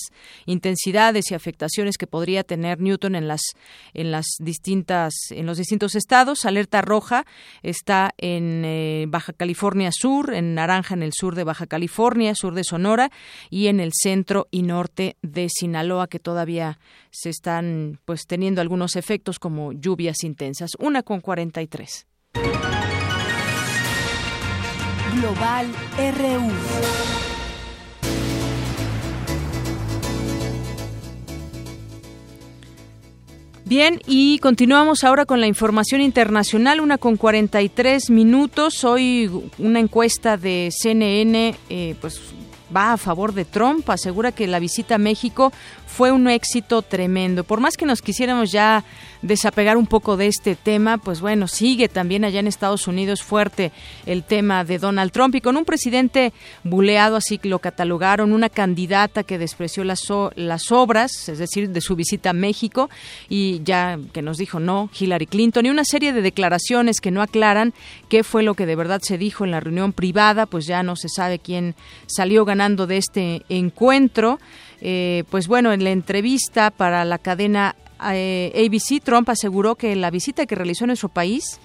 intensidades 0.48 1.30
y 1.30 1.36
afectaciones 1.36 1.98
que 1.98 2.08
podría 2.08 2.44
tener 2.44 2.82
Newton 2.82 3.14
en 3.14 3.28
las 3.28 3.42
en 3.94 4.10
las 4.12 4.26
distintas 4.40 5.14
en 5.30 5.46
los 5.46 5.60
distintos 5.60 5.94
estados. 5.94 6.46
Alerta 6.46 6.82
roja 6.82 7.28
está 7.62 8.16
en 8.18 8.64
eh, 8.66 9.06
Baja 9.08 9.34
California 9.34 9.92
Sur, 9.92 10.34
en 10.34 10.56
naranja 10.56 10.96
en 10.96 11.04
el 11.04 11.14
sur 11.14 11.36
de 11.36 11.44
Baja 11.44 11.68
California, 11.68 12.34
sur 12.34 12.56
de 12.56 12.64
Sonora 12.64 13.12
y 13.52 13.68
en 13.68 13.80
el 13.80 13.92
centro 13.94 14.48
y 14.50 14.64
norte 14.64 15.16
de 15.22 15.48
Sinaloa 15.48 16.08
que 16.08 16.18
todavía 16.18 16.80
se 17.12 17.30
están 17.30 18.00
pues 18.06 18.26
teniendo 18.26 18.62
algunos 18.62 18.96
efectos 18.96 19.38
como 19.38 19.74
lluvias 19.74 20.24
intensas. 20.24 20.72
Una 20.80 21.04
con 21.04 21.22
43. 21.22 22.09
Global 25.20 25.68
RU. 25.98 26.52
Bien, 33.66 34.00
y 34.08 34.40
continuamos 34.40 35.04
ahora 35.04 35.26
con 35.26 35.42
la 35.42 35.48
información 35.48 36.02
internacional, 36.02 36.80
una 36.80 36.98
con 36.98 37.18
43 37.18 38.10
minutos. 38.10 38.84
Hoy 38.86 39.30
una 39.58 39.80
encuesta 39.80 40.38
de 40.38 40.70
CNN, 40.72 41.56
eh, 41.70 41.96
pues 42.00 42.20
va 42.76 42.94
a 42.94 42.98
favor 42.98 43.34
de 43.34 43.46
Trump, 43.46 43.90
asegura 43.90 44.32
que 44.32 44.48
la 44.48 44.60
visita 44.60 44.96
a 44.96 44.98
México 45.00 45.52
fue 45.88 46.12
un 46.12 46.28
éxito 46.28 46.82
tremendo. 46.82 47.44
Por 47.44 47.60
más 47.60 47.76
que 47.76 47.86
nos 47.86 48.02
quisiéramos 48.02 48.52
ya 48.52 48.84
desapegar 49.22 49.76
un 49.76 49.88
poco 49.88 50.16
de 50.16 50.28
este 50.28 50.56
tema, 50.56 50.98
pues 50.98 51.20
bueno, 51.20 51.48
sigue 51.48 51.90
también 51.90 52.24
allá 52.24 52.40
en 52.40 52.48
Estados 52.48 52.88
Unidos 52.88 53.22
fuerte 53.22 53.72
el 54.06 54.24
tema 54.24 54.64
de 54.64 54.80
Donald 54.80 55.12
Trump 55.12 55.36
y 55.36 55.42
con 55.42 55.58
un 55.58 55.66
presidente 55.66 56.32
buleado, 56.64 57.18
así 57.18 57.40
lo 57.44 57.60
catalogaron, 57.60 58.32
una 58.32 58.50
candidata 58.50 59.24
que 59.24 59.38
despreció 59.38 59.84
las, 59.84 60.04
las 60.36 60.72
obras, 60.72 61.28
es 61.28 61.38
decir, 61.38 61.70
de 61.70 61.82
su 61.82 61.96
visita 61.96 62.30
a 62.30 62.34
México 62.34 62.90
y 63.28 63.62
ya 63.64 64.00
que 64.14 64.22
nos 64.22 64.38
dijo 64.38 64.60
no, 64.60 64.90
Hillary 64.98 65.26
Clinton 65.26 65.66
y 65.66 65.70
una 65.70 65.84
serie 65.84 66.14
de 66.14 66.22
declaraciones 66.22 67.02
que 67.02 67.12
no 67.12 67.22
aclaran 67.22 67.74
qué 68.08 68.24
fue 68.24 68.44
lo 68.44 68.54
que 68.54 68.66
de 68.66 68.76
verdad 68.76 69.02
se 69.04 69.18
dijo 69.18 69.44
en 69.44 69.52
la 69.52 69.60
reunión 69.60 69.92
privada, 69.92 70.46
pues 70.46 70.66
ya 70.66 70.84
no 70.84 70.96
se 70.96 71.10
sabe 71.10 71.40
quién 71.40 71.76
salió 72.08 72.46
ganando 72.46 72.59
de 72.60 72.98
este 72.98 73.44
encuentro. 73.48 74.38
Eh, 74.82 75.24
pues 75.30 75.48
bueno, 75.48 75.72
en 75.72 75.84
la 75.84 75.92
entrevista 75.92 76.72
para 76.72 77.06
la 77.06 77.18
cadena 77.18 77.76
eh, 78.12 78.52
ABC, 78.54 79.02
Trump 79.02 79.30
aseguró 79.30 79.76
que 79.76 79.96
la 79.96 80.12
visita 80.12 80.46
que 80.46 80.56
realizó 80.56 80.84
en 80.84 80.90
nuestro 80.90 81.10
país 81.10 81.60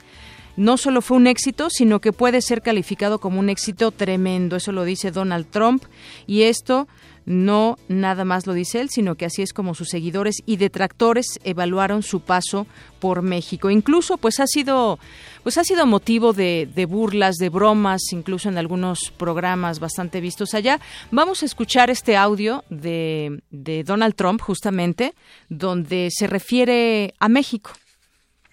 no 0.57 0.76
solo 0.76 1.03
fue 1.03 1.16
un 1.16 1.26
éxito, 1.26 1.68
sino 1.68 2.01
que 2.01 2.12
puede 2.12 2.40
ser 2.40 2.62
calificado 2.62 3.18
como 3.18 3.40
un 3.40 3.51
éxito 3.51 3.90
tremendo. 3.90 4.55
Eso 4.55 4.70
lo 4.70 4.84
dice 4.84 5.11
Donald 5.11 5.47
Trump 5.51 5.82
y 6.28 6.42
esto 6.42 6.86
no 7.27 7.77
nada 7.89 8.25
más 8.25 8.47
lo 8.47 8.53
dice 8.53 8.81
él, 8.81 8.91
sino 8.91 9.14
que 9.14 9.25
así 9.27 9.43
es 9.43 9.53
como 9.53 9.75
sus 9.75 9.89
seguidores 9.89 10.43
y 10.47 10.57
detractores 10.57 11.39
evaluaron 11.45 12.03
su 12.03 12.20
paso 12.20 12.66
por 13.01 13.22
México. 13.22 13.70
Incluso, 13.70 14.16
pues 14.18 14.41
ha 14.41 14.47
sido, 14.47 14.99
pues 15.43 15.59
ha 15.59 15.64
sido 15.64 15.87
motivo 15.87 16.33
de, 16.33 16.87
burlas, 16.89 17.37
de 17.37 17.49
bromas, 17.49 18.01
incluso 18.12 18.49
en 18.49 18.59
algunos 18.59 19.12
programas 19.16 19.81
bastante 19.81 20.20
vistos 20.20 20.55
allá. 20.55 20.81
Vamos 21.11 21.43
a 21.43 21.47
escuchar 21.47 21.91
este 21.91 22.16
audio 22.16 22.64
de, 22.70 23.43
de 23.51 23.85
Donald 23.85 24.14
Trump, 24.14 24.41
justamente, 24.41 25.14
donde 25.49 26.09
se 26.11 26.27
refiere 26.27 27.14
a 27.18 27.29
México. 27.29 27.70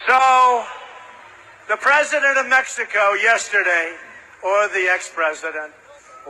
So, 0.07 0.63
the 1.67 1.77
president 1.77 2.37
of 2.37 2.47
Mexico 2.47 3.13
yesterday, 3.21 3.93
or 4.43 4.67
the 4.69 4.89
ex-president, 4.89 5.71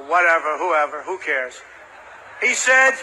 whatever, 0.10 0.58
whoever, 0.58 1.02
who 1.06 1.18
cares? 1.20 1.62
He 2.42 2.54
said, 2.56 2.94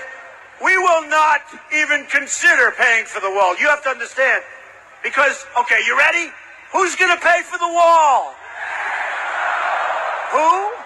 we 0.63 0.77
will 0.77 1.09
not 1.09 1.43
even 1.73 2.05
consider 2.11 2.73
paying 2.77 3.05
for 3.07 3.21
the 3.21 3.31
wall. 3.31 3.55
You 3.59 3.69
have 3.69 3.83
to 3.85 3.91
understand. 3.91 4.43
Because, 5.03 5.47
okay, 5.61 5.79
you 5.87 5.97
ready? 5.97 6.33
Who's 6.73 6.97
going 6.97 7.15
to 7.15 7.23
pay 7.23 7.43
for 7.45 7.59
the 7.59 7.73
wall? 7.73 8.35
Who? 10.33 10.79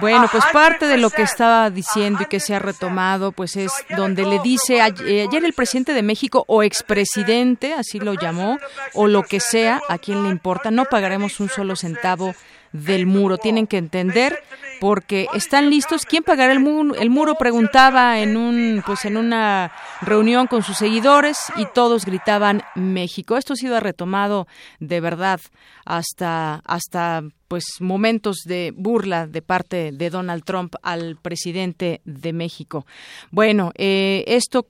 Bueno, 0.00 0.28
pues 0.30 0.44
parte 0.52 0.86
de 0.86 0.96
lo 0.96 1.10
que 1.10 1.22
estaba 1.22 1.70
diciendo 1.70 2.22
y 2.22 2.26
que 2.26 2.40
se 2.40 2.54
ha 2.54 2.58
retomado, 2.58 3.32
pues 3.32 3.56
es 3.56 3.72
donde 3.96 4.24
le 4.24 4.38
dice 4.40 4.76
eh, 4.76 4.82
ayer 4.82 5.44
el 5.44 5.52
presidente 5.54 5.92
de 5.92 6.02
México 6.02 6.44
o 6.46 6.62
expresidente, 6.62 7.74
así 7.74 7.98
lo 7.98 8.14
llamó, 8.14 8.58
o 8.94 9.08
lo 9.08 9.22
que 9.22 9.40
sea, 9.40 9.80
a 9.88 9.98
quien 9.98 10.22
le 10.22 10.28
importa, 10.28 10.70
no 10.70 10.84
pagaremos 10.84 11.40
un 11.40 11.48
solo 11.48 11.74
centavo 11.74 12.34
del 12.72 13.06
muro. 13.06 13.38
Tienen 13.38 13.66
que 13.66 13.78
entender 13.78 14.38
porque 14.80 15.26
están 15.34 15.70
listos. 15.70 16.04
¿Quién 16.04 16.22
pagará 16.22 16.52
el 16.52 16.60
muro? 16.60 16.94
El 16.94 17.10
muro 17.10 17.34
preguntaba 17.36 18.20
en 18.20 18.36
un 18.36 18.82
pues 18.86 19.04
en 19.04 19.16
una 19.16 19.72
reunión 20.00 20.46
con 20.46 20.62
sus 20.62 20.76
seguidores 20.76 21.38
y 21.56 21.66
todos 21.74 22.04
gritaban 22.04 22.62
México. 22.74 23.36
Esto 23.36 23.54
ha 23.54 23.56
sido 23.56 23.80
retomado 23.80 24.46
de 24.78 25.00
verdad 25.00 25.40
hasta 25.84 26.62
hasta 26.64 27.22
pues 27.48 27.80
momentos 27.80 28.38
de 28.44 28.72
burla 28.76 29.26
de 29.26 29.42
parte 29.42 29.90
de 29.92 30.10
Donald 30.10 30.44
Trump 30.44 30.74
al 30.82 31.16
presidente 31.16 32.00
de 32.04 32.32
México. 32.32 32.86
Bueno, 33.30 33.72
eh, 33.74 34.24
esto 34.26 34.66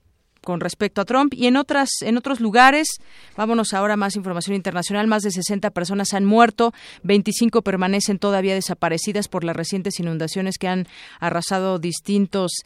con 0.48 0.60
respecto 0.60 1.02
a 1.02 1.04
Trump 1.04 1.34
y 1.34 1.46
en 1.46 1.58
otras 1.58 1.90
en 2.00 2.16
otros 2.16 2.40
lugares 2.40 2.88
vámonos 3.36 3.74
ahora 3.74 3.92
a 3.92 3.96
más 3.98 4.16
información 4.16 4.56
internacional 4.56 5.06
más 5.06 5.22
de 5.22 5.30
60 5.30 5.68
personas 5.72 6.14
han 6.14 6.24
muerto 6.24 6.72
25 7.02 7.60
permanecen 7.60 8.18
todavía 8.18 8.54
desaparecidas 8.54 9.28
por 9.28 9.44
las 9.44 9.54
recientes 9.54 10.00
inundaciones 10.00 10.56
que 10.56 10.68
han 10.68 10.88
arrasado 11.20 11.78
distintos 11.78 12.62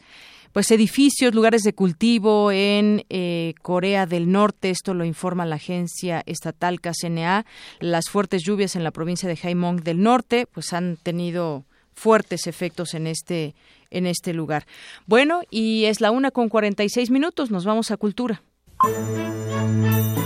pues 0.53 0.71
edificios, 0.71 1.35
lugares 1.35 1.63
de 1.63 1.73
cultivo 1.73 2.53
en 2.53 3.03
eh, 3.09 3.55
Corea 3.63 4.05
del 4.05 4.31
Norte. 4.31 4.69
Esto 4.69 4.93
lo 4.93 5.03
informa 5.03 5.47
la 5.47 5.55
agencia 5.55 6.21
estatal 6.27 6.79
KCNA. 6.79 7.47
Las 7.79 8.07
fuertes 8.07 8.43
lluvias 8.43 8.75
en 8.75 8.83
la 8.83 8.91
provincia 8.91 9.27
de 9.27 9.39
Haemong 9.41 9.81
del 9.81 10.03
Norte, 10.03 10.45
pues 10.45 10.71
han 10.73 10.97
tenido 10.97 11.65
fuertes 11.93 12.47
efectos 12.47 12.93
en 12.93 13.07
este 13.07 13.55
en 13.93 14.05
este 14.05 14.33
lugar. 14.33 14.65
Bueno, 15.05 15.41
y 15.49 15.85
es 15.85 16.01
la 16.01 16.11
una 16.11 16.31
con 16.31 16.49
46 16.49 17.09
minutos, 17.11 17.51
nos 17.51 17.63
vamos 17.63 17.91
a 17.91 17.97
cultura. 17.97 18.43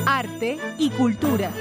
Arte 0.05 0.57
y 0.79 0.89
cultura. 0.89 1.51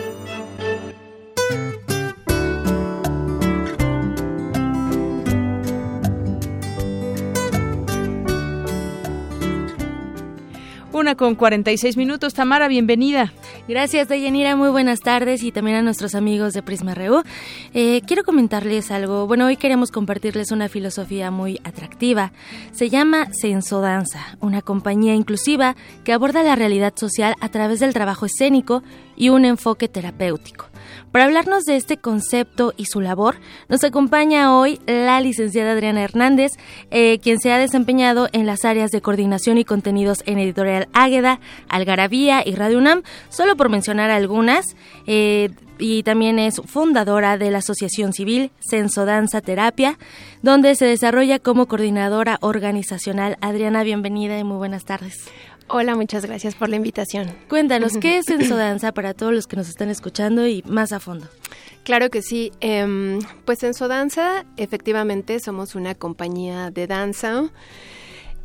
Una 10.96 11.14
con 11.14 11.34
46 11.34 11.98
minutos. 11.98 12.32
Tamara, 12.32 12.68
bienvenida. 12.68 13.30
Gracias, 13.68 14.08
Deyanira. 14.08 14.56
Muy 14.56 14.70
buenas 14.70 15.00
tardes 15.00 15.42
y 15.42 15.52
también 15.52 15.76
a 15.76 15.82
nuestros 15.82 16.14
amigos 16.14 16.54
de 16.54 16.62
Prisma 16.62 16.94
Reu. 16.94 17.22
Eh, 17.74 18.00
quiero 18.06 18.24
comentarles 18.24 18.90
algo. 18.90 19.26
Bueno, 19.26 19.44
hoy 19.44 19.58
queremos 19.58 19.90
compartirles 19.90 20.52
una 20.52 20.70
filosofía 20.70 21.30
muy 21.30 21.60
atractiva. 21.64 22.32
Se 22.72 22.88
llama 22.88 23.28
Sensodanza, 23.32 24.38
una 24.40 24.62
compañía 24.62 25.14
inclusiva 25.14 25.76
que 26.02 26.14
aborda 26.14 26.42
la 26.42 26.56
realidad 26.56 26.94
social 26.96 27.34
a 27.42 27.50
través 27.50 27.80
del 27.80 27.92
trabajo 27.92 28.24
escénico 28.24 28.82
y 29.18 29.28
un 29.28 29.44
enfoque 29.44 29.88
terapéutico. 29.88 30.64
Para 31.12 31.24
hablarnos 31.24 31.64
de 31.64 31.76
este 31.76 31.96
concepto 31.96 32.74
y 32.76 32.86
su 32.86 33.00
labor, 33.00 33.36
nos 33.68 33.82
acompaña 33.84 34.54
hoy 34.54 34.80
la 34.86 35.20
licenciada 35.20 35.72
Adriana 35.72 36.02
Hernández, 36.02 36.52
eh, 36.90 37.18
quien 37.20 37.40
se 37.40 37.52
ha 37.52 37.58
desempeñado 37.58 38.28
en 38.32 38.44
las 38.44 38.64
áreas 38.64 38.90
de 38.90 39.00
coordinación 39.00 39.56
y 39.56 39.64
contenidos 39.64 40.22
en 40.26 40.38
Editorial 40.38 40.88
Águeda, 40.92 41.40
Algarabía 41.68 42.42
y 42.44 42.54
Radio 42.54 42.78
UNAM, 42.78 43.02
solo 43.30 43.56
por 43.56 43.70
mencionar 43.70 44.10
algunas. 44.10 44.76
Eh, 45.06 45.50
y 45.78 46.02
también 46.02 46.38
es 46.38 46.60
fundadora 46.64 47.36
de 47.38 47.50
la 47.50 47.58
Asociación 47.58 48.12
Civil 48.12 48.50
Censo 48.60 49.04
Danza 49.04 49.40
Terapia, 49.40 49.98
donde 50.42 50.74
se 50.74 50.86
desarrolla 50.86 51.38
como 51.38 51.66
coordinadora 51.66 52.38
organizacional. 52.40 53.36
Adriana, 53.40 53.82
bienvenida 53.82 54.38
y 54.38 54.44
muy 54.44 54.56
buenas 54.56 54.84
tardes. 54.84 55.28
Hola, 55.68 55.96
muchas 55.96 56.24
gracias 56.24 56.54
por 56.54 56.68
la 56.68 56.76
invitación. 56.76 57.32
Cuéntanos, 57.48 57.98
¿qué 57.98 58.18
es 58.18 58.28
Ensodanza 58.28 58.92
para 58.94 59.14
todos 59.14 59.34
los 59.34 59.46
que 59.46 59.56
nos 59.56 59.68
están 59.68 59.90
escuchando 59.90 60.46
y 60.46 60.62
más 60.66 60.92
a 60.92 61.00
fondo? 61.00 61.26
Claro 61.82 62.08
que 62.08 62.22
sí. 62.22 62.52
Eh, 62.60 63.18
pues 63.44 63.62
Ensodanza, 63.64 64.44
efectivamente, 64.56 65.40
somos 65.40 65.74
una 65.74 65.94
compañía 65.94 66.70
de 66.70 66.86
danza. 66.86 67.50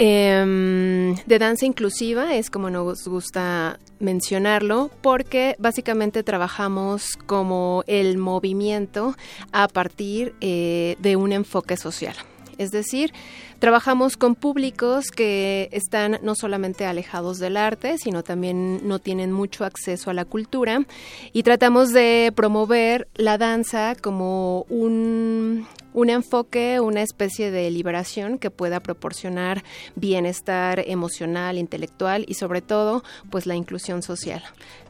Eh, 0.03 1.15
de 1.27 1.37
danza 1.37 1.67
inclusiva, 1.67 2.33
es 2.33 2.49
como 2.49 2.71
nos 2.71 3.07
gusta 3.07 3.79
mencionarlo, 3.99 4.89
porque 5.01 5.55
básicamente 5.59 6.23
trabajamos 6.23 7.19
como 7.27 7.83
el 7.85 8.17
movimiento 8.17 9.15
a 9.51 9.67
partir 9.67 10.33
eh, 10.41 10.95
de 10.97 11.17
un 11.17 11.33
enfoque 11.33 11.77
social. 11.77 12.15
es 12.57 12.71
decir, 12.71 13.13
trabajamos 13.61 14.17
con 14.17 14.33
públicos 14.33 15.11
que 15.11 15.69
están 15.71 16.17
no 16.23 16.33
solamente 16.33 16.87
alejados 16.87 17.37
del 17.37 17.57
arte, 17.57 17.99
sino 17.99 18.23
también 18.23 18.87
no 18.87 18.97
tienen 18.97 19.31
mucho 19.31 19.65
acceso 19.65 20.09
a 20.09 20.15
la 20.15 20.25
cultura 20.25 20.83
y 21.31 21.43
tratamos 21.43 21.93
de 21.93 22.33
promover 22.35 23.07
la 23.13 23.37
danza 23.37 23.93
como 23.93 24.63
un, 24.63 25.67
un 25.93 26.09
enfoque, 26.09 26.79
una 26.79 27.03
especie 27.03 27.51
de 27.51 27.69
liberación 27.69 28.39
que 28.39 28.49
pueda 28.49 28.79
proporcionar 28.79 29.63
bienestar 29.95 30.83
emocional, 30.87 31.59
intelectual 31.59 32.25
y 32.27 32.33
sobre 32.33 32.63
todo 32.63 33.03
pues 33.29 33.45
la 33.45 33.55
inclusión 33.55 34.01
social, 34.01 34.41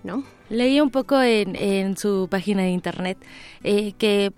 ¿no? 0.06 0.24
Leí 0.50 0.80
un 0.80 0.92
poco 0.92 1.22
en, 1.22 1.98
su 1.98 2.30
página 2.32 2.64
de 2.64 2.70
internet 2.70 3.18
eh, 3.66 3.92
que 3.98 4.32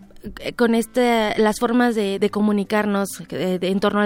con 0.56 0.76
este, 0.76 1.38
las 1.38 1.60
formas 1.60 1.96
de, 1.96 2.30
comunicarnos 2.32 3.10
eh, 3.30 3.60
en 3.62 3.80
torno 3.80 4.02
a 4.02 4.06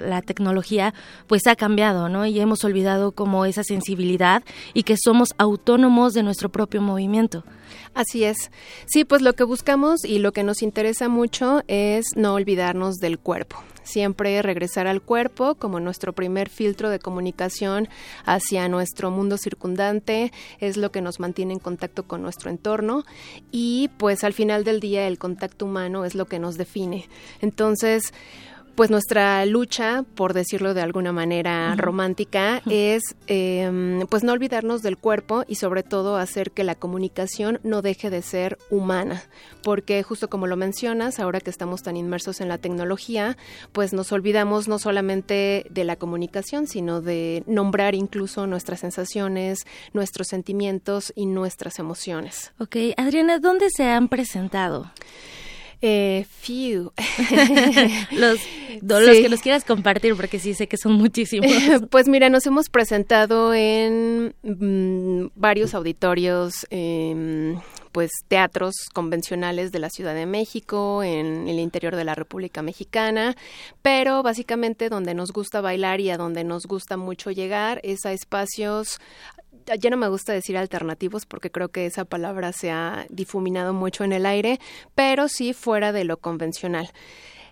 la, 0.00 0.22
tecnología, 0.22 0.94
pues 1.26 1.46
ha 1.46 1.56
cambiado, 1.56 2.08
¿no? 2.08 2.26
Y 2.26 2.40
hemos 2.40 2.64
olvidado 2.64 3.12
como 3.12 3.44
esa 3.44 3.62
sensibilidad 3.62 4.42
y 4.74 4.82
que 4.82 4.96
somos 4.98 5.34
autónomos 5.38 6.12
de 6.12 6.22
nuestro 6.22 6.48
propio 6.48 6.82
movimiento. 6.82 7.44
Así 7.94 8.24
es. 8.24 8.50
Sí, 8.86 9.04
pues 9.04 9.22
lo 9.22 9.34
que 9.34 9.44
buscamos 9.44 10.04
y 10.04 10.18
lo 10.18 10.32
que 10.32 10.42
nos 10.42 10.62
interesa 10.62 11.08
mucho 11.08 11.62
es 11.68 12.06
no 12.16 12.34
olvidarnos 12.34 12.96
del 12.96 13.18
cuerpo 13.18 13.56
siempre 13.88 14.40
regresar 14.42 14.86
al 14.86 15.02
cuerpo 15.02 15.54
como 15.56 15.80
nuestro 15.80 16.12
primer 16.12 16.48
filtro 16.48 16.90
de 16.90 16.98
comunicación 16.98 17.88
hacia 18.24 18.68
nuestro 18.68 19.10
mundo 19.10 19.36
circundante, 19.38 20.32
es 20.60 20.76
lo 20.76 20.92
que 20.92 21.02
nos 21.02 21.20
mantiene 21.20 21.54
en 21.54 21.58
contacto 21.58 22.04
con 22.04 22.22
nuestro 22.22 22.50
entorno 22.50 23.04
y 23.50 23.90
pues 23.96 24.24
al 24.24 24.32
final 24.32 24.64
del 24.64 24.80
día 24.80 25.06
el 25.06 25.18
contacto 25.18 25.66
humano 25.66 26.04
es 26.04 26.14
lo 26.14 26.26
que 26.26 26.38
nos 26.38 26.56
define. 26.56 27.08
Entonces, 27.40 28.12
pues 28.78 28.90
nuestra 28.90 29.44
lucha, 29.44 30.04
por 30.14 30.34
decirlo 30.34 30.72
de 30.72 30.82
alguna 30.82 31.10
manera 31.10 31.74
romántica, 31.74 32.62
es 32.70 33.02
em, 33.26 34.06
pues 34.06 34.22
no 34.22 34.32
olvidarnos 34.32 34.82
del 34.82 34.96
cuerpo 34.96 35.42
y 35.48 35.56
sobre 35.56 35.82
todo 35.82 36.16
hacer 36.16 36.52
que 36.52 36.62
la 36.62 36.76
comunicación 36.76 37.58
no 37.64 37.82
deje 37.82 38.08
de 38.08 38.22
ser 38.22 38.56
humana, 38.70 39.24
porque 39.64 40.04
justo 40.04 40.30
como 40.30 40.46
lo 40.46 40.56
mencionas, 40.56 41.18
ahora 41.18 41.40
que 41.40 41.50
estamos 41.50 41.82
tan 41.82 41.96
inmersos 41.96 42.40
en 42.40 42.46
la 42.46 42.58
tecnología, 42.58 43.36
pues 43.72 43.92
nos 43.92 44.12
olvidamos 44.12 44.68
no 44.68 44.78
solamente 44.78 45.66
de 45.70 45.82
la 45.82 45.96
comunicación, 45.96 46.68
sino 46.68 47.00
de 47.00 47.42
nombrar 47.48 47.96
incluso 47.96 48.46
nuestras 48.46 48.78
sensaciones, 48.78 49.66
nuestros 49.92 50.28
sentimientos 50.28 51.12
y 51.16 51.26
nuestras 51.26 51.80
emociones. 51.80 52.52
Ok, 52.60 52.76
Adriana, 52.96 53.40
¿dónde 53.40 53.70
se 53.70 53.86
han 53.86 54.06
presentado? 54.06 54.92
Eh, 55.80 56.26
few. 56.28 56.92
los, 58.10 58.40
los 58.82 59.16
que 59.16 59.28
los 59.28 59.40
quieras 59.40 59.64
compartir, 59.64 60.16
porque 60.16 60.40
sí 60.40 60.54
sé 60.54 60.66
que 60.66 60.76
son 60.76 60.92
muchísimos. 60.92 61.50
pues 61.90 62.08
mira, 62.08 62.28
nos 62.30 62.46
hemos 62.46 62.68
presentado 62.68 63.54
en 63.54 64.34
mm, 64.42 65.28
varios 65.36 65.74
auditorios, 65.74 66.66
em, 66.70 67.60
pues 67.92 68.10
teatros 68.26 68.74
convencionales 68.92 69.70
de 69.70 69.78
la 69.78 69.88
Ciudad 69.88 70.14
de 70.14 70.26
México, 70.26 71.04
en 71.04 71.48
el 71.48 71.60
interior 71.60 71.94
de 71.94 72.04
la 72.04 72.16
República 72.16 72.60
Mexicana, 72.60 73.36
pero 73.80 74.22
básicamente 74.24 74.88
donde 74.88 75.14
nos 75.14 75.32
gusta 75.32 75.60
bailar 75.60 76.00
y 76.00 76.10
a 76.10 76.16
donde 76.16 76.42
nos 76.42 76.66
gusta 76.66 76.96
mucho 76.96 77.30
llegar 77.30 77.80
es 77.84 78.04
a 78.04 78.12
espacios 78.12 78.98
ya 79.76 79.90
no 79.90 79.96
me 79.96 80.08
gusta 80.08 80.32
decir 80.32 80.56
alternativos 80.56 81.26
porque 81.26 81.50
creo 81.50 81.68
que 81.68 81.86
esa 81.86 82.04
palabra 82.04 82.52
se 82.52 82.70
ha 82.70 83.06
difuminado 83.10 83.72
mucho 83.72 84.04
en 84.04 84.12
el 84.12 84.26
aire, 84.26 84.60
pero 84.94 85.28
sí 85.28 85.52
fuera 85.52 85.92
de 85.92 86.04
lo 86.04 86.18
convencional. 86.18 86.90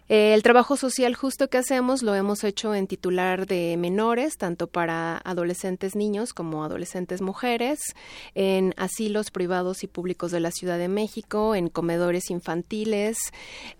Eh, 0.08 0.34
el 0.34 0.42
trabajo 0.42 0.76
social 0.76 1.14
justo 1.14 1.48
que 1.48 1.58
hacemos 1.58 2.02
lo 2.02 2.14
hemos 2.14 2.44
hecho 2.44 2.74
en 2.74 2.86
titular 2.86 3.46
de 3.46 3.76
menores, 3.76 4.36
tanto 4.36 4.68
para 4.68 5.18
adolescentes 5.24 5.96
niños 5.96 6.32
como 6.32 6.64
adolescentes 6.64 7.20
mujeres, 7.20 7.80
en 8.34 8.72
asilos 8.76 9.30
privados 9.30 9.82
y 9.82 9.88
públicos 9.88 10.30
de 10.30 10.40
la 10.40 10.50
Ciudad 10.50 10.78
de 10.78 10.88
México, 10.88 11.54
en 11.54 11.68
comedores 11.68 12.30
infantiles, 12.30 13.18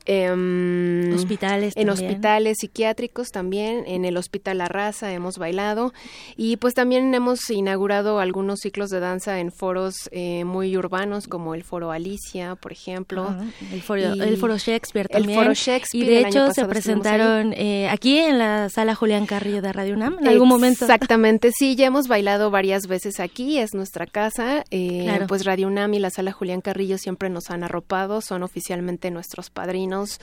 em, 0.05 1.15
hospitales 1.15 1.75
en 1.77 1.91
hospitales 1.91 2.57
psiquiátricos 2.61 3.29
también, 3.29 3.85
en 3.87 4.05
el 4.05 4.17
Hospital 4.17 4.59
La 4.59 4.67
Raza 4.67 5.13
hemos 5.13 5.39
bailado 5.39 5.93
y 6.37 6.57
pues 6.57 6.75
también 6.75 7.15
hemos 7.15 7.49
inaugurado 7.51 8.19
algunos 8.19 8.61
ciclos 8.61 8.91
de 8.91 9.01
danza 9.01 9.39
en 9.41 9.53
foros 9.53 9.95
eh, 10.11 10.45
muy 10.45 10.77
urbanos 10.77 11.29
como 11.29 11.55
el 11.55 11.63
Foro 11.63 11.93
Alicia, 11.93 12.57
por 12.57 12.73
ejemplo. 12.73 13.35
el, 13.73 13.83
foro, 13.83 14.03
el 14.03 14.37
foro 14.37 14.57
Shakespeare 14.59 15.09
también. 15.09 15.39
El 15.39 15.45
Foro 15.45 15.55
Shakespeare 15.55 16.16
de 16.23 16.29
hecho 16.29 16.53
se 16.53 16.65
presentaron 16.65 17.53
eh, 17.53 17.89
aquí 17.89 18.19
en 18.19 18.39
la 18.39 18.69
sala 18.69 18.95
Julián 18.95 19.27
Carrillo 19.27 19.63
de 19.63 19.73
Radio 19.73 19.95
UNAM 19.95 20.19
en 20.21 20.29
algún 20.29 20.49
momento. 20.49 20.85
Exactamente, 20.85 21.51
sí, 21.57 21.77
ya 21.77 21.87
hemos 21.87 22.09
bailado 22.09 22.51
varias 22.51 22.87
veces 22.87 23.21
aquí, 23.21 23.59
es 23.59 23.75
nuestra 23.75 24.07
casa. 24.07 24.65
Eh, 24.71 25.25
Pues 25.29 25.45
Radio 25.45 25.67
UNAM 25.67 25.95
y 25.95 25.99
la 25.99 26.11
sala 26.11 26.33
Julián 26.33 26.61
Carrillo 26.61 26.99
siempre 26.99 27.31
nos 27.31 27.51
han 27.51 27.65
arropado, 27.65 28.21
son 28.21 28.43
oficialmente 28.43 29.11
nuestros 29.11 29.51
padrinos 29.51 30.21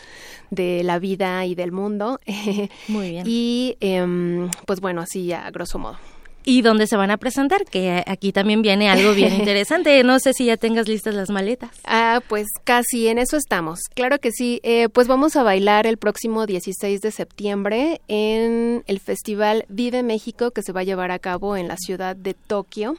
de 0.49 0.83
la 0.83 0.99
vida 0.99 1.45
y 1.45 1.55
del 1.55 1.71
mundo. 1.71 2.19
Muy 2.87 3.11
bien. 3.11 3.23
y 3.27 3.77
em, 3.79 4.49
pues 4.65 4.79
bueno, 4.79 5.01
así 5.01 5.31
a 5.33 5.49
grosso 5.51 5.79
modo 5.79 5.97
y 6.45 6.61
dónde 6.61 6.87
se 6.87 6.97
van 6.97 7.11
a 7.11 7.17
presentar, 7.17 7.65
que 7.65 8.03
aquí 8.05 8.31
también 8.31 8.61
viene 8.61 8.89
algo 8.89 9.13
bien 9.13 9.33
interesante. 9.39 10.03
No 10.03 10.19
sé 10.19 10.33
si 10.33 10.45
ya 10.45 10.57
tengas 10.57 10.87
listas 10.87 11.15
las 11.15 11.29
maletas. 11.29 11.71
Ah, 11.85 12.21
pues 12.27 12.47
casi 12.63 13.07
en 13.07 13.17
eso 13.17 13.37
estamos. 13.37 13.79
Claro 13.93 14.19
que 14.19 14.31
sí. 14.31 14.59
Eh, 14.63 14.89
pues 14.89 15.07
vamos 15.07 15.35
a 15.35 15.43
bailar 15.43 15.87
el 15.87 15.97
próximo 15.97 16.45
16 16.45 17.01
de 17.01 17.11
septiembre 17.11 18.01
en 18.07 18.83
el 18.87 18.99
Festival 18.99 19.65
Vive 19.69 20.03
México 20.03 20.51
que 20.51 20.61
se 20.61 20.71
va 20.71 20.81
a 20.81 20.83
llevar 20.83 21.11
a 21.11 21.19
cabo 21.19 21.55
en 21.57 21.67
la 21.67 21.77
ciudad 21.77 22.15
de 22.15 22.33
Tokio. 22.33 22.97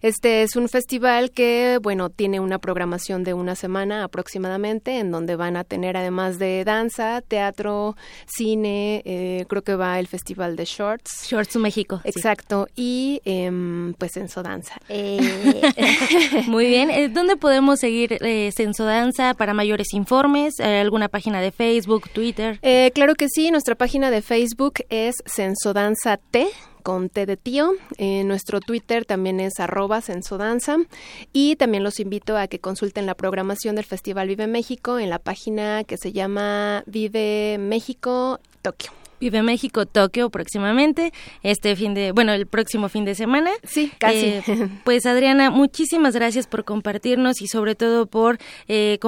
Este 0.00 0.42
es 0.42 0.56
un 0.56 0.68
festival 0.68 1.30
que, 1.30 1.78
bueno, 1.82 2.10
tiene 2.10 2.40
una 2.40 2.58
programación 2.58 3.24
de 3.24 3.34
una 3.34 3.54
semana 3.54 4.04
aproximadamente, 4.04 4.98
en 4.98 5.10
donde 5.10 5.36
van 5.36 5.56
a 5.56 5.64
tener 5.64 5.96
además 5.96 6.38
de 6.38 6.64
danza, 6.64 7.22
teatro, 7.26 7.96
cine, 8.26 9.02
eh, 9.04 9.44
creo 9.48 9.62
que 9.62 9.74
va 9.74 9.98
el 9.98 10.06
Festival 10.06 10.56
de 10.56 10.64
Shorts. 10.64 11.26
Shorts 11.28 11.56
México. 11.56 12.00
Exacto 12.04 12.61
y 12.76 13.20
em, 13.24 13.94
pues 13.94 14.12
Sensodanza. 14.12 14.74
Eh. 14.88 15.18
Muy 16.46 16.66
bien, 16.66 16.90
eh, 16.90 17.08
¿dónde 17.08 17.36
podemos 17.36 17.80
seguir 17.80 18.18
eh, 18.20 18.50
Sensodanza 18.54 19.34
para 19.34 19.54
mayores 19.54 19.92
informes? 19.92 20.58
Eh, 20.58 20.80
¿Alguna 20.80 21.08
página 21.08 21.40
de 21.40 21.50
Facebook, 21.52 22.10
Twitter? 22.10 22.60
claro 22.94 23.14
que 23.14 23.28
sí, 23.28 23.50
nuestra 23.50 23.74
página 23.74 24.10
de 24.10 24.22
Facebook 24.22 24.74
es 24.88 25.16
Sensodanza 25.26 26.16
T 26.16 26.48
con 26.82 27.08
T 27.08 27.26
de 27.26 27.36
tío. 27.36 27.72
nuestro 27.98 28.60
Twitter 28.60 29.04
también 29.04 29.38
es 29.40 29.60
arroba 29.60 30.00
sensodanza. 30.00 30.78
Y 31.32 31.56
también 31.56 31.84
los 31.84 32.00
invito 32.00 32.36
a 32.36 32.48
que 32.48 32.58
consulten 32.58 33.06
la 33.06 33.14
programación 33.14 33.76
del 33.76 33.84
Festival 33.84 34.28
Vive 34.28 34.46
México 34.46 34.98
en 34.98 35.10
la 35.10 35.18
página 35.18 35.84
que 35.84 35.96
se 35.96 36.12
llama 36.12 36.82
Vive 36.86 37.58
México 37.58 38.40
Tokio. 38.62 39.01
Vive 39.22 39.44
México, 39.44 39.86
Tokio 39.86 40.30
próximamente, 40.30 41.12
este 41.44 41.76
fin 41.76 41.94
de, 41.94 42.10
bueno, 42.10 42.32
el 42.32 42.48
próximo 42.48 42.88
fin 42.88 43.04
de 43.04 43.14
semana. 43.14 43.52
Sí, 43.62 43.92
casi. 43.96 44.16
Eh, 44.26 44.42
pues 44.84 45.06
Adriana, 45.06 45.48
muchísimas 45.48 46.16
gracias 46.16 46.48
por 46.48 46.64
compartirnos 46.64 47.40
y 47.40 47.46
sobre 47.46 47.76
todo 47.76 48.06
por 48.06 48.38
eh, 48.66 48.98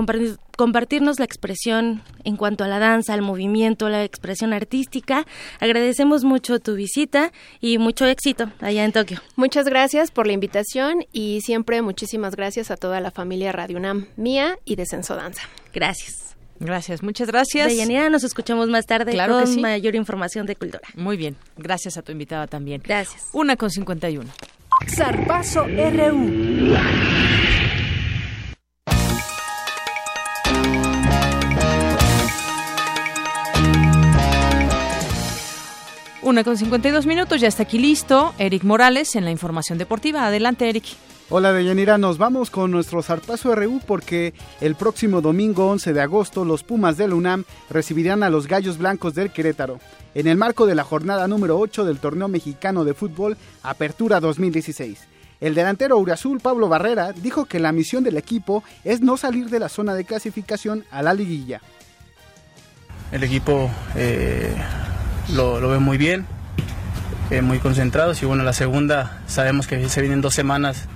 compartirnos 0.56 1.18
la 1.18 1.24
expresión 1.24 2.04
en 2.22 2.36
cuanto 2.36 2.62
a 2.62 2.68
la 2.68 2.78
danza, 2.78 3.12
al 3.12 3.22
movimiento, 3.22 3.88
la 3.88 4.04
expresión 4.04 4.52
artística. 4.52 5.26
Agradecemos 5.58 6.22
mucho 6.22 6.60
tu 6.60 6.76
visita 6.76 7.32
y 7.60 7.78
mucho 7.78 8.06
éxito 8.06 8.52
allá 8.60 8.84
en 8.84 8.92
Tokio. 8.92 9.20
Muchas 9.34 9.66
gracias 9.66 10.12
por 10.12 10.28
la 10.28 10.32
invitación 10.32 11.04
y 11.10 11.40
siempre 11.40 11.82
muchísimas 11.82 12.36
gracias 12.36 12.70
a 12.70 12.76
toda 12.76 13.00
la 13.00 13.10
familia 13.10 13.50
Radio 13.50 13.78
UNAM 13.78 14.06
mía 14.14 14.60
y 14.64 14.76
de 14.76 14.86
Senso 14.86 15.16
Danza. 15.16 15.42
Gracias. 15.72 16.23
Gracias, 16.64 17.02
muchas 17.02 17.28
gracias. 17.28 17.68
Deyanira, 17.68 18.08
nos 18.08 18.24
escuchamos 18.24 18.68
más 18.68 18.86
tarde 18.86 19.12
claro 19.12 19.38
con 19.42 19.60
mayor 19.60 19.94
información 19.94 20.46
de 20.46 20.56
cultura. 20.56 20.80
Muy 20.94 21.18
bien, 21.18 21.36
gracias 21.58 21.98
a 21.98 22.02
tu 22.02 22.10
invitada 22.10 22.46
también. 22.46 22.80
Gracias. 22.82 23.28
Una 23.32 23.56
con 23.56 23.70
51. 23.70 24.30
Zarpazo 24.88 25.64
RU. 25.64 26.74
Una 36.22 36.42
con 36.42 36.56
52 36.56 37.04
minutos, 37.04 37.42
ya 37.42 37.48
está 37.48 37.64
aquí 37.64 37.78
listo 37.78 38.34
Eric 38.38 38.64
Morales 38.64 39.14
en 39.14 39.26
la 39.26 39.30
información 39.30 39.76
deportiva. 39.76 40.26
Adelante, 40.26 40.66
Eric. 40.70 40.84
Hola 41.30 41.54
Deyanira, 41.54 41.96
nos 41.96 42.18
vamos 42.18 42.50
con 42.50 42.70
nuestro 42.70 43.02
zarpazo 43.02 43.54
RU 43.54 43.80
porque 43.86 44.34
el 44.60 44.74
próximo 44.74 45.22
domingo 45.22 45.70
11 45.70 45.94
de 45.94 46.02
agosto 46.02 46.44
los 46.44 46.64
Pumas 46.64 46.98
del 46.98 47.14
UNAM 47.14 47.44
recibirán 47.70 48.22
a 48.22 48.28
los 48.28 48.46
Gallos 48.46 48.76
Blancos 48.76 49.14
del 49.14 49.32
Querétaro 49.32 49.80
en 50.14 50.26
el 50.26 50.36
marco 50.36 50.66
de 50.66 50.74
la 50.74 50.84
jornada 50.84 51.26
número 51.26 51.58
8 51.58 51.86
del 51.86 51.98
torneo 51.98 52.28
mexicano 52.28 52.84
de 52.84 52.92
fútbol 52.92 53.38
Apertura 53.62 54.20
2016. 54.20 55.00
El 55.40 55.54
delantero 55.54 55.96
Urazul 55.96 56.40
Pablo 56.40 56.68
Barrera 56.68 57.12
dijo 57.12 57.46
que 57.46 57.58
la 57.58 57.72
misión 57.72 58.04
del 58.04 58.18
equipo 58.18 58.62
es 58.84 59.00
no 59.00 59.16
salir 59.16 59.48
de 59.48 59.60
la 59.60 59.70
zona 59.70 59.94
de 59.94 60.04
clasificación 60.04 60.84
a 60.90 61.02
la 61.02 61.14
liguilla. 61.14 61.62
el 63.12 63.24
equipo 63.24 63.70
eh, 63.96 64.54
lo, 65.32 65.58
lo, 65.58 65.70
ve 65.70 65.78
muy 65.78 65.96
bien, 65.96 66.26
eh, 67.30 67.40
muy 67.40 67.60
concentrados 67.60 68.22
y 68.22 68.26
bueno, 68.26 68.44
la 68.44 68.52
segunda 68.52 69.22
sabemos 69.26 69.66
que 69.66 69.88
se 69.88 70.00
vienen 70.02 70.20
dos 70.20 70.34
semanas 70.34 70.86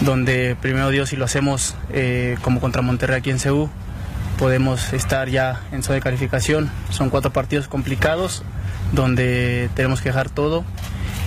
donde 0.00 0.56
primero 0.60 0.90
Dios 0.90 1.10
si 1.10 1.16
lo 1.16 1.24
hacemos 1.24 1.74
eh, 1.92 2.36
como 2.42 2.60
contra 2.60 2.82
Monterrey 2.82 3.18
aquí 3.18 3.30
en 3.30 3.38
Ceú, 3.38 3.68
podemos 4.38 4.92
estar 4.92 5.28
ya 5.28 5.62
en 5.72 5.82
zona 5.82 5.96
de 5.96 6.00
calificación. 6.00 6.70
Son 6.90 7.10
cuatro 7.10 7.32
partidos 7.32 7.68
complicados 7.68 8.42
donde 8.92 9.70
tenemos 9.74 10.00
que 10.00 10.08
dejar 10.08 10.30
todo 10.30 10.64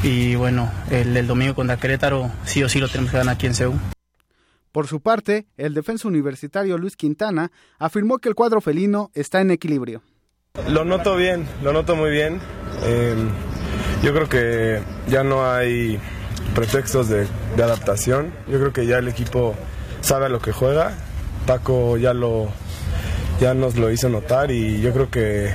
y 0.01 0.35
bueno, 0.35 0.69
el, 0.91 1.15
el 1.15 1.27
domingo 1.27 1.55
contra 1.55 1.77
Querétaro 1.77 2.31
sí 2.45 2.63
o 2.63 2.69
sí 2.69 2.79
lo 2.79 2.89
tenemos 2.89 3.11
que 3.11 3.17
ganar 3.17 3.35
aquí 3.35 3.45
en 3.45 3.55
Ceú. 3.55 3.73
Por 4.71 4.87
su 4.87 5.01
parte, 5.01 5.45
el 5.55 5.75
defensa 5.75 6.07
universitario 6.07 6.79
Luis 6.79 6.97
Quintana 6.97 7.51
afirmó 7.77 8.17
que 8.17 8.27
el 8.27 8.35
cuadro 8.35 8.59
felino 8.59 9.11
está 9.13 9.39
en 9.39 9.51
equilibrio. 9.51 10.01
Lo 10.67 10.83
noto 10.83 11.15
bien, 11.15 11.47
lo 11.61 11.73
noto 11.73 11.95
muy 11.95 12.09
bien. 12.09 12.39
Eh, 12.83 13.15
yo 14.01 14.13
creo 14.13 14.27
que 14.27 14.81
ya 15.07 15.23
no 15.23 15.49
hay 15.49 15.99
pretextos 16.55 17.09
de, 17.09 17.27
adaptación. 17.55 18.33
Yo 18.47 18.59
creo 18.59 18.73
que 18.73 18.85
ya 18.85 18.97
el 18.97 19.07
equipo 19.07 19.55
sabe 20.01 20.25
a 20.25 20.29
lo 20.29 20.39
que 20.39 20.51
juega. 20.51 20.93
Paco 21.47 21.97
ya 21.97 22.13
lo 22.13 22.49
ya 23.39 23.53
nos 23.53 23.75
lo 23.75 23.91
hizo 23.91 24.09
notar 24.09 24.51
y 24.51 24.79
yo 24.79 24.93
creo 24.93 25.09
que, 25.09 25.53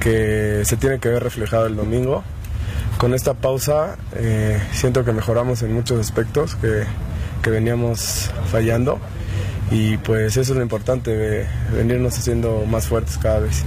que 0.00 0.62
se 0.64 0.76
tiene 0.76 0.98
que 0.98 1.08
ver 1.08 1.22
reflejado 1.22 1.66
el 1.66 1.76
domingo. 1.76 2.24
Con 2.98 3.14
esta 3.14 3.34
pausa 3.34 3.96
eh, 4.14 4.60
siento 4.72 5.04
que 5.04 5.12
mejoramos 5.12 5.62
en 5.62 5.72
muchos 5.72 6.00
aspectos 6.00 6.56
que, 6.56 6.84
que 7.42 7.50
veníamos 7.50 8.30
fallando 8.50 8.98
y 9.70 9.96
pues 9.98 10.36
eso 10.36 10.52
es 10.52 10.56
lo 10.56 10.62
importante, 10.62 11.46
venirnos 11.72 12.18
haciendo 12.18 12.64
más 12.66 12.86
fuertes 12.86 13.18
cada 13.18 13.40
vez. 13.40 13.64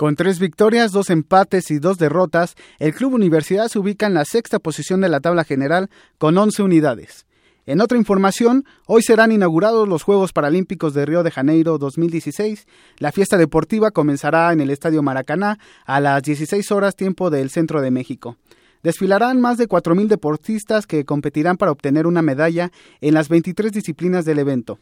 Con 0.00 0.16
tres 0.16 0.38
victorias, 0.38 0.92
dos 0.92 1.10
empates 1.10 1.70
y 1.70 1.78
dos 1.78 1.98
derrotas, 1.98 2.54
el 2.78 2.94
Club 2.94 3.12
Universidad 3.12 3.68
se 3.68 3.78
ubica 3.78 4.06
en 4.06 4.14
la 4.14 4.24
sexta 4.24 4.58
posición 4.58 5.02
de 5.02 5.10
la 5.10 5.20
tabla 5.20 5.44
general 5.44 5.90
con 6.16 6.38
11 6.38 6.62
unidades. 6.62 7.26
En 7.66 7.82
otra 7.82 7.98
información, 7.98 8.64
hoy 8.86 9.02
serán 9.02 9.30
inaugurados 9.30 9.86
los 9.86 10.02
Juegos 10.02 10.32
Paralímpicos 10.32 10.94
de 10.94 11.04
Río 11.04 11.22
de 11.22 11.30
Janeiro 11.30 11.76
2016. 11.76 12.66
La 12.96 13.12
fiesta 13.12 13.36
deportiva 13.36 13.90
comenzará 13.90 14.50
en 14.54 14.62
el 14.62 14.70
Estadio 14.70 15.02
Maracaná 15.02 15.58
a 15.84 16.00
las 16.00 16.22
16 16.22 16.72
horas 16.72 16.96
tiempo 16.96 17.28
del 17.28 17.50
centro 17.50 17.82
de 17.82 17.90
México. 17.90 18.38
Desfilarán 18.82 19.38
más 19.38 19.58
de 19.58 19.68
4.000 19.68 20.06
deportistas 20.06 20.86
que 20.86 21.04
competirán 21.04 21.58
para 21.58 21.72
obtener 21.72 22.06
una 22.06 22.22
medalla 22.22 22.72
en 23.02 23.12
las 23.12 23.28
23 23.28 23.70
disciplinas 23.70 24.24
del 24.24 24.38
evento. 24.38 24.78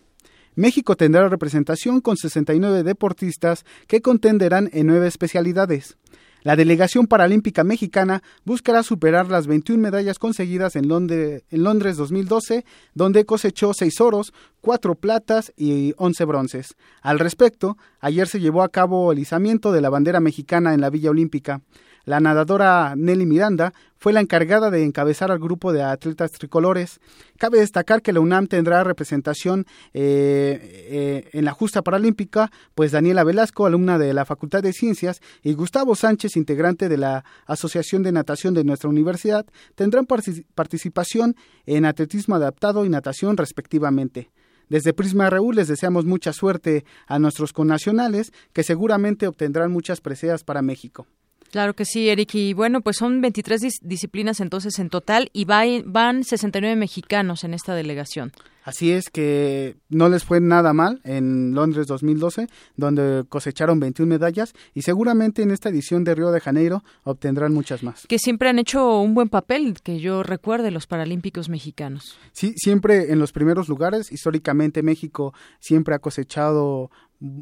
México 0.59 0.97
tendrá 0.97 1.29
representación 1.29 2.01
con 2.01 2.17
69 2.17 2.83
deportistas 2.83 3.65
que 3.87 4.03
contenderán 4.03 4.69
en 4.73 4.89
nueve 4.89 5.07
especialidades. 5.07 5.97
La 6.43 6.57
delegación 6.57 7.07
paralímpica 7.07 7.63
mexicana 7.63 8.25
buscará 8.45 8.83
superar 8.83 9.29
las 9.29 9.47
21 9.47 9.81
medallas 9.81 10.19
conseguidas 10.19 10.75
en 10.75 10.89
Londres, 10.89 11.45
en 11.51 11.63
Londres 11.63 11.97
2012, 11.97 12.65
donde 12.93 13.25
cosechó 13.25 13.73
6 13.73 14.01
oros, 14.01 14.33
4 14.61 14.97
platas 14.97 15.53
y 15.57 15.95
11 15.97 16.25
bronces. 16.25 16.75
Al 17.03 17.21
respecto, 17.21 17.77
ayer 18.01 18.27
se 18.27 18.41
llevó 18.41 18.65
a 18.65 18.69
cabo 18.69 19.13
el 19.13 19.21
izamiento 19.21 19.71
de 19.71 19.81
la 19.81 19.91
bandera 19.91 20.19
mexicana 20.19 20.75
en 20.75 20.81
la 20.81 20.91
Villa 20.91 21.11
Olímpica. 21.11 21.61
La 22.05 22.19
nadadora 22.19 22.95
Nelly 22.97 23.27
Miranda 23.27 23.75
fue 23.99 24.13
la 24.13 24.21
encargada 24.21 24.71
de 24.71 24.85
encabezar 24.85 25.31
al 25.31 25.39
grupo 25.39 25.73
de 25.73 25.83
atletas 25.83 26.33
tricolores. 26.33 27.01
Cabe 27.37 27.59
destacar 27.59 28.03
que 28.03 28.13
la 28.13 28.21
UNAM 28.21 28.47
tendrá 28.47 28.83
representación 28.85 29.67
eh, 29.93 30.59
eh, 30.91 31.31
en 31.33 31.45
la 31.45 31.53
justa 31.53 31.83
paralímpica, 31.83 32.51
pues 32.75 32.93
Daniela 32.93 33.25
Velasco, 33.25 33.67
alumna 33.67 33.99
de 33.99 34.15
la 34.15 34.25
Facultad 34.25 34.63
de 34.63 34.73
Ciencias, 34.73 35.21
y 35.43 35.55
Gustavo 35.55 35.95
Sánchez, 35.95 36.37
integrante 36.37 36.89
de 36.89 36.97
la 36.97 37.25
Asociación 37.47 38.03
de 38.03 38.13
Natación 38.13 38.55
de 38.55 38.65
nuestra 38.65 38.89
universidad, 38.89 39.47
tendrán 39.75 40.07
participación 40.07 41.37
en 41.67 41.85
atletismo 41.85 42.37
adaptado 42.37 42.85
y 42.85 42.89
natación 42.89 43.37
respectivamente. 43.37 44.31
Desde 44.69 44.93
Prisma 44.93 45.31
RU 45.31 45.53
les 45.53 45.69
deseamos 45.69 46.05
mucha 46.05 46.33
suerte 46.33 46.85
a 47.07 47.19
nuestros 47.19 47.53
connacionales 47.53 48.33
que 48.53 48.63
seguramente 48.63 49.27
obtendrán 49.27 49.73
muchas 49.73 50.01
preseas 50.01 50.45
para 50.45 50.61
México. 50.61 51.07
Claro 51.51 51.75
que 51.75 51.85
sí, 51.85 52.09
Eric. 52.09 52.35
Y 52.35 52.53
bueno, 52.53 52.81
pues 52.81 52.97
son 52.97 53.21
23 53.21 53.61
dis 53.61 53.75
disciplinas 53.83 54.41
entonces 54.41 54.79
en 54.79 54.91
total 54.91 55.31
y 55.33 55.45
va, 55.45 55.63
van 55.85 56.25
69 56.25 56.77
mexicanos 56.77 57.45
en 57.45 57.55
esta 57.55 57.75
delegación. 57.75 58.33
Así 58.69 58.93
es 58.93 59.09
que 59.09 59.77
no 59.89 60.11
les 60.11 60.25
fue 60.25 60.43
nada 60.43 60.75
mal 60.75 61.01
en 61.05 61.55
Londres 61.55 61.87
2012, 61.87 62.49
donde 62.77 63.25
cosecharon 63.27 63.81
21 63.81 64.11
medallas 64.11 64.53
y 64.75 64.83
seguramente 64.83 65.41
en 65.41 65.53
esta 65.53 65.71
edición 65.71 66.05
de 66.05 66.15
Río 66.15 66.31
de 66.33 66.41
Janeiro 66.41 66.85
obtendrán 67.03 67.55
muchas 67.55 67.83
más. 67.83 68.07
Que 68.07 68.19
siempre 68.19 68.51
han 68.51 68.59
hecho 68.59 69.01
un 69.01 69.15
buen 69.15 69.31
papel, 69.31 69.79
que 69.83 70.01
yo 70.01 70.23
recuerde, 70.23 70.71
los 70.71 70.87
paralímpicos 70.87 71.49
mexicanos. 71.49 72.19
Sí, 72.33 72.53
siempre 72.57 73.11
en 73.11 73.19
los 73.19 73.33
primeros 73.33 73.71
lugares. 73.71 74.13
Históricamente 74.13 74.83
México 74.83 75.33
siempre 75.61 75.95
ha 75.95 75.99
cosechado 75.99 76.91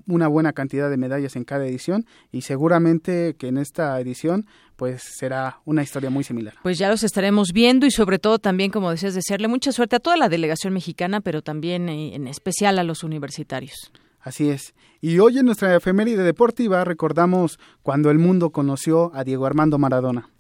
una 0.07 0.29
buena 0.29 0.53
cantidad 0.53 0.89
de 0.89 0.97
medallas 0.97 1.37
en 1.37 1.45
cada 1.45 1.67
edición 1.67 2.07
y 2.33 2.43
seguramente 2.43 3.35
que 3.39 3.49
en 3.49 3.59
esta 3.59 3.99
edición 4.01 4.47
pues 4.77 5.03
será 5.03 5.61
una 5.65 5.83
historia 5.83 6.11
muy 6.11 6.25
similar. 6.25 6.55
Pues 6.63 6.79
ya 6.79 6.89
los 6.89 7.03
estaremos 7.03 7.53
viendo 7.53 7.87
y 7.87 7.91
sobre 7.91 8.19
todo 8.19 8.39
también, 8.39 8.71
como 8.71 8.91
decías, 8.91 9.15
desearle 9.15 9.49
mucha 9.49 9.73
suerte 9.73 9.97
a 9.97 10.01
toda 10.01 10.17
la 10.17 10.29
delegación 10.29 10.73
mexicana, 10.75 11.21
pero 11.21 11.43
también 11.43 11.89
eh, 11.89 12.15
en 12.15 12.27
especial 12.27 12.79
a 12.79 12.85
los 12.85 13.05
universitarios. 13.05 13.93
Así 14.21 14.51
es. 14.51 14.75
Y 15.01 15.19
hoy 15.21 15.39
en 15.39 15.47
nuestra 15.47 15.75
efeméride 15.77 16.25
deportiva 16.25 16.85
recordamos 16.85 17.59
cuando 17.83 18.11
el 18.11 18.19
mundo 18.19 18.51
conoció 18.51 19.13
a 19.15 19.25
Diego 19.25 19.47
Armando 19.47 19.79
Maradona. 19.79 20.31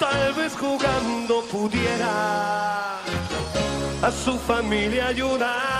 Tal 0.00 0.34
vez 0.34 0.52
jugando 0.56 1.42
pudiera 1.50 2.98
a 4.02 4.10
su 4.10 4.32
familia 4.38 5.08
ayudar. 5.08 5.75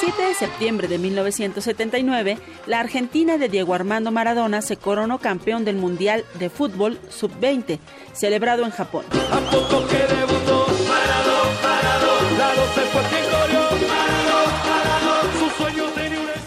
7 0.00 0.22
de 0.22 0.34
septiembre 0.34 0.86
de 0.86 0.96
1979, 0.98 2.38
la 2.66 2.78
Argentina 2.78 3.36
de 3.36 3.48
Diego 3.48 3.74
Armando 3.74 4.12
Maradona 4.12 4.62
se 4.62 4.76
coronó 4.76 5.18
campeón 5.18 5.64
del 5.64 5.74
Mundial 5.74 6.24
de 6.38 6.50
Fútbol 6.50 7.00
Sub-20, 7.08 7.80
celebrado 8.12 8.64
en 8.64 8.70
Japón. 8.70 9.04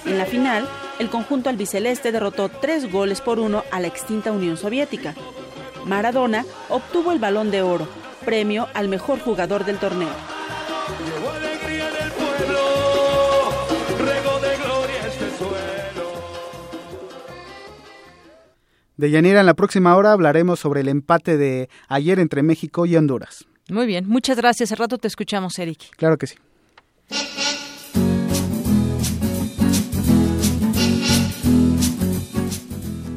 En 0.05 0.17
la 0.17 0.25
final, 0.25 0.65
el 0.99 1.09
conjunto 1.09 1.49
albiceleste 1.49 2.13
derrotó 2.13 2.47
tres 2.47 2.89
goles 2.89 3.19
por 3.19 3.37
uno 3.39 3.65
a 3.69 3.81
la 3.81 3.87
extinta 3.87 4.31
Unión 4.31 4.55
Soviética. 4.55 5.13
Maradona 5.85 6.45
obtuvo 6.69 7.11
el 7.11 7.19
Balón 7.19 7.51
de 7.51 7.61
Oro, 7.63 7.85
premio 8.23 8.69
al 8.73 8.87
mejor 8.87 9.19
jugador 9.19 9.65
del 9.65 9.77
torneo. 9.77 10.40
De 19.01 19.09
Yanira, 19.09 19.39
en 19.39 19.47
la 19.47 19.55
próxima 19.55 19.95
hora 19.95 20.11
hablaremos 20.11 20.59
sobre 20.59 20.81
el 20.81 20.87
empate 20.87 21.35
de 21.35 21.69
ayer 21.87 22.19
entre 22.19 22.43
México 22.43 22.85
y 22.85 22.95
Honduras. 22.95 23.47
Muy 23.67 23.87
bien, 23.87 24.07
muchas 24.07 24.37
gracias. 24.37 24.71
Al 24.71 24.77
rato 24.77 24.99
te 24.99 25.07
escuchamos, 25.07 25.57
Eric. 25.57 25.79
Claro 25.97 26.19
que 26.19 26.27
sí. 26.27 26.35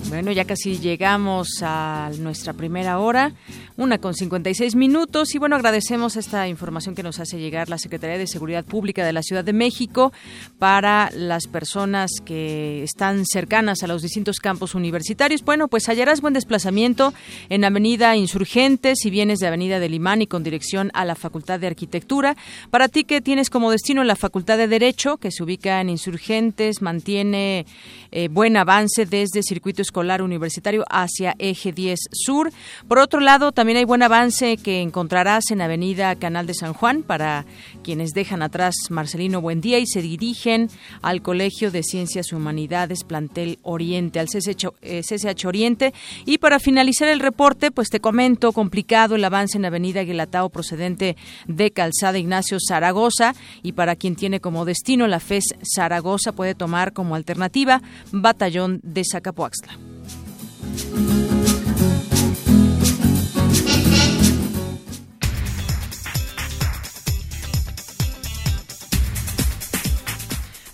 Bueno, 0.09 0.33
ya 0.33 0.47
casi 0.47 0.79
llegamos 0.79 1.61
a 1.61 2.11
nuestra 2.19 2.55
primera 2.55 2.99
hora, 2.99 3.35
una 3.77 3.99
con 3.99 4.15
56 4.15 4.77
minutos. 4.77 5.35
Y 5.35 5.39
bueno, 5.39 5.57
agradecemos 5.57 6.17
esta 6.17 6.49
información 6.49 6.95
que 6.95 7.03
nos 7.03 7.19
hace 7.19 7.39
llegar 7.39 7.69
la 7.69 7.79
Secretaría 7.79 8.19
de 8.19 8.27
Seguridad 8.27 8.65
Pública 8.65 9.05
de 9.05 9.13
la 9.13 9.23
Ciudad 9.23 9.45
de 9.45 9.53
México 9.53 10.13
para 10.59 11.11
las 11.13 11.47
personas 11.47 12.11
que 12.25 12.83
están 12.83 13.25
cercanas 13.27 13.83
a 13.83 13.87
los 13.87 14.03
distintos 14.03 14.39
campos 14.39 14.75
universitarios. 14.75 15.43
Bueno, 15.45 15.69
pues 15.69 15.89
hallarás 15.89 16.21
buen 16.21 16.35
desplazamiento 16.35 17.13
en 17.49 17.65
Avenida 17.65 18.17
Insurgentes 18.17 19.05
y 19.05 19.11
vienes 19.11 19.41
de 19.41 19.49
Avenida 19.49 19.81
del 19.81 19.95
Imán 19.95 20.23
y 20.23 20.27
con 20.27 20.45
dirección 20.45 20.91
a 20.95 21.05
la 21.05 21.15
Facultad 21.15 21.59
de 21.59 21.67
Arquitectura. 21.67 22.37
Para 22.71 22.89
ti 22.89 23.05
que 23.05 23.21
tienes 23.21 23.51
como 23.51 23.71
destino 23.71 24.05
la 24.05 24.17
Facultad 24.17 24.59
de 24.59 24.69
Derecho, 24.69 25.17
que 25.17 25.33
se 25.33 25.43
ubica 25.43 25.81
en 25.81 25.91
Insurgentes, 25.91 26.81
mantiene 26.83 27.67
eh, 28.13 28.29
buen 28.29 28.57
avance 28.57 29.07
desde 29.07 29.43
circuito 29.43 29.83
escolar 29.83 30.23
universitario 30.23 30.85
hacia 30.89 31.35
Eje 31.39 31.73
10 31.73 31.99
Sur. 32.13 32.53
Por 32.87 32.99
otro 32.99 33.21
lado, 33.21 33.51
también 33.53 33.64
también 33.65 33.79
hay 33.79 33.85
buen 33.87 34.03
avance 34.03 34.59
que 34.59 34.83
encontrarás 34.83 35.51
en 35.51 35.63
Avenida 35.63 36.15
Canal 36.17 36.47
de 36.47 36.53
San 36.53 36.75
Juan 36.75 37.03
para 37.03 37.47
quienes 37.83 38.11
dejan 38.11 38.43
atrás 38.43 38.75
Marcelino 38.91 39.41
Buendía 39.41 39.79
y 39.79 39.87
se 39.87 40.03
dirigen 40.03 40.69
al 41.01 41.23
Colegio 41.23 41.71
de 41.71 41.83
Ciencias 41.83 42.31
y 42.31 42.35
Humanidades 42.35 43.05
Plantel 43.05 43.59
Oriente, 43.63 44.21
al 44.21 44.27
CSH, 44.27 44.67
eh, 44.83 45.47
Oriente. 45.47 45.95
Y 46.27 46.37
para 46.37 46.59
finalizar 46.59 47.09
el 47.09 47.21
reporte, 47.21 47.71
pues 47.71 47.89
te 47.89 48.01
comento 48.01 48.53
complicado 48.53 49.15
el 49.15 49.25
avance 49.25 49.57
en 49.57 49.65
Avenida 49.65 50.05
Guelatao 50.05 50.51
procedente 50.51 51.17
de 51.47 51.71
Calzada 51.71 52.19
Ignacio 52.19 52.59
Zaragoza 52.61 53.35
y 53.63 53.73
para 53.73 53.97
quien 53.97 54.15
tiene 54.15 54.41
como 54.41 54.67
destino 54.67 55.07
la 55.07 55.21
FES 55.21 55.55
Zaragoza 55.75 56.33
puede 56.33 56.55
tomar 56.55 56.93
como 56.93 57.15
alternativa 57.15 57.81
Batallón 58.13 58.81
de 58.83 59.05
Zacapuaxtla. 59.11 59.79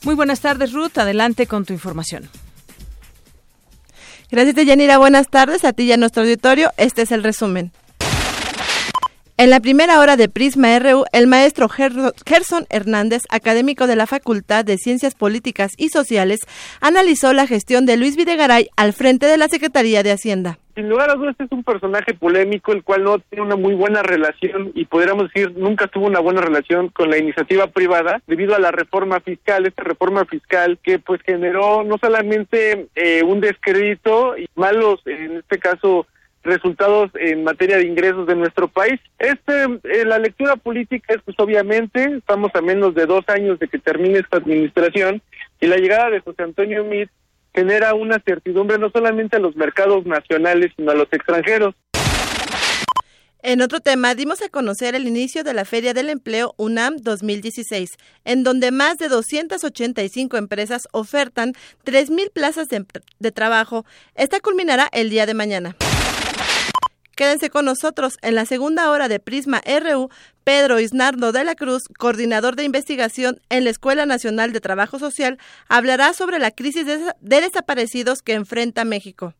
Muy 0.04 0.14
buenas 0.14 0.40
tardes, 0.40 0.72
Ruth. 0.72 0.96
Adelante 0.98 1.46
con 1.46 1.64
tu 1.64 1.72
información. 1.72 2.28
Gracias, 4.30 4.64
Yanira. 4.64 4.98
Buenas 4.98 5.28
tardes 5.28 5.64
a 5.64 5.72
ti 5.72 5.84
y 5.84 5.92
a 5.92 5.96
nuestro 5.96 6.22
auditorio. 6.22 6.72
Este 6.76 7.02
es 7.02 7.12
el 7.12 7.22
resumen. 7.22 7.72
En 9.40 9.48
la 9.48 9.60
primera 9.60 10.00
hora 10.00 10.18
de 10.18 10.28
Prisma 10.28 10.78
RU, 10.78 11.04
el 11.14 11.26
maestro 11.26 11.70
Gerson 11.70 12.66
Hernández, 12.68 13.22
académico 13.30 13.86
de 13.86 13.96
la 13.96 14.06
Facultad 14.06 14.66
de 14.66 14.76
Ciencias 14.76 15.14
Políticas 15.14 15.72
y 15.78 15.88
Sociales, 15.88 16.40
analizó 16.82 17.32
la 17.32 17.46
gestión 17.46 17.86
de 17.86 17.96
Luis 17.96 18.18
Videgaray 18.18 18.68
al 18.76 18.92
frente 18.92 19.24
de 19.24 19.38
la 19.38 19.48
Secretaría 19.48 20.02
de 20.02 20.12
Hacienda. 20.12 20.58
Sin 20.74 20.90
lugar 20.90 21.10
a 21.10 21.14
dudas 21.14 21.36
es 21.38 21.50
un 21.52 21.64
personaje 21.64 22.12
polémico, 22.12 22.72
el 22.72 22.84
cual 22.84 23.02
no 23.02 23.18
tiene 23.18 23.46
una 23.46 23.56
muy 23.56 23.72
buena 23.72 24.02
relación 24.02 24.72
y 24.74 24.84
podríamos 24.84 25.32
decir 25.32 25.56
nunca 25.56 25.86
tuvo 25.86 26.04
una 26.04 26.20
buena 26.20 26.42
relación 26.42 26.90
con 26.90 27.08
la 27.08 27.16
iniciativa 27.16 27.66
privada 27.68 28.20
debido 28.26 28.54
a 28.54 28.58
la 28.58 28.72
reforma 28.72 29.20
fiscal, 29.20 29.64
esta 29.64 29.84
reforma 29.84 30.26
fiscal 30.26 30.78
que 30.82 30.98
pues 30.98 31.22
generó 31.22 31.82
no 31.82 31.96
solamente 31.96 32.88
eh, 32.94 33.22
un 33.22 33.40
descrédito 33.40 34.36
y 34.36 34.50
malos, 34.54 35.00
en 35.06 35.38
este 35.38 35.58
caso 35.58 36.06
resultados 36.42 37.10
en 37.14 37.44
materia 37.44 37.76
de 37.76 37.86
ingresos 37.86 38.26
de 38.26 38.36
nuestro 38.36 38.68
país. 38.68 39.00
Este, 39.18 39.64
eh, 39.64 40.04
la 40.04 40.18
lectura 40.18 40.56
política 40.56 41.14
es 41.14 41.22
pues 41.24 41.36
obviamente, 41.38 42.04
estamos 42.16 42.50
a 42.54 42.62
menos 42.62 42.94
de 42.94 43.06
dos 43.06 43.24
años 43.28 43.58
de 43.58 43.68
que 43.68 43.78
termine 43.78 44.18
esta 44.18 44.38
administración 44.38 45.22
y 45.60 45.66
la 45.66 45.76
llegada 45.76 46.10
de 46.10 46.20
José 46.20 46.42
Antonio 46.42 46.84
Meade 46.84 47.10
genera 47.54 47.94
una 47.94 48.20
certidumbre 48.20 48.78
no 48.78 48.90
solamente 48.90 49.36
a 49.36 49.40
los 49.40 49.56
mercados 49.56 50.06
nacionales, 50.06 50.72
sino 50.76 50.92
a 50.92 50.94
los 50.94 51.08
extranjeros. 51.12 51.74
En 53.42 53.62
otro 53.62 53.80
tema, 53.80 54.14
dimos 54.14 54.42
a 54.42 54.50
conocer 54.50 54.94
el 54.94 55.06
inicio 55.08 55.44
de 55.44 55.54
la 55.54 55.64
Feria 55.64 55.94
del 55.94 56.10
Empleo 56.10 56.54
UNAM 56.58 56.96
2016, 56.98 57.96
en 58.26 58.44
donde 58.44 58.70
más 58.70 58.98
de 58.98 59.08
285 59.08 60.36
empresas 60.36 60.82
ofertan 60.92 61.54
3.000 61.86 62.30
plazas 62.32 62.68
de 62.68 63.32
trabajo. 63.32 63.86
Esta 64.14 64.40
culminará 64.40 64.90
el 64.92 65.08
día 65.08 65.24
de 65.24 65.34
mañana. 65.34 65.74
Quédense 67.20 67.50
con 67.50 67.66
nosotros 67.66 68.16
en 68.22 68.34
la 68.34 68.46
segunda 68.46 68.90
hora 68.90 69.06
de 69.06 69.20
Prisma 69.20 69.60
RU. 69.60 70.08
Pedro 70.42 70.80
Isnardo 70.80 71.32
de 71.32 71.44
la 71.44 71.54
Cruz, 71.54 71.82
coordinador 71.98 72.56
de 72.56 72.64
investigación 72.64 73.42
en 73.50 73.64
la 73.64 73.68
Escuela 73.68 74.06
Nacional 74.06 74.54
de 74.54 74.60
Trabajo 74.62 74.98
Social, 74.98 75.36
hablará 75.68 76.14
sobre 76.14 76.38
la 76.38 76.50
crisis 76.50 76.86
de, 76.86 77.12
desaparecidos 77.20 78.22
que 78.22 78.32
enfrenta 78.32 78.86
México. 78.86 79.34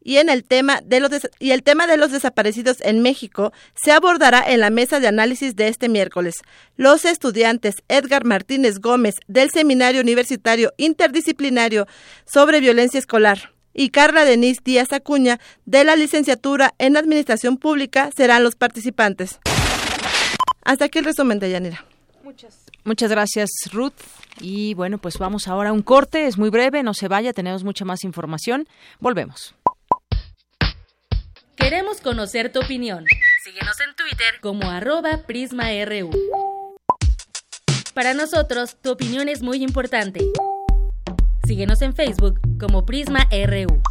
Y, 0.00 0.18
en 0.18 0.28
el 0.28 0.44
tema 0.44 0.80
de 0.80 1.00
los 1.00 1.10
y 1.40 1.50
el 1.50 1.64
tema 1.64 1.88
de 1.88 1.96
los 1.96 2.12
desaparecidos 2.12 2.76
en 2.82 3.02
México 3.02 3.52
se 3.74 3.90
abordará 3.90 4.40
en 4.46 4.60
la 4.60 4.70
mesa 4.70 5.00
de 5.00 5.08
análisis 5.08 5.56
de 5.56 5.66
este 5.66 5.88
miércoles. 5.88 6.36
Los 6.76 7.04
estudiantes 7.04 7.74
Edgar 7.88 8.24
Martínez 8.24 8.78
Gómez 8.78 9.16
del 9.26 9.50
Seminario 9.50 10.00
Universitario 10.00 10.72
Interdisciplinario 10.76 11.88
sobre 12.26 12.60
Violencia 12.60 13.00
Escolar, 13.00 13.50
y 13.74 13.90
Carla 13.90 14.24
Denise 14.24 14.60
Díaz 14.64 14.92
Acuña 14.92 15.40
de 15.66 15.84
la 15.84 15.96
licenciatura 15.96 16.74
en 16.78 16.96
Administración 16.96 17.58
Pública 17.58 18.10
serán 18.16 18.44
los 18.44 18.54
participantes. 18.54 19.40
Hasta 20.64 20.86
aquí 20.86 21.00
el 21.00 21.04
resumen 21.04 21.38
de 21.40 21.50
Yanira. 21.50 21.84
Muchas. 22.22 22.64
Muchas 22.84 23.10
gracias, 23.10 23.50
Ruth. 23.72 23.92
Y 24.40 24.74
bueno, 24.74 24.98
pues 24.98 25.18
vamos 25.18 25.48
ahora 25.48 25.70
a 25.70 25.72
un 25.72 25.82
corte, 25.82 26.26
es 26.26 26.38
muy 26.38 26.50
breve, 26.50 26.82
no 26.82 26.94
se 26.94 27.08
vaya, 27.08 27.32
tenemos 27.32 27.64
mucha 27.64 27.84
más 27.84 28.04
información. 28.04 28.66
Volvemos. 29.00 29.54
Queremos 31.56 32.00
conocer 32.00 32.52
tu 32.52 32.60
opinión. 32.60 33.04
Síguenos 33.44 33.78
en 33.80 33.94
Twitter 33.94 34.40
como 34.40 34.70
arroba 34.70 35.18
PrismaRU. 35.26 36.10
Para 37.94 38.12
nosotros, 38.12 38.76
tu 38.82 38.90
opinión 38.90 39.28
es 39.28 39.40
muy 39.40 39.62
importante. 39.62 40.20
Síguenos 41.46 41.82
en 41.82 41.94
Facebook 41.94 42.40
como 42.58 42.86
Prisma 42.86 43.28
RU. 43.30 43.82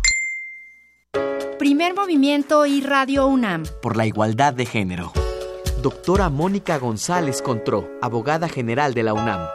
Primer 1.60 1.94
movimiento 1.94 2.66
y 2.66 2.82
Radio 2.82 3.28
UNAM. 3.28 3.64
Por 3.82 3.96
la 3.96 4.08
igualdad 4.08 4.56
de 4.56 4.66
género. 4.66 5.14
Doctora 5.84 6.30
Mónica 6.30 6.78
González 6.78 7.44
Contró, 7.44 7.92
abogada 8.02 8.50
general 8.50 8.96
de 8.96 9.04
la 9.04 9.14
UNAM. 9.14 9.48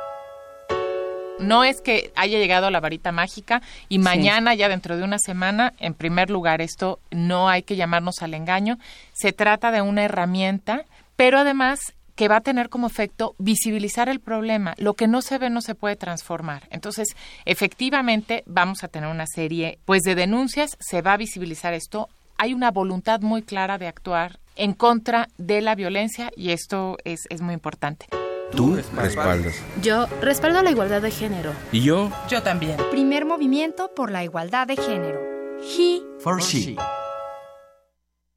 No 1.40 1.64
es 1.64 1.80
que 1.80 2.12
haya 2.14 2.38
llegado 2.38 2.70
la 2.70 2.80
varita 2.80 3.11
mágica 3.11 3.62
y 3.88 3.99
mañana, 3.99 4.55
ya 4.55 4.68
dentro 4.68 4.96
de 4.96 5.03
una 5.03 5.18
semana, 5.18 5.74
en 5.78 5.94
primer 5.94 6.30
lugar, 6.30 6.61
esto 6.61 7.01
no 7.11 7.49
hay 7.49 7.62
que 7.62 7.76
llamarnos 7.76 8.22
al 8.22 8.34
engaño. 8.34 8.78
Se 9.12 9.32
trata 9.32 9.72
de 9.72 9.82
una 9.82 10.05
herramienta, 10.05 10.84
pero 11.16 11.38
además 11.38 11.94
que 12.18 12.26
va 12.26 12.38
a 12.38 12.40
tener 12.40 12.68
como 12.68 12.88
efecto 12.88 13.36
visibilizar 13.38 14.08
el 14.08 14.18
problema. 14.18 14.74
Lo 14.76 14.94
que 14.94 15.06
no 15.06 15.22
se 15.22 15.38
ve 15.38 15.50
no 15.50 15.60
se 15.60 15.76
puede 15.76 15.94
transformar. 15.94 16.66
Entonces, 16.70 17.14
efectivamente, 17.44 18.42
vamos 18.44 18.82
a 18.82 18.88
tener 18.88 19.08
una 19.08 19.28
serie 19.28 19.78
pues 19.84 20.02
de 20.02 20.16
denuncias, 20.16 20.76
se 20.80 21.00
va 21.00 21.12
a 21.12 21.16
visibilizar 21.16 21.74
esto. 21.74 22.08
Hay 22.36 22.54
una 22.54 22.72
voluntad 22.72 23.20
muy 23.20 23.42
clara 23.42 23.78
de 23.78 23.86
actuar 23.86 24.40
en 24.56 24.72
contra 24.72 25.28
de 25.38 25.60
la 25.60 25.76
violencia 25.76 26.32
y 26.36 26.50
esto 26.50 26.96
es, 27.04 27.20
es 27.30 27.40
muy 27.40 27.54
importante. 27.54 28.06
Tú 28.50 28.76
respaldas. 28.96 29.54
Yo 29.80 30.08
respaldo 30.20 30.60
la 30.62 30.72
igualdad 30.72 31.00
de 31.00 31.12
género. 31.12 31.52
¿Y 31.70 31.82
yo? 31.82 32.10
Yo 32.28 32.42
también. 32.42 32.78
Primer 32.90 33.26
movimiento 33.26 33.92
por 33.94 34.10
la 34.10 34.24
igualdad 34.24 34.66
de 34.66 34.76
género. 34.76 35.20
He 35.62 36.02
for 36.18 36.42
she. 36.42 36.76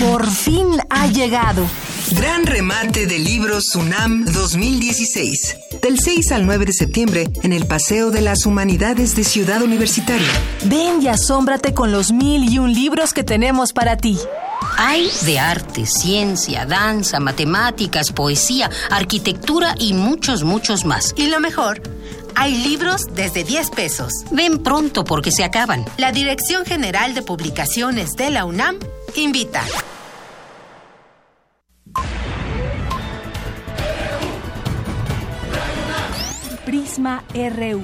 Por 0.00 0.30
fin 0.30 0.66
ha 0.88 1.08
llegado. 1.08 1.66
Gran 2.12 2.46
remate 2.46 3.06
de 3.06 3.18
libros 3.18 3.66
Sunam 3.66 4.24
2016. 4.24 5.56
Del 5.82 6.00
6 6.00 6.32
al 6.32 6.46
9 6.46 6.64
de 6.64 6.72
septiembre 6.72 7.28
en 7.42 7.52
el 7.52 7.66
Paseo 7.66 8.10
de 8.10 8.22
las 8.22 8.46
Humanidades 8.46 9.14
de 9.14 9.24
Ciudad 9.24 9.60
Universitaria. 9.60 10.26
Ven 10.64 11.02
y 11.02 11.08
asómbrate 11.08 11.74
con 11.74 11.92
los 11.92 12.12
mil 12.12 12.50
y 12.50 12.58
un 12.58 12.72
libros 12.72 13.12
que 13.12 13.24
tenemos 13.24 13.74
para 13.74 13.98
ti. 13.98 14.18
Hay 14.78 15.10
de 15.26 15.38
arte, 15.38 15.84
ciencia, 15.84 16.64
danza, 16.64 17.20
matemáticas, 17.20 18.10
poesía, 18.10 18.70
arquitectura 18.90 19.74
y 19.78 19.92
muchos, 19.92 20.44
muchos 20.44 20.86
más. 20.86 21.12
Y 21.18 21.26
lo 21.26 21.40
mejor, 21.40 21.82
hay 22.34 22.56
libros 22.56 23.08
desde 23.14 23.44
10 23.44 23.68
pesos. 23.70 24.12
Ven 24.30 24.62
pronto 24.62 25.04
porque 25.04 25.30
se 25.30 25.44
acaban. 25.44 25.84
La 25.98 26.10
Dirección 26.10 26.64
General 26.64 27.14
de 27.14 27.20
Publicaciones 27.20 28.16
de 28.16 28.30
la 28.30 28.46
UNAM 28.46 28.78
invita. 29.16 29.64
Prisma 36.64 37.24
RU. 37.34 37.82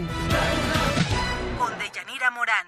Con 1.58 1.78
Deyanira 1.78 2.30
Morán. 2.30 2.66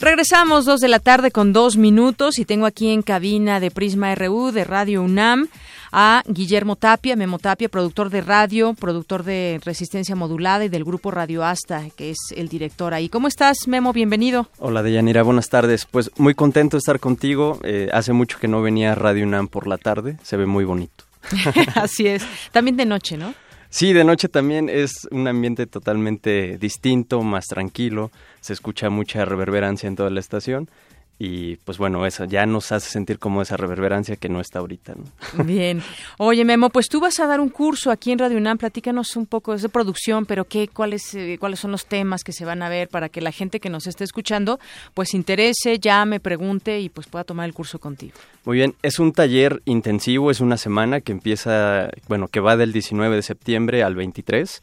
Regresamos 0.00 0.64
dos 0.64 0.80
de 0.80 0.88
la 0.88 1.00
tarde 1.00 1.32
con 1.32 1.52
dos 1.52 1.76
minutos 1.76 2.38
y 2.38 2.44
tengo 2.44 2.66
aquí 2.66 2.92
en 2.92 3.02
cabina 3.02 3.58
de 3.58 3.72
Prisma 3.72 4.14
RU 4.14 4.52
de 4.52 4.62
Radio 4.64 5.02
UNAM 5.02 5.48
a 5.92 6.22
Guillermo 6.26 6.76
Tapia, 6.76 7.16
Memo 7.16 7.38
Tapia, 7.38 7.68
productor 7.68 8.10
de 8.10 8.20
radio, 8.20 8.74
productor 8.74 9.22
de 9.22 9.60
Resistencia 9.64 10.14
Modulada 10.14 10.64
y 10.64 10.68
del 10.68 10.84
grupo 10.84 11.10
Radio 11.10 11.44
Asta, 11.44 11.84
que 11.96 12.10
es 12.10 12.18
el 12.36 12.48
director 12.48 12.94
ahí. 12.94 13.08
¿Cómo 13.08 13.28
estás, 13.28 13.66
Memo? 13.66 13.92
Bienvenido. 13.92 14.48
Hola, 14.58 14.82
Deyanira, 14.82 15.22
buenas 15.22 15.48
tardes. 15.48 15.86
Pues 15.86 16.10
muy 16.18 16.34
contento 16.34 16.76
de 16.76 16.78
estar 16.78 17.00
contigo. 17.00 17.58
Eh, 17.62 17.88
hace 17.92 18.12
mucho 18.12 18.38
que 18.38 18.48
no 18.48 18.62
venía 18.62 18.92
a 18.92 18.94
Radio 18.94 19.24
UNAM 19.24 19.48
por 19.48 19.66
la 19.66 19.78
tarde, 19.78 20.16
se 20.22 20.36
ve 20.36 20.46
muy 20.46 20.64
bonito. 20.64 21.04
Así 21.74 22.06
es. 22.06 22.24
También 22.52 22.76
de 22.76 22.86
noche, 22.86 23.16
¿no? 23.16 23.34
Sí, 23.70 23.92
de 23.92 24.02
noche 24.02 24.28
también 24.28 24.70
es 24.70 25.06
un 25.10 25.28
ambiente 25.28 25.66
totalmente 25.66 26.56
distinto, 26.56 27.22
más 27.22 27.46
tranquilo, 27.46 28.10
se 28.40 28.54
escucha 28.54 28.88
mucha 28.88 29.26
reverberancia 29.26 29.86
en 29.86 29.96
toda 29.96 30.08
la 30.08 30.20
estación 30.20 30.70
y 31.18 31.56
pues 31.56 31.78
bueno, 31.78 32.06
eso 32.06 32.24
ya 32.26 32.46
nos 32.46 32.70
hace 32.70 32.90
sentir 32.90 33.18
como 33.18 33.42
esa 33.42 33.56
reverberancia 33.56 34.16
que 34.16 34.28
no 34.28 34.40
está 34.40 34.60
ahorita. 34.60 34.94
¿no? 34.94 35.44
Bien. 35.44 35.82
Oye, 36.18 36.44
Memo, 36.44 36.70
pues 36.70 36.88
tú 36.88 37.00
vas 37.00 37.18
a 37.18 37.26
dar 37.26 37.40
un 37.40 37.48
curso 37.48 37.90
aquí 37.90 38.12
en 38.12 38.20
Radio 38.20 38.38
UNAM, 38.38 38.58
platícanos 38.58 39.16
un 39.16 39.26
poco, 39.26 39.52
es 39.52 39.62
de 39.62 39.68
producción, 39.68 40.26
pero 40.26 40.44
qué, 40.44 40.68
cuáles, 40.68 41.14
eh, 41.14 41.36
cuáles 41.40 41.58
son 41.58 41.72
los 41.72 41.86
temas 41.86 42.22
que 42.22 42.32
se 42.32 42.44
van 42.44 42.62
a 42.62 42.68
ver 42.68 42.88
para 42.88 43.08
que 43.08 43.20
la 43.20 43.32
gente 43.32 43.58
que 43.58 43.68
nos 43.68 43.88
esté 43.88 44.04
escuchando 44.04 44.60
pues 44.94 45.12
interese, 45.12 45.80
llame, 45.80 46.20
pregunte 46.20 46.78
y 46.80 46.88
pues 46.88 47.08
pueda 47.08 47.24
tomar 47.24 47.46
el 47.46 47.54
curso 47.54 47.80
contigo. 47.80 48.14
Muy 48.44 48.58
bien, 48.58 48.74
es 48.82 49.00
un 49.00 49.12
taller 49.12 49.60
intensivo, 49.64 50.30
es 50.30 50.40
una 50.40 50.56
semana 50.56 51.00
que 51.00 51.10
empieza, 51.10 51.90
bueno, 52.06 52.28
que 52.28 52.40
va 52.40 52.56
del 52.56 52.72
19 52.72 53.16
de 53.16 53.22
septiembre 53.22 53.82
al 53.82 53.96
23, 53.96 54.60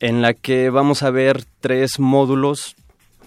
en 0.00 0.22
la 0.22 0.32
que 0.32 0.70
vamos 0.70 1.02
a 1.02 1.10
ver 1.10 1.44
tres 1.60 2.00
módulos 2.00 2.76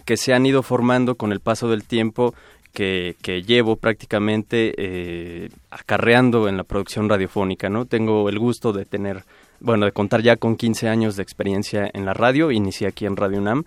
que 0.06 0.18
se 0.18 0.34
han 0.34 0.46
ido 0.46 0.64
formando 0.64 1.16
con 1.16 1.32
el 1.32 1.40
paso 1.40 1.70
del 1.70 1.84
tiempo 1.84 2.34
que, 2.76 3.44
llevo 3.48 3.78
prácticamente 3.78 4.74
eh, 4.78 5.50
acarreando 5.72 6.48
en 6.48 6.58
la 6.58 6.64
producción 6.64 7.10
radiofónica, 7.10 7.70
¿no? 7.70 7.86
Tengo 7.86 8.30
el 8.30 8.38
gusto 8.38 8.74
de 8.74 8.86
tener, 8.86 9.24
bueno, 9.60 9.86
de 9.86 9.92
contar 9.92 10.22
ya 10.22 10.36
con 10.36 10.58
15 10.58 10.90
años 10.90 11.16
de 11.16 11.24
experiencia 11.24 11.90
en 11.94 12.06
la 12.06 12.14
radio, 12.14 12.52
inicié 12.52 12.88
aquí 12.88 13.06
en 13.06 13.16
Radio 13.16 13.40
UNAM, 13.40 13.64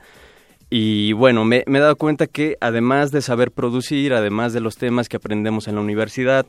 y 0.70 1.12
bueno, 1.14 1.44
me, 1.44 1.64
me 1.66 1.78
he 1.78 1.80
dado 1.80 1.96
cuenta 1.96 2.26
que 2.26 2.56
además 2.60 3.10
de 3.10 3.22
saber 3.22 3.50
producir, 3.50 4.12
además 4.12 4.52
de 4.52 4.60
los 4.60 4.76
temas 4.76 5.08
que 5.08 5.16
aprendemos 5.16 5.66
en 5.66 5.76
la 5.76 5.80
universidad, 5.80 6.46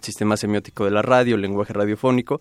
sistema 0.00 0.36
semiótico 0.36 0.84
de 0.84 0.90
la 0.90 1.02
radio, 1.02 1.38
lenguaje 1.38 1.72
radiofónico, 1.72 2.40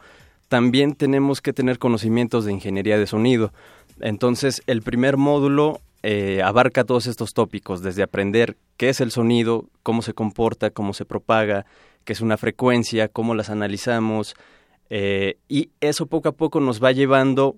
también 0.50 0.94
tenemos 0.96 1.42
que 1.42 1.54
tener 1.54 1.80
conocimientos 1.80 2.46
de 2.46 2.52
ingeniería 2.52 2.98
de 2.98 3.08
sonido. 3.08 3.52
Entonces, 4.00 4.62
el 4.68 4.82
primer 4.82 5.18
módulo 5.18 5.82
eh, 6.10 6.42
abarca 6.42 6.86
todos 6.86 7.06
estos 7.06 7.34
tópicos, 7.34 7.82
desde 7.82 8.02
aprender 8.02 8.56
qué 8.78 8.88
es 8.88 9.02
el 9.02 9.12
sonido, 9.12 9.66
cómo 9.84 10.02
se 10.02 10.14
comporta, 10.14 10.70
cómo 10.70 10.94
se 10.94 11.04
propaga, 11.04 11.66
qué 12.06 12.14
es 12.14 12.22
una 12.22 12.38
frecuencia, 12.38 13.10
cómo 13.10 13.36
las 13.36 13.50
analizamos, 13.50 14.34
eh, 14.90 15.36
y 15.50 15.70
eso 15.82 16.06
poco 16.06 16.30
a 16.30 16.32
poco 16.32 16.62
nos 16.62 16.82
va 16.82 16.94
llevando 16.94 17.58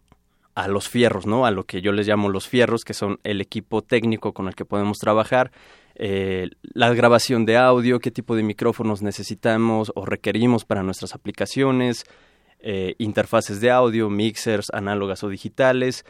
a 0.55 0.67
los 0.67 0.89
fierros, 0.89 1.27
¿no? 1.27 1.45
A 1.45 1.51
lo 1.51 1.65
que 1.65 1.83
yo 1.83 1.91
les 1.91 2.07
llamo 2.07 2.27
los 2.27 2.47
fierros, 2.47 2.85
que 2.85 2.95
son 2.95 3.19
el 3.23 3.39
equipo 3.39 3.83
técnico 3.83 4.33
con 4.33 4.47
el 4.47 4.55
que 4.55 4.65
podemos 4.65 4.97
trabajar, 4.97 5.51
eh, 5.93 6.49
la 6.63 6.91
grabación 6.91 7.45
de 7.45 7.55
audio, 7.55 7.99
qué 7.99 8.09
tipo 8.09 8.35
de 8.35 8.41
micrófonos 8.41 9.03
necesitamos 9.03 9.91
o 9.93 10.07
requerimos 10.07 10.65
para 10.65 10.81
nuestras 10.81 11.13
aplicaciones, 11.13 12.03
interfaces 12.97 13.61
de 13.61 13.69
audio, 13.69 14.09
mixers, 14.09 14.69
análogas 14.73 15.23
o 15.23 15.29
digitales. 15.29 16.03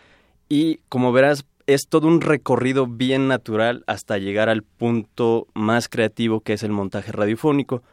Y 0.48 0.78
como 0.88 1.12
verás, 1.12 1.46
es 1.74 1.88
todo 1.88 2.07
un 2.07 2.22
recorrido 2.22 2.88
bien 2.88 3.28
natural 3.28 3.84
hasta 3.86 4.17
llegar 4.17 4.49
al 4.49 4.63
punto 4.63 5.45
más 5.53 5.88
creativo 5.88 6.41
que 6.41 6.53
es 6.53 6.63
el 6.63 6.72
montaje 6.72 7.11
radiofónico, 7.11 7.84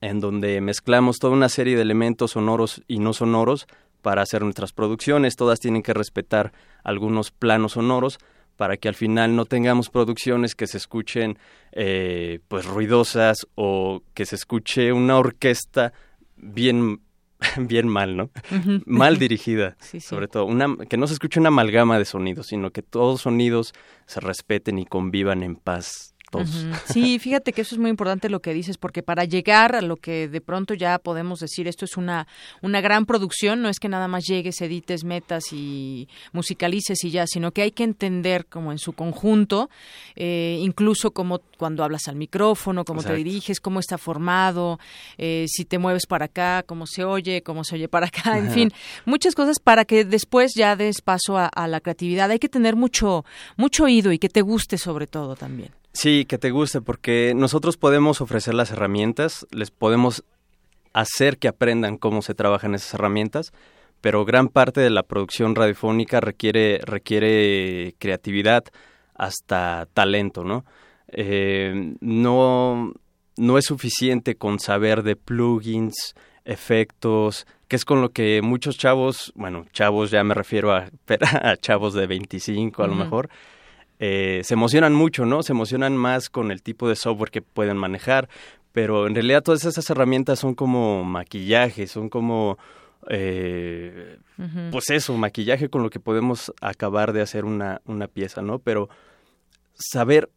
en 0.00 0.18
donde 0.18 0.62
mezclamos 0.62 1.18
toda 1.18 1.34
una 1.34 1.50
serie 1.50 1.76
de 1.76 1.82
elementos 1.82 2.30
sonoros 2.30 2.82
y 2.88 3.00
no 3.00 3.12
sonoros 3.12 3.66
para 4.00 4.22
hacer 4.22 4.42
nuestras 4.42 4.72
producciones. 4.72 5.36
Todas 5.36 5.60
tienen 5.60 5.82
que 5.82 5.92
respetar 5.92 6.52
algunos 6.84 7.30
planos 7.32 7.72
sonoros 7.72 8.18
para 8.56 8.78
que 8.78 8.88
al 8.88 8.94
final 8.94 9.36
no 9.36 9.44
tengamos 9.44 9.90
producciones 9.90 10.54
que 10.54 10.66
se 10.66 10.78
escuchen 10.78 11.38
eh, 11.72 12.40
pues 12.48 12.64
ruidosas 12.64 13.46
o 13.56 14.02
que 14.14 14.24
se 14.24 14.36
escuche 14.36 14.90
una 14.90 15.18
orquesta 15.18 15.92
bien 16.36 17.02
bien 17.58 17.88
mal, 17.88 18.16
¿no? 18.16 18.30
Mal 18.86 19.18
dirigida, 19.18 19.76
Sí, 19.80 20.00
sí. 20.00 20.00
sobre 20.00 20.28
todo. 20.28 20.44
Una, 20.46 20.76
que 20.88 20.96
no 20.96 21.06
se 21.06 21.14
escuche 21.14 21.40
una 21.40 21.48
amalgama 21.48 21.98
de 21.98 22.04
sonidos, 22.04 22.46
sino 22.46 22.70
que 22.70 22.82
todos 22.82 23.14
los 23.14 23.20
sonidos 23.22 23.72
se 24.06 24.20
respeten 24.20 24.78
y 24.78 24.86
convivan 24.86 25.42
en 25.42 25.56
paz 25.56 26.11
todos. 26.32 26.66
Sí, 26.86 27.18
fíjate 27.18 27.52
que 27.52 27.60
eso 27.60 27.74
es 27.74 27.78
muy 27.78 27.90
importante 27.90 28.28
lo 28.28 28.40
que 28.40 28.54
dices, 28.54 28.78
porque 28.78 29.02
para 29.02 29.24
llegar 29.24 29.76
a 29.76 29.82
lo 29.82 29.96
que 29.96 30.28
de 30.28 30.40
pronto 30.40 30.74
ya 30.74 30.98
podemos 30.98 31.40
decir, 31.40 31.68
esto 31.68 31.84
es 31.84 31.96
una, 31.96 32.26
una 32.62 32.80
gran 32.80 33.04
producción, 33.06 33.60
no 33.62 33.68
es 33.68 33.78
que 33.78 33.88
nada 33.88 34.08
más 34.08 34.24
llegues, 34.24 34.60
edites, 34.60 35.04
metas 35.04 35.52
y 35.52 36.08
musicalices 36.32 37.04
y 37.04 37.10
ya, 37.10 37.26
sino 37.26 37.52
que 37.52 37.62
hay 37.62 37.70
que 37.70 37.84
entender 37.84 38.46
como 38.46 38.72
en 38.72 38.78
su 38.78 38.94
conjunto, 38.94 39.68
eh, 40.16 40.58
incluso 40.60 41.10
como 41.10 41.40
cuando 41.58 41.84
hablas 41.84 42.08
al 42.08 42.16
micrófono, 42.16 42.84
cómo 42.84 43.02
te 43.02 43.14
diriges, 43.14 43.60
cómo 43.60 43.78
está 43.78 43.98
formado, 43.98 44.80
eh, 45.18 45.44
si 45.48 45.64
te 45.64 45.78
mueves 45.78 46.06
para 46.06 46.24
acá, 46.24 46.64
cómo 46.66 46.86
se 46.86 47.04
oye, 47.04 47.42
cómo 47.42 47.62
se 47.62 47.76
oye 47.76 47.88
para 47.88 48.06
acá, 48.06 48.38
en 48.38 48.46
Ajá. 48.46 48.54
fin, 48.54 48.72
muchas 49.04 49.34
cosas 49.34 49.58
para 49.60 49.84
que 49.84 50.04
después 50.04 50.52
ya 50.56 50.76
des 50.76 51.02
paso 51.02 51.36
a, 51.36 51.46
a 51.46 51.68
la 51.68 51.80
creatividad. 51.80 52.30
Hay 52.30 52.38
que 52.38 52.48
tener 52.48 52.74
mucho, 52.74 53.24
mucho 53.56 53.84
oído 53.84 54.12
y 54.12 54.18
que 54.18 54.30
te 54.30 54.40
guste 54.40 54.78
sobre 54.78 55.06
todo 55.06 55.36
también. 55.36 55.70
Sí, 55.92 56.24
que 56.24 56.38
te 56.38 56.50
guste, 56.50 56.80
porque 56.80 57.34
nosotros 57.36 57.76
podemos 57.76 58.20
ofrecer 58.20 58.54
las 58.54 58.70
herramientas, 58.70 59.46
les 59.50 59.70
podemos 59.70 60.24
hacer 60.92 61.38
que 61.38 61.48
aprendan 61.48 61.98
cómo 61.98 62.22
se 62.22 62.34
trabajan 62.34 62.74
esas 62.74 62.94
herramientas, 62.94 63.52
pero 64.00 64.24
gran 64.24 64.48
parte 64.48 64.80
de 64.80 64.90
la 64.90 65.02
producción 65.02 65.54
radiofónica 65.54 66.20
requiere, 66.20 66.80
requiere 66.84 67.94
creatividad 67.98 68.64
hasta 69.14 69.86
talento, 69.92 70.44
¿no? 70.44 70.64
Eh, 71.08 71.94
no, 72.00 72.92
no 73.36 73.58
es 73.58 73.66
suficiente 73.66 74.34
con 74.36 74.58
saber 74.58 75.02
de 75.02 75.16
plugins, 75.16 76.14
efectos, 76.44 77.46
que 77.68 77.76
es 77.76 77.84
con 77.84 78.00
lo 78.00 78.10
que 78.10 78.40
muchos 78.42 78.76
chavos, 78.76 79.32
bueno, 79.36 79.66
chavos 79.72 80.10
ya 80.10 80.24
me 80.24 80.34
refiero 80.34 80.72
a, 80.72 80.90
a 81.42 81.56
chavos 81.56 81.94
de 81.94 82.06
25 82.06 82.82
a 82.82 82.86
lo 82.86 82.94
mejor, 82.94 83.28
eh, 84.04 84.40
se 84.42 84.54
emocionan 84.54 84.94
mucho, 84.94 85.26
¿no? 85.26 85.44
Se 85.44 85.52
emocionan 85.52 85.96
más 85.96 86.28
con 86.28 86.50
el 86.50 86.60
tipo 86.60 86.88
de 86.88 86.96
software 86.96 87.30
que 87.30 87.40
pueden 87.40 87.76
manejar, 87.76 88.28
pero 88.72 89.06
en 89.06 89.14
realidad 89.14 89.44
todas 89.44 89.64
esas 89.64 89.88
herramientas 89.90 90.40
son 90.40 90.56
como 90.56 91.04
maquillaje, 91.04 91.86
son 91.86 92.08
como, 92.08 92.58
eh, 93.08 94.18
pues 94.72 94.90
eso, 94.90 95.16
maquillaje 95.16 95.68
con 95.68 95.84
lo 95.84 95.90
que 95.90 96.00
podemos 96.00 96.52
acabar 96.60 97.12
de 97.12 97.20
hacer 97.20 97.44
una, 97.44 97.80
una 97.84 98.08
pieza, 98.08 98.42
¿no? 98.42 98.58
Pero 98.58 98.88
saber 99.74 100.30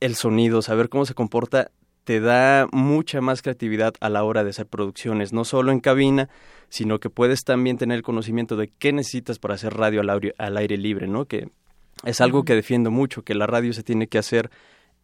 el 0.00 0.14
sonido, 0.14 0.60
saber 0.60 0.90
cómo 0.90 1.06
se 1.06 1.14
comporta, 1.14 1.70
te 2.04 2.20
da 2.20 2.68
mucha 2.72 3.22
más 3.22 3.40
creatividad 3.40 3.94
a 4.00 4.10
la 4.10 4.22
hora 4.22 4.44
de 4.44 4.50
hacer 4.50 4.66
producciones, 4.66 5.32
no 5.32 5.46
solo 5.46 5.72
en 5.72 5.80
cabina, 5.80 6.28
sino 6.68 7.00
que 7.00 7.08
puedes 7.08 7.44
también 7.44 7.78
tener 7.78 8.02
conocimiento 8.02 8.58
de 8.58 8.70
qué 8.78 8.92
necesitas 8.92 9.38
para 9.38 9.54
hacer 9.54 9.72
radio 9.72 10.02
al 10.02 10.10
aire, 10.10 10.34
al 10.36 10.58
aire 10.58 10.76
libre, 10.76 11.08
¿no? 11.08 11.24
Que 11.24 11.48
es 12.04 12.20
algo 12.20 12.44
que 12.44 12.54
defiendo 12.54 12.90
mucho, 12.90 13.22
que 13.22 13.34
la 13.34 13.46
radio 13.46 13.72
se 13.72 13.82
tiene 13.82 14.06
que 14.06 14.18
hacer 14.18 14.50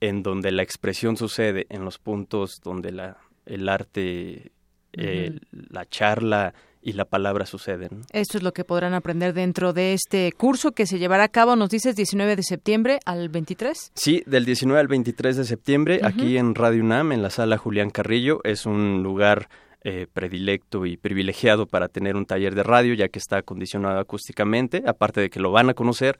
en 0.00 0.22
donde 0.22 0.52
la 0.52 0.62
expresión 0.62 1.16
sucede, 1.16 1.66
en 1.70 1.84
los 1.84 1.98
puntos 1.98 2.60
donde 2.62 2.92
la, 2.92 3.18
el 3.46 3.68
arte, 3.68 4.52
eh, 4.92 5.38
la 5.50 5.86
charla 5.86 6.54
y 6.82 6.92
la 6.92 7.06
palabra 7.06 7.46
suceden. 7.46 7.88
¿no? 7.92 8.00
Esto 8.12 8.36
es 8.36 8.44
lo 8.44 8.52
que 8.52 8.64
podrán 8.64 8.92
aprender 8.92 9.32
dentro 9.32 9.72
de 9.72 9.94
este 9.94 10.30
curso 10.32 10.72
que 10.72 10.86
se 10.86 10.98
llevará 10.98 11.24
a 11.24 11.28
cabo, 11.28 11.56
nos 11.56 11.70
dices, 11.70 11.96
19 11.96 12.36
de 12.36 12.42
septiembre 12.42 13.00
al 13.06 13.30
23. 13.30 13.92
Sí, 13.94 14.22
del 14.26 14.44
19 14.44 14.78
al 14.78 14.88
23 14.88 15.36
de 15.38 15.44
septiembre, 15.44 16.00
aquí 16.02 16.36
en 16.36 16.54
Radio 16.54 16.82
UNAM, 16.82 17.12
en 17.12 17.22
la 17.22 17.30
sala 17.30 17.56
Julián 17.56 17.90
Carrillo, 17.90 18.40
es 18.44 18.66
un 18.66 19.02
lugar 19.02 19.48
eh, 19.82 20.06
predilecto 20.12 20.84
y 20.84 20.96
privilegiado 20.98 21.66
para 21.66 21.88
tener 21.88 22.16
un 22.16 22.26
taller 22.26 22.54
de 22.54 22.62
radio, 22.62 22.94
ya 22.94 23.08
que 23.08 23.18
está 23.18 23.38
acondicionado 23.38 23.98
acústicamente, 23.98 24.82
aparte 24.86 25.22
de 25.22 25.30
que 25.30 25.40
lo 25.40 25.52
van 25.52 25.70
a 25.70 25.74
conocer, 25.74 26.18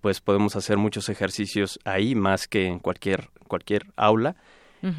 pues 0.00 0.20
podemos 0.20 0.56
hacer 0.56 0.76
muchos 0.76 1.08
ejercicios 1.08 1.78
ahí, 1.84 2.14
más 2.14 2.46
que 2.48 2.66
en 2.66 2.78
cualquier, 2.78 3.30
cualquier 3.48 3.86
aula. 3.96 4.36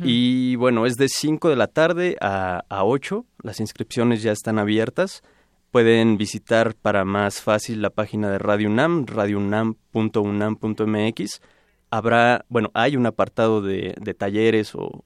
Y 0.03 0.57
bueno, 0.57 0.85
es 0.85 0.97
de 0.97 1.07
5 1.07 1.47
de 1.47 1.55
la 1.55 1.67
tarde 1.67 2.17
a, 2.19 2.65
a 2.67 2.83
8, 2.83 3.25
las 3.41 3.61
inscripciones 3.61 4.21
ya 4.21 4.33
están 4.33 4.59
abiertas. 4.59 5.23
Pueden 5.71 6.17
visitar 6.17 6.75
para 6.75 7.05
más 7.05 7.41
fácil 7.41 7.81
la 7.81 7.89
página 7.89 8.29
de 8.29 8.37
Radio 8.37 8.67
UNAM, 8.67 9.05
radiounam.unam.mx. 9.05 11.41
habrá, 11.89 12.43
bueno, 12.49 12.69
hay 12.73 12.97
un 12.97 13.05
apartado 13.05 13.61
de, 13.61 13.95
de 13.97 14.13
talleres 14.13 14.75
o, 14.75 15.05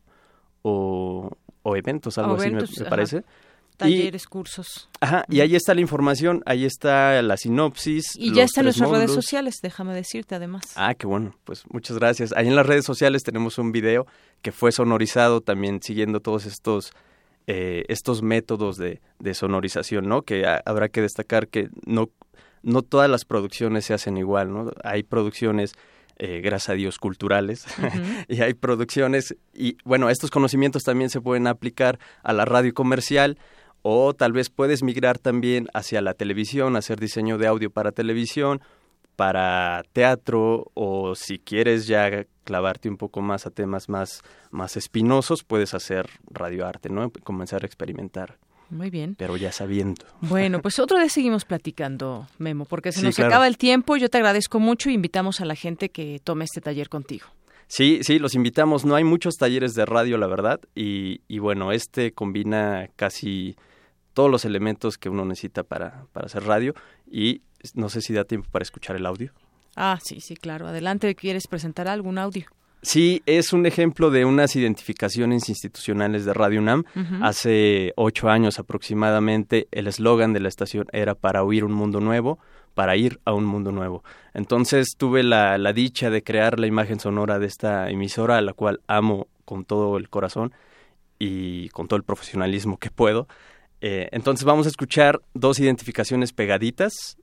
o, 0.63 1.29
eventos, 1.75 2.17
algo 2.17 2.33
así 2.35 2.49
me, 2.49 2.63
parece. 2.89 3.23
Talleres, 3.77 4.27
cursos. 4.27 4.89
Ajá, 4.99 5.25
y 5.27 5.39
ahí 5.39 5.55
está 5.55 5.73
la 5.73 5.81
información, 5.81 6.43
ahí 6.45 6.65
está 6.65 7.21
la 7.21 7.37
sinopsis. 7.37 8.15
Y 8.15 8.33
ya 8.33 8.43
está 8.43 8.61
en 8.61 8.65
nuestras 8.65 8.89
redes 8.89 9.11
sociales, 9.11 9.59
déjame 9.61 9.93
decirte 9.93 10.35
además. 10.35 10.63
Ah, 10.75 10.93
qué 10.93 11.07
bueno, 11.07 11.35
pues 11.43 11.63
muchas 11.69 11.97
gracias. 11.97 12.33
Ahí 12.33 12.47
en 12.47 12.55
las 12.55 12.65
redes 12.65 12.85
sociales 12.85 13.23
tenemos 13.23 13.57
un 13.57 13.71
video 13.71 14.05
que 14.41 14.51
fue 14.51 14.71
sonorizado 14.71 15.41
también 15.41 15.81
siguiendo 15.81 16.19
todos 16.19 16.45
estos 16.45 16.91
eh, 17.47 17.85
estos 17.89 18.21
métodos 18.21 18.77
de, 18.77 19.01
de, 19.17 19.33
sonorización, 19.33 20.07
¿no? 20.07 20.21
Que 20.21 20.45
habrá 20.63 20.89
que 20.89 21.01
destacar 21.01 21.47
que 21.47 21.69
no, 21.85 22.11
no 22.61 22.83
todas 22.83 23.09
las 23.09 23.25
producciones 23.25 23.85
se 23.85 23.95
hacen 23.95 24.15
igual, 24.15 24.53
¿no? 24.53 24.71
Hay 24.83 25.01
producciones 25.01 25.73
eh, 26.23 26.39
gracias 26.39 26.69
a 26.69 26.73
Dios, 26.73 26.99
culturales. 26.99 27.65
y 28.27 28.41
hay 28.41 28.53
producciones, 28.53 29.35
y 29.55 29.77
bueno, 29.83 30.07
estos 30.11 30.29
conocimientos 30.29 30.83
también 30.83 31.09
se 31.09 31.19
pueden 31.19 31.47
aplicar 31.47 31.97
a 32.21 32.31
la 32.31 32.45
radio 32.45 32.75
comercial 32.75 33.39
o 33.81 34.13
tal 34.13 34.33
vez 34.33 34.49
puedes 34.49 34.83
migrar 34.83 35.17
también 35.17 35.67
hacia 35.73 36.01
la 36.01 36.13
televisión, 36.13 36.75
hacer 36.75 36.99
diseño 36.99 37.37
de 37.37 37.47
audio 37.47 37.69
para 37.69 37.91
televisión, 37.91 38.61
para 39.15 39.83
teatro 39.93 40.71
o 40.73 41.15
si 41.15 41.39
quieres 41.39 41.87
ya 41.87 42.25
clavarte 42.43 42.89
un 42.89 42.97
poco 42.97 43.21
más 43.21 43.45
a 43.45 43.51
temas 43.51 43.89
más, 43.89 44.21
más 44.49 44.77
espinosos, 44.77 45.43
puedes 45.43 45.73
hacer 45.73 46.09
radioarte, 46.29 46.89
¿no? 46.89 47.11
Comenzar 47.23 47.63
a 47.63 47.65
experimentar. 47.65 48.37
Muy 48.71 48.89
bien. 48.89 49.15
Pero 49.15 49.35
ya 49.37 49.51
sabiendo. 49.51 50.05
Bueno, 50.21 50.61
pues 50.61 50.79
otro 50.79 50.97
día 50.97 51.09
seguimos 51.09 51.45
platicando, 51.45 52.27
Memo, 52.39 52.65
porque 52.65 52.91
se 52.91 53.03
nos 53.03 53.19
acaba 53.19 53.47
el 53.47 53.57
tiempo. 53.57 53.97
Yo 53.97 54.09
te 54.09 54.17
agradezco 54.17 54.59
mucho 54.59 54.89
y 54.89 54.93
invitamos 54.93 55.41
a 55.41 55.45
la 55.45 55.55
gente 55.55 55.89
que 55.89 56.19
tome 56.23 56.45
este 56.45 56.61
taller 56.61 56.89
contigo. 56.89 57.27
Sí, 57.67 57.99
sí, 58.01 58.17
los 58.17 58.33
invitamos. 58.33 58.85
No 58.85 58.95
hay 58.95 59.03
muchos 59.03 59.35
talleres 59.35 59.75
de 59.75 59.85
radio, 59.85 60.17
la 60.17 60.27
verdad. 60.27 60.59
Y, 60.73 61.21
y 61.27 61.39
bueno, 61.39 61.71
este 61.71 62.11
combina 62.13 62.89
casi 62.95 63.55
todos 64.13 64.29
los 64.29 64.45
elementos 64.45 64.97
que 64.97 65.09
uno 65.09 65.25
necesita 65.25 65.63
para, 65.63 66.05
para 66.13 66.25
hacer 66.25 66.43
radio. 66.43 66.73
Y 67.09 67.41
no 67.73 67.89
sé 67.89 68.01
si 68.01 68.13
da 68.13 68.23
tiempo 68.23 68.49
para 68.51 68.63
escuchar 68.63 68.95
el 68.95 69.05
audio. 69.05 69.31
Ah, 69.75 69.99
sí, 70.03 70.19
sí, 70.19 70.35
claro. 70.35 70.67
Adelante, 70.67 71.15
¿quieres 71.15 71.47
presentar 71.47 71.87
algún 71.87 72.17
audio? 72.17 72.45
Sí, 72.83 73.21
es 73.27 73.53
un 73.53 73.67
ejemplo 73.67 74.09
de 74.09 74.25
unas 74.25 74.55
identificaciones 74.55 75.49
institucionales 75.49 76.25
de 76.25 76.33
Radio 76.33 76.59
UNAM. 76.59 76.83
Hace 77.21 77.93
ocho 77.95 78.29
años 78.29 78.57
aproximadamente 78.57 79.67
el 79.71 79.85
eslogan 79.85 80.33
de 80.33 80.39
la 80.39 80.49
estación 80.49 80.87
era 80.91 81.13
para 81.13 81.43
oír 81.43 81.63
un 81.63 81.73
mundo 81.73 81.99
nuevo, 81.99 82.39
para 82.73 82.95
ir 82.95 83.19
a 83.23 83.33
un 83.33 83.45
mundo 83.45 83.71
nuevo. 83.71 84.03
Entonces 84.33 84.95
tuve 84.97 85.21
la, 85.21 85.59
la 85.59 85.73
dicha 85.73 86.09
de 86.09 86.23
crear 86.23 86.59
la 86.59 86.65
imagen 86.65 86.99
sonora 86.99 87.37
de 87.37 87.45
esta 87.45 87.87
emisora, 87.91 88.37
a 88.37 88.41
la 88.41 88.53
cual 88.53 88.81
amo 88.87 89.27
con 89.45 89.63
todo 89.63 89.97
el 89.97 90.09
corazón 90.09 90.51
y 91.19 91.69
con 91.69 91.87
todo 91.87 91.97
el 91.97 92.03
profesionalismo 92.03 92.77
que 92.77 92.89
puedo. 92.89 93.27
Eh, 93.81 94.09
entonces 94.11 94.45
vamos 94.45 94.67
a 94.67 94.69
escuchar 94.69 95.21
dos 95.33 95.59
identificaciones 95.59 96.33
pegaditas 96.33 97.17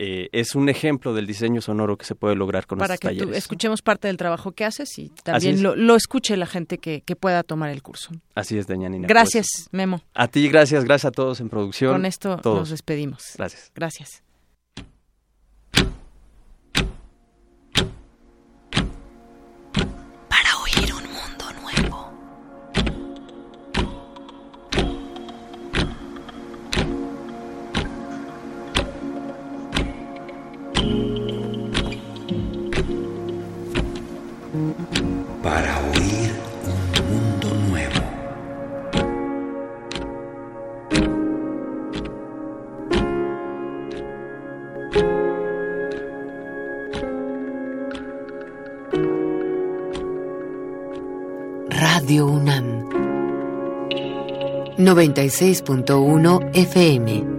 eh, 0.00 0.28
es 0.30 0.54
un 0.54 0.68
ejemplo 0.68 1.12
del 1.12 1.26
diseño 1.26 1.60
sonoro 1.60 1.98
que 1.98 2.04
se 2.04 2.14
puede 2.14 2.36
lograr 2.36 2.68
con 2.68 2.78
Para 2.78 2.96
que 2.96 3.08
escuchemos 3.34 3.82
parte 3.82 4.06
del 4.06 4.16
trabajo 4.16 4.52
que 4.52 4.64
haces 4.64 4.96
y 4.96 5.08
también 5.24 5.60
lo, 5.60 5.96
escuche 5.96 6.36
la 6.36 6.46
gente 6.46 6.78
que, 6.78 7.02
pueda 7.18 7.42
tomar 7.42 7.70
el 7.70 7.82
curso. 7.82 8.12
Así 8.36 8.56
es, 8.56 8.68
Dañanina. 8.68 9.08
Gracias, 9.08 9.68
Memo. 9.72 10.00
A 10.14 10.28
ti, 10.28 10.48
gracias, 10.48 10.84
gracias 10.84 11.06
a 11.06 11.10
todos 11.10 11.40
en 11.40 11.48
producción. 11.48 11.90
Con 11.92 12.06
esto 12.06 12.40
nos 12.44 12.70
despedimos. 12.70 13.24
Gracias. 13.36 13.72
Gracias. 13.74 14.22
96.1 54.88 56.54
FM 56.54 57.37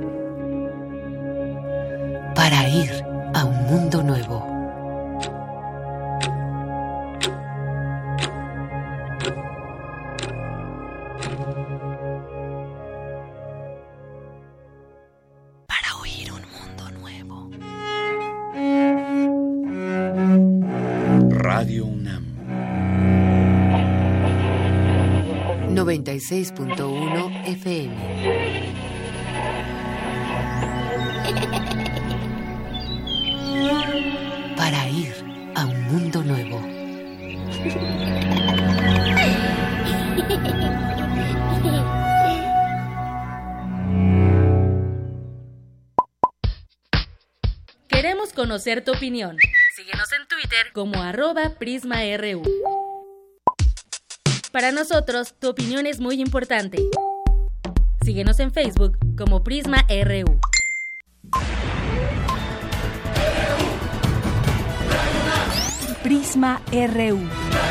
conocer 48.69 48.83
tu 48.83 48.91
opinión. 48.91 49.37
Síguenos 49.75 50.11
en 50.13 50.27
Twitter 50.27 50.71
como 50.73 51.01
arroba 51.01 51.55
PrismaRU. 51.57 52.43
Para 54.51 54.71
nosotros, 54.71 55.33
tu 55.39 55.49
opinión 55.49 55.87
es 55.87 55.99
muy 55.99 56.21
importante. 56.21 56.77
Síguenos 58.03 58.39
en 58.39 58.51
Facebook 58.51 58.97
como 59.17 59.43
Prisma 59.43 59.85
RU. 59.89 60.39
Prisma 66.03 66.61
RU. 66.71 67.68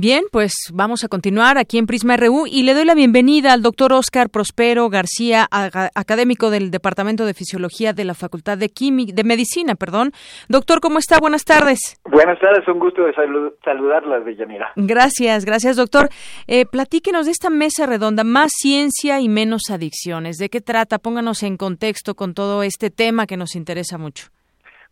Bien, 0.00 0.26
pues 0.30 0.52
vamos 0.72 1.02
a 1.02 1.08
continuar 1.08 1.58
aquí 1.58 1.76
en 1.76 1.86
Prisma 1.86 2.16
RU 2.16 2.46
y 2.46 2.62
le 2.62 2.72
doy 2.72 2.84
la 2.84 2.94
bienvenida 2.94 3.52
al 3.52 3.62
doctor 3.62 3.92
Oscar 3.92 4.30
Prospero 4.30 4.88
García, 4.90 5.48
académico 5.50 6.50
del 6.50 6.70
Departamento 6.70 7.26
de 7.26 7.34
Fisiología 7.34 7.92
de 7.92 8.04
la 8.04 8.14
Facultad 8.14 8.56
de 8.58 8.68
Química, 8.68 9.12
de 9.12 9.24
Medicina, 9.24 9.74
perdón. 9.74 10.12
Doctor, 10.48 10.78
¿cómo 10.80 10.98
está? 10.98 11.18
Buenas 11.18 11.44
tardes. 11.44 12.00
Buenas 12.04 12.38
tardes, 12.38 12.68
un 12.68 12.78
gusto 12.78 13.02
de 13.02 13.12
salud, 13.12 13.54
saludarlas, 13.64 14.24
Deyanira. 14.24 14.70
Gracias, 14.76 15.44
gracias, 15.44 15.74
doctor. 15.76 16.10
Eh, 16.46 16.64
platíquenos 16.64 17.26
de 17.26 17.32
esta 17.32 17.50
mesa 17.50 17.84
redonda, 17.86 18.22
más 18.22 18.52
ciencia 18.54 19.20
y 19.20 19.28
menos 19.28 19.62
adicciones. 19.68 20.36
¿De 20.36 20.48
qué 20.48 20.60
trata? 20.60 21.00
Pónganos 21.00 21.42
en 21.42 21.56
contexto 21.56 22.14
con 22.14 22.34
todo 22.34 22.62
este 22.62 22.90
tema 22.90 23.26
que 23.26 23.36
nos 23.36 23.56
interesa 23.56 23.98
mucho. 23.98 24.28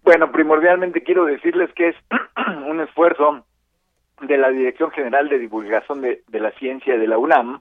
Bueno, 0.03 0.33
primordialmente 0.33 1.05
quiero 1.05 1.27
decirles 1.27 1.71
que 1.77 1.91
es 1.91 1.97
un 2.69 2.81
esfuerzo 2.81 3.45
de 4.21 4.39
la 4.39 4.51
Dirección 4.51 4.91
General 4.91 5.29
de 5.29 5.39
Divulgación 5.39 6.01
de, 6.01 6.23
la 6.31 6.51
Ciencia 6.53 6.97
de 6.97 7.07
la 7.07 7.19
UNAM 7.19 7.61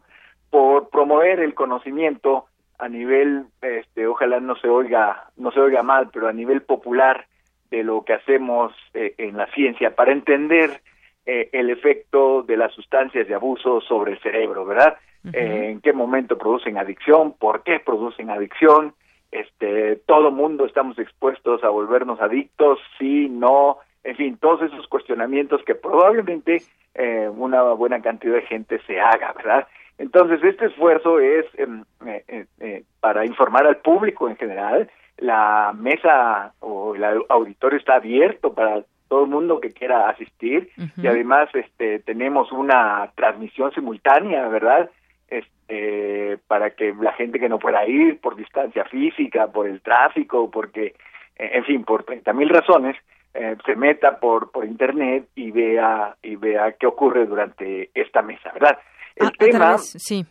por 0.49 0.89
promover 0.89 1.39
el 1.39 1.53
conocimiento 1.53 2.45
a 2.77 2.87
nivel, 2.89 3.45
este, 3.61 4.07
ojalá 4.07 4.39
no 4.39 4.55
se 4.57 4.69
oiga, 4.69 5.29
no 5.37 5.51
se 5.51 5.59
oiga 5.59 5.83
mal, 5.83 6.09
pero 6.11 6.27
a 6.27 6.33
nivel 6.33 6.61
popular 6.61 7.25
de 7.71 7.83
lo 7.83 8.03
que 8.03 8.13
hacemos 8.13 8.73
eh, 8.93 9.15
en 9.17 9.37
la 9.37 9.47
ciencia 9.47 9.95
para 9.95 10.11
entender 10.11 10.81
eh, 11.25 11.49
el 11.53 11.69
efecto 11.69 12.43
de 12.43 12.57
las 12.57 12.71
sustancias 12.73 13.27
de 13.27 13.33
abuso 13.33 13.81
sobre 13.81 14.13
el 14.13 14.19
cerebro, 14.19 14.65
¿verdad? 14.65 14.97
Eh, 15.33 15.69
en 15.71 15.81
qué 15.81 15.91
momento 15.91 16.37
producen 16.37 16.77
adicción, 16.77 17.33
por 17.33 17.63
qué 17.63 17.79
producen 17.79 18.29
adicción, 18.29 18.93
este, 19.31 19.95
todo 20.05 20.29
mundo 20.31 20.65
estamos 20.65 20.99
expuestos 20.99 21.63
a 21.63 21.69
volvernos 21.69 22.21
adictos, 22.21 22.79
sí, 22.99 23.27
no, 23.27 23.79
en 24.05 24.15
fin, 24.15 24.37
todos 24.37 24.61
esos 24.61 24.87
cuestionamientos 24.87 25.63
que 25.65 25.73
probablemente 25.73 26.61
eh, 26.93 27.27
una 27.35 27.63
buena 27.73 28.01
cantidad 28.01 28.35
de 28.35 28.43
gente 28.43 28.79
se 28.85 28.99
haga, 28.99 29.33
¿verdad? 29.33 29.67
Entonces, 29.97 30.43
este 30.43 30.67
esfuerzo 30.67 31.19
es 31.19 31.45
em, 31.55 31.83
eh, 32.05 32.45
eh, 32.59 32.83
para 32.99 33.25
informar 33.25 33.65
al 33.65 33.77
público 33.77 34.29
en 34.29 34.37
general. 34.37 34.89
La 35.17 35.73
mesa 35.75 36.53
o 36.59 36.93
el 36.93 37.03
auditorio 37.29 37.79
está 37.79 37.95
abierto 37.95 38.53
para 38.53 38.83
todo 39.07 39.23
el 39.23 39.31
mundo 39.31 39.59
que 39.59 39.71
quiera 39.71 40.09
asistir 40.09 40.69
y 40.97 41.07
además 41.07 41.47
este 41.53 41.99
tenemos 41.99 42.51
una 42.51 43.11
transmisión 43.15 43.71
simultánea, 43.71 44.47
¿verdad? 44.49 44.89
Este 45.29 46.37
para 46.47 46.71
que 46.71 46.93
la 46.99 47.13
gente 47.13 47.39
que 47.39 47.47
no 47.47 47.59
pueda 47.59 47.87
ir 47.87 48.19
por 48.19 48.35
distancia 48.35 48.83
física, 48.85 49.47
por 49.47 49.67
el 49.67 49.81
tráfico, 49.81 50.51
porque 50.51 50.95
en 51.37 51.63
fin, 51.63 51.85
por 51.85 52.03
30 52.03 52.33
mil 52.33 52.49
razones, 52.49 52.97
eh, 53.35 53.55
se 53.65 53.75
meta 53.75 54.19
por 54.19 54.51
por 54.51 54.65
internet 54.65 55.27
y 55.35 55.51
vea 55.51 56.15
y 56.23 56.35
vea 56.37 56.71
qué 56.79 56.87
ocurre 56.87 57.25
durante 57.25 57.89
esta 57.93 58.21
mesa, 58.21 58.51
¿verdad? 58.53 58.77
El 59.15 59.27
Ah, 59.27 59.31
tema 59.37 59.77
sí. 59.77 60.25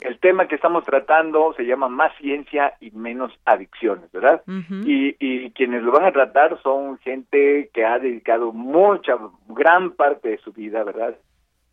el 0.00 0.18
tema 0.20 0.46
que 0.46 0.54
estamos 0.56 0.84
tratando 0.84 1.54
se 1.56 1.64
llama 1.64 1.88
más 1.88 2.12
ciencia 2.18 2.74
y 2.80 2.90
menos 2.90 3.32
adicciones, 3.44 4.10
¿verdad? 4.12 4.42
y, 4.46 5.16
y 5.18 5.50
quienes 5.52 5.82
lo 5.82 5.92
van 5.92 6.04
a 6.04 6.12
tratar 6.12 6.60
son 6.62 6.98
gente 6.98 7.70
que 7.72 7.84
ha 7.84 7.98
dedicado 7.98 8.52
mucha, 8.52 9.16
gran 9.48 9.92
parte 9.92 10.28
de 10.30 10.38
su 10.38 10.52
vida, 10.52 10.84
¿verdad? 10.84 11.16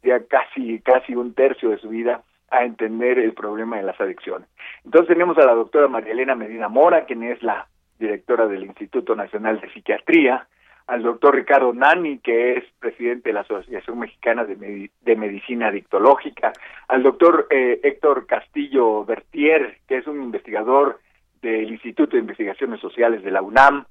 Ya 0.03 0.19
casi, 0.27 0.79
casi 0.79 1.15
un 1.15 1.33
tercio 1.33 1.69
de 1.69 1.77
su 1.77 1.89
vida 1.89 2.23
a 2.49 2.63
entender 2.65 3.17
el 3.19 3.33
problema 3.33 3.77
de 3.77 3.83
las 3.83 3.99
adicciones. 3.99 4.47
Entonces 4.83 5.07
tenemos 5.09 5.37
a 5.37 5.45
la 5.45 5.53
doctora 5.53 5.87
María 5.87 6.11
Elena 6.13 6.35
Medina 6.35 6.67
Mora, 6.69 7.05
quien 7.05 7.23
es 7.23 7.41
la 7.43 7.67
directora 7.99 8.47
del 8.47 8.63
Instituto 8.63 9.15
Nacional 9.15 9.61
de 9.61 9.69
Psiquiatría, 9.71 10.47
al 10.91 11.03
doctor 11.03 11.35
Ricardo 11.35 11.73
Nani, 11.73 12.19
que 12.19 12.57
es 12.57 12.65
presidente 12.79 13.29
de 13.29 13.33
la 13.33 13.41
Asociación 13.41 13.97
Mexicana 13.99 14.43
de, 14.43 14.57
Medi- 14.57 14.91
de 15.01 15.15
Medicina 15.15 15.67
Adictológica, 15.67 16.51
al 16.89 17.01
doctor 17.01 17.47
eh, 17.49 17.79
Héctor 17.81 18.25
Castillo 18.27 19.05
Bertier, 19.05 19.77
que 19.87 19.97
es 19.97 20.07
un 20.07 20.21
investigador 20.21 20.99
del 21.41 21.71
Instituto 21.71 22.15
de 22.15 22.21
Investigaciones 22.21 22.79
Sociales 22.81 23.23
de 23.23 23.31
la 23.31 23.41
UNAM, 23.41 23.85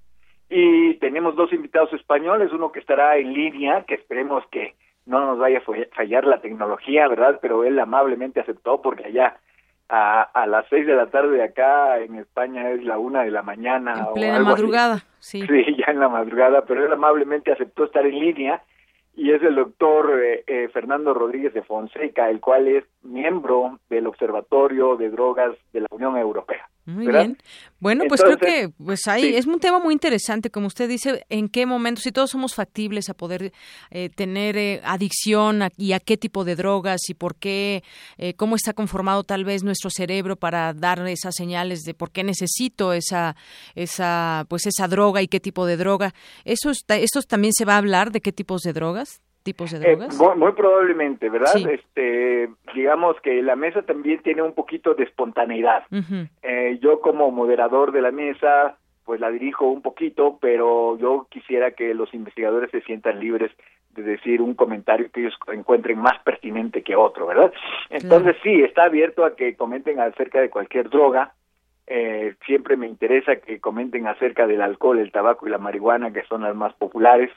y 0.49 0.95
tenemos 0.95 1.37
dos 1.37 1.53
invitados 1.53 1.93
españoles, 1.95 2.53
uno 2.53 2.71
que 2.71 2.81
estará 2.81 3.17
en 3.17 3.33
línea, 3.33 3.85
que 3.87 3.95
esperemos 3.95 4.45
que 4.51 4.75
no 5.07 5.21
nos 5.25 5.39
vaya 5.39 5.59
a 5.59 5.63
falla- 5.63 5.89
fallar 5.93 6.25
la 6.27 6.41
tecnología, 6.41 7.09
¿verdad? 7.09 7.39
Pero 7.41 7.65
él 7.65 7.79
amablemente 7.79 8.41
aceptó 8.41 8.83
porque 8.83 9.05
allá 9.07 9.39
a, 9.91 10.23
a 10.23 10.47
las 10.47 10.67
seis 10.71 10.87
de 10.87 10.95
la 10.95 11.07
tarde 11.07 11.43
acá 11.43 11.99
en 11.99 12.15
España 12.17 12.71
es 12.71 12.85
la 12.85 12.99
una 12.99 13.23
de 13.23 13.31
la 13.31 13.43
mañana. 13.43 14.09
o 14.09 14.15
Plena 14.15 14.37
algo 14.37 14.51
así. 14.51 14.63
madrugada, 14.63 15.05
sí. 15.19 15.43
Sí, 15.47 15.77
ya 15.79 15.93
en 15.93 16.01
la 16.01 16.09
madrugada, 16.09 16.65
pero 16.65 16.87
él 16.87 16.93
amablemente 16.93 17.53
aceptó 17.53 17.85
estar 17.85 18.07
en 18.07 18.19
línea 18.19 18.63
y 19.17 19.33
es 19.33 19.43
el 19.43 19.57
doctor 19.57 20.21
eh, 20.23 20.45
eh, 20.47 20.69
Fernando 20.73 21.13
Rodríguez 21.13 21.53
de 21.53 21.63
Fonseca, 21.63 22.31
el 22.31 22.41
cual 22.41 22.69
es 22.69 22.85
miembro 23.03 23.79
del 23.91 24.07
Observatorio 24.07 24.97
de 24.97 25.11
Drogas 25.11 25.57
de 25.73 25.81
la 25.81 25.89
Unión 25.91 26.17
Europea. 26.17 26.69
Muy 26.91 27.07
¿verdad? 27.07 27.21
bien. 27.21 27.39
Bueno, 27.79 28.05
pues 28.09 28.21
creo 28.23 28.37
que 28.37 28.69
pues 28.85 29.07
ahí 29.09 29.23
sí. 29.23 29.35
es 29.37 29.47
un 29.47 29.59
tema 29.59 29.79
muy 29.79 29.95
interesante, 29.95 30.51
como 30.51 30.67
usted 30.67 30.89
dice, 30.89 31.25
en 31.31 31.49
qué 31.49 31.65
momento, 31.65 32.01
si 32.03 32.13
todos 32.13 32.31
somos 32.31 32.55
factibles 32.55 33.09
a 33.09 33.15
poder 33.15 33.53
eh, 33.91 34.11
tener 34.15 34.57
eh, 34.59 34.81
adicción 34.85 35.63
a- 35.63 35.71
y 35.79 35.93
a 35.93 36.01
qué 36.01 36.17
tipo 36.19 36.45
de 36.45 36.57
drogas 36.57 37.01
y 37.09 37.15
por 37.15 37.37
qué, 37.37 37.83
eh, 38.19 38.35
cómo 38.35 38.57
está 38.57 38.75
conformado 38.75 39.25
tal 39.25 39.45
vez 39.45 39.63
nuestro 39.63 39.89
cerebro 39.89 40.37
para 40.37 40.75
dar 40.75 41.07
esas 41.09 41.35
señales 41.35 41.81
de 41.83 41.95
por 41.95 42.11
qué 42.11 42.23
necesito 42.23 42.93
esa, 42.93 43.35
esa, 43.75 44.45
pues 44.49 44.67
esa 44.67 44.87
droga 44.89 45.23
y 45.23 45.29
qué 45.29 45.41
tipo 45.41 45.65
de 45.65 45.77
droga. 45.79 46.13
Eso 46.45 46.71
está, 46.71 46.97
eso 46.97 47.23
también 47.23 47.53
se 47.55 47.65
va 47.65 47.75
a 47.75 47.79
hablar 47.79 48.13
de 48.13 48.21
qué 48.21 48.33
tipos 48.33 48.61
de 48.63 48.73
drogas, 48.75 49.21
tipos 49.43 49.71
de 49.71 49.79
Eh, 49.79 49.97
drogas. 49.97 50.19
muy, 50.19 50.37
muy 50.37 50.53
probablemente, 50.53 51.29
¿verdad? 51.31 51.53
Sí. 51.55 51.67
Este, 51.71 52.49
digamos 52.75 53.21
que 53.23 53.43
la 53.43 53.57
mesa 53.57 53.83
también 53.83 54.21
tiene 54.23 54.43
un 54.43 54.53
poquito 54.55 54.95
de 54.95 55.05
espontaneidad. 55.05 55.85
Eh, 56.43 56.79
yo 56.81 57.01
como 57.01 57.31
moderador 57.31 57.93
de 57.93 58.03
la 58.03 58.11
mesa, 58.11 58.77
pues 59.05 59.21
la 59.21 59.31
dirijo 59.31 59.67
un 59.69 59.83
poquito, 59.83 60.39
pero 60.41 60.97
yo 60.99 61.27
quisiera 61.31 61.73
que 61.73 61.95
los 61.95 62.13
investigadores 62.15 62.71
se 62.71 62.83
sientan 62.83 63.19
libres 63.21 63.51
de 63.91 64.03
decir 64.03 64.41
un 64.41 64.55
comentario 64.55 65.11
que 65.11 65.21
ellos 65.21 65.35
encuentren 65.53 65.99
más 65.99 66.17
pertinente 66.23 66.83
que 66.83 66.95
otro, 66.95 67.27
¿verdad? 67.27 67.53
Entonces 67.89 68.37
sí, 68.43 68.63
está 68.63 68.85
abierto 68.85 69.25
a 69.25 69.35
que 69.35 69.57
comenten 69.57 69.99
acerca 69.99 70.41
de 70.41 70.49
cualquier 70.49 70.89
droga. 70.91 71.33
Eh, 71.89 72.37
siempre 72.47 72.77
me 72.77 72.87
interesa 72.87 73.37
que 73.37 73.59
comenten 73.59 74.07
acerca 74.07 74.47
del 74.47 74.63
alcohol, 74.63 75.01
el 75.01 75.11
tabaco 75.11 75.49
y 75.49 75.51
la 75.51 75.59
marihuana, 75.59 76.13
que 76.13 76.23
son 76.25 76.43
las 76.43 76.55
más 76.55 76.73
populares, 76.75 77.33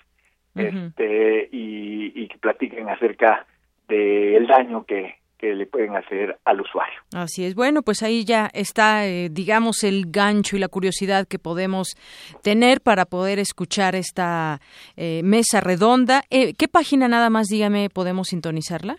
este, 0.55 1.49
y, 1.51 2.11
y 2.23 2.27
que 2.27 2.37
platiquen 2.37 2.89
acerca 2.89 3.45
del 3.87 4.47
daño 4.47 4.85
que, 4.85 5.15
que 5.37 5.53
le 5.55 5.65
pueden 5.65 5.95
hacer 5.95 6.37
al 6.45 6.61
usuario. 6.61 6.99
Así 7.13 7.43
es. 7.45 7.53
Bueno, 7.55 7.81
pues 7.81 8.01
ahí 8.03 8.23
ya 8.23 8.49
está, 8.53 9.05
eh, 9.05 9.29
digamos, 9.31 9.83
el 9.83 10.05
gancho 10.07 10.55
y 10.55 10.59
la 10.59 10.67
curiosidad 10.69 11.27
que 11.27 11.37
podemos 11.39 11.95
tener 12.43 12.81
para 12.81 13.05
poder 13.05 13.39
escuchar 13.39 13.95
esta 13.95 14.59
eh, 14.95 15.21
mesa 15.23 15.59
redonda. 15.59 16.23
Eh, 16.29 16.53
¿Qué 16.57 16.67
página 16.67 17.07
nada 17.07 17.29
más, 17.29 17.47
dígame, 17.47 17.89
podemos 17.89 18.27
sintonizarla? 18.29 18.95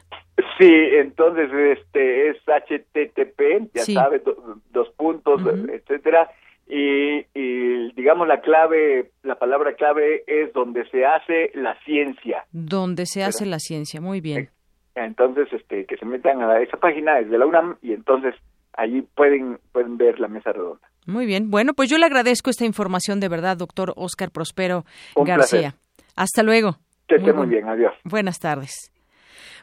Sí, 0.59 0.69
entonces 0.71 1.49
este 1.79 2.29
es 2.31 2.37
HTTP, 2.47 3.71
ya 3.75 3.83
Sí. 3.83 3.95
sabe, 3.95 4.19
do- 4.21 4.61
dos 4.73 4.89
puntos, 4.97 5.41
etcétera, 5.73 6.31
y, 6.67 7.27
y 7.35 7.93
digamos 7.93 8.27
la 8.29 8.41
clave, 8.41 9.11
la 9.23 9.37
palabra 9.37 9.75
clave 9.75 10.25
es 10.27 10.53
donde 10.53 10.89
se 10.91 11.05
hace 11.05 11.51
la 11.55 11.77
ciencia. 11.85 12.45
Donde 12.53 13.07
se 13.07 13.23
hace 13.23 13.47
la 13.47 13.59
ciencia. 13.59 14.01
Muy 14.01 14.21
bien. 14.21 14.49
Entonces, 14.95 15.49
este, 15.53 15.87
que 15.87 15.97
se 15.97 16.07
metan 16.07 16.41
a 16.43 16.61
esa 16.61 16.77
página 16.77 17.19
es 17.19 17.29
de 17.29 17.39
la 17.39 17.47
UNAM 17.47 17.77
y 17.83 17.93
entonces 17.93 18.35
allí 18.75 19.03
pueden 19.03 19.59
pueden 19.73 19.97
ver 19.97 20.21
la 20.21 20.29
mesa 20.29 20.53
redonda. 20.53 20.89
Muy 21.07 21.27
bien. 21.27 21.51
Bueno, 21.51 21.75
pues 21.75 21.91
yo 21.91 21.99
le 21.99 22.07
agradezco 22.07 22.51
esta 22.51 22.65
información 22.65 23.21
de 23.21 23.29
verdad, 23.29 23.57
doctor 23.57 23.93
Oscar 23.97 24.31
Prospero 24.31 24.85
Un 25.17 25.25
García. 25.27 25.73
placer. 25.73 25.81
Hasta 26.17 26.43
luego. 26.43 26.77
Que 27.09 27.17
esté 27.17 27.33
muy 27.33 27.49
bien, 27.49 27.69
adiós. 27.69 27.93
Buenas 28.05 28.39
tardes. 28.39 28.94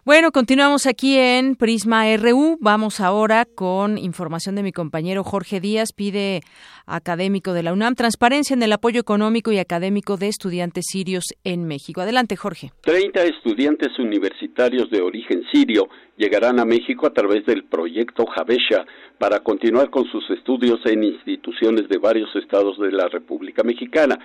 Bueno, 0.04 0.32
continuamos 0.32 0.88
aquí 0.88 1.16
en 1.16 1.56
Prisma 1.56 2.06
RU. 2.18 2.58
Vamos 2.60 3.00
ahora 3.00 3.46
con 3.46 4.00
información 4.00 4.56
de 4.56 4.64
mi 4.64 4.72
compañero 4.72 5.24
Jorge 5.24 5.60
Díaz, 5.60 5.94
pide 5.96 6.42
académico 6.88 7.54
de 7.54 7.62
la 7.62 7.72
UNAM 7.72 7.94
transparencia 7.94 8.56
en 8.56 8.64
el 8.64 8.74
apoyo 8.74 9.00
económico 9.00 9.52
y 9.52 9.60
académico 9.60 10.18
de 10.18 10.30
estudiantes 10.30 10.86
sirios 10.88 11.26
en 11.44 11.68
México. 11.68 12.02
Adelante, 12.02 12.36
Jorge. 12.36 12.72
30 12.82 13.26
estudiantes 13.26 14.00
universitarios 14.00 14.90
de 14.90 15.04
origen 15.04 15.44
sirio 15.54 15.88
llegarán 16.18 16.60
a 16.60 16.66
México 16.66 17.06
a 17.06 17.14
través 17.14 17.46
del 17.46 17.66
proyecto 17.66 18.26
Javesha 18.26 18.84
para 19.20 19.42
continuar 19.42 19.92
con 19.92 20.06
sus 20.06 20.28
estudios 20.32 20.80
en 20.86 21.04
instituciones 21.04 21.88
de 21.90 22.00
varios 22.00 22.36
estados 22.38 22.80
de 22.80 22.92
la 22.92 23.08
República 23.08 23.62
Mexicana. 23.62 24.18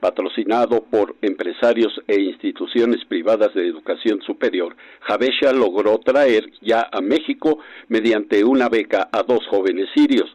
Patrocinado 0.00 0.82
por 0.90 1.16
empresarios 1.20 1.92
e 2.08 2.18
instituciones 2.18 3.04
privadas 3.04 3.52
de 3.52 3.68
educación 3.68 4.22
superior, 4.22 4.74
Javesha 5.00 5.52
logró 5.52 5.98
traer 5.98 6.50
ya 6.62 6.88
a 6.90 7.02
México 7.02 7.58
mediante 7.88 8.42
una 8.42 8.70
beca 8.70 9.10
a 9.12 9.22
dos 9.22 9.46
jóvenes 9.48 9.90
sirios. 9.94 10.34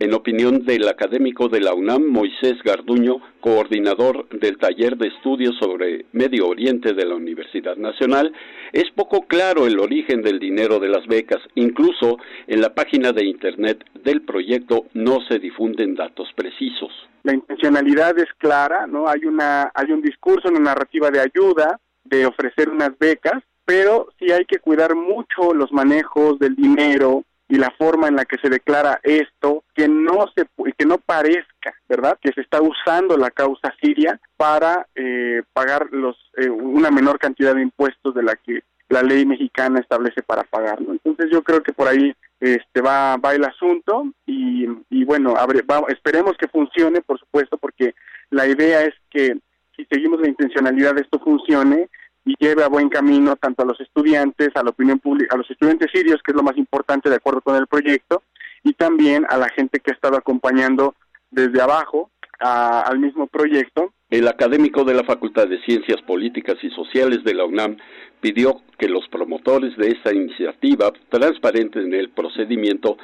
En 0.00 0.12
opinión 0.12 0.64
del 0.64 0.88
académico 0.88 1.48
de 1.48 1.60
la 1.60 1.72
UNAM, 1.72 2.04
Moisés 2.08 2.54
Garduño, 2.64 3.20
coordinador 3.38 4.28
del 4.30 4.58
taller 4.58 4.96
de 4.96 5.06
estudios 5.06 5.54
sobre 5.60 6.06
Medio 6.10 6.48
Oriente 6.48 6.92
de 6.92 7.04
la 7.04 7.14
Universidad 7.14 7.76
Nacional, 7.76 8.32
es 8.72 8.90
poco 8.96 9.28
claro 9.28 9.68
el 9.68 9.78
origen 9.78 10.22
del 10.22 10.40
dinero 10.40 10.80
de 10.80 10.88
las 10.88 11.06
becas. 11.06 11.42
Incluso 11.54 12.18
en 12.48 12.60
la 12.60 12.74
página 12.74 13.12
de 13.12 13.24
Internet 13.24 13.84
del 14.02 14.22
proyecto 14.22 14.86
no 14.94 15.18
se 15.28 15.38
difunden 15.38 15.94
datos 15.94 16.28
precisos. 16.34 17.09
La 17.22 17.34
intencionalidad 17.34 18.18
es 18.18 18.28
clara, 18.38 18.86
¿no? 18.86 19.08
Hay 19.08 19.24
una 19.24 19.70
hay 19.74 19.92
un 19.92 20.02
discurso, 20.02 20.48
una 20.48 20.60
narrativa 20.60 21.10
de 21.10 21.20
ayuda, 21.20 21.78
de 22.04 22.26
ofrecer 22.26 22.68
unas 22.68 22.98
becas, 22.98 23.42
pero 23.64 24.08
sí 24.18 24.32
hay 24.32 24.44
que 24.46 24.58
cuidar 24.58 24.94
mucho 24.94 25.54
los 25.54 25.72
manejos 25.72 26.38
del 26.38 26.56
dinero 26.56 27.24
y 27.48 27.56
la 27.56 27.70
forma 27.76 28.08
en 28.08 28.16
la 28.16 28.24
que 28.24 28.38
se 28.38 28.48
declara 28.48 29.00
esto, 29.02 29.64
que 29.74 29.88
no 29.88 30.26
se 30.34 30.46
que 30.78 30.86
no 30.86 30.98
parezca, 30.98 31.74
¿verdad? 31.88 32.16
Que 32.22 32.32
se 32.32 32.40
está 32.40 32.60
usando 32.62 33.16
la 33.16 33.30
causa 33.30 33.74
siria 33.80 34.20
para 34.36 34.86
eh, 34.94 35.42
pagar 35.52 35.88
los 35.90 36.16
eh, 36.36 36.48
una 36.48 36.90
menor 36.90 37.18
cantidad 37.18 37.54
de 37.54 37.62
impuestos 37.62 38.14
de 38.14 38.22
la 38.22 38.36
que 38.36 38.60
la 38.88 39.02
ley 39.02 39.26
mexicana 39.26 39.80
establece 39.80 40.22
para 40.22 40.44
pagarlo. 40.44 40.92
Entonces 40.92 41.26
yo 41.30 41.42
creo 41.42 41.62
que 41.62 41.72
por 41.72 41.88
ahí 41.88 42.14
este 42.40 42.80
va 42.80 43.16
va 43.18 43.34
el 43.34 43.44
asunto 43.44 44.04
y, 44.26 44.66
y 44.88 45.04
bueno 45.04 45.34
abre- 45.36 45.62
va- 45.70 45.84
esperemos 45.88 46.36
que 46.38 46.48
funcione 46.48 47.00
por 47.02 47.18
supuesto 47.18 47.58
porque 47.58 47.94
la 48.30 48.46
idea 48.46 48.82
es 48.82 48.94
que 49.10 49.36
si 49.76 49.84
seguimos 49.90 50.20
la 50.20 50.28
intencionalidad 50.28 50.98
esto 50.98 51.18
funcione 51.20 51.88
y 52.24 52.34
lleve 52.38 52.62
a 52.64 52.68
buen 52.68 52.88
camino 52.88 53.36
tanto 53.36 53.62
a 53.62 53.66
los 53.66 53.80
estudiantes 53.80 54.48
a 54.54 54.62
la 54.62 54.70
opinión 54.70 54.98
pública 54.98 55.34
a 55.34 55.38
los 55.38 55.50
estudiantes 55.50 55.90
sirios 55.92 56.20
que 56.22 56.32
es 56.32 56.36
lo 56.36 56.42
más 56.42 56.56
importante 56.56 57.08
de 57.10 57.16
acuerdo 57.16 57.40
con 57.42 57.56
el 57.56 57.66
proyecto 57.66 58.22
y 58.62 58.72
también 58.74 59.26
a 59.28 59.36
la 59.38 59.48
gente 59.50 59.80
que 59.80 59.90
ha 59.90 59.94
estado 59.94 60.16
acompañando 60.16 60.94
desde 61.30 61.60
abajo 61.62 62.10
a- 62.40 62.80
al 62.80 62.98
mismo 62.98 63.26
proyecto. 63.26 63.92
El 64.10 64.26
académico 64.28 64.82
de 64.84 64.94
la 64.94 65.04
Facultad 65.04 65.46
de 65.46 65.60
Ciencias 65.62 66.00
Políticas 66.02 66.56
y 66.62 66.70
Sociales 66.70 67.22
de 67.24 67.34
la 67.34 67.44
UNAM 67.44 67.76
pidió 68.20 68.60
que 68.78 68.88
los 68.88 69.06
promotores 69.08 69.76
de 69.76 69.88
esta 69.88 70.12
iniciativa 70.14 70.92
transparenten 71.08 71.92
el 71.94 72.10
procedimiento 72.10 72.96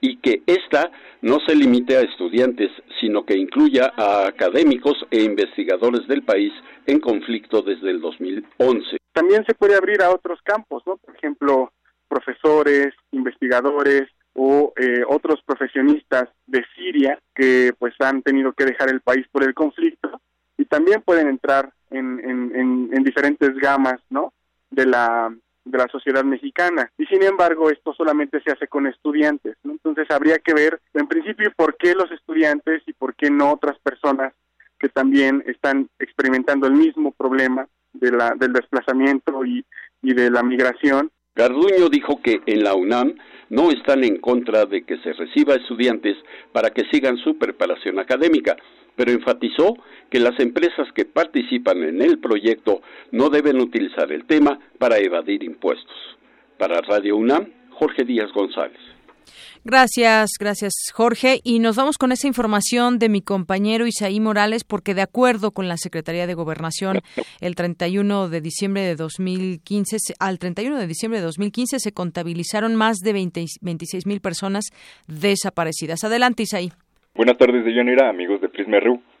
y 0.00 0.18
que 0.18 0.42
ésta 0.46 0.90
no 1.22 1.38
se 1.46 1.56
limite 1.56 1.96
a 1.96 2.02
estudiantes, 2.02 2.70
sino 3.00 3.24
que 3.24 3.38
incluya 3.38 3.92
a 3.96 4.26
académicos 4.26 4.94
e 5.10 5.22
investigadores 5.22 6.06
del 6.06 6.22
país 6.22 6.52
en 6.86 7.00
conflicto 7.00 7.62
desde 7.62 7.90
el 7.90 8.00
2011. 8.02 8.98
También 9.12 9.44
se 9.46 9.54
puede 9.54 9.76
abrir 9.76 10.02
a 10.02 10.10
otros 10.10 10.40
campos, 10.42 10.82
¿no? 10.86 10.98
Por 10.98 11.16
ejemplo, 11.16 11.72
profesores, 12.06 12.92
investigadores 13.12 14.02
o 14.34 14.74
eh, 14.76 15.02
otros 15.08 15.40
profesionistas 15.46 16.28
de 16.46 16.62
Siria 16.74 17.18
que 17.34 17.72
pues 17.78 17.94
han 18.00 18.20
tenido 18.22 18.52
que 18.52 18.66
dejar 18.66 18.90
el 18.90 19.00
país 19.00 19.26
por 19.32 19.44
el 19.44 19.54
conflicto 19.54 20.20
y 20.58 20.66
también 20.66 21.00
pueden 21.02 21.28
entrar 21.28 21.72
en, 21.90 22.20
en, 22.20 22.90
en 22.92 23.04
diferentes 23.04 23.54
gamas, 23.54 24.00
¿no? 24.10 24.34
De 24.70 24.86
la 24.86 25.34
de 25.64 25.78
la 25.78 25.88
sociedad 25.88 26.24
mexicana. 26.24 26.90
Y 26.98 27.06
sin 27.06 27.22
embargo 27.22 27.70
esto 27.70 27.94
solamente 27.94 28.42
se 28.42 28.52
hace 28.52 28.68
con 28.68 28.86
estudiantes 28.86 29.56
entonces 29.84 30.10
habría 30.10 30.38
que 30.38 30.54
ver 30.54 30.80
en 30.94 31.06
principio 31.06 31.52
por 31.54 31.76
qué 31.76 31.94
los 31.94 32.10
estudiantes 32.10 32.82
y 32.86 32.92
por 32.94 33.14
qué 33.14 33.30
no 33.30 33.52
otras 33.52 33.78
personas 33.80 34.32
que 34.78 34.88
también 34.88 35.44
están 35.46 35.88
experimentando 35.98 36.66
el 36.66 36.72
mismo 36.72 37.12
problema 37.12 37.68
de 37.92 38.10
la, 38.10 38.34
del 38.34 38.52
desplazamiento 38.52 39.44
y, 39.44 39.64
y 40.02 40.14
de 40.14 40.30
la 40.30 40.42
migración. 40.42 41.10
Garduño 41.36 41.88
dijo 41.90 42.20
que 42.22 42.40
en 42.46 42.64
la 42.64 42.74
UNAM 42.74 43.14
no 43.50 43.70
están 43.70 44.04
en 44.04 44.20
contra 44.20 44.66
de 44.66 44.84
que 44.84 44.98
se 44.98 45.12
reciba 45.12 45.54
estudiantes 45.54 46.16
para 46.52 46.70
que 46.70 46.84
sigan 46.90 47.16
su 47.18 47.38
preparación 47.38 47.98
académica, 47.98 48.56
pero 48.96 49.12
enfatizó 49.12 49.76
que 50.10 50.20
las 50.20 50.38
empresas 50.40 50.88
que 50.94 51.04
participan 51.04 51.82
en 51.82 52.02
el 52.02 52.18
proyecto 52.18 52.82
no 53.10 53.30
deben 53.30 53.60
utilizar 53.60 54.12
el 54.12 54.24
tema 54.26 54.58
para 54.78 54.98
evadir 54.98 55.42
impuestos. 55.42 55.96
Para 56.58 56.80
Radio 56.80 57.16
UNAM, 57.16 57.48
Jorge 57.70 58.04
Díaz 58.04 58.30
González. 58.32 58.78
Gracias, 59.64 60.32
gracias 60.38 60.74
Jorge. 60.92 61.40
Y 61.42 61.58
nos 61.58 61.76
vamos 61.76 61.96
con 61.96 62.12
esa 62.12 62.26
información 62.26 62.98
de 62.98 63.08
mi 63.08 63.22
compañero 63.22 63.86
Isaí 63.86 64.20
Morales, 64.20 64.62
porque 64.62 64.94
de 64.94 65.00
acuerdo 65.00 65.52
con 65.52 65.68
la 65.68 65.78
Secretaría 65.78 66.26
de 66.26 66.34
Gobernación, 66.34 67.00
el 67.40 67.54
31 67.54 68.28
de 68.28 68.40
diciembre 68.42 68.82
de 68.82 68.94
2015, 68.94 69.96
al 70.18 70.38
31 70.38 70.78
de 70.78 70.86
diciembre 70.86 71.20
de 71.20 71.24
2015 71.24 71.78
se 71.78 71.92
contabilizaron 71.92 72.76
más 72.76 72.98
de 72.98 73.12
26 73.14 74.06
mil 74.06 74.20
personas 74.20 74.66
desaparecidas. 75.06 76.04
Adelante, 76.04 76.42
Isaí. 76.42 76.70
Buenas 77.14 77.38
tardes, 77.38 77.64
Deyanira, 77.64 78.10
amigos 78.10 78.40
de 78.40 78.48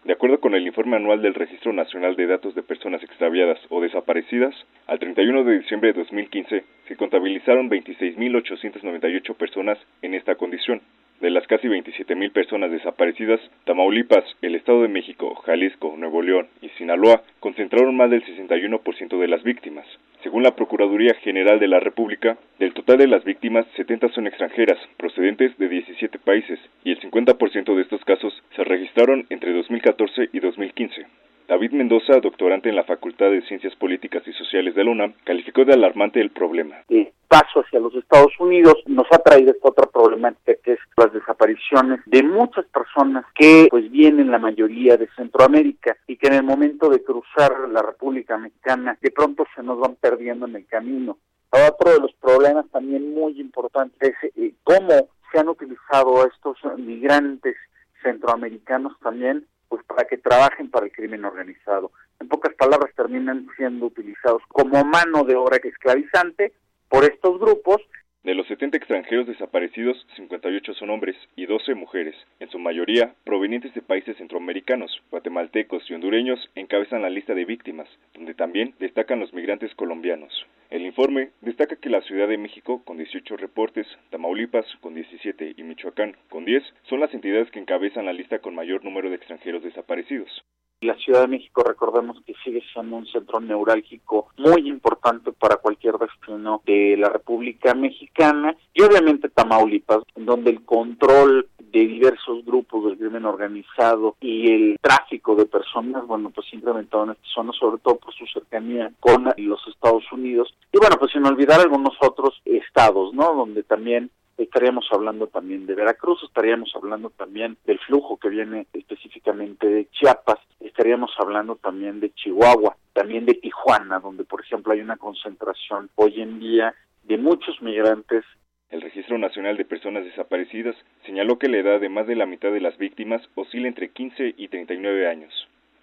De 0.04 0.12
acuerdo 0.12 0.40
con 0.40 0.54
el 0.54 0.66
informe 0.66 0.96
anual 0.96 1.20
del 1.20 1.34
Registro 1.34 1.72
Nacional 1.72 2.16
de 2.16 2.26
Datos 2.26 2.54
de 2.54 2.62
Personas 2.62 3.02
Extraviadas 3.02 3.58
o 3.68 3.82
Desaparecidas, 3.82 4.54
al 4.86 4.98
31 4.98 5.44
de 5.44 5.58
diciembre 5.58 5.92
de 5.92 5.98
2015 5.98 6.64
se 6.88 6.96
contabilizaron 6.96 7.68
26.898 7.68 9.34
personas 9.34 9.78
en 10.00 10.14
esta 10.14 10.36
condición. 10.36 10.80
De 11.20 11.30
las 11.30 11.46
casi 11.46 11.68
27.000 11.68 12.32
personas 12.32 12.70
desaparecidas, 12.70 13.40
Tamaulipas, 13.64 14.24
el 14.40 14.54
Estado 14.54 14.80
de 14.82 14.88
México, 14.88 15.34
Jalisco, 15.34 15.94
Nuevo 15.96 16.22
León 16.22 16.48
y 16.62 16.70
Sinaloa 16.70 17.22
concentraron 17.40 17.96
más 17.96 18.10
del 18.10 18.24
61% 18.24 19.18
de 19.18 19.28
las 19.28 19.42
víctimas. 19.42 19.86
Según 20.24 20.42
la 20.42 20.56
Procuraduría 20.56 21.12
General 21.16 21.60
de 21.60 21.68
la 21.68 21.80
República, 21.80 22.38
del 22.58 22.72
total 22.72 22.96
de 22.96 23.06
las 23.06 23.24
víctimas, 23.24 23.66
70 23.76 24.08
son 24.08 24.26
extranjeras, 24.26 24.78
procedentes 24.96 25.56
de 25.58 25.68
17 25.68 26.18
países, 26.18 26.58
y 26.82 26.92
el 26.92 27.00
50% 27.00 27.74
de 27.76 27.82
estos 27.82 28.02
casos 28.06 28.32
se 28.56 28.64
registraron 28.64 29.26
entre 29.28 29.52
2014 29.52 30.30
y 30.32 30.40
2015. 30.40 31.06
David 31.46 31.72
Mendoza, 31.72 32.20
doctorante 32.20 32.70
en 32.70 32.76
la 32.76 32.84
Facultad 32.84 33.30
de 33.30 33.42
Ciencias 33.42 33.76
Políticas 33.76 34.22
y 34.26 34.32
Sociales 34.32 34.74
de 34.74 34.82
la 34.82 34.90
UNAM, 34.90 35.14
calificó 35.24 35.64
de 35.64 35.74
alarmante 35.74 36.20
el 36.20 36.30
problema. 36.30 36.76
El 36.88 37.12
paso 37.28 37.60
hacia 37.60 37.80
los 37.80 37.94
Estados 37.94 38.32
Unidos 38.38 38.76
nos 38.86 39.06
ha 39.12 39.18
traído 39.18 39.52
esta 39.52 39.68
otra 39.68 39.86
problemática 39.86 40.54
que 40.62 40.72
es 40.72 40.78
las 40.96 41.12
desapariciones 41.12 42.00
de 42.06 42.22
muchas 42.22 42.64
personas 42.66 43.26
que 43.34 43.66
pues 43.70 43.90
vienen 43.90 44.30
la 44.30 44.38
mayoría 44.38 44.96
de 44.96 45.08
Centroamérica 45.16 45.96
y 46.06 46.16
que 46.16 46.28
en 46.28 46.34
el 46.34 46.44
momento 46.44 46.88
de 46.88 47.02
cruzar 47.02 47.68
la 47.70 47.82
República 47.82 48.38
Mexicana 48.38 48.96
de 49.00 49.10
pronto 49.10 49.44
se 49.54 49.62
nos 49.62 49.78
van 49.78 49.96
perdiendo 49.96 50.46
en 50.46 50.56
el 50.56 50.66
camino. 50.66 51.18
Otro 51.50 51.92
de 51.92 52.00
los 52.00 52.12
problemas 52.14 52.66
también 52.70 53.14
muy 53.14 53.40
importantes 53.40 54.14
es 54.22 54.32
eh, 54.36 54.54
cómo 54.64 55.08
se 55.30 55.38
han 55.38 55.48
utilizado 55.48 56.22
a 56.22 56.26
estos 56.26 56.56
migrantes 56.78 57.56
centroamericanos 58.02 58.98
también 59.00 59.46
pues 59.74 59.86
para 59.86 60.04
que 60.04 60.18
trabajen 60.18 60.70
para 60.70 60.86
el 60.86 60.92
crimen 60.92 61.24
organizado. 61.24 61.90
En 62.20 62.28
pocas 62.28 62.54
palabras 62.54 62.94
terminan 62.94 63.48
siendo 63.56 63.86
utilizados 63.86 64.40
como 64.46 64.84
mano 64.84 65.24
de 65.24 65.34
obra 65.34 65.56
esclavizante 65.56 66.52
por 66.88 67.02
estos 67.02 67.40
grupos 67.40 67.82
de 68.24 68.34
los 68.34 68.46
70 68.46 68.78
extranjeros 68.78 69.26
desaparecidos, 69.26 70.06
58 70.16 70.72
son 70.74 70.88
hombres 70.88 71.14
y 71.36 71.44
12 71.44 71.74
mujeres, 71.74 72.14
en 72.40 72.48
su 72.48 72.58
mayoría 72.58 73.14
provenientes 73.24 73.74
de 73.74 73.82
países 73.82 74.16
centroamericanos, 74.16 75.02
guatemaltecos 75.10 75.88
y 75.90 75.94
hondureños 75.94 76.40
encabezan 76.54 77.02
la 77.02 77.10
lista 77.10 77.34
de 77.34 77.44
víctimas, 77.44 77.88
donde 78.14 78.32
también 78.32 78.74
destacan 78.80 79.20
los 79.20 79.34
migrantes 79.34 79.74
colombianos. 79.74 80.46
El 80.70 80.86
informe 80.86 81.30
destaca 81.42 81.76
que 81.76 81.90
la 81.90 82.00
Ciudad 82.00 82.26
de 82.26 82.38
México, 82.38 82.82
con 82.84 82.96
18 82.96 83.36
reportes, 83.36 83.86
Tamaulipas, 84.08 84.66
con 84.80 84.94
17 84.94 85.54
y 85.56 85.62
Michoacán, 85.62 86.16
con 86.30 86.46
10, 86.46 86.62
son 86.88 87.00
las 87.00 87.12
entidades 87.12 87.50
que 87.50 87.60
encabezan 87.60 88.06
la 88.06 88.14
lista 88.14 88.38
con 88.38 88.54
mayor 88.54 88.84
número 88.84 89.10
de 89.10 89.16
extranjeros 89.16 89.62
desaparecidos. 89.62 90.42
La 90.84 90.94
Ciudad 90.96 91.22
de 91.22 91.28
México, 91.28 91.62
recordemos 91.62 92.20
que 92.26 92.34
sigue 92.44 92.62
siendo 92.70 92.96
un 92.96 93.06
centro 93.06 93.40
neurálgico 93.40 94.28
muy 94.36 94.68
importante 94.68 95.32
para 95.32 95.56
cualquier 95.56 95.94
destino 95.96 96.60
de 96.66 96.98
la 96.98 97.08
República 97.08 97.72
Mexicana 97.72 98.54
y 98.74 98.82
obviamente 98.82 99.30
Tamaulipas, 99.30 100.02
donde 100.14 100.50
el 100.50 100.62
control 100.62 101.48
de 101.58 101.86
diversos 101.86 102.44
grupos 102.44 102.84
del 102.84 102.98
crimen 102.98 103.24
organizado 103.24 104.16
y 104.20 104.52
el 104.52 104.78
tráfico 104.78 105.34
de 105.34 105.46
personas, 105.46 106.06
bueno, 106.06 106.28
pues 106.28 106.52
incrementado 106.52 107.04
en 107.04 107.10
esta 107.12 107.28
zona, 107.34 107.52
sobre 107.58 107.78
todo 107.78 107.96
por 107.96 108.12
su 108.12 108.26
cercanía 108.26 108.92
con 109.00 109.32
los 109.38 109.66
Estados 109.66 110.04
Unidos. 110.12 110.54
Y 110.70 110.78
bueno, 110.78 110.96
pues 110.98 111.12
sin 111.12 111.24
olvidar 111.24 111.60
algunos 111.60 111.94
otros 112.02 112.42
estados, 112.44 113.14
¿no? 113.14 113.34
Donde 113.34 113.62
también 113.62 114.10
estaríamos 114.36 114.86
hablando 114.90 115.26
también 115.28 115.66
de 115.66 115.74
Veracruz, 115.74 116.22
estaríamos 116.24 116.72
hablando 116.74 117.10
también 117.10 117.56
del 117.64 117.78
flujo 117.80 118.18
que 118.18 118.28
viene 118.28 118.66
específicamente 118.72 119.66
de 119.66 119.88
Chiapas, 119.90 120.38
estaríamos 120.74 121.12
hablando 121.20 121.54
también 121.54 122.00
de 122.00 122.12
Chihuahua, 122.14 122.76
también 122.94 123.26
de 123.26 123.34
Tijuana, 123.34 124.00
donde 124.00 124.24
por 124.24 124.40
ejemplo 124.40 124.72
hay 124.72 124.80
una 124.80 124.96
concentración 124.96 125.88
hoy 125.94 126.20
en 126.20 126.40
día 126.40 126.74
de 127.04 127.16
muchos 127.16 127.62
migrantes. 127.62 128.24
El 128.70 128.80
Registro 128.80 129.16
Nacional 129.16 129.56
de 129.56 129.64
Personas 129.64 130.04
Desaparecidas 130.04 130.74
señaló 131.06 131.38
que 131.38 131.48
la 131.48 131.58
edad 131.58 131.80
de 131.80 131.88
más 131.88 132.08
de 132.08 132.16
la 132.16 132.26
mitad 132.26 132.50
de 132.50 132.60
las 132.60 132.76
víctimas 132.76 133.22
oscila 133.36 133.68
entre 133.68 133.90
15 133.90 134.34
y 134.36 134.48
39 134.48 135.06
años. 135.06 135.32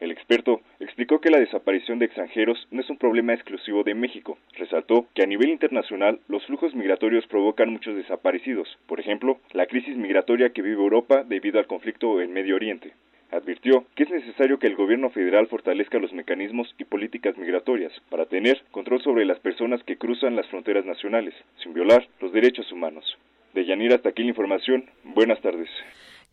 El 0.02 0.12
experto 0.12 0.60
explicó 0.82 1.22
que 1.22 1.30
la 1.30 1.40
desaparición 1.40 1.98
de 1.98 2.08
extranjeros 2.08 2.68
no 2.70 2.82
es 2.82 2.90
un 2.90 2.98
problema 2.98 3.34
exclusivo 3.34 3.86
de 3.86 3.96
México. 3.96 4.38
Resaltó 4.58 5.06
que 5.14 5.24
a 5.24 5.28
nivel 5.28 5.52
internacional 5.52 6.20
los 6.28 6.46
flujos 6.48 6.76
migratorios 6.76 7.26
provocan 7.28 7.72
muchos 7.72 7.96
desaparecidos, 7.96 8.68
por 8.88 9.00
ejemplo, 9.00 9.40
la 9.54 9.68
crisis 9.68 9.96
migratoria 9.96 10.50
que 10.50 10.62
vive 10.62 10.82
Europa 10.82 11.24
debido 11.24 11.60
al 11.60 11.68
conflicto 11.68 12.20
en 12.20 12.34
Medio 12.34 12.56
Oriente. 12.56 12.94
Advirtió 13.32 13.86
que 13.96 14.04
es 14.04 14.10
necesario 14.10 14.60
que 14.60 14.68
el 14.68 14.76
gobierno 14.76 15.10
federal 15.10 15.48
fortalezca 15.48 16.00
los 16.00 16.12
mecanismos 16.12 16.68
y 16.78 16.84
políticas 16.84 17.38
migratorias 17.38 17.94
para 18.10 18.26
tener 18.26 18.62
control 18.72 19.02
sobre 19.02 19.26
las 19.26 19.40
personas 19.40 19.82
que 19.84 19.98
cruzan 19.98 20.36
las 20.36 20.48
fronteras 20.48 20.86
nacionales, 20.86 21.34
sin 21.64 21.74
violar 21.74 22.08
los 22.20 22.34
derechos 22.34 22.70
humanos. 22.72 23.06
De 23.54 23.66
Yanira 23.66 23.96
hasta 23.96 24.10
aquí 24.10 24.24
la 24.24 24.30
información. 24.30 24.86
Buenas 25.04 25.42
tardes. 25.42 25.70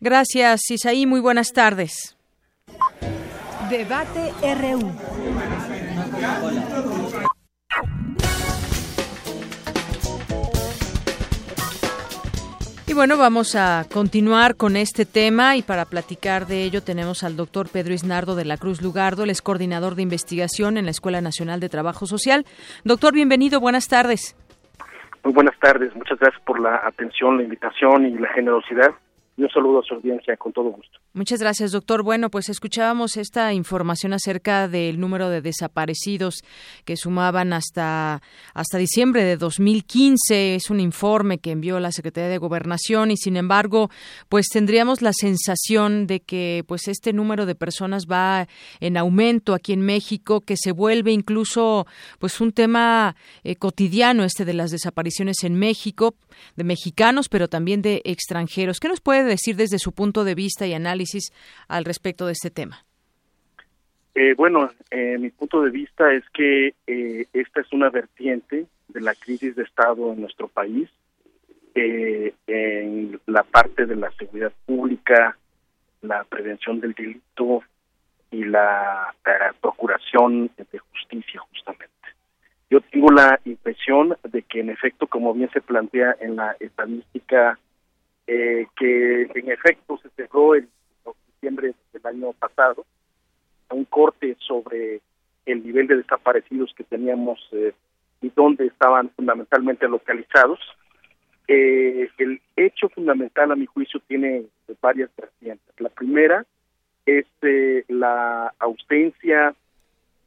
Gracias, 0.01 0.69
Isaí. 0.71 1.05
Muy 1.05 1.21
buenas 1.21 1.53
tardes. 1.53 2.17
Debate 3.69 4.31
RU. 4.55 4.91
Bueno, 12.99 13.17
vamos 13.17 13.55
a 13.55 13.85
continuar 13.89 14.57
con 14.57 14.75
este 14.75 15.05
tema 15.05 15.55
y 15.55 15.61
para 15.61 15.85
platicar 15.85 16.47
de 16.47 16.65
ello 16.65 16.83
tenemos 16.83 17.23
al 17.23 17.37
doctor 17.37 17.69
Pedro 17.71 17.93
Isnardo 17.93 18.35
de 18.35 18.43
la 18.43 18.57
Cruz 18.57 18.81
Lugardo, 18.81 19.23
el 19.23 19.29
es 19.29 19.41
coordinador 19.41 19.95
de 19.95 20.01
investigación 20.01 20.77
en 20.77 20.83
la 20.83 20.91
Escuela 20.91 21.21
Nacional 21.21 21.61
de 21.61 21.69
Trabajo 21.69 22.05
Social. 22.07 22.45
Doctor, 22.83 23.13
bienvenido, 23.13 23.61
buenas 23.61 23.87
tardes. 23.87 24.35
Muy 25.23 25.31
buenas 25.31 25.57
tardes, 25.59 25.95
muchas 25.95 26.19
gracias 26.19 26.43
por 26.43 26.59
la 26.59 26.81
atención, 26.85 27.37
la 27.37 27.43
invitación 27.43 28.05
y 28.05 28.17
la 28.17 28.27
generosidad 28.33 28.89
y 29.37 29.43
un 29.43 29.49
saludo 29.49 29.79
a 29.79 29.83
su 29.83 29.93
audiencia 29.93 30.35
con 30.35 30.51
todo 30.51 30.69
gusto. 30.69 30.99
Muchas 31.11 31.39
gracias, 31.39 31.71
doctor. 31.71 32.03
Bueno, 32.03 32.29
pues 32.29 32.49
escuchábamos 32.49 33.17
esta 33.17 33.51
información 33.53 34.13
acerca 34.13 34.67
del 34.67 34.99
número 34.99 35.29
de 35.29 35.41
desaparecidos 35.41 36.43
que 36.85 36.97
sumaban 36.97 37.51
hasta, 37.51 38.21
hasta 38.53 38.77
diciembre 38.77 39.23
de 39.23 39.35
2015. 39.35 40.53
Es 40.53 40.69
un 40.69 40.79
informe 40.79 41.39
que 41.39 41.49
envió 41.49 41.79
la 41.79 41.91
Secretaría 41.91 42.29
de 42.29 42.37
Gobernación 42.37 43.09
y, 43.09 43.17
sin 43.17 43.37
embargo, 43.37 43.89
pues 44.29 44.49
tendríamos 44.49 45.01
la 45.01 45.11
sensación 45.11 46.05
de 46.05 46.19
que 46.19 46.63
pues 46.67 46.87
este 46.87 47.11
número 47.11 47.47
de 47.47 47.55
personas 47.55 48.05
va 48.05 48.47
en 48.79 48.95
aumento 48.95 49.55
aquí 49.55 49.73
en 49.73 49.81
México, 49.81 50.41
que 50.41 50.57
se 50.57 50.71
vuelve 50.71 51.11
incluso 51.11 51.87
pues 52.19 52.39
un 52.39 52.51
tema 52.51 53.15
eh, 53.43 53.55
cotidiano 53.55 54.23
este 54.23 54.45
de 54.45 54.53
las 54.53 54.69
desapariciones 54.69 55.43
en 55.43 55.55
México, 55.55 56.13
de 56.55 56.63
mexicanos, 56.63 57.29
pero 57.29 57.47
también 57.47 57.81
de 57.81 58.03
extranjeros. 58.05 58.79
¿Qué 58.79 58.89
nos 58.89 59.01
puede 59.01 59.23
decir 59.23 59.55
desde 59.55 59.79
su 59.79 59.91
punto 59.91 60.23
de 60.23 60.35
vista 60.35 60.67
y 60.67 60.73
análisis 60.75 60.98
al 61.67 61.85
respecto 61.85 62.25
de 62.25 62.33
este 62.33 62.49
tema? 62.49 62.83
Eh, 64.15 64.33
bueno, 64.35 64.69
eh, 64.91 65.17
mi 65.17 65.29
punto 65.29 65.61
de 65.61 65.69
vista 65.69 66.11
es 66.11 66.23
que 66.31 66.73
eh, 66.87 67.25
esta 67.33 67.61
es 67.61 67.71
una 67.71 67.89
vertiente 67.89 68.65
de 68.87 69.01
la 69.01 69.15
crisis 69.15 69.55
de 69.55 69.63
Estado 69.63 70.11
en 70.11 70.21
nuestro 70.21 70.47
país, 70.47 70.89
en 71.75 73.19
la 73.25 73.43
parte 73.43 73.85
de 73.85 73.95
la 73.95 74.11
seguridad 74.11 74.51
pública, 74.65 75.37
la 76.01 76.25
prevención 76.25 76.81
del 76.81 76.93
delito 76.93 77.63
y 78.31 78.43
la 78.43 79.15
procuración 79.61 80.51
de 80.57 80.79
justicia, 80.79 81.39
justamente. 81.51 81.89
Yo 82.69 82.81
tengo 82.81 83.11
la 83.11 83.39
impresión 83.45 84.17
de 84.23 84.41
que, 84.43 84.59
en 84.59 84.69
efecto, 84.69 85.07
como 85.07 85.33
bien 85.33 85.49
se 85.51 85.61
plantea 85.61 86.17
en 86.19 86.35
la 86.35 86.55
estadística 86.59 87.57
eh, 88.31 88.67
que 88.77 89.23
en 89.23 89.49
efecto 89.49 89.97
se 89.97 90.09
cerró 90.09 90.53
en 90.53 90.69
diciembre 91.39 91.73
del 91.93 92.05
año 92.05 92.33
pasado, 92.33 92.85
un 93.71 93.85
corte 93.85 94.35
sobre 94.39 95.01
el 95.45 95.63
nivel 95.63 95.87
de 95.87 95.97
desaparecidos 95.97 96.73
que 96.75 96.83
teníamos 96.83 97.39
eh, 97.53 97.73
y 98.21 98.29
dónde 98.35 98.65
estaban 98.67 99.09
fundamentalmente 99.11 99.87
localizados. 99.87 100.59
Eh, 101.47 102.09
el 102.17 102.41
hecho 102.55 102.89
fundamental, 102.89 103.51
a 103.51 103.55
mi 103.55 103.65
juicio, 103.65 104.01
tiene 104.07 104.45
varias 104.81 105.09
vertientes. 105.15 105.73
La 105.79 105.89
primera 105.89 106.45
es 107.05 107.25
la 107.87 108.53
ausencia 108.59 109.55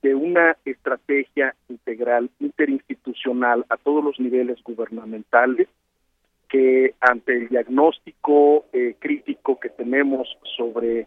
de 0.03 0.15
una 0.15 0.57
estrategia 0.65 1.55
integral 1.69 2.29
interinstitucional 2.41 3.65
a 3.69 3.77
todos 3.77 4.03
los 4.03 4.19
niveles 4.19 4.61
gubernamentales 4.65 5.69
que 6.53 6.95
ante 7.01 7.35
el 7.35 7.49
diagnóstico 7.49 8.67
eh, 8.75 8.95
crítico 8.99 9.59
que 9.59 9.71
tenemos 9.71 10.29
sobre 10.55 11.07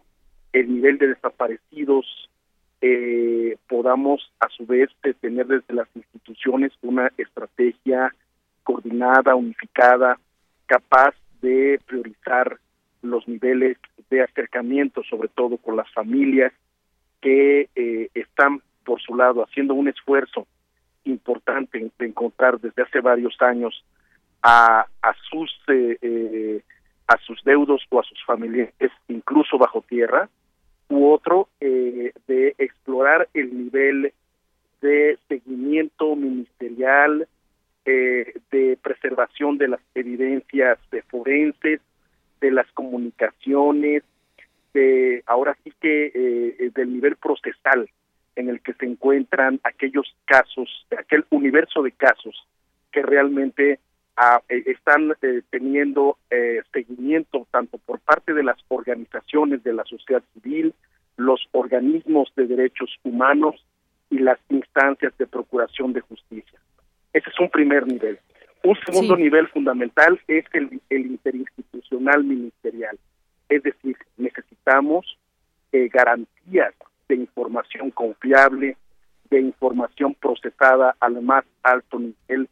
el 0.54 0.74
nivel 0.74 0.98
de 0.98 1.10
desaparecidos, 1.10 2.08
eh, 2.82 3.56
podamos 3.70 4.32
a 4.40 4.50
su 4.50 4.66
vez 4.66 4.90
tener 5.22 5.46
desde 5.46 5.76
las 5.76 5.88
instituciones 5.94 6.72
una 6.82 7.12
estrategia 7.20 8.12
coordinada, 8.64 9.36
unificada, 9.36 10.20
capaz 10.66 11.14
de 11.44 11.80
priorizar 11.86 12.58
los 13.04 13.28
niveles 13.28 13.78
de 14.10 14.24
acercamiento, 14.24 15.04
sobre 15.04 15.28
todo 15.28 15.58
con 15.58 15.76
las 15.76 15.92
familias 15.94 16.54
que 17.22 17.70
eh, 17.76 18.10
están 18.16 18.64
por 18.84 19.00
su 19.00 19.16
lado 19.16 19.44
haciendo 19.44 19.76
un 19.76 19.90
esfuerzo 19.90 20.48
importante 21.04 21.92
de 22.00 22.06
encontrar 22.08 22.60
desde 22.60 22.82
hace 22.82 23.00
varios 23.00 23.40
años 23.44 23.86
a, 24.48 24.86
a 25.02 25.14
sus 25.28 25.52
eh, 25.68 25.98
eh, 26.04 26.62
a 27.08 27.18
sus 27.26 27.44
deudos 27.44 27.82
o 27.90 28.00
a 28.00 28.04
sus 28.04 28.24
familiares 28.26 28.92
incluso 29.08 29.58
bajo 29.58 29.82
tierra 29.82 30.30
u 30.88 31.08
otro 31.08 31.50
eh, 31.60 32.14
de 32.28 32.54
explorar 32.60 33.28
el 33.34 33.58
nivel 33.58 34.14
de 34.82 35.18
seguimiento 35.28 36.16
ministerial 36.16 37.28
de 37.86 38.80
preservación 38.82 39.60
de 39.60 39.68
las 39.68 39.80
evidencias 39.94 40.80
de 40.90 41.04
forenses 41.04 41.82
de 42.42 42.50
las 42.50 42.66
comunicaciones 42.72 44.02
de 44.74 45.24
ahora 45.28 45.56
sí 45.64 45.72
que 45.80 46.72
del 46.74 46.94
nivel 46.94 47.16
procesal 47.16 47.88
en 48.36 48.50
el 48.50 48.60
que 48.62 48.74
se 48.74 48.86
encuentran 48.88 49.60
aquellos 49.64 50.16
casos 50.26 50.88
aquel 50.98 51.26
universo 51.30 51.84
de 51.84 51.92
casos 51.92 52.36
que 52.92 53.04
realmente 53.04 53.80
eh, 54.48 54.64
están 54.68 55.12
eh, 55.22 55.42
teniendo 55.50 56.18
eh, 56.30 56.62
seguimiento 56.72 57.46
tanto 57.52 57.78
por 57.80 58.00
parte 58.00 58.34
de 58.34 58.44
las 58.44 58.58
organizaciones 58.70 59.62
de 59.64 59.74
la 59.74 59.84
sociedad 59.84 60.24
civil, 60.34 60.74
los 61.18 61.46
organismos 61.52 62.32
de 62.38 62.48
derechos 62.48 62.90
humanos 63.04 63.66
y 64.10 64.20
las 64.20 64.40
instancias 64.50 65.18
de 65.18 65.28
procuración 65.28 65.92
de 65.92 66.00
justicia. 66.00 66.60
Ese 67.12 67.30
es 67.30 67.40
un 67.40 67.50
primer 67.50 67.86
nivel. 67.88 68.18
Un 68.64 68.78
segundo 68.86 69.18
nivel 69.18 69.48
fundamental 69.50 70.20
es 70.28 70.46
el, 70.54 70.82
el, 70.90 71.06
interinstitucional 71.08 72.24
ministerial. 72.24 72.98
Es 73.50 73.64
decir, 73.64 73.98
necesitamos 74.18 75.18
garantías 75.92 76.74
de 77.10 77.16
información 77.16 77.92
confiable, 77.92 78.78
de 79.30 79.42
información 79.42 80.16
procesada 80.16 80.96
al 81.02 81.22
más 81.22 81.44
alto 81.64 82.00
nivel 82.00 82.48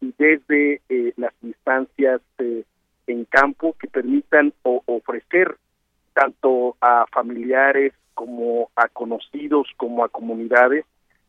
y 0.00 0.12
desde 0.18 0.80
eh, 0.88 1.12
las 1.16 1.32
instancias 1.42 2.20
eh, 2.38 2.64
en 3.06 3.24
campo 3.24 3.74
que 3.78 3.88
permitan 3.88 4.52
ofrecer 4.62 5.56
tanto 6.12 6.76
a 6.80 7.06
familiares 7.12 7.92
como 8.14 8.70
a 8.76 8.88
conocidos 8.88 9.68
como 9.76 10.04
a 10.04 10.08
comunidades 10.08 10.84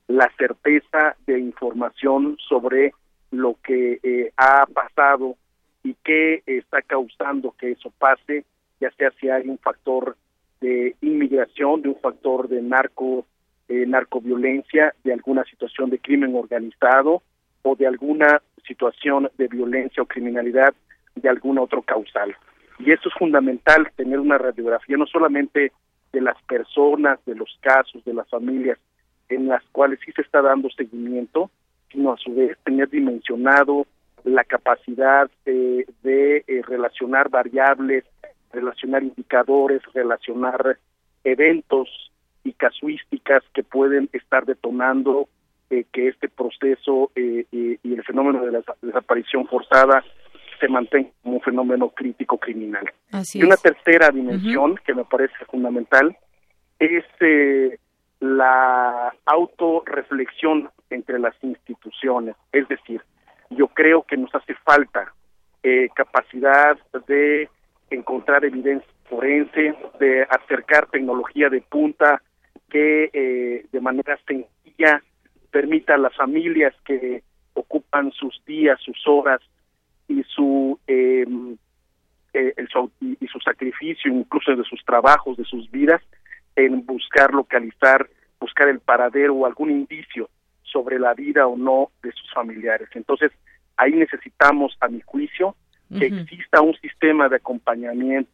la 0.08 0.32
certeza 0.38 1.16
de 1.26 1.40
información 1.40 2.38
sobre 2.48 2.94
lo 3.32 3.58
que 3.64 4.00
eh, 4.02 4.32
ha 4.38 4.66
pasado 4.68 5.36
y 5.84 5.96
qué 6.04 6.44
está 6.46 6.82
causando 6.82 7.54
que 7.58 7.72
eso 7.72 7.92
pase, 7.98 8.46
ya 8.80 8.90
sea 8.92 9.12
si 9.20 9.30
hay 9.30 9.48
un 9.48 9.58
factor 9.58 10.16
de 10.62 10.96
inmigración, 11.02 11.82
de 11.82 11.90
un 11.90 12.00
factor 12.00 12.48
de 12.48 12.62
narco, 12.62 13.26
narcoviolencia, 13.70 14.94
de 15.04 15.14
alguna 15.14 15.44
situación 15.44 15.90
de 15.90 16.00
crimen 16.00 16.36
organizado 16.36 17.22
o 17.64 17.76
de 17.76 17.86
alguna 17.86 18.42
situación 18.68 19.30
de 19.38 19.48
violencia 19.48 20.04
o 20.04 20.06
criminalidad 20.06 20.74
de 21.16 21.30
algún 21.30 21.58
otro 21.58 21.82
causal. 21.82 22.36
Y 22.80 22.92
eso 22.92 23.10
es 23.10 23.16
fundamental, 23.16 23.90
tener 23.96 24.20
una 24.20 24.38
radiografía 24.38 24.98
no 24.98 25.08
solamente 25.08 25.72
de 26.14 26.22
las 26.22 26.42
personas, 26.44 27.20
de 27.26 27.36
los 27.36 27.58
casos, 27.62 28.04
de 28.06 28.14
las 28.14 28.30
familias 28.30 28.78
en 29.30 29.48
las 29.48 29.64
cuales 29.72 30.00
sí 30.06 30.12
se 30.14 30.22
está 30.22 30.42
dando 30.42 30.70
seguimiento, 30.70 31.50
sino 31.92 32.14
a 32.14 32.18
su 32.18 32.34
vez 32.34 32.58
tener 32.64 32.90
dimensionado 32.90 33.86
la 34.24 34.44
capacidad 34.44 35.30
de, 35.46 35.86
eh, 36.04 36.62
relacionar 36.68 37.30
variables, 37.30 38.04
relacionar 38.52 39.04
indicadores, 39.04 39.82
relacionar 39.94 40.78
eventos 41.24 42.12
y 42.44 42.54
casuísticas 42.54 43.44
que 43.54 43.64
pueden 43.64 44.10
estar 44.14 44.46
detonando 44.46 45.28
eh, 45.70 45.84
que 45.92 46.08
este 46.08 46.30
proceso 46.30 47.12
eh, 47.14 47.46
y, 47.52 47.78
el 47.84 48.02
fenómeno 48.06 48.46
de 48.46 48.54
la 48.54 48.64
desaparición 48.82 49.46
forzada 49.48 50.02
se 50.62 50.70
mantenga 50.70 51.10
como 51.22 51.36
un 51.36 51.42
fenómeno 51.42 51.90
crítico 51.90 52.38
criminal. 52.38 52.90
y 53.34 53.44
una 53.44 53.58
tercera 53.58 54.10
dimensión 54.10 54.80
que 54.86 54.94
me 54.94 55.04
parece 55.04 55.36
fundamental 55.52 56.16
es 56.80 57.04
eh, 57.20 57.78
la 58.22 59.14
autorreflexión 59.26 60.70
entre 60.90 61.20
las 61.20 61.36
instituciones. 61.42 62.38
Es 62.54 62.66
decir, 62.70 63.02
yo 63.50 63.68
creo 63.68 64.04
que 64.04 64.16
nos 64.16 64.34
hace 64.34 64.56
falta 64.64 65.14
capacidad 65.96 66.78
de 67.08 67.50
encontrar 67.90 68.46
evidencia 68.46 68.88
forense, 69.10 69.76
de 70.00 70.24
acercar 70.30 70.88
tecnología 70.88 71.50
de 71.50 71.60
punta 71.60 72.22
que 72.70 73.66
de 73.70 73.82
manera 73.82 74.18
sencilla 74.26 75.04
permita 75.58 75.96
a 75.96 75.98
las 75.98 76.16
familias 76.16 76.72
que 76.86 77.24
ocupan 77.56 78.12
sus 78.12 78.40
días, 78.46 78.80
sus 78.80 79.08
horas 79.08 79.42
y 80.08 80.22
su, 80.22 80.80
em, 80.86 81.58
eh, 82.32 82.54
y 83.20 83.26
su 83.26 83.40
sacrificio, 83.40 84.14
incluso 84.14 84.56
de 84.56 84.64
sus 84.66 84.86
trabajos, 84.86 85.36
de 85.36 85.46
sus 85.46 85.72
vidas, 85.72 86.00
en 86.56 86.86
buscar 86.86 87.34
localizar, 87.34 88.08
buscar 88.40 88.68
el 88.68 88.82
paradero 88.82 89.34
o 89.34 89.48
algún 89.48 89.72
indicio 89.72 90.30
sobre 90.62 91.00
la 91.00 91.16
vida 91.16 91.48
o 91.48 91.58
no 91.58 91.90
de 92.04 92.12
sus 92.12 92.32
familiares. 92.32 92.90
Entonces, 92.94 93.32
ahí 93.78 93.94
necesitamos, 93.94 94.78
a 94.80 94.90
mi 94.90 95.02
juicio, 95.02 95.56
que 95.98 96.06
exista 96.06 96.62
un 96.62 96.76
sistema 96.76 97.30
de 97.30 97.38
acompañamiento, 97.38 98.30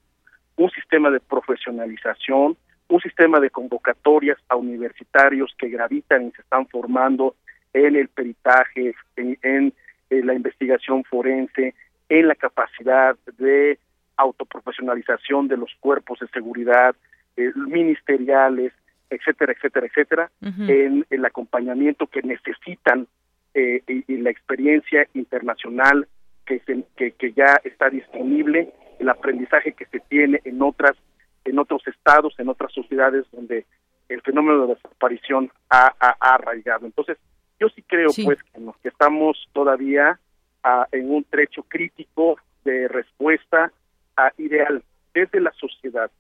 un 0.58 0.70
sistema 0.72 1.10
de 1.10 1.22
profesionalización, 1.22 2.58
un 2.94 3.02
sistema 3.02 3.40
de 3.40 3.50
convocatorias 3.50 4.38
a 4.50 4.56
universitarios 4.56 5.52
que 5.58 5.68
gravitan 5.68 6.28
y 6.28 6.32
se 6.32 6.44
están 6.44 6.68
formando 6.68 7.36
en 7.74 7.96
el 7.96 8.08
peritaje, 8.08 8.94
en, 9.16 9.74
la 10.12 10.36
investigación 10.36 11.04
forense, 11.04 11.74
en 12.08 12.28
la 12.28 12.36
capacidad 12.36 13.16
de 13.40 13.80
autoprofesionalización 14.16 15.48
de 15.48 15.58
los 15.58 15.72
cuerpos 15.80 16.20
de 16.20 16.28
seguridad 16.28 16.96
eh, 17.36 17.52
ministeriales, 17.56 18.74
etcétera, 19.10 19.54
etcétera, 19.54 19.88
etcétera, 19.88 20.32
en 20.68 21.04
el 21.10 21.26
acompañamiento 21.26 22.06
que 22.06 22.22
necesitan 22.22 23.08
eh, 23.56 23.82
y, 23.88 24.18
la 24.18 24.30
experiencia 24.30 25.08
internacional 25.16 26.08
que, 26.46 26.62
que, 26.96 27.14
que 27.14 27.32
ya 27.34 27.60
está 27.64 27.90
disponible, 27.90 28.72
el 29.00 29.10
aprendizaje 29.10 29.74
que 29.74 29.86
se 29.86 30.00
tiene 30.00 30.42
en 30.46 30.62
otras 30.62 30.96
en 31.46 31.60
otros 31.60 31.86
estados, 31.88 32.34
en 32.38 32.50
otras 32.50 32.72
sociedades 32.74 33.26
donde 33.32 33.66
el 34.10 34.22
fenómeno 34.22 34.68
de 34.68 34.76
desaparición 34.76 35.52
ha, 35.70 35.94
arraigado. 36.20 36.86
Entonces, 36.86 37.18
yo 37.60 37.70
sí 37.70 37.82
creo 37.84 38.10
pues 38.24 38.40
que, 38.82 38.88
estamos 38.88 39.38
todavía 39.54 40.20
ah, 40.64 40.88
en 40.92 41.12
un 41.12 41.24
trecho 41.24 41.64
crítico 41.64 42.38
de 42.64 42.88
respuesta 42.88 43.72
a 44.18 44.32
ideal 44.38 44.84
desde 45.14 45.40
la 45.40 45.52
sociedad, 45.54 46.12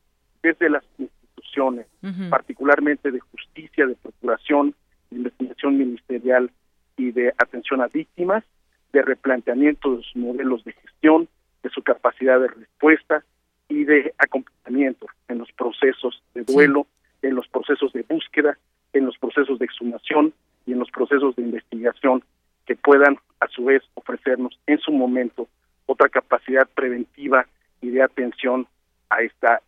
desde 0.41 0.69
las 0.69 0.83
instituciones, 0.97 1.87
particularmente 2.29 3.11
de 3.11 3.19
justicia, 3.19 3.85
de 3.85 3.95
procuración, 3.95 4.75
de 5.09 5.17
investigación 5.17 5.77
ministerial 5.77 6.51
y 6.97 7.11
de 7.11 7.33
atención 7.37 7.81
a 7.81 7.87
víctimas, 7.87 8.43
de 8.91 9.01
replanteamiento 9.01 9.97
de 9.97 10.03
sus 10.03 10.15
modelos 10.15 10.63
de 10.63 10.73
gestión, 10.73 11.27
de 11.63 11.69
su 11.69 11.81
capacidad 11.81 12.39
de 12.39 12.47
respuesta 12.47 13.23
y 13.69 13.85
de 13.85 14.13
acompañamiento 14.17 15.07
en 15.27 15.39
los 15.39 15.51
procesos 15.53 16.21
de 16.33 16.43
duelo, 16.43 16.87
en 17.21 17.35
los 17.35 17.47
procesos 17.47 17.93
de 17.93 18.03
búsqueda, 18.03 18.57
en 18.93 19.05
los 19.05 19.17
procesos 19.17 19.59
de 19.59 19.65
exhumación 19.65 20.33
y 20.65 20.73
en 20.73 20.79
los 20.79 20.91
procesos 20.91 21.35
de 21.35 21.43
investigación 21.43 22.23
que 22.65 22.75
puedan 22.75 23.17
a 23.39 23.47
su 23.47 23.65
vez 23.65 23.83
ofrecernos 23.95 24.57
en 24.67 24.79
su 24.79 24.91
momento 24.91 25.47
otra 25.85 26.09
capacidad 26.09 26.67
preventiva 26.75 27.45
y 27.81 27.89
de 27.89 28.01
atención 28.01 28.67
a 29.09 29.21
esta, 29.21 29.61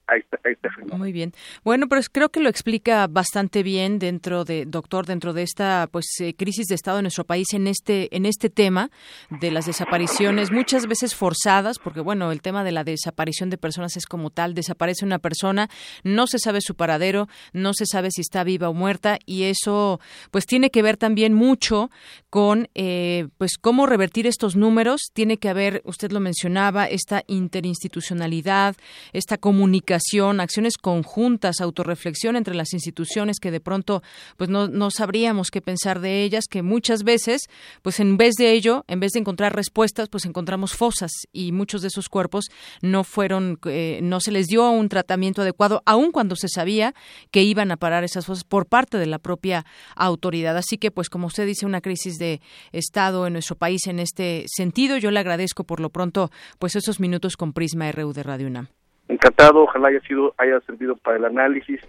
Muy 0.95 1.11
bien. 1.11 1.33
Bueno, 1.63 1.87
pues 1.87 2.09
creo 2.09 2.29
que 2.29 2.39
lo 2.39 2.49
explica 2.49 3.07
bastante 3.07 3.63
bien 3.63 3.97
dentro 3.97 4.45
de, 4.45 4.65
doctor, 4.65 5.05
dentro 5.05 5.33
de 5.33 5.43
esta 5.43 5.87
pues 5.91 6.05
eh, 6.19 6.35
crisis 6.35 6.67
de 6.67 6.75
Estado 6.75 6.99
en 6.99 7.03
nuestro 7.03 7.23
país 7.23 7.47
en 7.53 7.67
este, 7.67 8.15
en 8.15 8.25
este 8.25 8.49
tema 8.49 8.91
de 9.29 9.51
las 9.51 9.65
desapariciones, 9.65 10.51
muchas 10.51 10.87
veces 10.87 11.15
forzadas, 11.15 11.79
porque 11.79 12.01
bueno, 12.01 12.31
el 12.31 12.41
tema 12.41 12.63
de 12.63 12.71
la 12.71 12.83
desaparición 12.83 13.49
de 13.49 13.57
personas 13.57 13.97
es 13.97 14.05
como 14.05 14.29
tal, 14.29 14.53
desaparece 14.53 15.05
una 15.05 15.19
persona, 15.19 15.69
no 16.03 16.27
se 16.27 16.39
sabe 16.39 16.61
su 16.61 16.75
paradero, 16.75 17.27
no 17.53 17.73
se 17.73 17.85
sabe 17.85 18.11
si 18.11 18.21
está 18.21 18.43
viva 18.43 18.69
o 18.69 18.73
muerta, 18.73 19.17
y 19.25 19.43
eso 19.43 19.99
pues 20.31 20.45
tiene 20.45 20.69
que 20.69 20.81
ver 20.81 20.97
también 20.97 21.33
mucho 21.33 21.89
con 22.29 22.69
eh, 22.75 23.27
pues 23.37 23.57
cómo 23.57 23.85
revertir 23.85 24.27
estos 24.27 24.55
números, 24.55 25.09
tiene 25.13 25.37
que 25.37 25.49
haber, 25.49 25.81
usted 25.85 26.11
lo 26.11 26.19
mencionaba, 26.19 26.85
esta 26.85 27.23
interinstitucionalidad, 27.27 28.75
esta 29.13 29.37
comunicación, 29.37 29.94
acciones 29.95 30.77
conjuntas, 30.77 31.61
autorreflexión 31.61 32.35
entre 32.35 32.55
las 32.55 32.73
instituciones 32.73 33.39
que 33.39 33.51
de 33.51 33.59
pronto 33.59 34.03
pues 34.37 34.49
no, 34.49 34.67
no 34.67 34.91
sabríamos 34.91 35.51
qué 35.51 35.61
pensar 35.61 35.99
de 35.99 36.23
ellas, 36.23 36.45
que 36.49 36.61
muchas 36.61 37.03
veces 37.03 37.41
pues 37.81 37.99
en 37.99 38.17
vez 38.17 38.35
de 38.35 38.51
ello, 38.51 38.83
en 38.87 38.99
vez 38.99 39.11
de 39.13 39.19
encontrar 39.19 39.55
respuestas, 39.55 40.09
pues 40.09 40.25
encontramos 40.25 40.73
fosas 40.73 41.11
y 41.31 41.51
muchos 41.51 41.81
de 41.81 41.87
esos 41.89 42.09
cuerpos 42.09 42.45
no 42.81 43.03
fueron, 43.03 43.59
eh, 43.65 43.99
no 44.01 44.19
se 44.19 44.31
les 44.31 44.47
dio 44.47 44.69
un 44.69 44.89
tratamiento 44.89 45.41
adecuado, 45.41 45.81
aun 45.85 46.11
cuando 46.11 46.35
se 46.35 46.47
sabía 46.47 46.93
que 47.31 47.43
iban 47.43 47.71
a 47.71 47.77
parar 47.77 48.03
esas 48.03 48.25
fosas 48.25 48.43
por 48.43 48.65
parte 48.65 48.97
de 48.97 49.05
la 49.05 49.19
propia 49.19 49.65
autoridad. 49.95 50.57
Así 50.57 50.77
que 50.77 50.91
pues 50.91 51.09
como 51.09 51.27
usted 51.27 51.45
dice, 51.45 51.65
una 51.65 51.81
crisis 51.81 52.17
de 52.17 52.41
Estado 52.71 53.27
en 53.27 53.33
nuestro 53.33 53.55
país 53.55 53.87
en 53.87 53.99
este 53.99 54.45
sentido. 54.47 54.97
Yo 54.97 55.11
le 55.11 55.19
agradezco 55.19 55.63
por 55.63 55.79
lo 55.79 55.89
pronto 55.89 56.31
pues 56.59 56.75
esos 56.75 56.99
minutos 56.99 57.37
con 57.37 57.53
Prisma 57.53 57.91
RU 57.91 58.13
de 58.13 58.23
Radio 58.23 58.47
UNAM. 58.47 58.67
Encantado, 59.07 59.63
ojalá 59.63 59.89
haya 59.89 60.01
sido, 60.01 60.33
haya 60.37 60.59
servido 60.61 60.95
para 60.95 61.17
el 61.17 61.25
análisis 61.25 61.79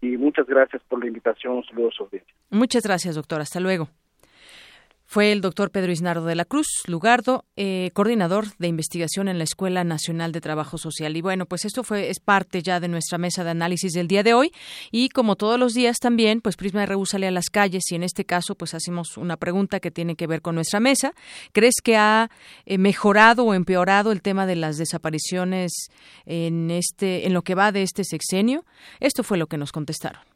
y 0.00 0.16
muchas 0.16 0.46
gracias 0.46 0.82
por 0.88 1.00
la 1.00 1.06
invitación. 1.06 1.62
Saludos 1.64 1.94
Muchas 2.50 2.82
gracias, 2.84 3.14
doctor. 3.14 3.40
Hasta 3.40 3.60
luego. 3.60 3.88
Fue 5.14 5.30
el 5.30 5.42
doctor 5.42 5.70
Pedro 5.70 5.92
Isnardo 5.92 6.26
de 6.26 6.34
la 6.34 6.44
Cruz 6.44 6.66
Lugardo, 6.88 7.44
eh, 7.54 7.92
coordinador 7.94 8.46
de 8.58 8.66
investigación 8.66 9.28
en 9.28 9.38
la 9.38 9.44
Escuela 9.44 9.84
Nacional 9.84 10.32
de 10.32 10.40
Trabajo 10.40 10.76
Social. 10.76 11.16
Y 11.16 11.22
bueno, 11.22 11.46
pues 11.46 11.64
esto 11.64 11.84
fue 11.84 12.10
es 12.10 12.18
parte 12.18 12.64
ya 12.64 12.80
de 12.80 12.88
nuestra 12.88 13.16
mesa 13.16 13.44
de 13.44 13.50
análisis 13.50 13.92
del 13.92 14.08
día 14.08 14.24
de 14.24 14.34
hoy. 14.34 14.50
Y 14.90 15.10
como 15.10 15.36
todos 15.36 15.56
los 15.56 15.72
días 15.72 15.98
también, 16.00 16.40
pues 16.40 16.56
Prisma 16.56 16.84
RU 16.84 17.06
sale 17.06 17.28
a 17.28 17.30
las 17.30 17.48
calles 17.48 17.84
y 17.92 17.94
en 17.94 18.02
este 18.02 18.24
caso, 18.24 18.56
pues 18.56 18.74
hacemos 18.74 19.16
una 19.16 19.36
pregunta 19.36 19.78
que 19.78 19.92
tiene 19.92 20.16
que 20.16 20.26
ver 20.26 20.42
con 20.42 20.56
nuestra 20.56 20.80
mesa. 20.80 21.12
¿Crees 21.52 21.76
que 21.80 21.96
ha 21.96 22.28
eh, 22.66 22.76
mejorado 22.78 23.44
o 23.44 23.54
empeorado 23.54 24.10
el 24.10 24.20
tema 24.20 24.46
de 24.46 24.56
las 24.56 24.78
desapariciones 24.78 25.90
en 26.26 26.72
este, 26.72 27.24
en 27.24 27.34
lo 27.34 27.42
que 27.42 27.54
va 27.54 27.70
de 27.70 27.84
este 27.84 28.02
sexenio? 28.02 28.64
Esto 28.98 29.22
fue 29.22 29.38
lo 29.38 29.46
que 29.46 29.58
nos 29.58 29.70
contestaron. 29.70 30.33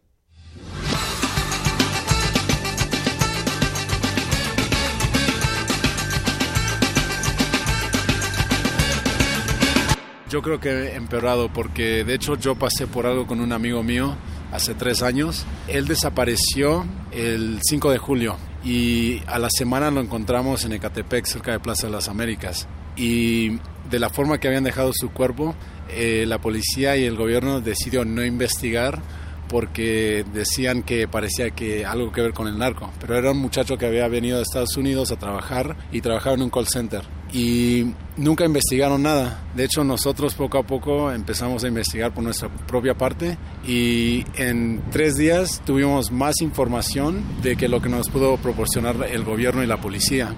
Yo 10.30 10.42
creo 10.42 10.60
que 10.60 10.94
empeorado 10.94 11.50
porque 11.50 12.04
de 12.04 12.14
hecho 12.14 12.36
yo 12.36 12.54
pasé 12.54 12.86
por 12.86 13.06
algo 13.06 13.26
con 13.26 13.40
un 13.40 13.52
amigo 13.52 13.82
mío 13.82 14.14
hace 14.52 14.74
tres 14.74 15.02
años. 15.02 15.46
Él 15.68 15.86
desapareció 15.86 16.84
el 17.12 17.60
5 17.62 17.90
de 17.90 17.98
julio 17.98 18.36
y 18.62 19.22
a 19.26 19.38
la 19.38 19.48
semana 19.50 19.90
lo 19.90 20.02
encontramos 20.02 20.66
en 20.66 20.72
Ecatepec, 20.72 21.24
cerca 21.24 21.52
de 21.52 21.60
Plaza 21.60 21.86
de 21.86 21.94
las 21.94 22.08
Américas. 22.08 22.68
Y 22.94 23.58
de 23.88 23.98
la 23.98 24.10
forma 24.10 24.38
que 24.38 24.48
habían 24.48 24.64
dejado 24.64 24.92
su 24.92 25.10
cuerpo, 25.10 25.54
eh, 25.88 26.24
la 26.26 26.38
policía 26.38 26.96
y 26.98 27.04
el 27.04 27.16
gobierno 27.16 27.62
decidió 27.62 28.04
no 28.04 28.22
investigar 28.22 29.00
porque 29.48 30.24
decían 30.32 30.82
que 30.82 31.08
parecía 31.08 31.50
que 31.50 31.84
algo 31.84 32.12
que 32.12 32.22
ver 32.22 32.32
con 32.32 32.48
el 32.48 32.58
narco, 32.58 32.90
pero 33.00 33.16
era 33.16 33.32
un 33.32 33.38
muchacho 33.38 33.76
que 33.76 33.86
había 33.86 34.08
venido 34.08 34.36
de 34.36 34.42
Estados 34.42 34.76
Unidos 34.76 35.10
a 35.12 35.16
trabajar 35.16 35.76
y 35.92 36.00
trabajaba 36.00 36.36
en 36.36 36.42
un 36.42 36.50
call 36.50 36.66
center 36.66 37.02
y 37.32 37.94
nunca 38.16 38.44
investigaron 38.44 39.02
nada. 39.02 39.42
De 39.54 39.64
hecho, 39.64 39.84
nosotros 39.84 40.34
poco 40.34 40.58
a 40.58 40.62
poco 40.62 41.12
empezamos 41.12 41.64
a 41.64 41.68
investigar 41.68 42.12
por 42.12 42.24
nuestra 42.24 42.48
propia 42.48 42.94
parte 42.94 43.36
y 43.66 44.24
en 44.36 44.82
tres 44.90 45.14
días 45.16 45.60
tuvimos 45.64 46.10
más 46.10 46.40
información 46.40 47.22
de 47.42 47.56
que 47.56 47.68
lo 47.68 47.80
que 47.80 47.88
nos 47.88 48.08
pudo 48.08 48.36
proporcionar 48.36 48.96
el 49.10 49.24
gobierno 49.24 49.62
y 49.62 49.66
la 49.66 49.80
policía. 49.80 50.34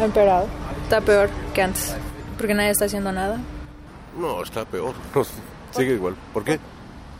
Ha 0.00 0.04
empeorado. 0.04 0.46
Está 0.82 1.00
peor 1.00 1.30
que 1.54 1.62
antes, 1.62 1.96
porque 2.36 2.54
nadie 2.54 2.70
está 2.70 2.84
haciendo 2.84 3.10
nada. 3.10 3.40
No, 4.18 4.42
está 4.42 4.64
peor. 4.64 4.94
Sigue 5.70 5.94
igual. 5.94 6.14
¿Por 6.32 6.44
qué? 6.44 6.58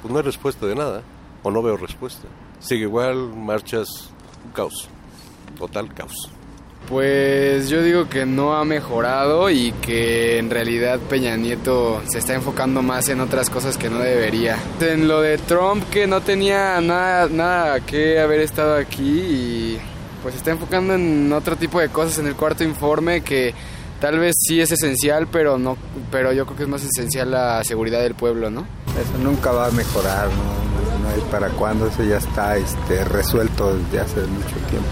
Pues 0.03 0.13
no 0.13 0.19
hay 0.19 0.25
respuesta 0.25 0.67
de 0.67 0.75
nada, 0.75 1.03
o 1.45 1.51
no 1.53 1.63
veo 1.63 1.77
respuesta. 1.77 2.27
Sigue 2.59 2.83
igual, 2.83 3.29
marchas, 3.37 4.11
caos. 4.53 4.89
Total 5.57 5.95
caos. 5.95 6.31
Pues 6.89 7.71
yo 7.71 7.83
digo 7.83 8.09
que 8.11 8.27
no 8.27 8.57
ha 8.57 8.65
mejorado 8.65 9.49
y 9.49 9.73
que 9.73 10.39
en 10.39 10.51
realidad 10.51 10.99
Peña 10.99 11.35
Nieto 11.37 12.03
se 12.07 12.19
está 12.19 12.35
enfocando 12.35 12.83
más 12.83 13.09
en 13.09 13.21
otras 13.21 13.49
cosas 13.49 13.79
que 13.79 13.89
no 13.89 14.01
debería. 14.01 14.59
En 14.81 15.09
lo 15.09 15.23
de 15.23 15.39
Trump 15.39 15.89
que 15.91 16.07
no 16.07 16.21
tenía 16.21 16.81
nada, 16.83 17.29
nada 17.29 17.81
que 17.81 18.21
haber 18.21 18.41
estado 18.41 18.77
aquí 18.77 19.03
y 19.03 19.79
pues 20.23 20.35
se 20.35 20.39
está 20.39 20.51
enfocando 20.51 20.95
en 20.95 21.33
otro 21.33 21.57
tipo 21.57 21.81
de 21.81 21.89
cosas 21.89 22.19
en 22.19 22.27
el 22.27 22.35
cuarto 22.35 22.65
informe 22.65 23.23
que 23.23 23.55
tal 24.05 24.19
vez 24.19 24.35
sí 24.39 24.61
es 24.61 24.71
esencial, 24.71 25.29
pero 25.29 25.57
no, 25.57 25.79
pero 26.11 26.31
yo 26.31 26.45
creo 26.45 26.57
que 26.59 26.63
es 26.65 26.69
más 26.69 26.85
esencial 26.85 27.31
la 27.31 27.65
seguridad 27.65 28.03
del 28.03 28.15
pueblo, 28.15 28.51
¿no? 28.51 28.67
Eso 29.01 29.17
nunca 29.23 29.51
va 29.51 29.69
a 29.69 29.71
mejorar, 29.71 30.29
no, 30.29 31.03
no 31.03 31.09
hay 31.09 31.23
para 31.31 31.49
cuándo, 31.49 31.87
eso 31.87 32.05
ya 32.05 32.19
está 32.19 32.59
este, 32.59 33.03
resuelto 33.07 33.75
desde 33.75 34.01
hace 34.01 34.21
mucho 34.21 34.57
tiempo. 34.69 34.91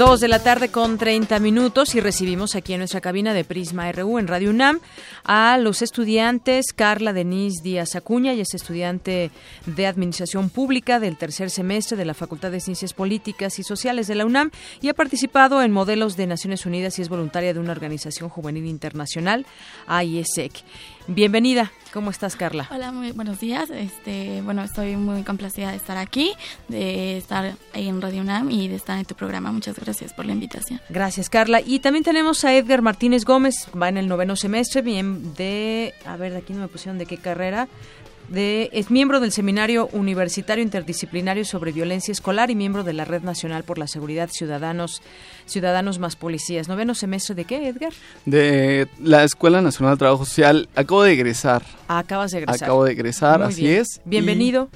Dos 0.00 0.20
de 0.20 0.28
la 0.28 0.42
tarde 0.42 0.70
con 0.70 0.96
30 0.96 1.40
minutos 1.40 1.94
y 1.94 2.00
recibimos 2.00 2.54
aquí 2.54 2.72
en 2.72 2.78
nuestra 2.78 3.02
cabina 3.02 3.34
de 3.34 3.44
Prisma 3.44 3.92
RU 3.92 4.18
en 4.18 4.28
Radio 4.28 4.48
UNAM 4.48 4.80
a 5.24 5.58
los 5.58 5.82
estudiantes 5.82 6.72
Carla 6.74 7.12
Denise 7.12 7.62
Díaz 7.62 7.96
Acuña, 7.96 8.32
y 8.32 8.40
es 8.40 8.54
estudiante 8.54 9.30
de 9.66 9.86
Administración 9.86 10.48
Pública 10.48 11.00
del 11.00 11.18
tercer 11.18 11.50
semestre 11.50 11.98
de 11.98 12.06
la 12.06 12.14
Facultad 12.14 12.50
de 12.50 12.60
Ciencias 12.60 12.94
Políticas 12.94 13.58
y 13.58 13.62
Sociales 13.62 14.06
de 14.06 14.14
la 14.14 14.24
UNAM 14.24 14.52
y 14.80 14.88
ha 14.88 14.94
participado 14.94 15.62
en 15.62 15.70
modelos 15.70 16.16
de 16.16 16.26
Naciones 16.26 16.64
Unidas 16.64 16.98
y 16.98 17.02
es 17.02 17.10
voluntaria 17.10 17.52
de 17.52 17.60
una 17.60 17.72
organización 17.72 18.30
juvenil 18.30 18.64
internacional, 18.64 19.44
IESEC. 19.86 20.64
Bienvenida. 21.08 21.72
¿Cómo 21.92 22.10
estás, 22.10 22.36
Carla? 22.36 22.68
Hola, 22.70 22.92
muy 22.92 23.10
buenos 23.10 23.40
días. 23.40 23.68
Este, 23.70 24.42
bueno, 24.42 24.62
estoy 24.62 24.96
muy 24.96 25.24
complacida 25.24 25.70
de 25.70 25.76
estar 25.76 25.96
aquí, 25.96 26.34
de 26.68 27.16
estar 27.16 27.56
ahí 27.72 27.88
en 27.88 28.00
Radio 28.00 28.20
UNAM 28.20 28.48
y 28.50 28.68
de 28.68 28.76
estar 28.76 28.96
en 28.96 29.04
tu 29.04 29.16
programa. 29.16 29.50
Muchas 29.50 29.76
gracias 29.76 30.12
por 30.12 30.24
la 30.24 30.32
invitación. 30.32 30.80
Gracias, 30.88 31.28
Carla. 31.28 31.60
Y 31.60 31.80
también 31.80 32.04
tenemos 32.04 32.44
a 32.44 32.54
Edgar 32.54 32.80
Martínez 32.80 33.24
Gómez, 33.24 33.66
va 33.80 33.88
en 33.88 33.96
el 33.96 34.06
noveno 34.06 34.36
semestre, 34.36 34.82
bien 34.82 35.34
de, 35.34 35.92
a 36.04 36.16
ver, 36.16 36.32
de 36.32 36.38
aquí 36.38 36.52
no 36.52 36.60
me 36.60 36.68
pusieron 36.68 36.96
de 36.96 37.06
qué 37.06 37.16
carrera 37.16 37.66
es 38.32 38.90
miembro 38.90 39.20
del 39.20 39.32
Seminario 39.32 39.88
Universitario 39.92 40.62
Interdisciplinario 40.62 41.44
sobre 41.44 41.72
Violencia 41.72 42.12
Escolar 42.12 42.50
y 42.50 42.54
miembro 42.54 42.84
de 42.84 42.92
la 42.92 43.04
Red 43.04 43.22
Nacional 43.22 43.64
por 43.64 43.78
la 43.78 43.86
Seguridad 43.86 44.30
Ciudadanos, 44.30 45.02
Ciudadanos 45.46 45.98
más 45.98 46.16
Policías. 46.16 46.68
¿Noveno 46.68 46.94
semestre 46.94 47.34
de 47.34 47.44
qué, 47.44 47.68
Edgar? 47.68 47.92
De 48.26 48.88
la 49.00 49.24
Escuela 49.24 49.60
Nacional 49.60 49.94
de 49.94 49.98
Trabajo 49.98 50.24
Social. 50.24 50.68
Acabo 50.76 51.02
de 51.02 51.12
egresar. 51.12 51.62
Ah, 51.88 51.98
acabas 51.98 52.30
de 52.30 52.38
egresar. 52.38 52.68
Acabo 52.68 52.84
de 52.84 52.92
egresar, 52.92 53.42
así 53.42 53.68
es. 53.68 54.00
Bienvenido. 54.04 54.68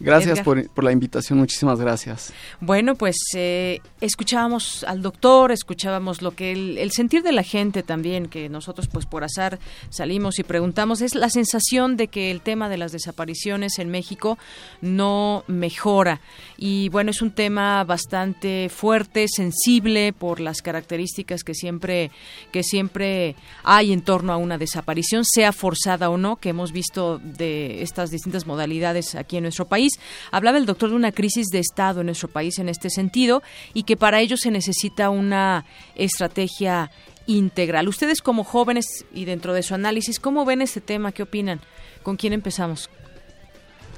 Gracias 0.00 0.40
por, 0.40 0.66
por, 0.70 0.82
la 0.82 0.92
invitación, 0.92 1.38
muchísimas 1.38 1.78
gracias. 1.78 2.32
Bueno, 2.60 2.94
pues 2.94 3.16
eh, 3.34 3.80
escuchábamos 4.00 4.82
al 4.84 5.02
doctor, 5.02 5.52
escuchábamos 5.52 6.22
lo 6.22 6.30
que 6.30 6.52
el, 6.52 6.90
sentir 6.90 7.22
de 7.22 7.32
la 7.32 7.42
gente 7.42 7.82
también, 7.82 8.26
que 8.26 8.48
nosotros 8.48 8.88
pues 8.88 9.04
por 9.04 9.24
azar 9.24 9.58
salimos 9.90 10.38
y 10.38 10.42
preguntamos, 10.42 11.02
es 11.02 11.14
la 11.14 11.28
sensación 11.28 11.98
de 11.98 12.08
que 12.08 12.30
el 12.30 12.40
tema 12.40 12.70
de 12.70 12.78
las 12.78 12.92
desapariciones 12.92 13.78
en 13.78 13.90
México 13.90 14.38
no 14.80 15.44
mejora. 15.48 16.22
Y 16.56 16.88
bueno, 16.88 17.10
es 17.10 17.20
un 17.20 17.32
tema 17.32 17.84
bastante 17.84 18.70
fuerte, 18.70 19.26
sensible 19.28 20.14
por 20.14 20.40
las 20.40 20.62
características 20.62 21.44
que 21.44 21.54
siempre, 21.54 22.10
que 22.52 22.62
siempre 22.62 23.36
hay 23.64 23.92
en 23.92 24.00
torno 24.00 24.32
a 24.32 24.38
una 24.38 24.56
desaparición, 24.56 25.24
sea 25.26 25.52
forzada 25.52 26.08
o 26.08 26.16
no, 26.16 26.36
que 26.36 26.48
hemos 26.48 26.72
visto 26.72 27.18
de 27.18 27.82
estas 27.82 28.10
distintas 28.10 28.46
modalidades 28.46 29.14
aquí 29.14 29.36
en 29.36 29.42
nuestro 29.42 29.68
país 29.68 29.89
Hablaba 30.30 30.58
el 30.58 30.66
doctor 30.66 30.90
de 30.90 30.96
una 30.96 31.12
crisis 31.12 31.48
de 31.48 31.58
Estado 31.58 32.00
en 32.00 32.06
nuestro 32.06 32.28
país 32.28 32.58
en 32.58 32.68
este 32.68 32.90
sentido 32.90 33.42
y 33.74 33.84
que 33.84 33.96
para 33.96 34.20
ello 34.20 34.36
se 34.36 34.50
necesita 34.50 35.10
una 35.10 35.64
estrategia 35.94 36.90
integral. 37.26 37.88
Ustedes 37.88 38.22
como 38.22 38.44
jóvenes 38.44 39.04
y 39.12 39.24
dentro 39.24 39.52
de 39.54 39.62
su 39.62 39.74
análisis, 39.74 40.18
¿cómo 40.20 40.44
ven 40.44 40.62
este 40.62 40.80
tema? 40.80 41.12
¿Qué 41.12 41.22
opinan? 41.22 41.60
¿Con 42.02 42.16
quién 42.16 42.32
empezamos? 42.32 42.90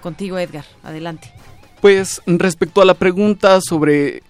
Contigo, 0.00 0.38
Edgar. 0.38 0.64
Adelante. 0.82 1.32
Pues 1.80 2.22
respecto 2.26 2.80
a 2.80 2.84
la 2.84 2.94
pregunta 2.94 3.60
sobre 3.60 4.22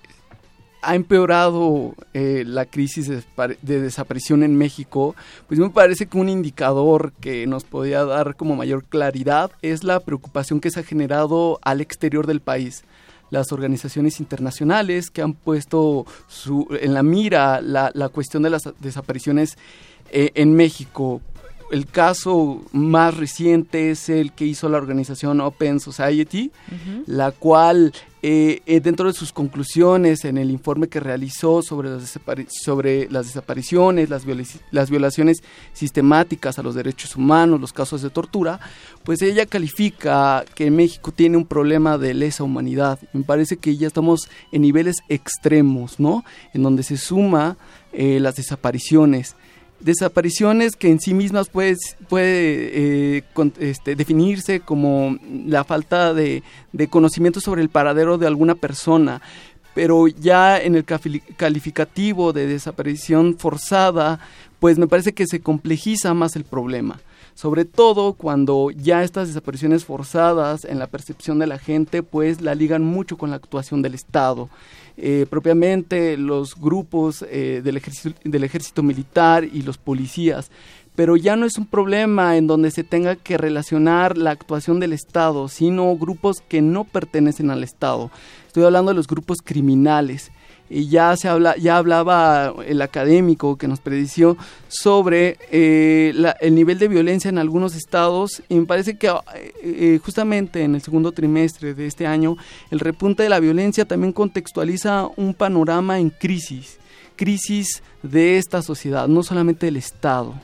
ha 0.82 0.96
empeorado 0.96 1.94
eh, 2.12 2.42
la 2.44 2.66
crisis 2.66 3.08
de, 3.08 3.22
desaparición 3.62 4.42
en 4.42 4.56
México, 4.56 5.14
pues 5.46 5.60
me 5.60 5.70
parece 5.70 6.06
que 6.06 6.18
un 6.18 6.28
indicador 6.28 7.12
que 7.20 7.46
nos 7.46 7.64
podría 7.64 8.04
dar 8.04 8.34
como 8.34 8.56
mayor 8.56 8.84
claridad 8.84 9.52
es 9.62 9.84
la 9.84 10.00
preocupación 10.00 10.60
que 10.60 10.70
se 10.70 10.80
ha 10.80 10.82
generado 10.82 11.60
al 11.62 11.80
exterior 11.80 12.26
del 12.26 12.40
país. 12.40 12.84
Las 13.30 13.52
organizaciones 13.52 14.20
internacionales 14.20 15.08
que 15.08 15.22
han 15.22 15.32
puesto 15.34 16.04
su, 16.26 16.66
en 16.80 16.92
la 16.94 17.02
mira 17.02 17.60
la, 17.62 17.90
cuestión 18.10 18.42
de 18.42 18.50
las 18.50 18.68
desapariciones 18.80 19.56
eh, 20.10 20.32
en 20.34 20.54
México. 20.54 21.22
El 21.70 21.86
caso 21.86 22.60
más 22.72 23.16
reciente 23.16 23.90
es 23.90 24.10
el 24.10 24.32
que 24.32 24.44
hizo 24.44 24.68
la 24.68 24.76
organización 24.76 25.40
Open 25.40 25.80
Society, 25.80 26.52
la 27.06 27.30
cual 27.30 27.94
eh, 28.24 28.62
eh, 28.66 28.78
dentro 28.78 29.08
de 29.08 29.14
sus 29.14 29.32
conclusiones 29.32 30.24
en 30.24 30.38
el 30.38 30.52
informe 30.52 30.86
que 30.86 31.00
realizó 31.00 31.60
sobre 31.60 31.90
las, 31.90 32.18
sobre 32.48 33.10
las 33.10 33.26
desapariciones, 33.26 34.10
las, 34.10 34.22
las 34.70 34.90
violaciones 34.90 35.42
sistemáticas 35.72 36.56
a 36.56 36.62
los 36.62 36.76
derechos 36.76 37.16
humanos, 37.16 37.60
los 37.60 37.72
casos 37.72 38.00
de 38.00 38.10
tortura, 38.10 38.60
pues 39.02 39.22
ella 39.22 39.44
califica 39.46 40.44
que 40.54 40.70
México 40.70 41.10
tiene 41.10 41.36
un 41.36 41.46
problema 41.46 41.98
de 41.98 42.14
lesa 42.14 42.44
humanidad. 42.44 43.00
Me 43.12 43.24
parece 43.24 43.56
que 43.56 43.76
ya 43.76 43.88
estamos 43.88 44.28
en 44.52 44.62
niveles 44.62 44.98
extremos, 45.08 45.98
¿no? 45.98 46.24
En 46.54 46.62
donde 46.62 46.84
se 46.84 46.98
suma 46.98 47.56
eh, 47.92 48.20
las 48.20 48.36
desapariciones 48.36 49.34
desapariciones 49.82 50.76
que 50.76 50.90
en 50.90 51.00
sí 51.00 51.14
mismas 51.14 51.48
puede, 51.48 51.76
eh, 52.10 53.22
este, 53.58 53.96
definirse 53.96 54.60
como 54.60 55.18
la 55.46 55.64
falta 55.64 56.14
de, 56.14 56.42
conocimiento 56.90 57.40
sobre 57.40 57.62
el 57.62 57.68
paradero 57.68 58.18
de 58.18 58.26
alguna 58.26 58.54
persona, 58.54 59.20
pero 59.74 60.06
ya 60.08 60.60
en 60.60 60.74
el 60.74 60.84
calificativo 60.84 62.32
de 62.32 62.46
desaparición 62.46 63.38
forzada, 63.38 64.20
pues 64.60 64.78
me 64.78 64.86
parece 64.86 65.12
que 65.12 65.26
se 65.26 65.40
complejiza 65.40 66.14
más 66.14 66.36
el 66.36 66.44
problema. 66.44 67.00
Sobre 67.34 67.64
todo 67.64 68.12
cuando 68.12 68.70
ya 68.70 69.02
estas 69.02 69.28
desapariciones 69.28 69.86
forzadas 69.86 70.66
en 70.66 70.78
la 70.78 70.86
percepción 70.86 71.38
de 71.38 71.46
la 71.46 71.58
gente, 71.58 72.02
pues 72.02 72.42
la 72.42 72.54
ligan 72.54 72.84
mucho 72.84 73.16
con 73.16 73.30
la 73.30 73.36
actuación 73.36 73.80
del 73.80 73.94
Estado. 73.94 74.50
Eh, 75.04 75.26
propiamente 75.28 76.16
los 76.16 76.54
grupos 76.54 77.24
eh, 77.28 77.60
del, 77.64 77.76
ejército, 77.76 78.20
del 78.22 78.44
ejército 78.44 78.84
militar 78.84 79.42
y 79.42 79.62
los 79.62 79.76
policías 79.76 80.48
pero 80.94 81.16
ya 81.16 81.36
no 81.36 81.46
es 81.46 81.56
un 81.58 81.66
problema 81.66 82.36
en 82.36 82.46
donde 82.46 82.70
se 82.70 82.84
tenga 82.84 83.16
que 83.16 83.38
relacionar 83.38 84.18
la 84.18 84.30
actuación 84.30 84.78
del 84.78 84.92
Estado, 84.92 85.48
sino 85.48 85.96
grupos 85.96 86.42
que 86.46 86.60
no 86.60 86.84
pertenecen 86.84 87.50
al 87.50 87.64
Estado. 87.64 88.10
Estoy 88.46 88.64
hablando 88.64 88.90
de 88.90 88.96
los 88.96 89.06
grupos 89.06 89.38
criminales 89.42 90.30
y 90.72 90.88
ya 90.88 91.16
se 91.16 91.28
habla, 91.28 91.56
ya 91.56 91.76
hablaba 91.76 92.54
el 92.66 92.80
académico 92.80 93.56
que 93.56 93.68
nos 93.68 93.80
predició 93.80 94.36
sobre 94.68 95.36
eh, 95.50 96.14
el 96.40 96.54
nivel 96.54 96.78
de 96.78 96.88
violencia 96.88 97.28
en 97.28 97.38
algunos 97.38 97.76
estados 97.76 98.42
y 98.48 98.54
me 98.54 98.66
parece 98.66 98.96
que 98.96 99.08
eh, 99.08 99.52
eh, 99.62 100.00
justamente 100.02 100.62
en 100.62 100.74
el 100.74 100.82
segundo 100.82 101.12
trimestre 101.12 101.74
de 101.74 101.86
este 101.86 102.06
año 102.06 102.36
el 102.70 102.80
repunte 102.80 103.22
de 103.22 103.28
la 103.28 103.40
violencia 103.40 103.84
también 103.84 104.12
contextualiza 104.12 105.08
un 105.16 105.34
panorama 105.34 105.98
en 105.98 106.08
crisis, 106.08 106.78
crisis 107.16 107.82
de 108.02 108.38
esta 108.38 108.62
sociedad, 108.62 109.08
no 109.08 109.22
solamente 109.22 109.66
del 109.66 109.76
Estado. 109.76 110.34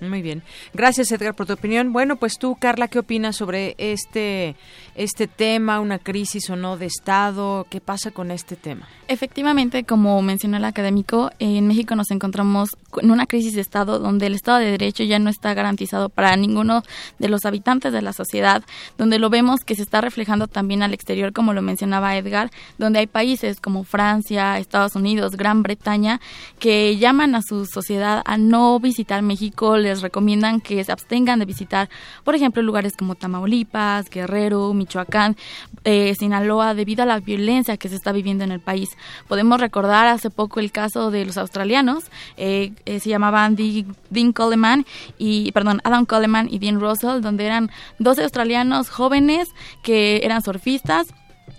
Muy 0.00 0.20
bien. 0.20 0.42
Gracias, 0.74 1.10
Edgar, 1.10 1.34
por 1.34 1.46
tu 1.46 1.54
opinión. 1.54 1.92
Bueno, 1.92 2.16
pues 2.16 2.38
tú, 2.38 2.56
Carla, 2.60 2.88
¿qué 2.88 2.98
opinas 2.98 3.36
sobre 3.36 3.74
este, 3.78 4.54
este 4.94 5.26
tema, 5.26 5.80
una 5.80 5.98
crisis 5.98 6.50
o 6.50 6.56
no 6.56 6.76
de 6.76 6.86
Estado? 6.86 7.66
¿Qué 7.70 7.80
pasa 7.80 8.10
con 8.10 8.30
este 8.30 8.56
tema? 8.56 8.86
Efectivamente, 9.08 9.84
como 9.84 10.20
mencionó 10.20 10.56
el 10.56 10.64
académico, 10.64 11.30
en 11.38 11.66
México 11.66 11.94
nos 11.94 12.10
encontramos 12.10 12.70
en 13.00 13.10
una 13.10 13.26
crisis 13.26 13.54
de 13.54 13.60
Estado 13.60 13.98
donde 13.98 14.26
el 14.26 14.34
Estado 14.34 14.58
de 14.58 14.72
Derecho 14.72 15.04
ya 15.04 15.18
no 15.18 15.30
está 15.30 15.54
garantizado 15.54 16.08
para 16.08 16.36
ninguno 16.36 16.82
de 17.18 17.28
los 17.28 17.44
habitantes 17.44 17.92
de 17.92 18.02
la 18.02 18.12
sociedad, 18.12 18.64
donde 18.98 19.18
lo 19.18 19.30
vemos 19.30 19.60
que 19.60 19.76
se 19.76 19.82
está 19.82 20.00
reflejando 20.00 20.46
también 20.46 20.82
al 20.82 20.92
exterior, 20.92 21.32
como 21.32 21.52
lo 21.52 21.62
mencionaba 21.62 22.16
Edgar, 22.16 22.50
donde 22.78 22.98
hay 22.98 23.06
países 23.06 23.60
como 23.60 23.84
Francia, 23.84 24.58
Estados 24.58 24.96
Unidos, 24.96 25.36
Gran 25.36 25.62
Bretaña, 25.62 26.20
que 26.58 26.96
llaman 26.96 27.34
a 27.34 27.42
su 27.42 27.64
sociedad 27.66 28.22
a 28.26 28.36
no 28.36 28.78
visitar 28.80 29.22
México, 29.22 29.76
les 29.88 30.02
recomiendan 30.02 30.60
que 30.60 30.82
se 30.84 30.92
abstengan 30.92 31.38
de 31.38 31.44
visitar, 31.44 31.88
por 32.24 32.34
ejemplo, 32.34 32.62
lugares 32.62 32.96
como 32.96 33.14
Tamaulipas, 33.14 34.10
Guerrero, 34.10 34.72
Michoacán, 34.74 35.36
eh, 35.84 36.14
Sinaloa, 36.18 36.74
debido 36.74 37.02
a 37.02 37.06
la 37.06 37.20
violencia 37.20 37.76
que 37.76 37.88
se 37.88 37.94
está 37.94 38.12
viviendo 38.12 38.44
en 38.44 38.52
el 38.52 38.60
país. 38.60 38.90
Podemos 39.28 39.60
recordar 39.60 40.06
hace 40.06 40.30
poco 40.30 40.60
el 40.60 40.72
caso 40.72 41.10
de 41.10 41.24
los 41.24 41.36
australianos, 41.38 42.04
eh, 42.36 42.72
eh, 42.84 43.00
se 43.00 43.10
llamaban 43.10 43.56
Dean 43.56 44.32
Coleman 44.32 44.86
y, 45.18 45.52
perdón, 45.52 45.80
Adam 45.84 46.06
Coleman 46.06 46.48
y 46.50 46.58
Dean 46.58 46.80
Russell, 46.80 47.20
donde 47.20 47.46
eran 47.46 47.70
dos 47.98 48.18
australianos 48.18 48.90
jóvenes 48.90 49.48
que 49.82 50.20
eran 50.24 50.42
surfistas 50.42 51.06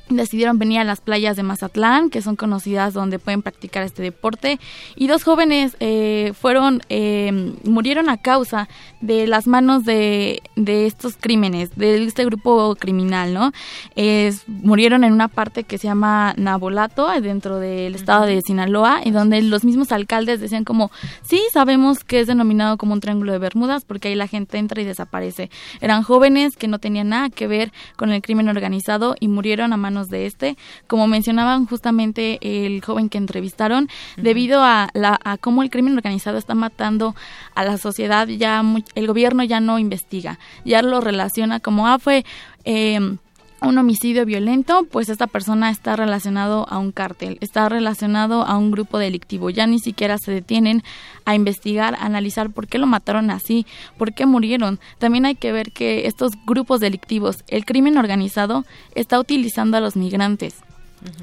decidieron 0.09 0.59
venir 0.59 0.79
a 0.79 0.83
las 0.83 1.01
playas 1.01 1.35
de 1.35 1.43
Mazatlán, 1.43 2.09
que 2.09 2.21
son 2.21 2.35
conocidas 2.35 2.93
donde 2.93 3.19
pueden 3.19 3.41
practicar 3.41 3.83
este 3.83 4.01
deporte, 4.03 4.59
y 4.95 5.07
dos 5.07 5.23
jóvenes 5.23 5.75
eh, 5.79 6.33
fueron 6.39 6.81
eh, 6.89 7.53
murieron 7.63 8.09
a 8.09 8.17
causa 8.17 8.67
de 9.01 9.27
las 9.27 9.47
manos 9.47 9.85
de, 9.85 10.41
de 10.55 10.85
estos 10.85 11.15
crímenes, 11.17 11.75
de 11.75 12.03
este 12.03 12.25
grupo 12.25 12.75
criminal, 12.75 13.33
¿no? 13.33 13.51
murieron 14.47 15.03
en 15.03 15.13
una 15.13 15.27
parte 15.27 15.63
que 15.63 15.77
se 15.77 15.87
llama 15.87 16.33
Nabolato, 16.37 17.07
dentro 17.21 17.59
del 17.59 17.95
estado 17.95 18.25
de 18.25 18.41
Sinaloa, 18.41 19.01
y 19.03 19.11
donde 19.11 19.41
los 19.41 19.63
mismos 19.63 19.91
alcaldes 19.91 20.39
decían 20.39 20.63
como, 20.63 20.91
sí, 21.23 21.41
sabemos 21.51 22.03
que 22.03 22.19
es 22.19 22.27
denominado 22.27 22.77
como 22.77 22.93
un 22.93 22.99
triángulo 22.99 23.31
de 23.31 23.39
Bermudas, 23.39 23.85
porque 23.85 24.09
ahí 24.09 24.15
la 24.15 24.27
gente 24.27 24.57
entra 24.57 24.81
y 24.81 24.85
desaparece. 24.85 25.49
Eran 25.81 26.03
jóvenes 26.03 26.55
que 26.57 26.67
no 26.67 26.79
tenían 26.79 27.09
nada 27.09 27.29
que 27.29 27.47
ver 27.47 27.71
con 27.95 28.11
el 28.11 28.21
crimen 28.21 28.49
organizado 28.49 29.15
y 29.19 29.27
murieron 29.27 29.73
a 29.73 29.77
manos 29.77 29.96
de 30.05 30.25
este, 30.25 30.57
como 30.87 31.07
mencionaban 31.07 31.65
justamente 31.65 32.39
el 32.41 32.81
joven 32.83 33.09
que 33.09 33.17
entrevistaron, 33.17 33.89
debido 34.15 34.63
a, 34.63 34.89
la, 34.93 35.19
a 35.23 35.37
cómo 35.37 35.63
el 35.63 35.69
crimen 35.69 35.95
organizado 35.95 36.37
está 36.37 36.55
matando 36.55 37.15
a 37.55 37.63
la 37.63 37.77
sociedad, 37.77 38.27
ya 38.27 38.63
el 38.95 39.07
gobierno 39.07 39.43
ya 39.43 39.59
no 39.59 39.79
investiga, 39.79 40.39
ya 40.63 40.81
lo 40.81 41.01
relaciona 41.01 41.59
como, 41.59 41.87
ah, 41.87 41.99
fue... 41.99 42.25
Eh, 42.65 43.17
un 43.61 43.77
homicidio 43.77 44.25
violento, 44.25 44.85
pues 44.91 45.09
esta 45.09 45.27
persona 45.27 45.69
está 45.69 45.95
relacionado 45.95 46.67
a 46.69 46.77
un 46.77 46.91
cártel, 46.91 47.37
está 47.41 47.67
relacionado 47.69 48.43
a 48.43 48.57
un 48.57 48.71
grupo 48.71 48.97
delictivo. 48.97 49.49
Ya 49.49 49.65
ni 49.67 49.79
siquiera 49.79 50.17
se 50.17 50.31
detienen 50.31 50.83
a 51.25 51.35
investigar, 51.35 51.95
a 51.95 52.05
analizar 52.05 52.51
por 52.51 52.67
qué 52.67 52.77
lo 52.77 52.87
mataron 52.87 53.31
así, 53.31 53.65
por 53.97 54.13
qué 54.13 54.25
murieron. 54.25 54.79
También 54.99 55.25
hay 55.25 55.35
que 55.35 55.51
ver 55.51 55.71
que 55.71 56.07
estos 56.07 56.33
grupos 56.45 56.79
delictivos, 56.79 57.43
el 57.47 57.65
crimen 57.65 57.97
organizado, 57.97 58.65
está 58.95 59.19
utilizando 59.19 59.77
a 59.77 59.81
los 59.81 59.95
migrantes. 59.95 60.55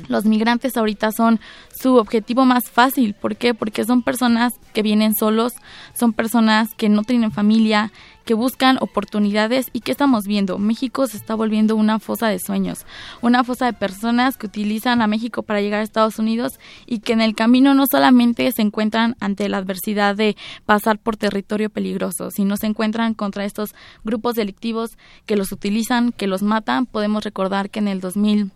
Los 0.08 0.24
migrantes 0.24 0.76
ahorita 0.76 1.10
son 1.10 1.40
su 1.76 1.96
objetivo 1.96 2.44
más 2.44 2.70
fácil. 2.70 3.14
¿Por 3.14 3.36
qué? 3.36 3.54
Porque 3.54 3.84
son 3.84 4.02
personas 4.02 4.52
que 4.72 4.82
vienen 4.82 5.14
solos, 5.14 5.52
son 5.98 6.12
personas 6.12 6.68
que 6.76 6.88
no 6.88 7.02
tienen 7.02 7.32
familia, 7.32 7.90
que 8.24 8.34
buscan 8.34 8.78
oportunidades 8.80 9.68
y 9.72 9.80
que 9.80 9.92
estamos 9.92 10.26
viendo. 10.26 10.58
México 10.58 11.06
se 11.06 11.16
está 11.16 11.34
volviendo 11.34 11.76
una 11.76 11.98
fosa 11.98 12.28
de 12.28 12.38
sueños, 12.38 12.86
una 13.20 13.44
fosa 13.44 13.66
de 13.66 13.72
personas 13.72 14.36
que 14.36 14.46
utilizan 14.46 15.02
a 15.02 15.06
México 15.06 15.42
para 15.42 15.60
llegar 15.60 15.80
a 15.80 15.84
Estados 15.84 16.18
Unidos 16.18 16.58
y 16.86 17.00
que 17.00 17.12
en 17.12 17.20
el 17.20 17.34
camino 17.34 17.74
no 17.74 17.86
solamente 17.86 18.50
se 18.52 18.62
encuentran 18.62 19.16
ante 19.20 19.48
la 19.48 19.58
adversidad 19.58 20.16
de 20.16 20.36
pasar 20.66 20.98
por 20.98 21.16
territorio 21.16 21.70
peligroso, 21.70 22.30
sino 22.30 22.56
se 22.56 22.66
encuentran 22.66 23.14
contra 23.14 23.44
estos 23.44 23.74
grupos 24.04 24.34
delictivos 24.34 24.96
que 25.26 25.36
los 25.36 25.52
utilizan, 25.52 26.12
que 26.12 26.26
los 26.26 26.42
matan. 26.42 26.86
Podemos 26.86 27.24
recordar 27.24 27.70
que 27.70 27.80
en 27.80 27.88
el 27.88 28.00
2000 28.00 28.52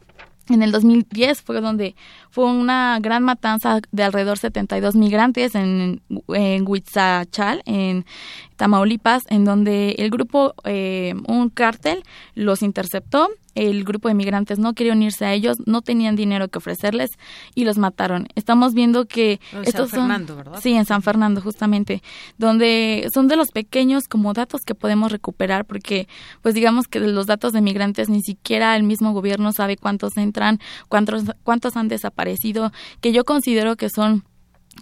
en 0.51 0.63
el 0.63 0.73
2010 0.73 1.43
fue 1.43 1.61
donde 1.61 1.95
fue 2.31 2.47
una 2.47 2.99
gran 3.01 3.23
matanza 3.23 3.81
de 3.91 4.03
alrededor 4.03 4.39
72 4.39 4.97
migrantes 4.97 5.55
en, 5.55 6.03
en 6.29 6.69
Huitzachal, 6.69 7.63
en 7.67 8.05
Tamaulipas, 8.57 9.25
en 9.29 9.45
donde 9.45 9.93
el 9.99 10.11
grupo, 10.11 10.55
eh, 10.65 11.15
un 11.27 11.51
cártel, 11.51 12.03
los 12.35 12.63
interceptó. 12.63 13.29
El 13.59 13.83
grupo 13.83 14.07
de 14.07 14.15
migrantes 14.15 14.61
no 14.61 14.73
quería 14.73 14.93
unirse 14.93 15.25
a 15.25 15.33
ellos, 15.33 15.57
no 15.67 15.83
tenían 15.83 16.15
dinero 16.15 16.47
que 16.49 16.59
ofrecerles 16.59 17.11
y 17.57 17.65
los 17.65 17.77
mataron. 17.77 18.29
Estamos 18.37 18.73
viendo 18.73 19.07
que 19.07 19.41
En 19.53 19.65
estos 19.65 19.91
San 19.91 20.01
Fernando, 20.01 20.37
¿verdad? 20.37 20.61
Sí, 20.63 20.75
en 20.75 20.85
San 20.85 21.03
Fernando 21.03 21.41
justamente, 21.41 22.03
donde 22.39 23.09
son 23.13 23.27
de 23.27 23.35
los 23.35 23.49
pequeños 23.49 24.07
como 24.07 24.33
datos 24.33 24.63
que 24.65 24.77
podemos 24.77 25.11
recuperar 25.11 25.65
porque 25.65 26.07
pues 26.41 26.55
digamos 26.55 26.87
que 26.87 27.01
de 27.01 27.09
los 27.09 27.27
datos 27.27 27.53
de 27.53 27.61
migrantes 27.61 28.09
ni 28.09 28.23
siquiera 28.23 28.77
el 28.77 28.85
mismo 28.85 29.13
gobierno 29.13 29.53
sabe 29.53 29.77
cuántos 29.77 30.17
entran, 30.17 30.61
cuántos 30.89 31.25
cuántos 31.43 31.77
han 31.77 31.89
desaparecido, 31.89 32.71
que 33.01 33.13
yo 33.13 33.25
considero 33.25 33.77
que 33.77 33.89
son 33.91 34.25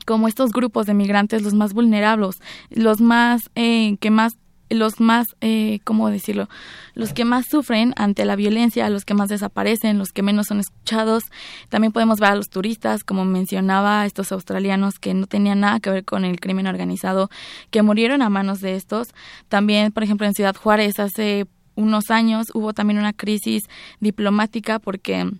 como 0.05 0.29
estos 0.29 0.51
grupos 0.51 0.87
de 0.87 0.93
migrantes 0.95 1.43
los 1.43 1.55
más 1.55 1.73
vulnerables, 1.73 2.41
los 2.69 3.01
más 3.01 3.51
eh, 3.55 3.97
que 4.01 4.11
más 4.11 4.37
los 4.69 5.01
más, 5.01 5.27
eh, 5.41 5.81
¿cómo 5.85 6.11
decirlo? 6.11 6.49
Los 6.95 7.13
que 7.13 7.25
más 7.25 7.47
sufren 7.47 7.93
ante 7.97 8.25
la 8.25 8.37
violencia, 8.37 8.89
los 8.91 9.05
que 9.05 9.15
más 9.15 9.29
desaparecen, 9.29 9.99
los 9.99 10.11
que 10.11 10.23
menos 10.23 10.47
son 10.47 10.61
escuchados. 10.61 11.25
También 11.69 11.93
podemos 11.93 12.19
ver 12.19 12.33
a 12.33 12.37
los 12.37 12.49
turistas, 12.49 13.05
como 13.05 13.25
mencionaba, 13.25 14.05
estos 14.07 14.33
australianos 14.33 14.99
que 14.99 15.15
no 15.15 15.27
tenían 15.27 15.61
nada 15.61 15.81
que 15.81 15.91
ver 15.91 16.05
con 16.05 16.25
el 16.25 16.41
crimen 16.41 16.67
organizado, 16.67 17.31
que 17.71 17.83
murieron 17.83 18.23
a 18.23 18.31
manos 18.31 18.61
de 18.61 18.77
estos. 18.77 19.09
También, 19.49 19.93
por 19.93 20.03
ejemplo, 20.03 20.27
en 20.27 20.35
Ciudad 20.35 20.57
Juárez 20.57 20.99
hace 20.99 21.47
unos 21.77 22.11
años 22.11 22.49
hubo 22.55 22.73
también 22.73 22.99
una 22.99 23.13
crisis 23.13 23.65
diplomática 24.01 24.79
porque 24.79 25.31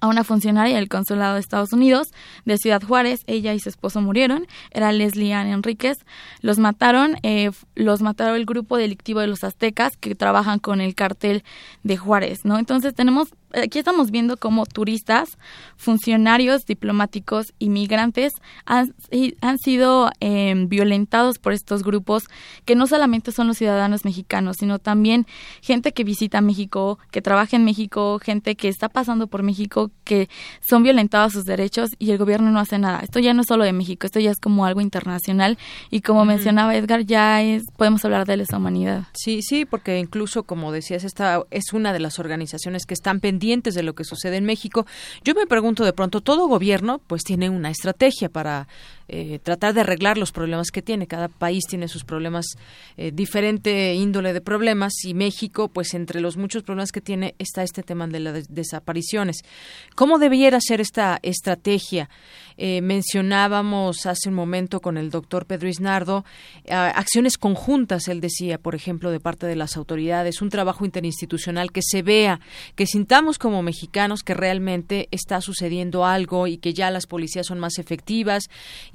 a 0.00 0.08
una 0.08 0.24
funcionaria 0.24 0.76
del 0.76 0.88
consulado 0.88 1.34
de 1.34 1.40
Estados 1.40 1.72
Unidos 1.72 2.12
de 2.44 2.58
Ciudad 2.58 2.82
Juárez. 2.82 3.20
Ella 3.26 3.54
y 3.54 3.60
su 3.60 3.68
esposo 3.68 4.00
murieron. 4.00 4.46
Era 4.70 4.92
Leslie 4.92 5.32
Ann 5.32 5.48
Enríquez. 5.48 5.98
Los 6.40 6.58
mataron, 6.58 7.16
eh, 7.22 7.50
los 7.74 8.02
mataron 8.02 8.36
el 8.36 8.46
grupo 8.46 8.76
delictivo 8.76 9.20
de 9.20 9.26
los 9.26 9.44
aztecas 9.44 9.96
que 9.96 10.14
trabajan 10.14 10.58
con 10.58 10.80
el 10.80 10.94
cartel 10.94 11.44
de 11.82 11.96
Juárez, 11.96 12.44
¿no? 12.44 12.58
Entonces 12.58 12.94
tenemos 12.94 13.28
aquí 13.54 13.78
estamos 13.78 14.10
viendo 14.10 14.36
cómo 14.36 14.66
turistas, 14.66 15.38
funcionarios 15.76 16.64
diplomáticos, 16.64 17.52
inmigrantes 17.58 18.32
han, 18.64 18.94
han 19.40 19.58
sido 19.58 20.10
eh, 20.20 20.54
violentados 20.68 21.38
por 21.38 21.52
estos 21.52 21.82
grupos 21.82 22.24
que 22.64 22.74
no 22.74 22.86
solamente 22.86 23.32
son 23.32 23.48
los 23.48 23.58
ciudadanos 23.58 24.04
mexicanos, 24.04 24.56
sino 24.58 24.78
también 24.78 25.26
gente 25.60 25.92
que 25.92 26.04
visita 26.04 26.40
México, 26.40 26.98
que 27.10 27.22
trabaja 27.22 27.56
en 27.56 27.64
México, 27.64 28.18
gente 28.18 28.54
que 28.54 28.68
está 28.68 28.88
pasando 28.88 29.26
por 29.26 29.42
México, 29.42 29.90
que 30.04 30.28
son 30.66 30.82
violentados 30.82 31.32
sus 31.32 31.44
derechos 31.44 31.90
y 31.98 32.10
el 32.10 32.18
gobierno 32.18 32.50
no 32.50 32.60
hace 32.60 32.78
nada. 32.78 33.00
Esto 33.00 33.18
ya 33.18 33.34
no 33.34 33.42
es 33.42 33.48
solo 33.48 33.64
de 33.64 33.72
México, 33.72 34.06
esto 34.06 34.20
ya 34.20 34.30
es 34.30 34.38
como 34.38 34.64
algo 34.64 34.80
internacional 34.80 35.58
y 35.90 36.00
como 36.00 36.24
mencionaba 36.24 36.74
Edgar, 36.74 37.04
ya 37.04 37.42
es 37.42 37.64
podemos 37.76 38.04
hablar 38.04 38.26
de 38.26 38.36
lesa 38.36 38.56
humanidad. 38.56 39.04
Sí, 39.14 39.42
sí, 39.42 39.64
porque 39.64 39.98
incluso 39.98 40.44
como 40.44 40.72
decías, 40.72 41.04
esta 41.04 41.42
es 41.50 41.72
una 41.72 41.92
de 41.92 42.00
las 42.00 42.18
organizaciones 42.18 42.86
que 42.86 42.94
están 42.94 43.20
pendientes 43.20 43.41
de 43.42 43.82
lo 43.82 43.94
que 43.94 44.04
sucede 44.04 44.36
en 44.36 44.44
México. 44.44 44.86
Yo 45.24 45.34
me 45.34 45.46
pregunto 45.46 45.84
de 45.84 45.92
pronto, 45.92 46.20
todo 46.20 46.46
gobierno 46.46 47.00
pues 47.06 47.24
tiene 47.24 47.50
una 47.50 47.70
estrategia 47.70 48.28
para 48.28 48.68
eh, 49.14 49.38
tratar 49.42 49.74
de 49.74 49.82
arreglar 49.82 50.16
los 50.16 50.32
problemas 50.32 50.70
que 50.70 50.80
tiene. 50.80 51.06
Cada 51.06 51.28
país 51.28 51.64
tiene 51.68 51.86
sus 51.86 52.02
problemas, 52.02 52.46
eh, 52.96 53.10
diferente 53.12 53.92
índole 53.92 54.32
de 54.32 54.40
problemas 54.40 55.04
y 55.04 55.12
México, 55.12 55.68
pues 55.68 55.92
entre 55.92 56.22
los 56.22 56.38
muchos 56.38 56.62
problemas 56.62 56.92
que 56.92 57.02
tiene 57.02 57.34
está 57.38 57.62
este 57.62 57.82
tema 57.82 58.06
de 58.06 58.20
las 58.20 58.48
desapariciones. 58.48 59.42
¿Cómo 59.94 60.18
debiera 60.18 60.58
ser 60.62 60.80
esta 60.80 61.18
estrategia? 61.22 62.08
Eh, 62.56 62.80
mencionábamos 62.80 64.06
hace 64.06 64.30
un 64.30 64.34
momento 64.34 64.80
con 64.80 64.96
el 64.96 65.10
doctor 65.10 65.46
Pedro 65.46 65.68
Isnardo 65.68 66.24
acciones 66.68 67.36
conjuntas, 67.36 68.08
él 68.08 68.20
decía, 68.20 68.58
por 68.58 68.74
ejemplo, 68.74 69.10
de 69.10 69.20
parte 69.20 69.46
de 69.46 69.56
las 69.56 69.76
autoridades, 69.76 70.40
un 70.40 70.48
trabajo 70.48 70.84
interinstitucional 70.84 71.70
que 71.70 71.80
se 71.82 72.02
vea, 72.02 72.40
que 72.76 72.86
sintamos 72.86 73.38
como 73.38 73.62
mexicanos 73.62 74.22
que 74.22 74.34
realmente 74.34 75.08
está 75.10 75.40
sucediendo 75.40 76.04
algo 76.06 76.46
y 76.46 76.56
que 76.56 76.72
ya 76.72 76.90
las 76.90 77.06
policías 77.06 77.46
son 77.46 77.58
más 77.58 77.78
efectivas 77.78 78.48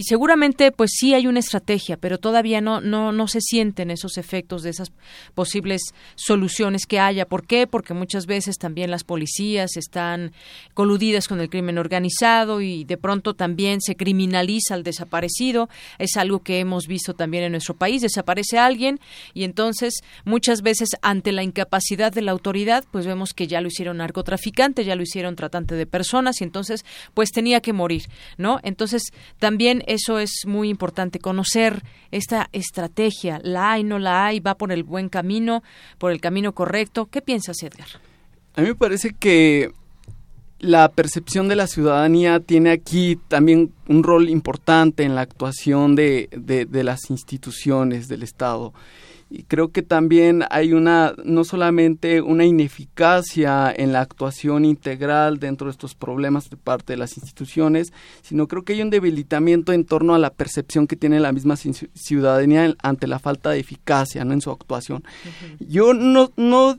seguramente 0.07 0.71
pues 0.71 0.91
sí 0.93 1.13
hay 1.13 1.27
una 1.27 1.39
estrategia, 1.39 1.97
pero 1.97 2.17
todavía 2.17 2.61
no 2.61 2.81
no 2.81 3.11
no 3.11 3.27
se 3.27 3.41
sienten 3.41 3.91
esos 3.91 4.17
efectos 4.17 4.63
de 4.63 4.69
esas 4.69 4.91
posibles 5.35 5.81
soluciones 6.15 6.85
que 6.85 6.99
haya. 6.99 7.25
¿Por 7.25 7.45
qué? 7.45 7.67
Porque 7.67 7.93
muchas 7.93 8.25
veces 8.25 8.57
también 8.57 8.89
las 8.89 9.03
policías 9.03 9.75
están 9.75 10.31
coludidas 10.73 11.27
con 11.27 11.41
el 11.41 11.49
crimen 11.49 11.77
organizado 11.77 12.61
y 12.61 12.85
de 12.85 12.97
pronto 12.97 13.33
también 13.33 13.81
se 13.81 13.95
criminaliza 13.95 14.73
al 14.73 14.83
desaparecido. 14.83 15.69
Es 15.99 16.15
algo 16.17 16.39
que 16.39 16.59
hemos 16.59 16.87
visto 16.87 17.13
también 17.13 17.43
en 17.43 17.51
nuestro 17.51 17.75
país. 17.75 18.01
Desaparece 18.01 18.57
alguien 18.57 18.99
y 19.33 19.43
entonces 19.43 20.01
muchas 20.23 20.61
veces 20.61 20.89
ante 21.01 21.31
la 21.31 21.43
incapacidad 21.43 22.11
de 22.11 22.21
la 22.21 22.31
autoridad 22.31 22.85
pues 22.91 23.05
vemos 23.05 23.33
que 23.33 23.47
ya 23.47 23.61
lo 23.61 23.67
hicieron 23.67 23.97
narcotraficante, 23.97 24.85
ya 24.85 24.95
lo 24.95 25.03
hicieron 25.03 25.35
tratante 25.35 25.75
de 25.75 25.85
personas 25.85 26.39
y 26.41 26.45
entonces 26.45 26.85
pues 27.13 27.31
tenía 27.31 27.59
que 27.61 27.73
morir, 27.73 28.03
¿no? 28.37 28.59
Entonces 28.63 29.11
también 29.39 29.83
eso 29.87 30.19
es 30.19 30.45
muy 30.45 30.69
importante, 30.69 31.19
conocer 31.19 31.83
esta 32.11 32.49
estrategia, 32.51 33.39
la 33.43 33.73
hay, 33.73 33.83
no 33.83 33.99
la 33.99 34.25
hay, 34.25 34.39
va 34.39 34.55
por 34.55 34.71
el 34.71 34.83
buen 34.83 35.09
camino, 35.09 35.63
por 35.97 36.11
el 36.11 36.21
camino 36.21 36.53
correcto. 36.53 37.07
¿Qué 37.07 37.21
piensas, 37.21 37.63
Edgar? 37.63 37.87
A 38.55 38.61
mí 38.61 38.67
me 38.67 38.75
parece 38.75 39.13
que 39.13 39.71
la 40.59 40.89
percepción 40.89 41.47
de 41.47 41.55
la 41.55 41.67
ciudadanía 41.67 42.39
tiene 42.39 42.71
aquí 42.71 43.19
también 43.27 43.71
un 43.87 44.03
rol 44.03 44.29
importante 44.29 45.03
en 45.03 45.15
la 45.15 45.21
actuación 45.21 45.95
de, 45.95 46.29
de, 46.31 46.65
de 46.65 46.83
las 46.83 47.09
instituciones 47.09 48.07
del 48.07 48.23
Estado 48.23 48.73
y 49.29 49.43
creo 49.43 49.71
que 49.71 49.81
también 49.81 50.43
hay 50.49 50.73
una 50.73 51.13
no 51.23 51.43
solamente 51.43 52.21
una 52.21 52.45
ineficacia 52.45 53.73
en 53.75 53.91
la 53.91 54.01
actuación 54.01 54.63
integral 54.63 55.39
dentro 55.39 55.67
de 55.67 55.71
estos 55.71 55.95
problemas 55.95 56.49
de 56.49 56.57
parte 56.57 56.93
de 56.93 56.97
las 56.97 57.17
instituciones, 57.17 57.91
sino 58.21 58.47
creo 58.47 58.63
que 58.63 58.73
hay 58.73 58.81
un 58.81 58.89
debilitamiento 58.89 59.73
en 59.73 59.85
torno 59.85 60.15
a 60.15 60.19
la 60.19 60.29
percepción 60.29 60.87
que 60.87 60.95
tiene 60.95 61.19
la 61.19 61.33
misma 61.33 61.55
ciudadanía 61.57 62.73
ante 62.81 63.07
la 63.07 63.19
falta 63.19 63.49
de 63.49 63.59
eficacia 63.59 64.23
¿no? 64.23 64.33
en 64.33 64.41
su 64.41 64.51
actuación. 64.51 65.03
Uh 65.03 65.27
-huh. 65.63 65.67
Yo 65.67 65.93
no, 65.93 66.31
no 66.37 66.77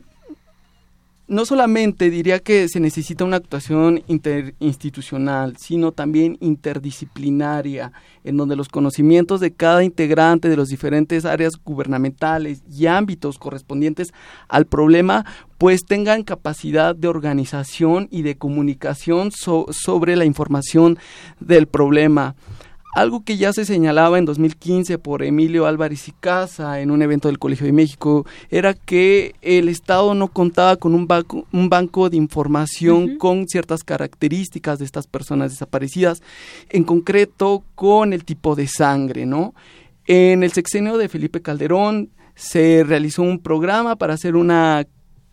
no 1.28 1.44
solamente 1.44 2.08
diría 2.08 2.38
que 2.38 2.68
se 2.68 2.80
necesita 2.80 3.24
una 3.24 3.36
actuación 3.36 4.02
interinstitucional, 4.08 5.56
sino 5.58 5.92
también 5.92 6.38
interdisciplinaria, 6.40 7.92
en 8.24 8.38
donde 8.38 8.56
los 8.56 8.70
conocimientos 8.70 9.40
de 9.40 9.52
cada 9.52 9.84
integrante 9.84 10.48
de 10.48 10.56
las 10.56 10.68
diferentes 10.68 11.26
áreas 11.26 11.52
gubernamentales 11.62 12.62
y 12.70 12.86
ámbitos 12.86 13.38
correspondientes 13.38 14.08
al 14.48 14.64
problema, 14.64 15.26
pues 15.58 15.82
tengan 15.86 16.22
capacidad 16.22 16.96
de 16.96 17.08
organización 17.08 18.08
y 18.10 18.22
de 18.22 18.38
comunicación 18.38 19.30
so 19.30 19.66
sobre 19.70 20.16
la 20.16 20.24
información 20.24 20.98
del 21.40 21.66
problema. 21.66 22.36
Algo 22.94 23.22
que 23.22 23.36
ya 23.36 23.52
se 23.52 23.64
señalaba 23.64 24.18
en 24.18 24.24
2015 24.24 24.98
por 24.98 25.22
Emilio 25.22 25.66
Álvarez 25.66 26.08
y 26.08 26.12
Casa 26.12 26.80
en 26.80 26.90
un 26.90 27.02
evento 27.02 27.28
del 27.28 27.38
Colegio 27.38 27.66
de 27.66 27.72
México 27.72 28.26
era 28.50 28.74
que 28.74 29.34
el 29.42 29.68
Estado 29.68 30.14
no 30.14 30.28
contaba 30.28 30.76
con 30.76 30.94
un 30.94 31.06
banco, 31.06 31.46
un 31.52 31.68
banco 31.68 32.08
de 32.08 32.16
información 32.16 33.02
uh 33.02 33.06
-huh. 33.08 33.18
con 33.18 33.46
ciertas 33.46 33.84
características 33.84 34.78
de 34.78 34.86
estas 34.86 35.06
personas 35.06 35.50
desaparecidas, 35.50 36.22
en 36.70 36.84
concreto 36.84 37.62
con 37.74 38.12
el 38.12 38.24
tipo 38.24 38.54
de 38.54 38.66
sangre, 38.66 39.26
¿no? 39.26 39.54
En 40.06 40.42
el 40.42 40.52
sexenio 40.52 40.96
de 40.96 41.08
Felipe 41.08 41.42
Calderón 41.42 42.08
se 42.34 42.84
realizó 42.84 43.22
un 43.22 43.38
programa 43.38 43.96
para 43.96 44.14
hacer 44.14 44.34
una 44.34 44.86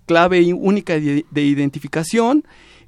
clave 0.05 0.53
única 0.53 0.93
de 0.95 1.41
identificación 1.41 2.43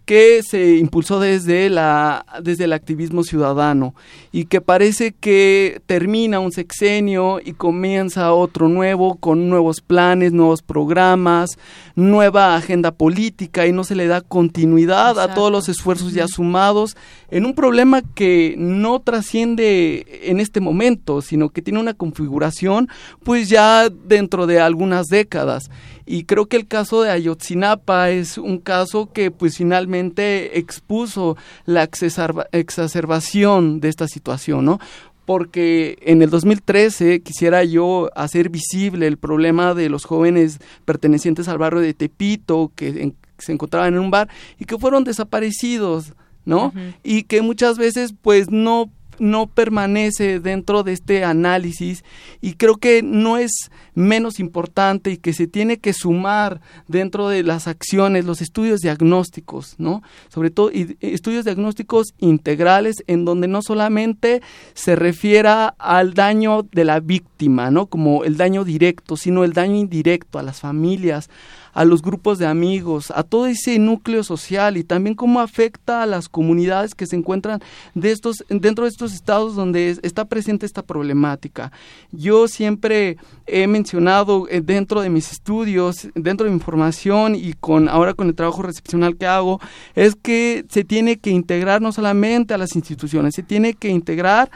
que 0.08 0.42
se 0.42 0.78
impulsó 0.78 1.20
desde 1.20 1.70
la 1.70 2.26
desde 2.42 2.64
el 2.64 2.72
activismo 2.72 3.26
ciudadano 3.26 3.94
y 4.32 4.46
que 4.46 4.62
parece 4.62 5.12
que 5.12 5.82
termina 5.86 6.40
un 6.40 6.54
sexenio 6.54 7.42
y 7.44 7.52
comienza 7.52 8.32
otro 8.32 8.70
nuevo 8.70 9.16
con 9.16 9.50
nuevos 9.50 9.82
planes, 9.82 10.32
nuevos 10.32 10.62
programas, 10.62 11.60
nueva 11.96 12.56
agenda 12.56 12.92
política 12.92 13.68
y 13.68 13.74
no 13.74 13.84
se 13.84 13.96
le 13.96 14.08
da 14.08 14.22
continuidad 14.22 15.20
a 15.20 15.34
todos 15.34 15.52
los 15.52 15.68
esfuerzos 15.68 16.14
ya 16.14 16.30
sumados 16.30 16.96
en 17.30 17.46
un 17.46 17.54
problema 17.54 18.02
que 18.02 18.56
no 18.58 19.02
trasciende 19.02 20.06
en 20.24 20.40
este 20.40 20.62
momento, 20.62 21.22
sino 21.22 21.50
que 21.50 21.62
tiene 21.62 21.82
una 21.82 21.94
configuración 21.94 22.88
pues 23.26 23.50
ya 23.50 23.90
dentro 23.90 24.48
de 24.48 24.62
algunas 24.62 25.08
décadas 25.08 25.70
y 26.08 26.24
creo 26.24 26.46
que 26.48 26.58
el 26.58 26.68
caso 26.68 27.02
de 27.02 27.12
Ayotzinapa 27.12 28.10
es 28.10 28.38
un 28.38 28.60
caso 28.60 29.12
que 29.12 29.30
pues 29.30 29.58
finalmente 29.58 30.58
expuso 30.58 31.36
la 31.66 31.84
exacerbación 31.84 33.82
de 33.82 33.90
esta 33.90 34.08
situación, 34.08 34.66
¿no? 34.66 34.80
porque 35.28 35.98
en 36.04 36.22
el 36.22 36.30
2013 36.30 37.20
quisiera 37.20 37.66
yo 37.66 38.10
hacer 38.16 38.48
visible 38.48 39.08
el 39.08 39.18
problema 39.18 39.74
de 39.74 39.90
los 39.90 40.06
jóvenes 40.06 40.60
pertenecientes 40.86 41.50
al 41.50 41.58
barrio 41.58 41.82
de 41.82 41.94
Tepito 41.94 42.72
que 42.74 43.12
se 43.38 43.52
encontraban 43.52 43.94
en 43.94 44.00
un 44.00 44.10
bar 44.10 44.30
y 44.58 44.64
que 44.64 44.78
fueron 44.78 45.04
desaparecidos, 45.04 46.14
¿no? 46.46 46.72
Y 47.04 47.24
que 47.24 47.42
muchas 47.42 47.78
veces 47.78 48.14
pues 48.22 48.50
no 48.50 48.90
no 49.20 49.48
permanece 49.48 50.40
dentro 50.40 50.84
de 50.84 50.94
este 50.94 51.24
análisis 51.26 52.04
y 52.40 52.54
creo 52.54 52.78
que 52.78 53.02
no 53.04 53.38
es 53.38 53.70
menos 53.98 54.40
importante 54.40 55.10
y 55.10 55.18
que 55.18 55.34
se 55.34 55.48
tiene 55.48 55.80
que 55.80 55.91
sumar 55.91 56.61
dentro 56.88 57.30
de 57.30 57.41
las 57.41 57.68
acciones 57.68 58.26
los 58.26 58.41
estudios 58.41 58.82
diagnósticos, 58.82 59.74
¿no? 59.80 60.03
Sobre 60.30 60.52
todo 60.52 60.69
estudios 61.02 61.45
diagnósticos 61.45 62.14
integrales 62.19 62.98
en 63.07 63.26
donde 63.26 63.48
no 63.48 63.64
solamente 63.64 64.44
se 64.76 64.95
refiera 64.95 65.74
al 65.80 66.14
daño 66.14 66.61
de 66.72 66.86
la 66.86 66.99
víctima, 66.99 67.72
¿no? 67.72 67.88
Como 67.88 68.24
el 68.24 68.38
daño 68.38 68.64
directo, 68.64 69.18
sino 69.18 69.44
el 69.44 69.53
daño 69.53 69.76
indirecto 69.76 70.38
a 70.38 70.44
las 70.44 70.60
familias, 70.60 71.32
a 71.74 71.84
los 71.84 72.03
grupos 72.03 72.38
de 72.38 72.45
amigos, 72.45 73.11
a 73.11 73.24
todo 73.24 73.48
ese 73.48 73.80
núcleo 73.80 74.24
social 74.24 74.78
y 74.78 74.84
también 74.84 75.15
cómo 75.15 75.41
afecta 75.41 76.03
a 76.03 76.07
las 76.07 76.30
comunidades 76.30 76.94
que 76.94 77.07
se 77.07 77.15
encuentran 77.15 77.61
de 77.95 78.11
estos, 78.11 78.44
dentro 78.49 78.86
de 78.86 78.90
estos 78.90 79.14
estados 79.14 79.56
donde 79.56 79.98
está 80.02 80.26
presente 80.26 80.65
esta 80.65 80.84
problemática. 80.84 81.72
Yo 82.11 82.48
siempre 82.48 83.18
he 83.45 83.68
mencionado 83.68 83.87
eh, 83.94 84.62
dentro 84.62 85.02
de 85.02 85.10
mis 85.10 85.32
estudios, 85.32 86.10
dentro 86.16 86.46
de 86.46 86.52
mi 86.52 86.58
información 86.58 87.36
y 87.36 87.54
con 87.54 87.90
ahora 87.90 88.14
con 88.14 88.28
el 88.28 88.36
trabajo 88.36 88.62
recepcional 88.62 89.18
que 89.18 89.28
hago, 89.28 89.60
es 89.96 90.16
que 90.16 90.66
se 90.70 90.84
tiene 90.84 91.18
que 91.18 91.30
integrar 91.30 91.82
no 91.82 91.92
solamente 91.92 92.54
a 92.54 92.58
las 92.58 92.76
instituciones, 92.76 93.36
se 93.36 93.44
tiene 93.44 93.74
que 93.74 93.90
integrar 93.90 94.50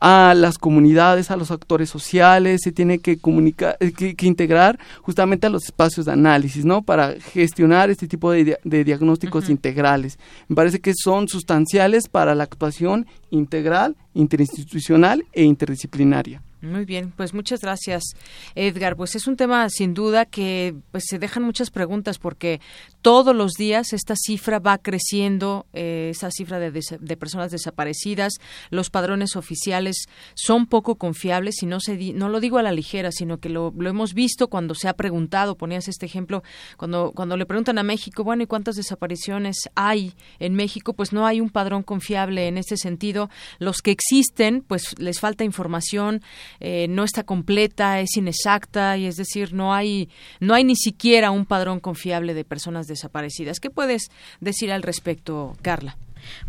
a 0.00 0.34
las 0.34 0.58
comunidades, 0.58 1.30
a 1.30 1.36
los 1.36 1.50
actores 1.50 1.90
sociales, 1.90 2.60
se 2.62 2.72
tiene 2.72 2.98
que 3.00 3.18
comunicar, 3.18 3.76
eh, 3.80 3.92
que, 3.92 4.26
integrar 4.26 4.78
justamente 5.02 5.46
a 5.46 5.50
los 5.50 5.64
espacios 5.64 6.06
de 6.06 6.12
análisis, 6.12 6.64
¿no? 6.64 6.82
Para 6.82 7.14
gestionar 7.20 7.90
este 7.90 8.06
tipo 8.06 8.30
de, 8.30 8.58
diagnósticos 8.64 9.48
integrales. 9.48 10.18
Me 10.48 10.56
parece 10.56 10.80
que 10.80 10.92
son 10.94 11.28
sustanciales 11.28 12.08
para 12.08 12.34
la 12.34 12.44
actuación 12.44 13.06
integral, 13.30 13.96
interinstitucional 14.14 15.24
e 15.32 15.44
interdisciplinaria. 15.44 16.42
Muy 16.60 16.84
bien, 16.84 17.12
pues 17.16 17.34
muchas 17.34 17.60
gracias, 17.60 18.02
Edgar. 18.56 18.96
Pues 18.96 19.14
es 19.14 19.28
un 19.28 19.36
tema 19.36 19.68
sin 19.70 19.94
duda 19.94 20.24
que 20.24 20.74
pues 20.90 21.04
se 21.06 21.20
dejan 21.20 21.44
muchas 21.44 21.70
preguntas 21.70 22.18
porque 22.18 22.60
todos 23.00 23.34
los 23.34 23.52
días 23.52 23.92
esta 23.92 24.16
cifra 24.16 24.58
va 24.58 24.78
creciendo, 24.78 25.66
eh, 25.72 26.08
esa 26.10 26.32
cifra 26.32 26.58
de, 26.58 26.72
de, 26.72 27.16
personas 27.16 27.52
desaparecidas, 27.52 28.34
los 28.70 28.90
padrones 28.90 29.36
oficiales 29.36 30.08
son 30.34 30.66
poco 30.66 30.96
confiables 30.96 31.62
y 31.62 31.66
no 31.66 31.78
se 31.78 31.96
no 32.12 32.28
lo 32.28 32.40
digo 32.40 32.58
a 32.58 32.62
la 32.64 32.72
ligera, 32.72 33.12
sino 33.12 33.38
que 33.38 33.50
lo, 33.50 33.72
lo, 33.76 33.88
hemos 33.88 34.12
visto 34.12 34.48
cuando 34.48 34.74
se 34.74 34.88
ha 34.88 34.94
preguntado, 34.94 35.56
ponías 35.56 35.86
este 35.86 36.06
ejemplo, 36.06 36.42
cuando 36.76 37.12
cuando 37.14 37.36
le 37.36 37.46
preguntan 37.46 37.78
a 37.78 37.84
México, 37.84 38.24
bueno, 38.24 38.42
¿y 38.42 38.46
cuántas 38.46 38.74
desapariciones 38.74 39.68
hay 39.76 40.14
en 40.40 40.54
México? 40.54 40.92
Pues 40.92 41.12
no 41.12 41.24
hay 41.24 41.40
un 41.40 41.50
padrón 41.50 41.84
confiable 41.84 42.48
en 42.48 42.58
este 42.58 42.76
sentido. 42.76 43.30
Los 43.60 43.80
que 43.80 43.92
existen, 43.92 44.64
pues 44.66 44.98
les 44.98 45.20
falta 45.20 45.44
información 45.44 46.20
eh, 46.60 46.86
no 46.88 47.04
está 47.04 47.24
completa, 47.24 48.00
es 48.00 48.16
inexacta 48.16 48.96
y 48.96 49.06
es 49.06 49.16
decir, 49.16 49.52
no 49.52 49.74
hay 49.74 50.08
no 50.40 50.54
hay 50.54 50.64
ni 50.64 50.76
siquiera 50.76 51.30
un 51.30 51.46
padrón 51.46 51.80
confiable 51.80 52.34
de 52.34 52.44
personas 52.44 52.86
desaparecidas. 52.86 53.60
¿Qué 53.60 53.70
puedes 53.70 54.10
decir 54.40 54.72
al 54.72 54.82
respecto, 54.82 55.56
Carla? 55.62 55.96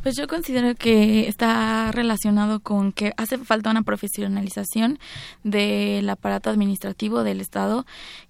Pues 0.01 0.15
yo 0.15 0.27
considero 0.27 0.75
que 0.75 1.27
está 1.27 1.91
relacionado 1.91 2.59
con 2.59 2.91
que 2.91 3.13
hace 3.17 3.37
falta 3.37 3.69
una 3.69 3.83
profesionalización 3.83 4.99
del 5.43 6.09
aparato 6.09 6.49
administrativo 6.49 7.23
del 7.23 7.41
Estado, 7.41 7.85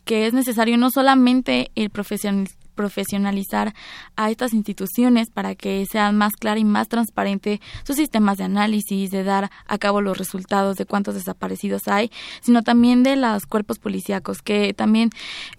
que 0.05 0.27
es 0.27 0.33
necesario 0.33 0.77
no 0.77 0.89
solamente 0.91 1.71
el 1.75 1.89
profesional 1.89 2.47
profesionalizar 2.79 3.75
a 4.15 4.31
estas 4.31 4.53
instituciones 4.53 5.29
para 5.29 5.53
que 5.53 5.85
sean 5.85 6.15
más 6.15 6.31
clara 6.39 6.61
y 6.61 6.63
más 6.63 6.87
transparente 6.87 7.59
sus 7.83 7.97
sistemas 7.97 8.37
de 8.37 8.45
análisis, 8.45 9.11
de 9.11 9.25
dar 9.25 9.51
a 9.67 9.77
cabo 9.77 9.99
los 9.99 10.17
resultados 10.17 10.77
de 10.77 10.85
cuántos 10.85 11.15
desaparecidos 11.15 11.89
hay, 11.89 12.09
sino 12.39 12.63
también 12.63 13.03
de 13.03 13.17
los 13.17 13.45
cuerpos 13.47 13.79
policíacos, 13.79 14.41
que 14.41 14.73
también 14.73 15.09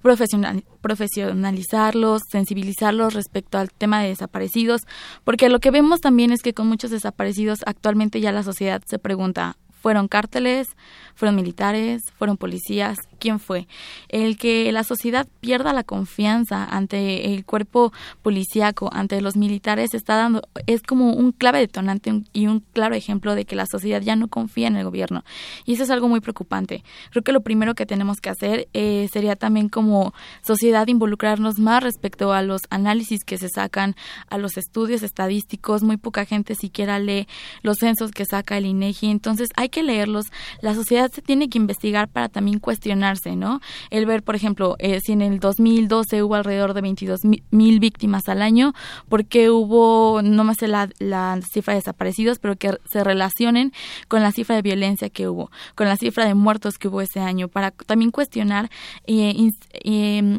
profesionalizarlos, 0.01 2.23
sensibilizarlos 2.27 3.13
respecto 3.13 3.59
al 3.59 3.71
tema 3.71 4.01
de 4.01 4.09
desaparecidos, 4.09 4.81
porque 5.23 5.51
lo 5.51 5.59
que 5.59 5.71
vemos 5.71 6.01
también 6.01 6.33
es 6.33 6.41
que 6.41 6.55
con 6.55 6.69
muchos 6.69 6.91
desaparecidos 6.91 7.59
actualmente 7.67 8.23
ya 8.23 8.33
la 8.33 8.45
sociedad 8.45 8.81
se 8.87 8.99
pregunta, 8.99 9.59
¿fueron 9.83 10.09
cárteles? 10.09 10.69
¿Fueron 11.15 11.37
militares? 11.37 12.03
¿Fueron 12.17 12.39
policías? 12.39 12.97
Quién 13.21 13.39
fue. 13.39 13.69
El 14.09 14.37
que 14.37 14.73
la 14.73 14.83
sociedad 14.83 15.29
pierda 15.41 15.73
la 15.73 15.85
confianza 15.85 16.65
ante 16.65 17.33
el 17.33 17.45
cuerpo 17.45 17.93
policíaco, 18.23 18.91
ante 18.93 19.21
los 19.21 19.37
militares, 19.37 19.95
está 19.95 20.17
dando, 20.17 20.43
es 20.67 20.83
como 20.83 21.13
un 21.13 21.31
clave 21.31 21.61
detonante 21.61 22.23
y 22.33 22.49
un 22.49 22.65
claro 22.73 22.97
ejemplo 22.97 23.37
de 23.37 23.45
que 23.45 23.55
la 23.55 23.67
sociedad 23.67 24.03
ya 24.03 24.17
no 24.17 24.27
confía 24.27 24.67
en 24.67 24.77
el 24.77 24.85
gobierno. 24.85 25.25
Y 25.65 25.75
eso 25.75 25.85
es 25.85 25.91
algo 25.91 26.09
muy 26.09 26.21
preocupante. 26.21 26.83
Creo 27.11 27.23
que 27.23 27.33
lo 27.33 27.43
primero 27.43 27.75
que 27.75 27.87
tenemos 27.87 28.21
que 28.21 28.31
hacer 28.31 28.69
eh, 28.73 29.09
sería 29.13 29.37
también 29.37 29.69
como 29.69 30.13
sociedad 30.43 30.89
involucrarnos 30.89 31.59
más 31.59 31.83
respecto 31.83 32.33
a 32.33 32.43
los 32.43 32.63
análisis 32.71 33.25
que 33.25 33.39
se 33.39 33.49
sacan, 33.49 33.95
a 34.29 34.39
los 34.39 34.57
estudios 34.57 35.03
estadísticos. 35.03 35.83
Muy 35.83 35.97
poca 35.97 36.25
gente 36.25 36.55
siquiera 36.55 36.99
lee 36.99 37.29
los 37.63 37.79
censos 37.79 38.11
que 38.11 38.25
saca 38.25 38.57
el 38.57 38.67
INEGI. 38.67 39.09
E 39.09 39.11
Entonces 39.11 39.51
hay 39.57 39.69
que 39.69 39.83
leerlos. 39.83 40.27
La 40.63 40.75
sociedad 40.75 41.11
se 41.13 41.23
tiene 41.23 41.49
que 41.49 41.59
investigar 41.59 42.09
para 42.09 42.29
también 42.29 42.59
cuestionar 42.59 43.10
¿no? 43.37 43.61
El 43.91 44.07
ver, 44.07 44.23
por 44.23 44.37
ejemplo, 44.37 44.77
eh, 44.78 45.01
si 45.01 45.12
en 45.12 45.23
el 45.23 45.41
2012 45.41 46.23
hubo 46.23 46.35
alrededor 46.35 46.74
de 46.74 46.81
22 46.81 47.20
mil 47.51 47.81
víctimas 47.81 48.28
al 48.28 48.43
año, 48.43 48.73
porque 49.09 49.51
hubo, 49.51 50.20
no 50.23 50.45
más 50.45 50.61
la, 50.62 50.89
la 50.99 51.41
cifra 51.51 51.74
de 51.74 51.81
desaparecidos, 51.81 52.39
pero 52.39 52.57
que 52.57 52.77
se 52.91 53.05
relacionen 53.05 53.73
con 54.09 54.23
la 54.23 54.32
cifra 54.32 54.57
de 54.57 54.62
violencia 54.62 55.11
que 55.11 55.28
hubo, 55.28 55.51
con 55.74 55.89
la 55.89 55.97
cifra 55.97 56.27
de 56.27 56.35
muertos 56.35 56.78
que 56.78 56.89
hubo 56.89 57.01
ese 57.01 57.20
año, 57.20 57.49
para 57.49 57.70
también 57.70 58.11
cuestionar 58.11 58.70
e 59.07 59.51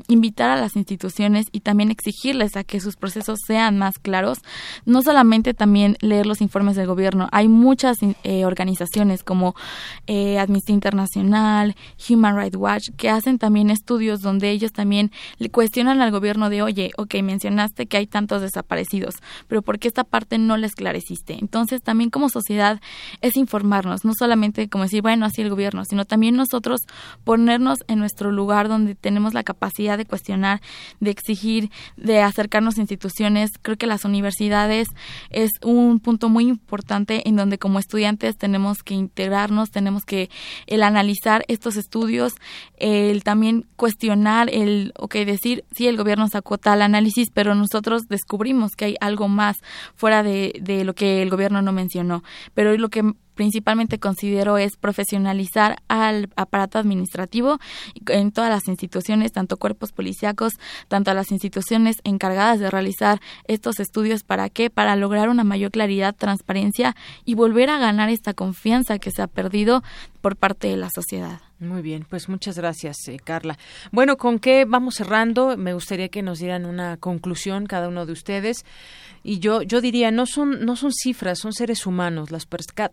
invitar 0.08 0.50
a 0.52 0.56
las 0.56 0.76
instituciones 0.76 1.48
y 1.52 1.62
también 1.62 1.92
exigirles 1.92 2.56
a 2.56 2.64
que 2.64 2.80
sus 2.80 2.96
procesos 2.96 3.40
sean 3.46 3.78
más 3.78 4.00
claros, 4.00 4.40
no 4.86 5.02
solamente 5.02 5.54
también 5.54 5.98
leer 6.02 6.26
los 6.26 6.42
informes 6.42 6.76
del 6.76 6.88
gobierno, 6.88 7.28
hay 7.32 7.48
muchas 7.48 7.98
eh, 8.24 8.46
organizaciones 8.46 9.24
como 9.24 9.56
eh, 10.08 10.40
Amnistía 10.40 10.74
Internacional, 10.74 11.76
Human 12.10 12.36
Rights 12.36 12.58
Que 12.96 13.10
hacen 13.10 13.40
también 13.40 13.70
estudios 13.70 14.22
donde 14.22 14.52
ellos 14.52 14.72
también 14.72 15.12
le 15.38 15.50
cuestionan 15.50 16.02
al 16.02 16.12
gobierno 16.12 16.50
de, 16.50 16.62
oye, 16.62 16.92
ok, 16.98 17.16
mencionaste 17.24 17.88
que 17.88 17.98
hay 17.98 18.08
tantos 18.08 18.42
desaparecidos, 18.42 19.16
pero 19.48 19.62
¿por 19.62 19.80
qué 19.80 19.88
esta 19.88 20.04
parte 20.04 20.38
no 20.38 20.58
la 20.58 20.68
esclareciste? 20.68 21.38
Entonces, 21.40 21.82
también 21.82 22.10
como 22.10 22.30
sociedad 22.30 22.80
es 23.22 23.36
informarnos, 23.36 24.06
no 24.06 24.14
solamente 24.18 24.70
como 24.70 24.84
decir, 24.84 25.02
bueno, 25.02 25.26
así 25.26 25.42
el 25.42 25.50
gobierno, 25.50 25.84
sino 25.86 26.06
también 26.06 26.36
nosotros 26.36 26.82
ponernos 27.24 27.80
en 27.88 28.00
nuestro 28.00 28.32
lugar 28.32 28.68
donde 28.68 28.96
tenemos 28.96 29.34
la 29.34 29.44
capacidad 29.44 29.98
de 29.98 30.06
cuestionar, 30.06 30.62
de 31.00 31.12
exigir, 31.12 31.72
de 31.98 32.22
acercarnos 32.22 32.78
a 32.78 32.82
instituciones. 32.82 33.52
Creo 33.62 33.78
que 33.78 33.88
las 33.88 34.06
universidades 34.06 34.88
es 35.30 35.50
un 35.64 36.00
punto 36.00 36.30
muy 36.30 36.48
importante 36.48 37.28
en 37.28 37.36
donde 37.36 37.58
como 37.58 37.80
estudiantes 37.80 38.38
tenemos 38.38 38.84
que 38.84 38.94
integrarnos, 38.94 39.72
tenemos 39.72 40.06
que 40.06 40.30
el 40.68 40.84
analizar 40.84 41.44
estos 41.48 41.76
estudios, 41.76 42.34
el 42.78 43.24
también 43.24 43.66
cuestionar 43.76 44.50
el, 44.52 44.94
ok, 44.98 45.16
decir, 45.16 45.66
sí, 45.72 45.88
el 45.88 45.98
gobierno 45.98 46.28
sacó 46.28 46.58
tal 46.58 46.82
análisis, 46.82 47.30
pero 47.34 47.56
nosotros 47.56 48.04
descubrimos 48.10 48.72
que 48.76 48.86
hay 48.86 48.96
algo 49.02 49.28
más 49.28 49.58
fuera 49.96 50.24
de, 50.24 50.60
de 50.62 50.84
lo 50.84 50.94
que 50.94 51.22
el 51.22 51.30
gobierno 51.30 51.62
no 51.62 51.72
mencionó. 51.72 52.24
Pero 52.54 52.76
lo 52.78 52.90
que 52.90 53.14
principalmente 53.36 54.00
considero 54.00 54.58
es 54.58 54.78
profesionalizar 54.78 55.78
al 55.88 56.30
aparato 56.36 56.78
administrativo 56.78 57.60
en 58.08 58.32
todas 58.32 58.50
las 58.50 58.68
instituciones, 58.68 59.32
tanto 59.32 59.58
cuerpos 59.58 59.92
policíacos, 59.92 60.54
tanto 60.88 61.12
a 61.12 61.14
las 61.14 61.32
instituciones 61.32 61.98
encargadas 62.04 62.60
de 62.60 62.70
realizar 62.70 63.20
estos 63.46 63.80
estudios. 63.80 64.24
¿Para 64.24 64.50
qué? 64.50 64.70
Para 64.70 64.96
lograr 64.96 65.30
una 65.30 65.44
mayor 65.44 65.72
claridad, 65.72 66.16
transparencia 66.16 66.96
y 67.26 67.36
volver 67.36 67.70
a 67.70 67.80
ganar 67.80 68.10
esta 68.10 68.34
confianza 68.34 69.00
que 69.00 69.12
se 69.12 69.22
ha 69.22 69.28
perdido 69.28 69.82
por 70.22 70.36
parte 70.36 70.68
de 70.68 70.78
la 70.78 70.90
sociedad. 70.94 71.42
Muy 71.62 71.84
bien, 71.84 72.08
pues 72.10 72.28
muchas 72.28 72.58
gracias, 72.58 73.08
eh, 73.08 73.20
Carla. 73.24 73.56
Bueno, 73.92 74.18
¿con 74.18 74.40
qué 74.40 74.66
vamos 74.66 74.96
cerrando? 74.96 75.58
Me 75.58 75.76
gustaría 75.76 76.10
que 76.10 76.24
nos 76.24 76.40
dieran 76.40 76.66
una 76.66 76.98
conclusión 76.98 77.68
cada 77.68 77.88
uno 77.88 78.08
de 78.08 78.14
ustedes 78.14 78.66
y 79.24 79.40
yo 79.40 79.62
yo 79.62 79.82
diría 79.82 80.10
no 80.10 80.26
son 80.26 80.66
no 80.66 80.76
son 80.76 80.92
cifras 80.92 81.40
son 81.40 81.54
seres 81.54 81.86
humanos 81.86 82.32
las 82.32 82.48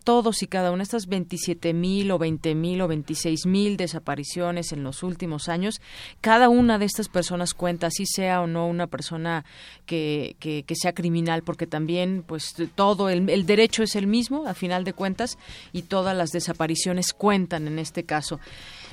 todos 0.04 0.42
y 0.42 0.46
cada 0.46 0.70
una 0.70 0.78
de 0.78 0.82
estas 0.82 1.06
27 1.06 1.72
mil 1.72 2.10
o 2.10 2.18
20 2.18 2.54
mil 2.54 2.82
o 2.82 2.88
26 2.88 3.46
mil 3.46 3.76
desapariciones 3.78 4.72
en 4.72 4.82
los 4.82 5.02
últimos 5.02 5.48
años 5.48 5.80
cada 6.20 6.50
una 6.50 6.78
de 6.78 6.84
estas 6.84 7.08
personas 7.08 7.54
cuenta 7.54 7.86
así 7.86 8.04
sea 8.04 8.42
o 8.42 8.46
no 8.46 8.66
una 8.66 8.86
persona 8.86 9.44
que, 9.86 10.36
que, 10.38 10.64
sea 10.74 10.92
criminal 10.92 11.42
porque 11.42 11.66
también 11.66 12.22
pues 12.26 12.54
todo 12.74 13.08
el, 13.08 13.30
el 13.30 13.46
derecho 13.46 13.82
es 13.82 13.96
el 13.96 14.06
mismo 14.06 14.46
a 14.46 14.52
final 14.52 14.84
de 14.84 14.92
cuentas 14.92 15.38
y 15.72 15.82
todas 15.82 16.14
las 16.14 16.30
desapariciones 16.30 17.14
cuentan 17.14 17.66
en 17.66 17.78
este 17.78 18.04
caso 18.04 18.38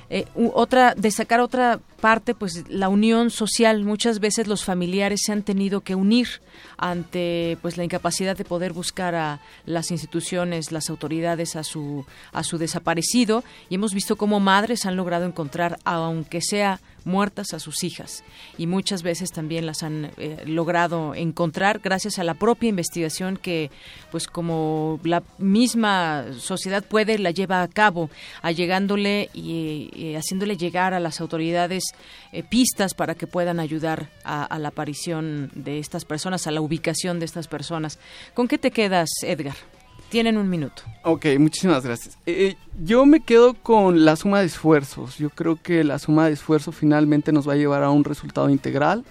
eh, 0.09 0.25
otra 0.53 0.93
destacar 0.95 1.39
otra 1.39 1.79
parte 2.05 2.35
pues 2.35 2.65
la 2.69 2.87
unión 2.87 3.31
social. 3.31 3.83
Muchas 3.83 4.19
veces 4.19 4.45
los 4.45 4.63
familiares 4.63 5.21
se 5.25 5.31
han 5.31 5.41
tenido 5.41 5.81
que 5.81 5.95
unir 5.95 6.27
ante 6.77 7.57
pues 7.63 7.77
la 7.77 7.83
incapacidad 7.83 8.37
de 8.37 8.45
poder 8.45 8.73
buscar 8.73 9.15
a 9.15 9.39
las 9.65 9.89
instituciones 9.89 10.71
las 10.71 10.91
autoridades 10.91 11.55
a 11.55 11.63
su 11.63 12.05
a 12.31 12.43
su 12.43 12.59
desaparecido. 12.59 13.43
Y 13.71 13.75
hemos 13.75 13.95
visto 13.95 14.17
cómo 14.17 14.39
madres 14.39 14.85
han 14.85 14.95
logrado 14.95 15.25
encontrar 15.25 15.79
aunque 15.83 16.41
sea 16.43 16.79
muertas 17.05 17.53
a 17.53 17.59
sus 17.59 17.83
hijas. 17.83 18.23
Y 18.57 18.67
muchas 18.67 19.03
veces 19.03 19.31
también 19.31 19.65
las 19.65 19.83
han 19.83 20.11
eh, 20.17 20.43
logrado 20.45 21.15
encontrar 21.15 21.79
gracias 21.79 22.19
a 22.19 22.23
la 22.23 22.33
propia 22.33 22.69
investigación 22.69 23.37
que 23.37 23.71
pues 24.11 24.27
como 24.27 24.99
la 25.03 25.23
misma 25.37 26.25
sociedad 26.37 26.83
puede 26.83 27.17
la 27.19 27.31
lleva 27.31 27.61
a 27.61 27.67
cabo 27.67 28.09
allegándole 28.41 29.29
y, 29.33 30.15
haciéndole 30.15 30.57
llegar 30.57 30.93
a 30.93 30.99
las 30.99 31.21
autoridades 31.21 31.83
eh, 32.31 32.43
pistas 32.43 32.93
para 32.93 33.15
que 33.15 33.27
puedan 33.27 33.59
ayudar 33.59 34.09
a, 34.23 34.57
la 34.59 34.69
aparición 34.69 35.51
de 35.53 35.79
estas 35.79 36.05
personas 36.05 36.47
a 36.47 36.51
la 36.51 36.61
ubicación 36.61 37.19
de 37.19 37.25
estas 37.25 37.47
personas 37.47 37.99
con 38.33 38.47
qué 38.47 38.57
te 38.57 38.71
quedas 38.71 39.09
Edgar 39.23 39.55
tienen 40.09 40.37
un 40.37 40.49
minuto. 40.49 40.83
Ok, 41.03 41.25
muchísimas 41.39 41.83
gracias. 41.83 42.17
Eh, 42.25 42.47
eh, 42.49 42.57
yo 42.83 43.05
me 43.05 43.21
quedo 43.21 43.53
con 43.55 44.05
la 44.05 44.15
suma 44.15 44.39
de 44.39 44.45
esfuerzos. 44.45 45.17
Yo 45.17 45.29
creo 45.29 45.61
que 45.61 45.83
la 45.83 45.99
suma 45.99 46.27
de 46.27 46.33
esfuerzos 46.33 46.75
finalmente 46.75 47.31
nos 47.31 47.49
va 47.49 47.53
a 47.53 47.57
llevar 47.57 47.83
a 47.83 47.89
un 47.89 48.03
resultado 48.03 48.49
integral. 48.49 49.03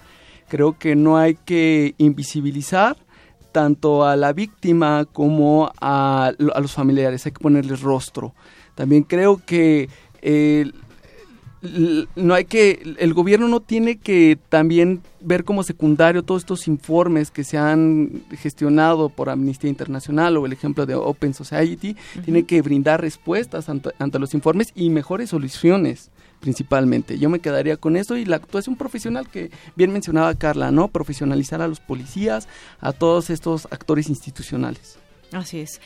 Creo 0.48 0.78
que 0.78 0.94
no 0.94 1.18
hay 1.18 1.34
que 1.34 1.94
invisibilizar 1.98 2.96
tanto 3.52 4.04
a 4.04 4.16
la 4.16 4.32
víctima 4.32 5.04
como 5.04 5.70
a, 5.80 6.32
a 6.54 6.60
los 6.60 6.72
familiares. 6.72 7.26
Hay 7.26 7.32
que 7.32 7.40
ponerles 7.40 7.80
rostro. 7.82 8.34
También 8.74 9.02
creo 9.02 9.40
que 9.44 9.88
eh, 10.22 10.70
no 12.14 12.34
hay 12.34 12.44
que, 12.44 12.96
el 12.98 13.14
gobierno 13.14 13.48
no 13.48 13.60
tiene 13.60 13.96
que 13.96 14.38
también 14.48 15.02
ver 15.20 15.44
como 15.44 15.62
secundario 15.62 16.22
todos 16.22 16.42
estos 16.42 16.68
informes 16.68 17.30
que 17.30 17.44
se 17.44 17.56
han 17.56 18.24
gestionado 18.32 19.08
por 19.08 19.30
Amnistía 19.30 19.70
Internacional 19.70 20.36
o 20.36 20.46
el 20.46 20.52
ejemplo 20.52 20.84
de 20.84 20.94
Open 20.94 21.32
Society, 21.32 21.96
tiene 22.24 22.44
que 22.44 22.60
brindar 22.60 23.00
respuestas 23.00 23.68
ante, 23.68 23.90
ante, 23.98 24.18
los 24.18 24.34
informes 24.34 24.72
y 24.74 24.90
mejores 24.90 25.30
soluciones 25.30 26.10
principalmente. 26.40 27.18
Yo 27.18 27.30
me 27.30 27.40
quedaría 27.40 27.78
con 27.78 27.96
eso 27.96 28.18
y 28.18 28.26
la 28.26 28.36
actuación 28.36 28.76
profesional 28.76 29.28
que 29.30 29.50
bien 29.76 29.92
mencionaba 29.92 30.34
Carla, 30.34 30.70
¿no? 30.70 30.88
Profesionalizar 30.88 31.62
a 31.62 31.68
los 31.68 31.80
policías, 31.80 32.48
a 32.80 32.92
todos 32.92 33.30
estos 33.30 33.66
actores 33.70 34.10
institucionales. 34.10 34.98
Así 35.40 35.60
es. 35.60 35.80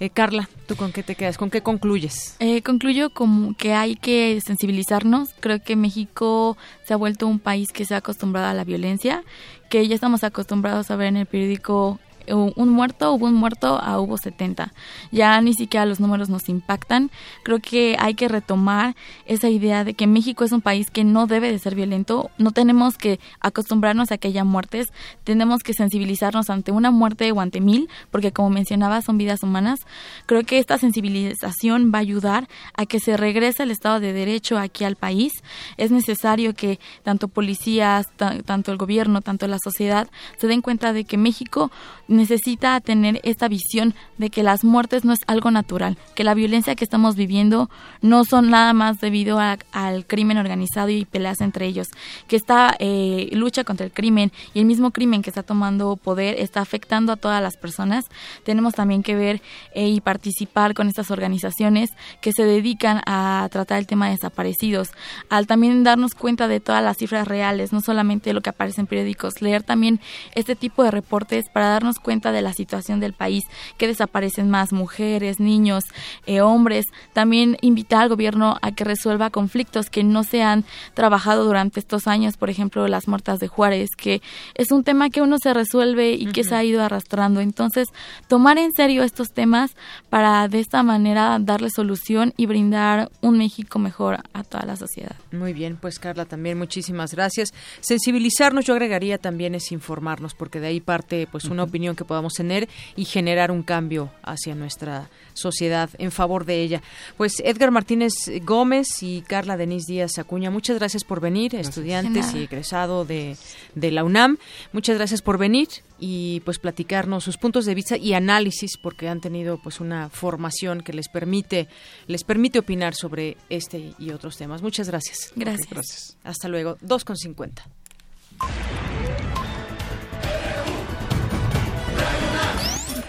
Eh, 0.00 0.10
Carla, 0.10 0.48
¿tú 0.66 0.76
con 0.76 0.92
qué 0.92 1.02
te 1.02 1.14
quedas? 1.14 1.38
¿Con 1.38 1.50
qué 1.50 1.62
concluyes? 1.62 2.36
Eh, 2.40 2.62
concluyo 2.62 3.10
como 3.10 3.54
que 3.56 3.74
hay 3.74 3.96
que 3.96 4.40
sensibilizarnos. 4.44 5.30
Creo 5.40 5.62
que 5.62 5.76
México 5.76 6.56
se 6.84 6.94
ha 6.94 6.96
vuelto 6.96 7.26
un 7.26 7.38
país 7.38 7.70
que 7.72 7.84
se 7.84 7.94
ha 7.94 7.98
acostumbrado 7.98 8.48
a 8.48 8.54
la 8.54 8.64
violencia, 8.64 9.22
que 9.68 9.86
ya 9.86 9.94
estamos 9.94 10.24
acostumbrados 10.24 10.90
a 10.90 10.96
ver 10.96 11.08
en 11.08 11.18
el 11.18 11.26
periódico 11.26 12.00
un 12.28 12.68
muerto, 12.68 13.12
hubo 13.12 13.26
un 13.26 13.34
muerto, 13.34 13.78
a 13.80 14.00
hubo 14.00 14.16
70. 14.18 14.72
Ya 15.12 15.40
ni 15.40 15.54
siquiera 15.54 15.86
los 15.86 16.00
números 16.00 16.28
nos 16.28 16.48
impactan. 16.48 17.10
Creo 17.42 17.58
que 17.60 17.96
hay 17.98 18.14
que 18.14 18.28
retomar 18.28 18.94
esa 19.26 19.48
idea 19.48 19.84
de 19.84 19.94
que 19.94 20.06
México 20.06 20.44
es 20.44 20.52
un 20.52 20.60
país 20.60 20.90
que 20.90 21.04
no 21.04 21.26
debe 21.26 21.50
de 21.50 21.58
ser 21.58 21.74
violento. 21.74 22.30
No 22.38 22.52
tenemos 22.52 22.96
que 22.96 23.20
acostumbrarnos 23.40 24.12
a 24.12 24.18
que 24.18 24.28
haya 24.28 24.44
muertes. 24.44 24.88
Tenemos 25.24 25.62
que 25.62 25.74
sensibilizarnos 25.74 26.50
ante 26.50 26.72
una 26.72 26.90
muerte 26.90 27.30
o 27.32 27.40
ante 27.40 27.60
mil, 27.60 27.88
porque 28.10 28.32
como 28.32 28.50
mencionaba, 28.50 29.02
son 29.02 29.18
vidas 29.18 29.42
humanas. 29.42 29.80
Creo 30.26 30.42
que 30.44 30.58
esta 30.58 30.78
sensibilización 30.78 31.90
va 31.92 31.98
a 31.98 32.02
ayudar 32.02 32.48
a 32.74 32.86
que 32.86 33.00
se 33.00 33.16
regrese 33.16 33.62
el 33.62 33.70
Estado 33.70 34.00
de 34.00 34.12
Derecho 34.12 34.58
aquí 34.58 34.84
al 34.84 34.96
país. 34.96 35.32
Es 35.76 35.90
necesario 35.90 36.54
que 36.54 36.78
tanto 37.02 37.28
policías, 37.28 38.06
tanto 38.16 38.72
el 38.72 38.78
gobierno, 38.78 39.20
tanto 39.20 39.46
la 39.46 39.58
sociedad 39.62 40.08
se 40.38 40.46
den 40.46 40.62
cuenta 40.62 40.92
de 40.92 41.04
que 41.04 41.16
México 41.16 41.70
necesita 42.08 42.80
tener 42.80 43.20
esta 43.22 43.48
visión 43.48 43.94
de 44.18 44.30
que 44.30 44.42
las 44.42 44.64
muertes 44.64 45.04
no 45.04 45.12
es 45.12 45.20
algo 45.26 45.50
natural, 45.50 45.96
que 46.14 46.24
la 46.24 46.34
violencia 46.34 46.74
que 46.74 46.84
estamos 46.84 47.16
viviendo 47.16 47.70
no 48.02 48.24
son 48.24 48.50
nada 48.50 48.72
más 48.72 49.00
debido 49.00 49.38
al 49.38 50.06
crimen 50.06 50.38
organizado 50.38 50.88
y 50.88 51.04
peleas 51.04 51.40
entre 51.40 51.66
ellos, 51.66 51.88
que 52.28 52.36
esta 52.36 52.74
eh, 52.78 53.30
lucha 53.32 53.64
contra 53.64 53.86
el 53.86 53.92
crimen 53.92 54.32
y 54.52 54.60
el 54.60 54.66
mismo 54.66 54.90
crimen 54.90 55.22
que 55.22 55.30
está 55.30 55.42
tomando 55.42 55.96
poder 55.96 56.36
está 56.38 56.60
afectando 56.60 57.12
a 57.12 57.16
todas 57.16 57.42
las 57.42 57.56
personas. 57.56 58.04
Tenemos 58.44 58.74
también 58.74 59.02
que 59.02 59.14
ver 59.14 59.42
eh, 59.74 59.88
y 59.88 60.00
participar 60.00 60.74
con 60.74 60.88
estas 60.88 61.10
organizaciones 61.10 61.90
que 62.20 62.32
se 62.32 62.44
dedican 62.44 63.00
a 63.06 63.48
tratar 63.50 63.78
el 63.78 63.86
tema 63.86 64.06
de 64.06 64.12
desaparecidos, 64.12 64.90
al 65.28 65.46
también 65.46 65.84
darnos 65.84 66.14
cuenta 66.14 66.48
de 66.48 66.60
todas 66.60 66.82
las 66.82 66.96
cifras 66.96 67.26
reales, 67.26 67.72
no 67.72 67.80
solamente 67.80 68.32
lo 68.32 68.40
que 68.40 68.50
aparece 68.50 68.80
en 68.80 68.86
periódicos, 68.86 69.42
leer 69.42 69.62
también 69.62 70.00
este 70.34 70.56
tipo 70.56 70.82
de 70.82 70.90
reportes 70.90 71.46
para 71.52 71.68
darnos 71.68 71.93
cuenta 71.98 72.32
de 72.32 72.42
la 72.42 72.52
situación 72.52 73.00
del 73.00 73.12
país, 73.12 73.44
que 73.78 73.86
desaparecen 73.86 74.50
más 74.50 74.72
mujeres, 74.72 75.40
niños, 75.40 75.84
eh, 76.26 76.40
hombres. 76.40 76.84
También 77.12 77.56
invitar 77.60 78.02
al 78.02 78.08
gobierno 78.08 78.56
a 78.62 78.72
que 78.72 78.84
resuelva 78.84 79.30
conflictos 79.30 79.90
que 79.90 80.04
no 80.04 80.24
se 80.24 80.42
han 80.42 80.64
trabajado 80.94 81.44
durante 81.44 81.80
estos 81.80 82.06
años, 82.06 82.36
por 82.36 82.50
ejemplo, 82.50 82.86
las 82.88 83.08
muertas 83.08 83.38
de 83.40 83.48
Juárez, 83.48 83.90
que 83.96 84.22
es 84.54 84.70
un 84.72 84.84
tema 84.84 85.10
que 85.10 85.22
uno 85.22 85.36
se 85.38 85.54
resuelve 85.54 86.12
y 86.12 86.26
que 86.26 86.44
se 86.44 86.54
ha 86.54 86.64
ido 86.64 86.82
arrastrando. 86.82 87.40
Entonces, 87.40 87.88
tomar 88.28 88.58
en 88.58 88.72
serio 88.72 89.02
estos 89.02 89.32
temas 89.32 89.76
para 90.10 90.48
de 90.48 90.60
esta 90.60 90.82
manera 90.82 91.38
darle 91.40 91.70
solución 91.70 92.32
y 92.36 92.46
brindar 92.46 93.10
un 93.20 93.38
México 93.38 93.78
mejor 93.78 94.18
a 94.32 94.44
toda 94.44 94.64
la 94.64 94.76
sociedad. 94.76 95.16
Muy 95.32 95.52
bien, 95.52 95.76
pues 95.80 95.98
Carla, 95.98 96.24
también 96.24 96.58
muchísimas 96.58 97.12
gracias. 97.14 97.52
Sensibilizarnos, 97.80 98.64
yo 98.64 98.74
agregaría 98.74 99.18
también 99.18 99.54
es 99.54 99.72
informarnos, 99.72 100.34
porque 100.34 100.60
de 100.60 100.68
ahí 100.68 100.80
parte 100.80 101.28
pues 101.30 101.44
una 101.46 101.64
opinión 101.64 101.83
que 101.92 102.04
podamos 102.04 102.32
tener 102.32 102.68
y 102.96 103.04
generar 103.04 103.50
un 103.50 103.62
cambio 103.62 104.10
hacia 104.22 104.54
nuestra 104.54 105.10
sociedad 105.34 105.90
en 105.98 106.10
favor 106.10 106.46
de 106.46 106.62
ella. 106.62 106.82
Pues 107.16 107.40
Edgar 107.44 107.70
Martínez 107.70 108.14
Gómez 108.42 109.02
y 109.02 109.22
Carla 109.22 109.56
Denise 109.56 109.92
Díaz 109.92 110.18
Acuña, 110.18 110.50
muchas 110.50 110.78
gracias 110.78 111.04
por 111.04 111.20
venir, 111.20 111.54
estudiantes 111.54 112.34
y 112.34 112.44
egresado 112.44 113.04
de, 113.04 113.36
de 113.74 113.90
la 113.90 114.04
UNAM. 114.04 114.38
Muchas 114.72 114.96
gracias 114.96 115.20
por 115.20 115.36
venir 115.36 115.68
y 115.98 116.40
pues 116.40 116.58
platicarnos 116.58 117.24
sus 117.24 117.36
puntos 117.36 117.66
de 117.66 117.74
vista 117.74 117.96
y 117.96 118.14
análisis 118.14 118.76
porque 118.76 119.08
han 119.08 119.20
tenido 119.20 119.60
pues 119.62 119.80
una 119.80 120.08
formación 120.08 120.80
que 120.80 120.92
les 120.92 121.08
permite 121.08 121.68
les 122.06 122.24
permite 122.24 122.58
opinar 122.58 122.94
sobre 122.94 123.36
este 123.48 123.94
y 123.98 124.10
otros 124.10 124.36
temas. 124.36 124.62
Muchas 124.62 124.88
gracias. 124.88 125.32
Gracias. 125.36 125.68
gracias. 125.68 126.16
Hasta 126.24 126.48
luego. 126.48 126.76
2.50. 126.78 128.93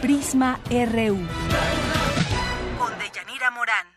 Prisma 0.06 0.60
RU. 0.70 1.18
Con 2.78 2.94
Deyanira 3.00 3.50
Morán. 3.50 3.88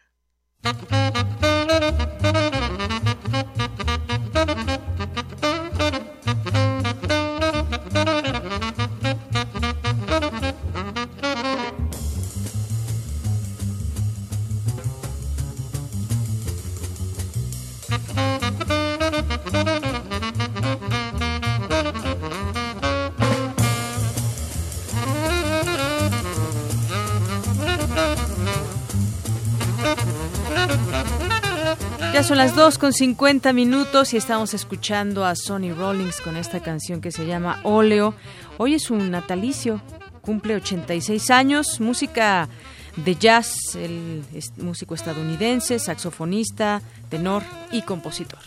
Son 32.29 32.37
las 32.37 32.55
2 32.55 32.77
con 32.77 32.93
50 32.93 33.55
minutos 33.55 34.13
y 34.13 34.19
estamos 34.19 34.53
escuchando 34.53 35.25
a 35.25 35.35
Sonny 35.35 35.73
Rollins 35.73 36.21
con 36.21 36.37
esta 36.37 36.61
canción 36.61 37.01
que 37.01 37.11
se 37.11 37.25
llama 37.25 37.59
Óleo. 37.63 38.13
Hoy 38.59 38.75
es 38.75 38.91
un 38.91 39.11
natalicio, 39.11 39.81
cumple 40.21 40.57
86 40.57 41.31
años, 41.31 41.81
música 41.81 42.51
de 42.97 43.15
jazz, 43.15 43.75
el 43.77 44.23
músico 44.59 44.95
estadounidense, 44.95 45.79
saxofonista, 45.79 46.83
tenor 47.09 47.43
y 47.73 47.81
compositor. 47.81 48.41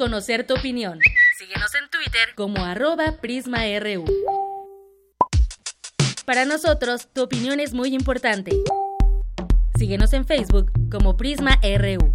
Conocer 0.00 0.46
tu 0.46 0.54
opinión. 0.54 0.98
Síguenos 1.36 1.74
en 1.74 1.90
Twitter 1.90 2.34
como 2.34 2.64
arroba 2.64 3.18
PrismaRU. 3.20 4.06
Para 6.24 6.46
nosotros, 6.46 7.08
tu 7.12 7.22
opinión 7.22 7.60
es 7.60 7.74
muy 7.74 7.94
importante. 7.94 8.52
Síguenos 9.78 10.14
en 10.14 10.24
Facebook 10.24 10.72
como 10.90 11.18
PrismaRU. 11.18 12.14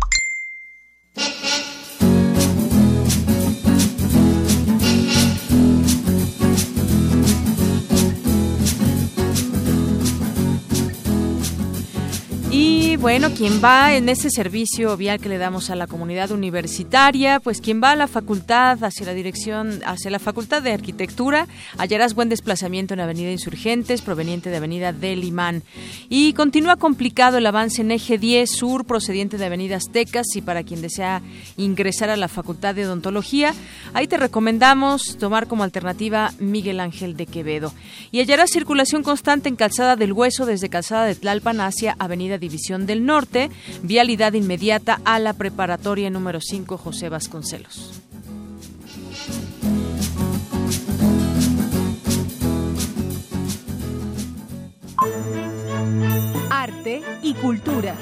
Bueno, 13.00 13.32
quien 13.32 13.62
va 13.64 13.94
en 13.94 14.10
ese 14.10 14.30
servicio 14.30 14.96
vial 14.96 15.20
que 15.20 15.30
le 15.30 15.38
damos 15.38 15.70
a 15.70 15.76
la 15.76 15.86
comunidad 15.86 16.32
universitaria, 16.32 17.40
pues 17.40 17.60
quien 17.60 17.82
va 17.82 17.92
a 17.92 17.96
la 17.96 18.08
facultad, 18.08 18.84
hacia 18.84 19.06
la 19.06 19.14
dirección, 19.14 19.82
hacia 19.86 20.10
la 20.10 20.18
facultad 20.18 20.64
de 20.64 20.72
arquitectura, 20.72 21.48
hallarás 21.78 22.16
buen 22.16 22.30
desplazamiento 22.30 22.94
en 22.94 23.02
Avenida 23.02 23.32
Insurgentes, 23.32 24.02
proveniente 24.02 24.50
de 24.50 24.58
Avenida 24.58 24.94
del 24.94 25.24
Imán. 25.24 25.62
Y 26.10 26.34
continúa 26.34 26.78
complicado 26.78 27.38
el 27.38 27.46
avance 27.46 27.82
en 27.82 27.92
Eje 27.92 28.18
10 28.18 28.50
Sur, 28.50 28.86
procediente 28.86 29.38
de 29.38 29.46
Avenida 29.46 29.76
Aztecas, 29.76 30.28
y 30.36 30.42
para 30.42 30.64
quien 30.64 30.82
desea 30.82 31.22
ingresar 31.58 32.10
a 32.10 32.18
la 32.18 32.28
facultad 32.28 32.76
de 32.76 32.86
odontología, 32.86 33.54
ahí 33.94 34.08
te 34.08 34.18
recomendamos 34.18 35.18
tomar 35.18 35.48
como 35.48 35.64
alternativa 35.64 36.32
Miguel 36.40 36.80
Ángel 36.80 37.18
de 37.18 37.26
Quevedo. 37.26 37.74
Y 38.12 38.20
hallarás 38.20 38.52
circulación 38.52 39.04
constante 39.04 39.50
en 39.50 39.58
Calzada 39.58 39.96
del 39.96 40.14
Hueso 40.14 40.46
desde 40.46 40.70
Calzada 40.70 41.06
de 41.06 41.16
Tlalpan 41.16 41.62
hacia 41.62 41.96
Avenida 42.00 42.38
División 42.38 42.85
del 42.86 43.06
Norte, 43.06 43.50
vialidad 43.84 44.34
inmediata 44.34 45.00
a 45.06 45.20
la 45.20 45.34
preparatoria 45.34 46.10
número 46.10 46.42
5 46.42 46.78
José 46.78 47.10
Vasconcelos. 47.10 48.02
Arte 56.50 57.02
y 57.22 57.34
cultura. 57.34 57.96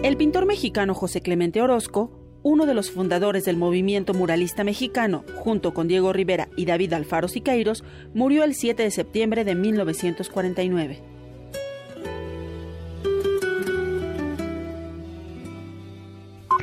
El 0.04 0.16
pintor 0.16 0.46
mexicano 0.46 0.94
José 0.94 1.22
Clemente 1.22 1.62
Orozco, 1.62 2.12
uno 2.44 2.68
de 2.68 2.76
los 2.76 2.92
fundadores 2.92 3.46
del 3.46 3.58
movimiento 3.58 4.14
muralista 4.14 4.64
mexicano, 4.64 5.24
junto 5.38 5.74
con 5.74 5.88
Diego 5.88 6.14
Rivera 6.14 6.50
y 6.56 6.66
David 6.66 6.94
Alfaro 6.94 7.28
Siqueiros, 7.28 7.84
murió 8.14 8.44
el 8.44 8.54
7 8.54 8.84
de 8.84 8.92
septiembre 8.92 9.44
de 9.44 9.56
1949. 9.56 11.02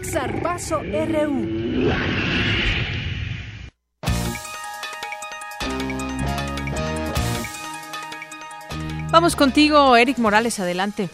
Zarpazo 0.04 0.80
RU. 0.80 1.90
Vamos 9.10 9.34
contigo, 9.34 9.96
Eric 9.96 10.18
Morales, 10.18 10.60
adelante. 10.60 11.08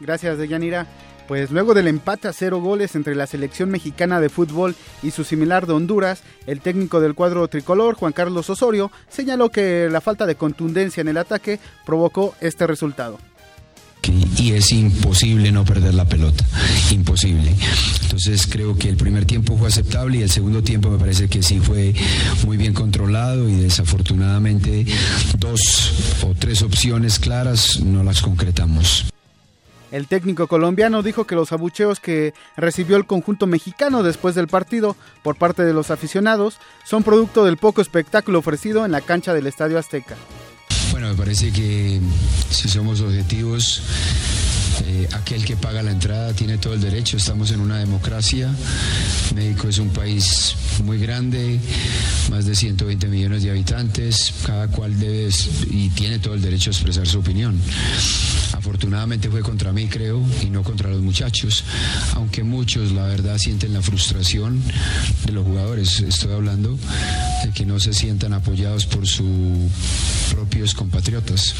Gracias, 0.00 0.38
Deyanira. 0.38 0.86
Pues 1.28 1.50
luego 1.50 1.74
del 1.74 1.88
empate 1.88 2.28
a 2.28 2.32
cero 2.32 2.60
goles 2.60 2.94
entre 2.94 3.16
la 3.16 3.26
selección 3.26 3.70
mexicana 3.70 4.20
de 4.20 4.28
fútbol 4.28 4.76
y 5.02 5.10
su 5.10 5.24
similar 5.24 5.66
de 5.66 5.72
Honduras, 5.72 6.22
el 6.46 6.60
técnico 6.60 7.00
del 7.00 7.14
cuadro 7.14 7.48
tricolor, 7.48 7.96
Juan 7.96 8.12
Carlos 8.12 8.48
Osorio, 8.48 8.92
señaló 9.08 9.50
que 9.50 9.88
la 9.90 10.00
falta 10.00 10.26
de 10.26 10.36
contundencia 10.36 11.00
en 11.00 11.08
el 11.08 11.16
ataque 11.16 11.58
provocó 11.84 12.34
este 12.40 12.66
resultado. 12.66 13.18
Y 14.38 14.52
es 14.52 14.70
imposible 14.70 15.50
no 15.50 15.64
perder 15.64 15.94
la 15.94 16.04
pelota, 16.04 16.44
imposible. 16.92 17.52
Entonces 18.02 18.46
creo 18.46 18.76
que 18.76 18.88
el 18.88 18.96
primer 18.96 19.24
tiempo 19.24 19.56
fue 19.56 19.66
aceptable 19.66 20.18
y 20.18 20.22
el 20.22 20.30
segundo 20.30 20.62
tiempo 20.62 20.90
me 20.90 20.98
parece 20.98 21.28
que 21.28 21.42
sí 21.42 21.58
fue 21.58 21.92
muy 22.44 22.56
bien 22.56 22.72
controlado 22.72 23.48
y 23.48 23.56
desafortunadamente 23.56 24.86
dos 25.38 26.20
o 26.22 26.34
tres 26.38 26.62
opciones 26.62 27.18
claras 27.18 27.80
no 27.80 28.04
las 28.04 28.22
concretamos. 28.22 29.06
El 29.92 30.08
técnico 30.08 30.48
colombiano 30.48 31.02
dijo 31.02 31.26
que 31.26 31.36
los 31.36 31.52
abucheos 31.52 32.00
que 32.00 32.34
recibió 32.56 32.96
el 32.96 33.06
conjunto 33.06 33.46
mexicano 33.46 34.02
después 34.02 34.34
del 34.34 34.48
partido 34.48 34.96
por 35.22 35.36
parte 35.36 35.64
de 35.64 35.72
los 35.72 35.90
aficionados 35.90 36.58
son 36.84 37.02
producto 37.02 37.44
del 37.44 37.56
poco 37.56 37.80
espectáculo 37.80 38.40
ofrecido 38.40 38.84
en 38.84 38.92
la 38.92 39.00
cancha 39.00 39.32
del 39.32 39.46
Estadio 39.46 39.78
Azteca. 39.78 40.16
Bueno, 40.90 41.08
me 41.08 41.14
parece 41.14 41.52
que 41.52 42.00
si 42.50 42.68
somos 42.68 43.00
objetivos, 43.00 43.82
eh, 44.84 45.08
aquel 45.12 45.44
que 45.44 45.56
paga 45.56 45.82
la 45.82 45.90
entrada 45.90 46.32
tiene 46.32 46.58
todo 46.58 46.74
el 46.74 46.80
derecho. 46.80 47.16
Estamos 47.16 47.50
en 47.50 47.60
una 47.60 47.78
democracia. 47.78 48.54
México 49.34 49.68
es 49.68 49.78
un 49.78 49.90
país 49.90 50.54
muy 50.84 50.98
grande, 50.98 51.58
más 52.30 52.46
de 52.46 52.54
120 52.54 53.06
millones 53.08 53.42
de 53.42 53.50
habitantes. 53.50 54.34
Cada 54.44 54.68
cual 54.68 54.98
debe 54.98 55.28
y 55.70 55.88
tiene 55.90 56.18
todo 56.18 56.34
el 56.34 56.42
derecho 56.42 56.70
a 56.70 56.72
expresar 56.72 57.06
su 57.06 57.18
opinión. 57.18 57.58
Afortunadamente 58.52 59.30
fue 59.30 59.42
contra 59.42 59.72
mí, 59.72 59.86
creo, 59.86 60.22
y 60.42 60.46
no 60.46 60.62
contra 60.62 60.90
los 60.90 61.00
muchachos, 61.02 61.64
aunque 62.14 62.42
muchos, 62.42 62.92
la 62.92 63.06
verdad, 63.06 63.38
sienten 63.38 63.72
la 63.72 63.82
frustración 63.82 64.62
de 65.24 65.32
los 65.32 65.44
jugadores. 65.44 66.00
Estoy 66.00 66.32
hablando 66.32 66.78
de 67.44 67.50
que 67.52 67.66
no 67.66 67.78
se 67.80 67.92
sientan 67.92 68.32
apoyados 68.32 68.86
por 68.86 69.06
sus 69.06 69.26
propios 70.30 70.74
compatriotas. 70.74 71.54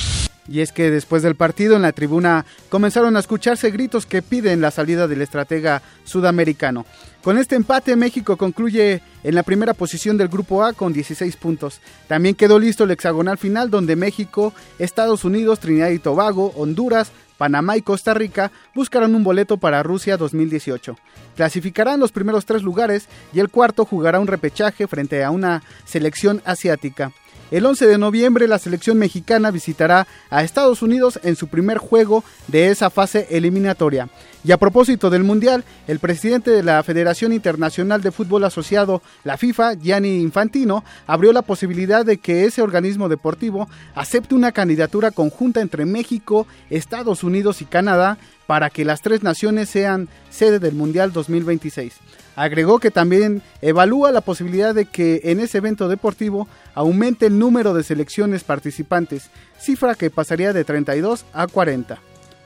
Y 0.48 0.60
es 0.60 0.72
que 0.72 0.90
después 0.90 1.22
del 1.22 1.34
partido 1.34 1.76
en 1.76 1.82
la 1.82 1.92
tribuna 1.92 2.46
comenzaron 2.68 3.16
a 3.16 3.20
escucharse 3.20 3.70
gritos 3.70 4.06
que 4.06 4.22
piden 4.22 4.60
la 4.60 4.70
salida 4.70 5.08
del 5.08 5.22
estratega 5.22 5.82
sudamericano. 6.04 6.86
Con 7.22 7.38
este 7.38 7.56
empate 7.56 7.96
México 7.96 8.36
concluye 8.36 9.02
en 9.24 9.34
la 9.34 9.42
primera 9.42 9.74
posición 9.74 10.16
del 10.16 10.28
grupo 10.28 10.62
A 10.62 10.72
con 10.72 10.92
16 10.92 11.36
puntos. 11.36 11.80
También 12.06 12.36
quedó 12.36 12.58
listo 12.58 12.84
el 12.84 12.92
hexagonal 12.92 13.38
final 13.38 13.70
donde 13.70 13.96
México, 13.96 14.54
Estados 14.78 15.24
Unidos, 15.24 15.58
Trinidad 15.58 15.90
y 15.90 15.98
Tobago, 15.98 16.52
Honduras, 16.54 17.10
Panamá 17.36 17.76
y 17.76 17.82
Costa 17.82 18.14
Rica 18.14 18.50
buscarán 18.74 19.14
un 19.14 19.24
boleto 19.24 19.56
para 19.56 19.82
Rusia 19.82 20.16
2018. 20.16 20.96
Clasificarán 21.36 22.00
los 22.00 22.12
primeros 22.12 22.46
tres 22.46 22.62
lugares 22.62 23.08
y 23.32 23.40
el 23.40 23.50
cuarto 23.50 23.84
jugará 23.84 24.20
un 24.20 24.26
repechaje 24.26 24.86
frente 24.86 25.22
a 25.22 25.30
una 25.30 25.62
selección 25.84 26.40
asiática. 26.44 27.12
El 27.52 27.64
11 27.64 27.86
de 27.86 27.96
noviembre 27.96 28.48
la 28.48 28.58
selección 28.58 28.98
mexicana 28.98 29.52
visitará 29.52 30.08
a 30.30 30.42
Estados 30.42 30.82
Unidos 30.82 31.20
en 31.22 31.36
su 31.36 31.46
primer 31.46 31.78
juego 31.78 32.24
de 32.48 32.70
esa 32.70 32.90
fase 32.90 33.28
eliminatoria. 33.30 34.08
Y 34.42 34.50
a 34.50 34.58
propósito 34.58 35.10
del 35.10 35.22
Mundial, 35.22 35.64
el 35.86 36.00
presidente 36.00 36.50
de 36.50 36.64
la 36.64 36.82
Federación 36.82 37.32
Internacional 37.32 38.02
de 38.02 38.10
Fútbol 38.10 38.42
Asociado, 38.44 39.00
la 39.22 39.36
FIFA, 39.36 39.74
Gianni 39.74 40.20
Infantino, 40.22 40.84
abrió 41.06 41.32
la 41.32 41.42
posibilidad 41.42 42.04
de 42.04 42.18
que 42.18 42.46
ese 42.46 42.62
organismo 42.62 43.08
deportivo 43.08 43.68
acepte 43.94 44.34
una 44.34 44.50
candidatura 44.50 45.12
conjunta 45.12 45.60
entre 45.60 45.84
México, 45.84 46.48
Estados 46.68 47.22
Unidos 47.22 47.62
y 47.62 47.64
Canadá 47.64 48.18
para 48.48 48.70
que 48.70 48.84
las 48.84 49.02
tres 49.02 49.22
naciones 49.22 49.68
sean 49.68 50.08
sede 50.30 50.58
del 50.58 50.74
Mundial 50.74 51.12
2026. 51.12 51.94
Agregó 52.36 52.78
que 52.78 52.90
también 52.90 53.42
evalúa 53.62 54.12
la 54.12 54.20
posibilidad 54.20 54.74
de 54.74 54.84
que 54.84 55.22
en 55.24 55.40
ese 55.40 55.58
evento 55.58 55.88
deportivo 55.88 56.46
aumente 56.74 57.26
el 57.26 57.38
número 57.38 57.72
de 57.72 57.82
selecciones 57.82 58.44
participantes, 58.44 59.30
cifra 59.58 59.94
que 59.94 60.10
pasaría 60.10 60.52
de 60.52 60.62
32 60.62 61.24
a 61.32 61.46
40. 61.46 61.98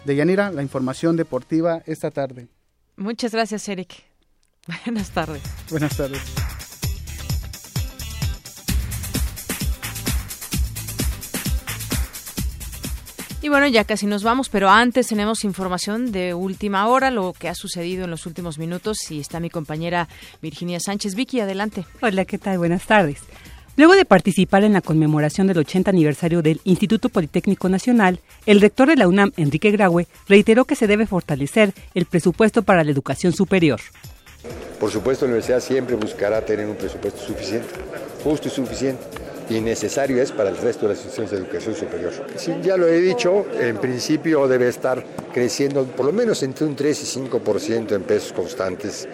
De 0.05 0.17
Yanira, 0.17 0.51
la 0.53 0.63
información 0.63 1.17
deportiva 1.17 1.83
esta 1.87 2.11
tarde. 2.11 2.49
Muchas 2.97 3.33
gracias, 3.33 3.69
Eric. 3.69 4.05
Buenas 4.87 5.11
tardes. 5.11 5.43
Buenas 5.69 5.97
tardes. 5.97 6.23
Y 13.43 13.49
bueno, 13.49 13.67
ya 13.69 13.85
casi 13.85 14.05
nos 14.05 14.23
vamos, 14.23 14.51
pero 14.51 14.69
antes 14.69 15.07
tenemos 15.07 15.45
información 15.45 16.13
de 16.13 16.35
última 16.35 16.87
hora, 16.89 17.11
lo 17.11 17.33
que 17.33 17.49
ha 17.49 17.55
sucedido 17.55 18.05
en 18.05 18.11
los 18.11 18.27
últimos 18.27 18.59
minutos, 18.59 19.11
y 19.11 19.19
está 19.19 19.41
mi 19.41 19.49
compañera 19.49 20.09
Virginia 20.43 20.79
Sánchez. 20.79 21.15
Vicky, 21.15 21.41
adelante. 21.41 21.87
Hola, 22.03 22.27
¿qué 22.27 22.37
tal? 22.37 22.59
Buenas 22.59 22.85
tardes. 22.85 23.21
Luego 23.77 23.95
de 23.95 24.05
participar 24.05 24.63
en 24.63 24.75
la 24.75 24.83
conmemoración 24.83 25.47
del 25.47 25.57
80 25.57 25.91
aniversario 25.91 26.43
del 26.43 26.61
Instituto 26.65 27.09
Politécnico 27.09 27.71
Nacional, 27.71 28.21
el 28.45 28.61
rector 28.61 28.89
de 28.89 28.97
la 28.97 29.09
UNAM, 29.09 29.33
Enrique 29.39 29.71
Graue, 29.71 30.07
reiteró 30.29 30.67
que 30.67 30.77
se 30.77 30.87
debe 30.87 31.07
fortalecer 31.07 31.73
el 31.95 32.05
presupuesto 32.05 32.63
para 32.63 32.85
la 32.85 32.91
educación 32.91 33.33
superior. 33.33 33.81
Por 34.79 34.91
supuesto, 34.91 35.25
la 35.25 35.31
universidad 35.31 35.61
siempre 35.61 35.97
buscará 35.97 36.45
tener 36.45 36.67
un 36.67 36.77
presupuesto 36.77 37.23
suficiente, 37.23 37.69
justo 38.23 38.49
y 38.49 38.51
suficiente 38.51 39.30
y 39.51 39.61
necesario 39.61 40.23
es 40.23 40.31
para 40.33 40.51
el 40.51 40.57
resto 40.57 40.83
de 40.87 40.95
las 40.95 41.05
instituciones 41.05 41.31
de 41.33 41.37
educación 41.39 41.75
superior. 41.75 42.13
ya 42.63 42.77
lo 42.77 42.87
he 42.87 43.01
dicho, 43.01 43.47
en 43.59 43.79
principio 43.79 44.47
debe 44.47 44.69
estar 44.69 45.05
creciendo 45.33 45.85
por 45.85 46.07
lo 46.07 46.13
menos 46.13 46.43
entre 46.43 46.67
un 46.67 46.77
3 46.77 47.03
y 47.03 47.21
5% 47.21 47.93
en 47.93 48.03
pesos 48.03 48.33
constantes. 48.33 49.09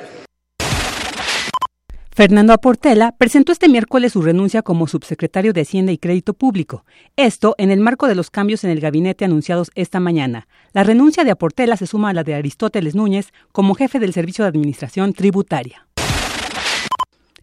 Fernando 2.16 2.54
Aportela 2.54 3.14
presentó 3.18 3.52
este 3.52 3.68
miércoles 3.68 4.12
su 4.12 4.22
renuncia 4.22 4.62
como 4.62 4.86
subsecretario 4.86 5.52
de 5.52 5.60
Hacienda 5.60 5.92
y 5.92 5.98
Crédito 5.98 6.32
Público. 6.32 6.86
Esto 7.16 7.54
en 7.58 7.70
el 7.70 7.80
marco 7.80 8.06
de 8.06 8.14
los 8.14 8.30
cambios 8.30 8.64
en 8.64 8.70
el 8.70 8.80
gabinete 8.80 9.26
anunciados 9.26 9.70
esta 9.74 10.00
mañana. 10.00 10.48
La 10.72 10.82
renuncia 10.82 11.24
de 11.24 11.30
Aportela 11.30 11.76
se 11.76 11.86
suma 11.86 12.08
a 12.08 12.14
la 12.14 12.24
de 12.24 12.34
Aristóteles 12.34 12.94
Núñez 12.94 13.32
como 13.52 13.74
jefe 13.74 13.98
del 13.98 14.14
Servicio 14.14 14.44
de 14.44 14.48
Administración 14.48 15.12
Tributaria. 15.12 15.85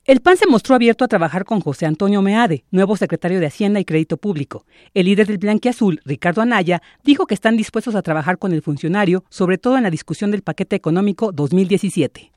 El 0.05 0.19
PAN 0.19 0.35
se 0.35 0.47
mostró 0.47 0.75
abierto 0.75 1.05
a 1.05 1.07
trabajar 1.07 1.45
con 1.45 1.61
José 1.61 1.85
Antonio 1.85 2.21
Meade, 2.21 2.65
nuevo 2.71 2.97
secretario 2.97 3.39
de 3.39 3.45
Hacienda 3.45 3.79
y 3.79 3.85
Crédito 3.85 4.17
Público. 4.17 4.65
El 4.93 5.05
líder 5.05 5.27
del 5.27 5.37
Blanquiazul, 5.37 6.01
Ricardo 6.03 6.41
Anaya, 6.41 6.81
dijo 7.05 7.25
que 7.25 7.33
están 7.33 7.55
dispuestos 7.55 7.95
a 7.95 8.01
trabajar 8.01 8.37
con 8.37 8.51
el 8.51 8.61
funcionario, 8.61 9.23
sobre 9.29 9.57
todo 9.57 9.77
en 9.77 9.83
la 9.83 9.89
discusión 9.89 10.29
del 10.31 10.41
paquete 10.41 10.75
económico 10.75 11.31
2017. 11.31 12.33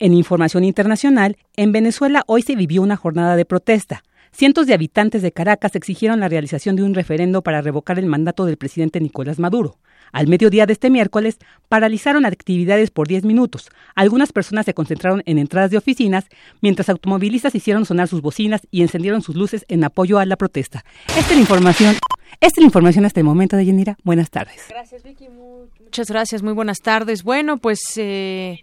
En 0.00 0.14
información 0.14 0.64
internacional, 0.64 1.36
en 1.54 1.70
Venezuela 1.70 2.24
hoy 2.26 2.42
se 2.42 2.56
vivió 2.56 2.82
una 2.82 2.96
jornada 2.96 3.36
de 3.36 3.44
protesta. 3.44 4.02
Cientos 4.32 4.66
de 4.66 4.74
habitantes 4.74 5.22
de 5.22 5.30
Caracas 5.30 5.76
exigieron 5.76 6.18
la 6.18 6.28
realización 6.28 6.74
de 6.74 6.82
un 6.82 6.94
referendo 6.94 7.42
para 7.42 7.62
revocar 7.62 8.00
el 8.00 8.06
mandato 8.06 8.46
del 8.46 8.56
presidente 8.56 9.00
Nicolás 9.00 9.38
Maduro. 9.38 9.78
Al 10.12 10.26
mediodía 10.26 10.66
de 10.66 10.72
este 10.72 10.90
miércoles, 10.90 11.38
paralizaron 11.68 12.24
actividades 12.26 12.90
por 12.90 13.08
10 13.08 13.24
minutos. 13.24 13.68
Algunas 13.94 14.32
personas 14.32 14.66
se 14.66 14.74
concentraron 14.74 15.22
en 15.26 15.38
entradas 15.38 15.70
de 15.70 15.78
oficinas, 15.78 16.26
mientras 16.60 16.88
automovilistas 16.88 17.54
hicieron 17.54 17.86
sonar 17.86 18.08
sus 18.08 18.22
bocinas 18.22 18.66
y 18.70 18.82
encendieron 18.82 19.22
sus 19.22 19.36
luces 19.36 19.64
en 19.68 19.84
apoyo 19.84 20.18
a 20.18 20.26
la 20.26 20.36
protesta. 20.36 20.84
Esta 21.08 21.20
es 21.20 21.34
la 21.34 21.40
información. 21.40 21.96
Esta 22.40 22.60
es 22.60 22.62
la 22.62 22.66
información 22.66 23.04
hasta 23.04 23.20
el 23.20 23.24
momento 23.24 23.56
de 23.56 23.66
Yanira. 23.66 23.96
Buenas 24.04 24.30
tardes. 24.30 24.66
Gracias, 24.68 25.02
Vicky. 25.02 25.28
Muchas 25.28 26.08
gracias. 26.08 26.42
Muy 26.42 26.52
buenas 26.52 26.78
tardes. 26.78 27.22
Bueno, 27.22 27.58
pues... 27.58 27.80
Eh... 27.96 28.60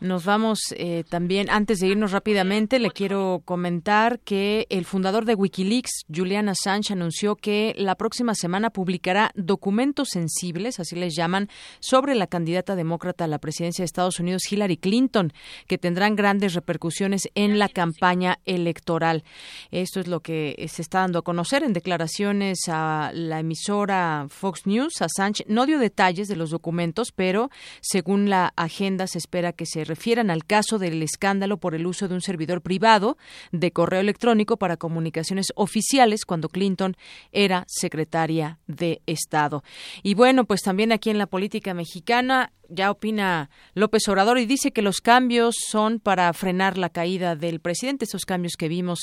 Nos 0.00 0.24
vamos 0.24 0.60
eh, 0.76 1.02
también, 1.08 1.50
antes 1.50 1.80
de 1.80 1.88
irnos 1.88 2.12
rápidamente, 2.12 2.78
le 2.78 2.92
quiero 2.92 3.42
comentar 3.44 4.20
que 4.20 4.68
el 4.70 4.84
fundador 4.84 5.24
de 5.24 5.34
Wikileaks, 5.34 6.04
Julian 6.14 6.48
Assange, 6.48 6.92
anunció 6.92 7.34
que 7.34 7.74
la 7.76 7.96
próxima 7.96 8.36
semana 8.36 8.70
publicará 8.70 9.32
documentos 9.34 10.10
sensibles, 10.10 10.78
así 10.78 10.94
les 10.94 11.16
llaman, 11.16 11.48
sobre 11.80 12.14
la 12.14 12.28
candidata 12.28 12.76
demócrata 12.76 13.24
a 13.24 13.26
la 13.26 13.40
presidencia 13.40 13.82
de 13.82 13.86
Estados 13.86 14.20
Unidos, 14.20 14.50
Hillary 14.50 14.76
Clinton, 14.76 15.32
que 15.66 15.78
tendrán 15.78 16.14
grandes 16.14 16.54
repercusiones 16.54 17.28
en 17.34 17.58
la 17.58 17.68
campaña 17.68 18.38
electoral. 18.44 19.24
Esto 19.72 19.98
es 19.98 20.06
lo 20.06 20.20
que 20.20 20.64
se 20.72 20.80
está 20.80 21.00
dando 21.00 21.18
a 21.18 21.22
conocer 21.22 21.64
en 21.64 21.72
declaraciones 21.72 22.60
a 22.68 23.10
la 23.12 23.40
emisora 23.40 24.26
Fox 24.28 24.64
News. 24.64 25.02
Assange 25.02 25.44
no 25.48 25.66
dio 25.66 25.80
detalles 25.80 26.28
de 26.28 26.36
los 26.36 26.50
documentos, 26.50 27.10
pero 27.10 27.50
según 27.80 28.30
la 28.30 28.52
agenda 28.54 29.08
se 29.08 29.18
espera 29.18 29.52
que 29.52 29.66
se 29.66 29.87
refieran 29.88 30.30
al 30.30 30.44
caso 30.44 30.78
del 30.78 31.02
escándalo 31.02 31.56
por 31.56 31.74
el 31.74 31.86
uso 31.86 32.06
de 32.06 32.14
un 32.14 32.20
servidor 32.20 32.62
privado 32.62 33.16
de 33.50 33.72
correo 33.72 34.00
electrónico 34.00 34.56
para 34.56 34.76
comunicaciones 34.76 35.46
oficiales 35.56 36.24
cuando 36.24 36.48
Clinton 36.48 36.96
era 37.32 37.64
secretaria 37.66 38.58
de 38.66 39.02
Estado. 39.06 39.64
Y 40.02 40.14
bueno, 40.14 40.44
pues 40.44 40.62
también 40.62 40.92
aquí 40.92 41.10
en 41.10 41.18
la 41.18 41.26
política 41.26 41.74
mexicana 41.74 42.52
ya 42.68 42.90
opina 42.90 43.50
López 43.74 44.06
Obrador 44.08 44.38
y 44.38 44.46
dice 44.46 44.72
que 44.72 44.82
los 44.82 45.00
cambios 45.00 45.56
son 45.68 46.00
para 46.00 46.32
frenar 46.32 46.78
la 46.78 46.90
caída 46.90 47.34
del 47.34 47.60
presidente, 47.60 48.04
esos 48.04 48.24
cambios 48.24 48.54
que 48.56 48.68
vimos 48.68 49.00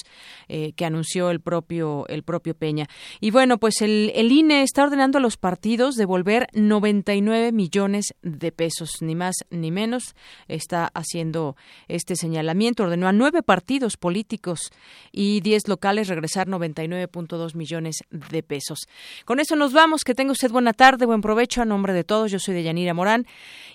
eh, 0.47 0.73
que 0.73 0.85
anunció 0.85 1.29
el 1.31 1.41
propio 1.41 2.05
el 2.07 2.23
propio 2.23 2.55
Peña. 2.55 2.87
Y 3.19 3.31
bueno, 3.31 3.57
pues 3.57 3.81
el, 3.81 4.11
el 4.15 4.31
INE 4.31 4.61
está 4.61 4.83
ordenando 4.83 5.17
a 5.17 5.21
los 5.21 5.37
partidos 5.37 5.95
devolver 5.95 6.47
99 6.53 7.51
millones 7.51 8.13
de 8.21 8.51
pesos, 8.51 9.01
ni 9.01 9.15
más 9.15 9.35
ni 9.49 9.71
menos. 9.71 10.15
Está 10.47 10.91
haciendo 10.93 11.55
este 11.87 12.15
señalamiento. 12.15 12.83
Ordenó 12.83 13.07
a 13.07 13.13
nueve 13.13 13.43
partidos 13.43 13.97
políticos 13.97 14.71
y 15.11 15.41
diez 15.41 15.67
locales 15.67 16.07
regresar 16.07 16.47
99.2 16.47 17.55
millones 17.55 17.97
de 18.11 18.43
pesos. 18.43 18.87
Con 19.25 19.39
eso 19.39 19.55
nos 19.55 19.73
vamos. 19.73 20.03
Que 20.03 20.13
tenga 20.13 20.31
usted 20.31 20.51
buena 20.51 20.73
tarde, 20.73 21.05
buen 21.05 21.21
provecho. 21.21 21.61
A 21.61 21.65
nombre 21.65 21.93
de 21.93 22.03
todos, 22.03 22.31
yo 22.31 22.39
soy 22.39 22.53
de 22.53 22.63
Yanira 22.63 22.93
Morán 22.93 23.25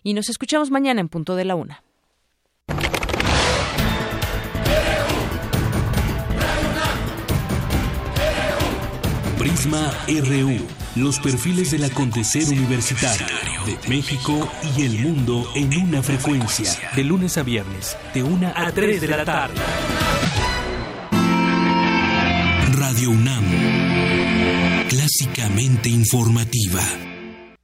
y 0.02 0.14
nos 0.14 0.28
escuchamos 0.28 0.70
mañana 0.70 1.00
en 1.00 1.08
punto 1.08 1.36
de 1.36 1.44
la 1.44 1.54
una. 1.54 1.82
Prisma 9.38 9.90
RU, 10.06 10.66
los 10.96 11.18
perfiles 11.18 11.70
del 11.70 11.84
acontecer 11.84 12.46
universitario 12.48 13.26
de 13.66 13.88
México 13.88 14.50
y 14.76 14.82
el 14.82 14.98
mundo 14.98 15.46
en 15.54 15.76
una 15.82 16.02
frecuencia. 16.02 16.70
De 16.94 17.04
lunes 17.04 17.36
a 17.38 17.42
viernes, 17.42 17.96
de 18.14 18.22
una 18.22 18.52
a 18.56 18.70
3 18.72 19.00
de 19.00 19.08
la 19.08 19.24
tarde. 19.24 19.54
Radio 22.72 23.10
UNAM, 23.10 23.44
clásicamente 24.88 25.88
informativa. 25.88 27.09